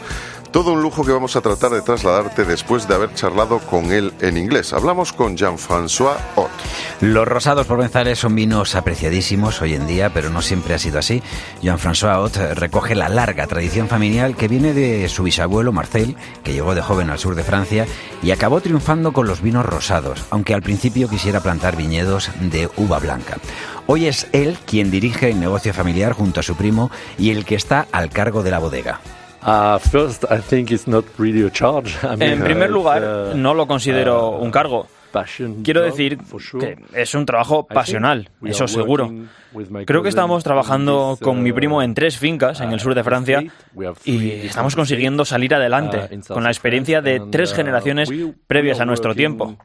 Todo 0.53 0.73
un 0.73 0.83
lujo 0.83 1.03
que 1.03 1.11
vamos 1.11 1.35
a 1.35 1.41
tratar 1.41 1.71
de 1.71 1.81
trasladarte 1.81 2.45
después 2.45 2.87
de 2.87 2.93
haber 2.93 3.11
charlado 3.15 3.57
con 3.57 3.91
él 3.91 4.13
en 4.21 4.37
inglés. 4.37 4.71
Hablamos 4.71 5.11
con 5.11 5.35
Jean-François 5.35 6.15
Haute. 6.35 6.53
Los 7.01 7.27
rosados 7.27 7.65
provenzales 7.65 8.19
son 8.19 8.35
vinos 8.35 8.75
apreciadísimos 8.75 9.63
hoy 9.63 9.73
en 9.73 9.87
día, 9.87 10.13
pero 10.13 10.29
no 10.29 10.43
siempre 10.43 10.75
ha 10.75 10.77
sido 10.77 10.99
así. 10.99 11.23
Jean-François 11.63 12.13
Haute 12.13 12.53
recoge 12.53 12.93
la 12.93 13.09
larga 13.09 13.47
tradición 13.47 13.87
familiar 13.87 14.35
que 14.35 14.47
viene 14.47 14.73
de 14.73 15.09
su 15.09 15.23
bisabuelo 15.23 15.71
Marcel, 15.71 16.15
que 16.43 16.53
llegó 16.53 16.75
de 16.75 16.83
joven 16.83 17.09
al 17.09 17.17
sur 17.17 17.33
de 17.33 17.43
Francia 17.43 17.87
y 18.21 18.29
acabó 18.29 18.61
triunfando 18.61 19.11
con 19.11 19.25
los 19.25 19.41
vinos 19.41 19.65
rosados, 19.65 20.23
aunque 20.29 20.53
al 20.53 20.61
principio 20.61 21.09
quisiera 21.09 21.39
plantar 21.39 21.75
viñedos 21.75 22.29
de 22.39 22.69
uva 22.77 22.99
blanca. 22.99 23.37
Hoy 23.87 24.05
es 24.05 24.27
él 24.33 24.59
quien 24.67 24.91
dirige 24.91 25.31
el 25.31 25.39
negocio 25.39 25.73
familiar 25.73 26.13
junto 26.13 26.41
a 26.41 26.43
su 26.43 26.55
primo 26.55 26.91
y 27.17 27.31
el 27.31 27.43
que 27.43 27.55
está 27.55 27.87
al 27.91 28.11
cargo 28.11 28.43
de 28.43 28.51
la 28.51 28.59
bodega. 28.59 29.01
Uh, 29.45 29.77
first, 29.79 30.25
I 30.29 30.39
think 30.39 30.71
it's 30.71 30.87
not 30.87 31.05
really 31.17 31.45
a 31.45 31.49
charge. 31.49 31.97
I 32.03 32.15
mean, 32.15 32.21
En 32.23 32.41
uh, 32.41 32.45
primer 32.45 32.69
lugar, 32.69 33.03
uh, 33.03 33.35
no 33.35 33.53
lo 33.53 33.67
considero 33.67 34.29
uh, 34.29 34.43
un 34.43 34.51
cargo. 34.51 34.87
Quiero 35.63 35.81
decir 35.81 36.17
que 36.59 36.77
es 36.93 37.13
un 37.13 37.25
trabajo 37.25 37.67
pasional, 37.67 38.31
eso 38.43 38.67
seguro. 38.67 39.11
Creo 39.85 40.01
que 40.01 40.09
estamos 40.09 40.43
trabajando 40.43 41.19
con 41.21 41.43
mi 41.43 41.51
uh, 41.51 41.55
primo 41.55 41.83
en 41.83 41.93
tres 41.93 42.17
fincas 42.17 42.61
en 42.61 42.71
el 42.71 42.79
sur 42.79 42.95
de 42.95 43.03
Francia 43.03 43.43
y 44.05 44.31
estamos 44.31 44.75
consiguiendo 44.75 45.23
salir 45.23 45.53
adelante 45.53 46.09
uh, 46.11 46.33
con 46.33 46.43
la 46.43 46.49
experiencia 46.49 47.01
de 47.01 47.21
tres 47.31 47.51
uh, 47.51 47.55
generaciones 47.55 48.09
previas 48.47 48.79
a 48.79 48.85
nuestro 48.85 49.13
tiempo. 49.13 49.55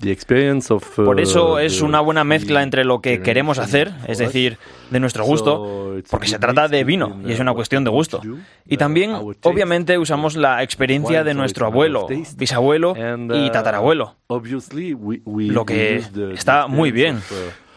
The, 0.00 0.12
experience 0.12 0.72
of, 0.72 0.98
uh, 0.98 1.04
Por 1.04 1.20
eso 1.20 1.58
es 1.58 1.82
una 1.82 2.00
buena 2.00 2.24
mezcla 2.24 2.62
entre 2.62 2.84
lo 2.84 3.00
que 3.00 3.20
queremos 3.20 3.58
hacer, 3.58 3.92
es 4.06 4.18
decir, 4.18 4.58
de 4.90 5.00
nuestro 5.00 5.24
gusto, 5.24 5.96
porque 6.10 6.28
se 6.28 6.38
trata 6.38 6.68
de 6.68 6.84
vino 6.84 7.20
y 7.26 7.32
es 7.32 7.40
una 7.40 7.54
cuestión 7.54 7.84
de 7.84 7.90
gusto. 7.90 8.20
Y 8.66 8.76
también, 8.76 9.12
obviamente, 9.42 9.98
usamos 9.98 10.36
la 10.36 10.62
experiencia 10.62 11.24
de 11.24 11.34
nuestro 11.34 11.66
abuelo, 11.66 12.06
bisabuelo 12.36 12.94
y 13.34 13.50
tatarabuelo. 13.50 14.16
Lo 14.28 15.64
que 15.64 16.02
está 16.34 16.66
muy 16.66 16.92
bien. 16.92 17.20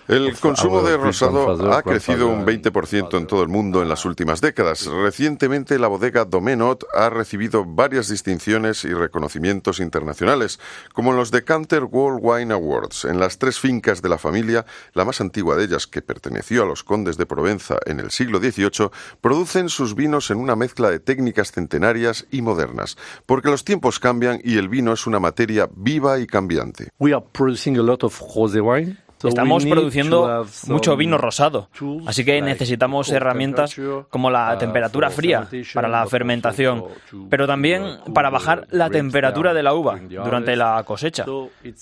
El 0.08 0.38
consumo 0.38 0.82
de 0.82 0.98
rosado 0.98 1.74
ha 1.74 1.82
crecido 1.84 2.28
un 2.28 2.46
grandfather. 2.46 2.72
20% 2.74 3.18
en 3.18 3.28
todo 3.28 3.44
el 3.44 3.48
mundo 3.48 3.82
en 3.82 3.90
las 3.90 4.04
últimas 4.06 4.42
décadas. 4.42 4.86
Recientemente 4.86 5.80
la 5.80 5.88
bodega 5.88 6.26
Domenot 6.26 6.86
ha 6.94 7.10
recibido 7.10 7.64
varias 7.66 8.10
distinciones 8.10 8.84
y 8.84 8.94
reconocimientos 8.94 9.80
internacionales, 9.80 10.60
como 10.94 11.12
en 11.12 11.18
los 11.18 11.32
Decanter 11.32 11.84
World 11.84 12.20
Wine 12.22 12.54
Awards. 12.54 13.06
En 13.06 13.20
las 13.20 13.38
tres 13.38 13.60
fincas 13.60 14.02
de 14.02 14.10
la 14.10 14.18
familia, 14.18 14.66
la 14.94 15.06
más 15.06 15.22
antigua 15.22 15.56
de 15.56 15.66
ellas, 15.66 15.88
que 15.88 16.02
perteneció 16.02 16.64
a 16.64 16.66
los 16.66 16.84
condes 16.84 17.18
de 17.18 17.26
Provenza 17.26 17.78
en 17.86 18.00
el 18.00 18.12
siglo 18.12 18.40
XVIII, 18.40 18.90
producen 19.22 19.70
sus 19.70 19.96
vinos 19.96 20.32
en 20.32 20.38
una 20.38 20.56
mezcla 20.56 20.90
de 20.90 21.00
técnicas 21.00 21.52
centenarias 21.52 22.26
y 22.32 22.42
modernas, 22.42 22.98
porque 23.26 23.50
los 23.50 23.64
tiempos 23.64 24.00
cambian 24.00 24.42
y 24.44 24.58
el 24.58 24.68
vino 24.68 24.94
es 24.94 25.08
una 25.08 25.20
materia 25.20 25.70
viva 25.74 26.20
y 26.20 26.28
cambiante. 26.28 26.90
We 27.00 27.14
are 27.14 27.24
producing 27.32 27.78
a 27.78 27.84
lot 27.84 28.04
of 28.04 28.20
rosé 28.36 28.62
wine. 28.62 28.98
Estamos 29.24 29.66
produciendo 29.66 30.46
mucho 30.68 30.96
vino 30.96 31.18
rosado, 31.18 31.70
así 32.06 32.26
que 32.26 32.42
necesitamos 32.42 33.10
herramientas 33.12 33.76
temperature, 33.76 34.08
como 34.10 34.30
la 34.30 34.54
uh, 34.54 34.58
temperatura 34.58 35.10
fría 35.10 35.48
para 35.74 35.88
la 35.88 36.06
fermentación, 36.08 36.86
pero 37.30 37.48
también 37.48 38.00
para 38.14 38.30
bajar 38.30 38.68
la 38.72 38.90
temperatura 38.90 39.54
de 39.54 39.64
la 39.64 39.74
uva 39.74 40.00
durante 40.00 40.56
la 40.56 40.84
cosecha. 40.84 41.26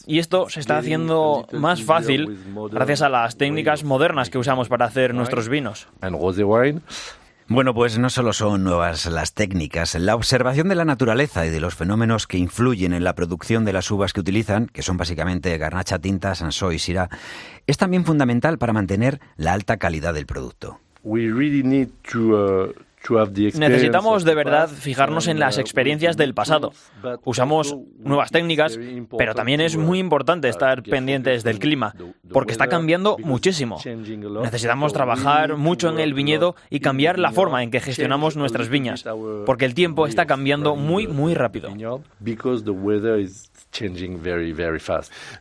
Y 0.06 0.20
esto 0.20 0.50
se 0.50 0.60
está 0.60 0.78
haciendo 0.78 1.48
más 1.54 1.84
fácil 1.84 2.40
gracias 2.72 3.02
a 3.02 3.10
las 3.10 3.38
técnicas 3.38 3.84
modernas 3.84 4.30
que 4.30 4.38
usamos 4.38 4.68
para 4.68 4.86
hacer 4.86 5.14
nuestros 5.14 5.50
vinos. 5.50 5.88
Bueno, 7.52 7.74
pues 7.74 7.98
no 7.98 8.12
solo 8.12 8.32
son 8.32 8.64
nuevas 8.64 9.08
las 9.08 9.34
técnicas, 9.34 9.96
la 9.96 10.14
observación 10.14 10.70
de 10.70 10.76
la 10.76 10.86
naturaleza 10.86 11.48
y 11.48 11.50
de 11.50 11.60
los 11.60 11.74
fenómenos 11.74 12.28
que 12.28 12.38
influyen 12.38 12.94
en 12.94 13.04
la 13.04 13.16
producción 13.16 13.66
de 13.66 13.74
las 13.74 13.90
uvas 13.90 14.14
que 14.14 14.20
utilizan, 14.20 14.68
que 14.68 14.84
son 14.84 14.98
básicamente 14.98 15.58
garnacha 15.58 15.98
tinta, 15.98 16.36
sansó 16.36 16.72
y 16.72 16.78
syrah, 16.78 17.10
es 17.66 17.78
también 17.78 18.06
fundamental 18.06 18.60
para 18.60 18.72
mantener 18.72 19.20
la 19.36 19.54
alta 19.54 19.78
calidad 19.78 20.14
del 20.14 20.28
producto. 20.28 20.80
Uh, 21.04 21.18
Necesitamos 23.56 24.26
de 24.26 24.36
verdad 24.36 24.70
fijarnos 24.70 25.28
en 25.28 25.40
las 25.40 25.58
experiencias 25.58 26.18
del 26.18 26.34
pasado. 26.34 26.74
Usamos 27.24 27.76
nuevas 27.98 28.32
técnicas, 28.32 28.78
pero 29.18 29.34
también 29.36 29.62
es 29.62 29.78
muy 29.78 30.00
importante 30.00 30.50
estar 30.50 30.84
pendientes 30.84 31.44
del 31.44 31.60
clima, 31.60 31.96
porque 32.32 32.52
está 32.52 32.68
cambiando 32.68 33.18
muchísimo. 33.20 33.78
Necesitamos 34.44 34.94
trabajar 34.94 35.58
mucho 35.58 35.90
en 35.90 36.00
el 36.00 36.14
viñedo 36.14 36.56
y 36.70 36.80
cambiar 36.80 37.20
la 37.20 37.32
forma 37.32 37.64
en 37.64 37.72
que 37.72 37.80
gestionamos 37.80 38.36
nuestras 38.36 38.70
viñas, 38.70 39.06
porque 39.46 39.66
el 39.66 39.74
tiempo 39.74 40.08
está 40.08 40.26
cambiando 40.26 40.76
muy, 40.76 41.08
muy 41.08 41.34
rápido. 41.34 41.70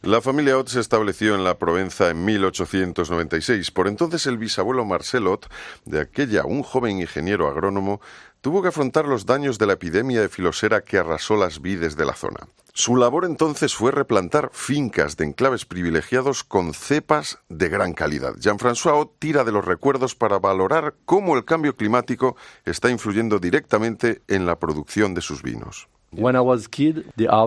La 0.03 0.21
familia 0.21 0.59
Ott 0.59 0.69
se 0.69 0.81
estableció 0.81 1.35
en 1.35 1.45
la 1.45 1.59
Provenza 1.59 2.11
en 2.11 2.25
1896. 2.25 3.71
Por 3.71 3.89
entonces 3.89 4.27
el 4.27 4.39
bisabuelo 4.39 4.85
Marcel 4.85 5.27
Ott, 5.27 5.47
de 5.85 6.01
aquella 6.01 6.45
un 6.45 6.63
joven 6.63 7.01
ingeniero 7.01 7.49
agrónomo, 7.49 8.01
tuvo 8.41 8.63
que 8.63 8.69
afrontar 8.69 9.07
los 9.07 9.27
daños 9.27 9.59
de 9.59 9.67
la 9.67 9.75
epidemia 9.75 10.21
de 10.21 10.29
filosera 10.29 10.83
que 10.83 10.99
arrasó 10.99 11.37
las 11.37 11.61
vides 11.61 11.97
de 11.97 12.05
la 12.05 12.15
zona. 12.15 12.49
Su 12.73 12.95
labor 12.95 13.25
entonces 13.25 13.75
fue 13.75 13.91
replantar 13.91 14.51
fincas 14.53 15.17
de 15.17 15.25
enclaves 15.25 15.65
privilegiados 15.65 16.45
con 16.45 16.75
cepas 16.75 17.41
de 17.49 17.69
gran 17.69 17.93
calidad. 17.93 18.35
Jean-François 18.39 19.01
Ott 19.01 19.19
tira 19.19 19.43
de 19.43 19.51
los 19.51 19.65
recuerdos 19.65 20.15
para 20.15 20.39
valorar 20.39 20.95
cómo 21.05 21.37
el 21.37 21.45
cambio 21.45 21.75
climático 21.75 22.37
está 22.65 22.89
influyendo 22.89 23.41
directamente 23.41 24.23
en 24.29 24.47
la 24.47 24.61
producción 24.61 25.13
de 25.15 25.23
sus 25.23 25.43
vinos. 25.43 25.89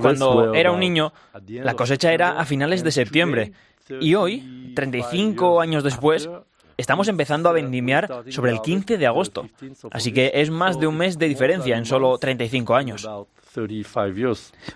Cuando 0.02 0.54
era 0.54 0.72
un 0.72 0.80
niño, 0.80 1.14
la 1.48 1.74
cosecha 1.76 2.14
era 2.14 2.40
a 2.40 2.46
finales 2.46 2.84
de 2.84 2.92
septiembre. 2.92 3.54
Y 4.00 4.16
hoy, 4.16 4.72
35 4.76 5.60
años 5.60 5.84
después, 5.84 6.30
estamos 6.78 7.08
empezando 7.08 7.50
a 7.50 7.52
vendimiar 7.52 8.24
sobre 8.30 8.52
el 8.52 8.62
15 8.62 8.98
de 8.98 9.08
agosto. 9.08 9.48
Así 9.92 10.12
que 10.12 10.32
es 10.36 10.50
más 10.50 10.80
de 10.80 10.88
un 10.88 10.98
mes 10.98 11.18
de 11.18 11.28
diferencia 11.28 11.78
en 11.78 11.86
solo 11.86 12.18
35 12.18 12.76
años. 12.76 13.08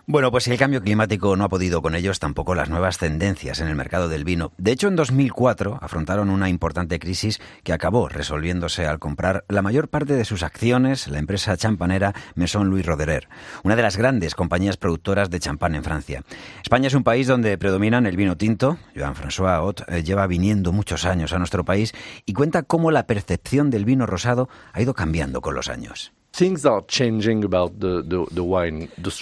Bueno, 0.06 0.32
pues 0.32 0.48
el 0.48 0.58
cambio 0.58 0.82
climático 0.82 1.36
no 1.36 1.46
ha 1.46 1.50
podido 1.50 1.82
con 1.82 1.96
ellos, 1.96 2.20
tampoco 2.20 2.56
las 2.56 2.70
nuevas 2.70 2.98
tendencias 2.98 3.62
en 3.62 3.68
el 3.68 3.76
mercado 3.76 4.10
del 4.10 4.26
vino. 4.26 4.52
De 4.58 4.72
hecho, 4.72 4.88
en 4.88 4.96
2004 4.96 5.80
afrontaron 5.82 6.30
una 6.30 6.50
importante 6.50 7.00
crisis 7.00 7.40
que 7.64 7.74
acabó 7.74 8.10
resolviéndose 8.10 8.86
al 8.86 9.00
comprar 9.00 9.46
la 9.48 9.62
mayor 9.62 9.88
parte 9.88 10.16
de 10.16 10.26
sus 10.26 10.44
acciones 10.44 11.08
la 11.08 11.20
empresa 11.20 11.56
champanera 11.58 12.14
Maison 12.36 12.70
Louis 12.70 12.86
Roderer, 12.86 13.30
una 13.64 13.76
de 13.76 13.82
las 13.82 13.98
grandes 13.98 14.36
compañías 14.36 14.78
productoras 14.78 15.30
de 15.30 15.40
champán 15.40 15.76
en 15.76 15.84
Francia. 15.84 16.24
España 16.62 16.88
es 16.88 16.94
un 16.94 17.04
país 17.04 17.28
donde 17.28 17.58
predominan 17.58 18.06
el 18.06 18.18
vino 18.18 18.36
tinto. 18.38 18.78
Joan 18.96 19.16
François 19.16 19.62
Ott 19.64 19.82
eh, 19.88 20.04
lleva 20.04 20.28
viniendo 20.28 20.72
muchos 20.72 21.06
años 21.06 21.34
a 21.34 21.38
nuestro 21.38 21.64
país 21.64 21.94
y 22.26 22.34
cuenta 22.34 22.64
cómo 22.64 22.92
la 22.92 23.08
percepción 23.08 23.70
del 23.70 23.86
vino 23.86 24.06
rosado 24.06 24.50
ha 24.74 24.82
ido 24.82 24.94
cambiando 24.94 25.42
con 25.42 25.56
los 25.56 25.70
años. 25.70 26.12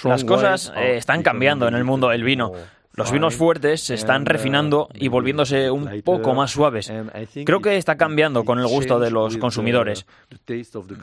Las 0.03 0.23
cosas 0.23 0.73
eh, 0.76 0.98
están 0.98 1.22
cambiando 1.22 1.68
en 1.68 1.76
el 1.76 1.84
mundo 1.84 2.10
del 2.10 2.23
vino. 2.23 2.53
Los 2.95 3.11
vinos 3.11 3.35
fuertes 3.35 3.81
se 3.81 3.95
están 3.95 4.22
uh, 4.22 4.26
refinando 4.26 4.88
y 4.94 5.07
volviéndose 5.07 5.72
un 5.72 6.02
poco 6.03 6.35
más 6.35 6.52
suaves. 6.52 6.94
Creo 7.44 7.60
que 7.60 7.77
está 7.77 7.98
cambiando 7.98 8.45
con 8.45 8.60
el 8.60 8.68
gusto 8.68 8.99
de 8.99 9.10
los 9.10 9.38
consumidores. 9.38 10.06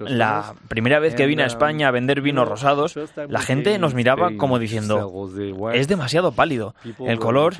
La 0.06 0.54
primera 0.68 1.00
vez 1.00 1.16
que 1.16 1.26
vine 1.26 1.42
a 1.42 1.46
España 1.46 1.88
a 1.88 1.90
vender 1.90 2.20
vinos 2.20 2.48
rosados, 2.48 2.96
la 3.28 3.40
gente 3.40 3.76
nos 3.78 3.94
miraba 3.94 4.30
como 4.36 4.60
diciendo, 4.60 5.28
es 5.72 5.88
demasiado 5.88 6.30
pálido, 6.30 6.76
el 7.06 7.18
color 7.18 7.54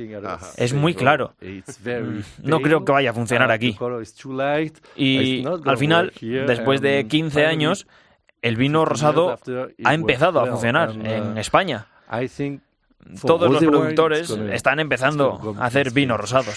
es 0.56 0.74
muy 0.74 0.94
claro. 0.94 1.35
Mm, 1.40 2.20
No 2.44 2.60
creo 2.60 2.85
que 2.85 2.93
vaya 2.93 3.10
a 3.10 3.14
funcionar 3.14 3.51
aquí. 3.51 3.77
Y 4.97 5.44
al 5.64 5.77
final, 5.78 6.12
después 6.20 6.81
de 6.81 7.06
15 7.09 7.47
años, 7.47 7.86
el 8.43 8.57
vino 8.57 8.85
rosado 8.85 9.39
ha 9.85 9.95
empezado 9.95 10.41
a 10.41 10.47
funcionar 10.47 10.91
en 10.91 11.39
España. 11.39 11.87
Todos 13.23 13.51
los 13.51 13.62
productores 13.62 14.31
están 14.31 14.79
empezando 14.81 15.57
a 15.59 15.67
hacer 15.67 15.91
vinos 15.91 16.21
rosados. 16.21 16.55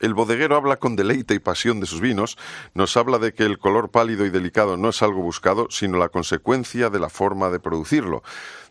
El 0.00 0.14
bodeguero 0.14 0.56
habla 0.56 0.78
con 0.78 0.96
deleite 0.96 1.34
y 1.34 1.38
pasión 1.38 1.78
de 1.78 1.86
sus 1.86 2.00
vinos, 2.00 2.36
nos 2.74 2.96
habla 2.96 3.20
de 3.20 3.32
que 3.34 3.44
el 3.44 3.58
color 3.58 3.90
pálido 3.90 4.26
y 4.26 4.30
delicado 4.30 4.76
no 4.76 4.88
es 4.88 5.00
algo 5.02 5.22
buscado, 5.22 5.68
sino 5.70 5.96
la 5.96 6.08
consecuencia 6.08 6.90
de 6.90 6.98
la 6.98 7.08
forma 7.08 7.50
de 7.50 7.60
producirlo. 7.60 8.24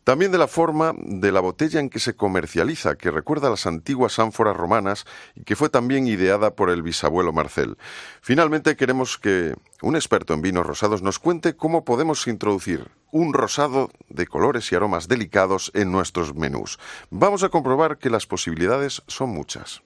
También 0.04 0.32
de 0.32 0.38
la 0.38 0.48
forma 0.48 0.94
de 0.98 1.32
la 1.32 1.40
botella 1.40 1.80
en 1.80 1.90
que 1.90 2.00
se 2.00 2.16
comercializa, 2.16 2.96
que 2.96 3.12
recuerda 3.12 3.48
a 3.48 3.52
las 3.52 3.66
antiguas 3.66 4.20
ánforas 4.20 4.58
romanas 4.58 5.06
y 5.36 5.44
que 5.44 5.56
fue 5.56 5.70
también 5.70 6.08
ideada 6.08 6.56
por 6.56 6.70
el 6.70 6.82
bisabuelo 6.82 7.32
Marcel. 7.32 7.78
Finalmente 8.22 8.76
queremos 8.76 9.18
que 9.18 9.56
un 9.82 9.96
experto 9.96 10.34
en 10.34 10.42
vinos 10.42 10.66
rosados 10.66 11.02
nos 11.02 11.20
cuente 11.20 11.56
cómo 11.56 11.86
podemos 11.86 12.28
introducir 12.28 12.90
un 13.12 13.34
rosado 13.34 13.92
de 14.10 14.28
colores 14.28 14.72
y 14.72 14.76
aromas 14.76 15.08
delicados 15.08 15.72
en 15.74 15.92
nuestros 15.92 16.36
menús. 16.36 16.80
Vamos 17.10 17.44
a 17.44 17.50
comprobar 17.50 17.98
que 17.98 18.10
las 18.10 18.26
posibilidades 18.26 19.04
son 19.08 19.30
muchas. 19.30 19.84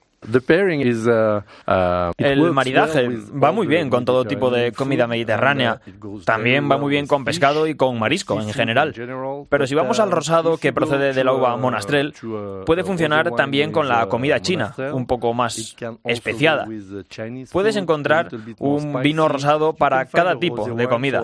El 2.18 2.52
maridaje 2.52 3.08
va 3.08 3.52
muy 3.52 3.66
bien 3.66 3.88
con 3.88 4.04
todo 4.04 4.24
tipo 4.24 4.50
de 4.50 4.72
comida 4.72 5.06
mediterránea. 5.06 5.80
También 6.24 6.70
va 6.70 6.76
muy 6.76 6.90
bien 6.90 7.06
con 7.06 7.24
pescado 7.24 7.66
y 7.66 7.74
con 7.74 7.98
marisco 7.98 8.40
en 8.40 8.52
general. 8.52 8.94
Pero 9.48 9.66
si 9.66 9.74
vamos 9.74 10.00
al 10.00 10.10
rosado 10.10 10.58
que 10.58 10.72
procede 10.72 11.12
de 11.12 11.24
la 11.24 11.32
uva 11.32 11.56
monastrel, 11.56 12.14
puede 12.66 12.84
funcionar 12.84 13.30
también 13.32 13.72
con 13.72 13.88
la 13.88 14.06
comida 14.06 14.40
china, 14.40 14.74
un 14.92 15.06
poco 15.06 15.32
más 15.34 15.76
especiada. 16.04 16.66
Puedes 17.52 17.76
encontrar 17.76 18.28
un 18.58 19.00
vino 19.02 19.28
rosado 19.28 19.74
para 19.74 20.04
cada 20.06 20.36
tipo 20.38 20.68
de 20.68 20.88
comida. 20.88 21.22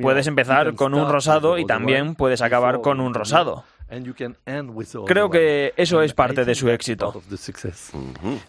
Puedes 0.00 0.26
empezar 0.26 0.74
con 0.74 0.94
un 0.94 1.08
rosado 1.08 1.58
y 1.58 1.66
también 1.66 2.14
puedes 2.14 2.42
acabar 2.42 2.80
con 2.80 3.00
un 3.00 3.14
rosado. 3.14 3.64
Creo 5.06 5.30
que 5.30 5.72
eso 5.76 6.02
es 6.02 6.14
parte 6.14 6.44
de 6.44 6.54
su 6.54 6.68
éxito. 6.70 7.12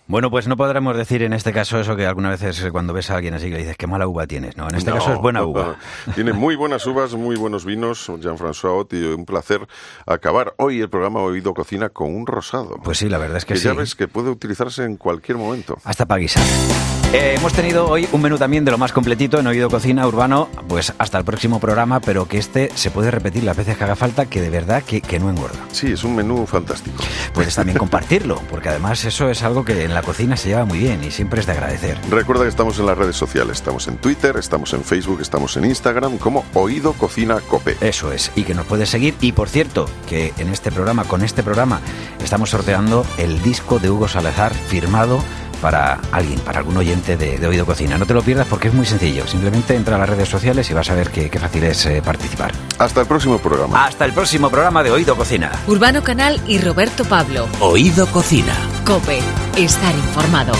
Bueno, 0.07 0.31
pues 0.31 0.47
no 0.47 0.57
podremos 0.57 0.95
decir 0.97 1.21
en 1.23 1.33
este 1.33 1.51
caso 1.53 1.79
eso 1.79 1.95
que 1.95 2.05
algunas 2.05 2.39
veces 2.41 2.71
cuando 2.71 2.93
ves 2.93 3.11
a 3.11 3.15
alguien 3.17 3.33
así 3.33 3.45
que 3.47 3.51
le 3.53 3.59
dices 3.59 3.77
qué 3.77 3.87
mala 3.87 4.07
uva 4.07 4.27
tienes. 4.27 4.57
No, 4.57 4.67
en 4.69 4.75
este 4.75 4.89
No, 4.89 4.97
caso 4.97 5.13
es 5.13 5.19
buena 5.19 5.43
uva. 5.43 5.75
Tiene 6.15 6.33
muy 6.33 6.55
buenas 6.55 6.85
uvas, 6.87 7.13
muy 7.13 7.35
buenos 7.35 7.65
vinos, 7.65 8.07
Jean-François 8.19 8.79
Ott, 8.79 8.93
y 8.93 9.03
un 9.03 9.25
placer 9.25 9.67
acabar 10.05 10.53
hoy 10.57 10.81
el 10.81 10.89
programa 10.89 11.21
Oído 11.21 11.53
Cocina 11.53 11.89
con 11.89 12.15
un 12.15 12.25
rosado. 12.25 12.77
Pues 12.83 12.97
sí, 12.97 13.09
la 13.09 13.17
verdad 13.17 13.37
es 13.37 13.45
que, 13.45 13.53
que 13.55 13.59
sí. 13.59 13.65
ya 13.65 13.73
ves 13.73 13.95
que 13.95 14.07
puede 14.07 14.29
utilizarse 14.29 14.83
en 14.83 14.97
cualquier 14.97 15.37
momento. 15.37 15.77
Hasta 15.83 16.05
para 16.05 16.19
guisar. 16.19 16.43
Eh, 17.15 17.35
hemos 17.37 17.53
tenido 17.53 17.87
hoy 17.87 18.09
un 18.11 18.21
menú 18.21 18.37
también 18.37 18.65
de 18.65 18.71
lo 18.71 18.77
más 18.77 18.91
completito 18.91 19.39
en 19.39 19.47
Oído 19.47 19.69
Cocina 19.69 20.05
Urbano. 20.05 20.49
Pues 20.67 20.91
hasta 20.97 21.17
el 21.17 21.23
próximo 21.23 21.61
programa, 21.61 22.01
pero 22.01 22.27
que 22.27 22.37
este 22.37 22.69
se 22.75 22.91
puede 22.91 23.09
repetir 23.09 23.45
las 23.45 23.55
veces 23.55 23.77
que 23.77 23.85
haga 23.85 23.95
falta, 23.95 24.25
que 24.25 24.41
de 24.41 24.49
verdad 24.49 24.83
que, 24.83 24.99
que 24.99 25.17
no 25.17 25.29
engorda. 25.29 25.57
Sí, 25.71 25.93
es 25.93 26.03
un 26.03 26.13
menú 26.13 26.45
fantástico. 26.45 27.01
Puedes 27.33 27.55
también 27.55 27.77
compartirlo, 27.77 28.41
porque 28.49 28.67
además 28.67 29.05
eso 29.05 29.29
es 29.29 29.43
algo 29.43 29.63
que 29.63 29.85
en 29.85 29.93
la 29.93 30.01
cocina 30.01 30.35
se 30.35 30.49
lleva 30.49 30.65
muy 30.65 30.77
bien 30.77 31.05
y 31.05 31.11
siempre 31.11 31.39
es 31.39 31.45
de 31.45 31.53
agradecer. 31.53 31.97
Recuerda 32.09 32.43
que 32.43 32.49
estamos 32.49 32.79
en 32.79 32.85
las 32.85 32.97
redes 32.97 33.15
sociales, 33.15 33.59
estamos 33.59 33.87
en 33.87 33.95
Twitter, 33.95 34.35
estamos 34.35 34.73
en 34.73 34.83
Facebook, 34.83 35.21
estamos 35.21 35.55
en 35.55 35.63
Instagram 35.63 36.17
como 36.17 36.43
Oído 36.53 36.91
Cocina 36.91 37.39
Cope. 37.39 37.77
Eso 37.79 38.11
es, 38.11 38.29
y 38.35 38.43
que 38.43 38.55
nos 38.55 38.65
puedes 38.65 38.89
seguir. 38.89 39.15
Y 39.21 39.31
por 39.31 39.47
cierto, 39.47 39.85
que 40.09 40.33
en 40.37 40.49
este 40.49 40.69
programa, 40.69 41.05
con 41.05 41.23
este 41.23 41.43
programa, 41.43 41.79
estamos 42.21 42.49
sorteando 42.49 43.05
el 43.17 43.41
disco 43.41 43.79
de 43.79 43.89
Hugo 43.89 44.09
Salazar 44.09 44.53
firmado 44.53 45.23
para 45.55 45.99
alguien, 46.11 46.39
para 46.39 46.59
algún 46.59 46.77
oyente 46.77 47.17
de, 47.17 47.37
de 47.37 47.47
Oído 47.47 47.65
Cocina. 47.65 47.97
No 47.97 48.05
te 48.05 48.13
lo 48.13 48.21
pierdas 48.21 48.47
porque 48.47 48.67
es 48.67 48.73
muy 48.73 48.85
sencillo. 48.85 49.27
Simplemente 49.27 49.75
entra 49.75 49.95
a 49.95 49.99
las 49.99 50.09
redes 50.09 50.29
sociales 50.29 50.69
y 50.69 50.73
vas 50.73 50.89
a 50.89 50.95
ver 50.95 51.09
qué, 51.09 51.29
qué 51.29 51.39
fácil 51.39 51.63
es 51.63 51.85
eh, 51.85 52.01
participar. 52.03 52.51
Hasta 52.77 53.01
el 53.01 53.07
próximo 53.07 53.37
programa. 53.39 53.85
Hasta 53.85 54.05
el 54.05 54.13
próximo 54.13 54.49
programa 54.49 54.83
de 54.83 54.91
Oído 54.91 55.15
Cocina. 55.15 55.51
Urbano 55.67 56.03
Canal 56.03 56.41
y 56.47 56.59
Roberto 56.59 57.05
Pablo. 57.05 57.47
Oído 57.59 58.07
Cocina. 58.07 58.53
Cope. 58.85 59.19
Estar 59.57 59.95
informado. 59.95 60.53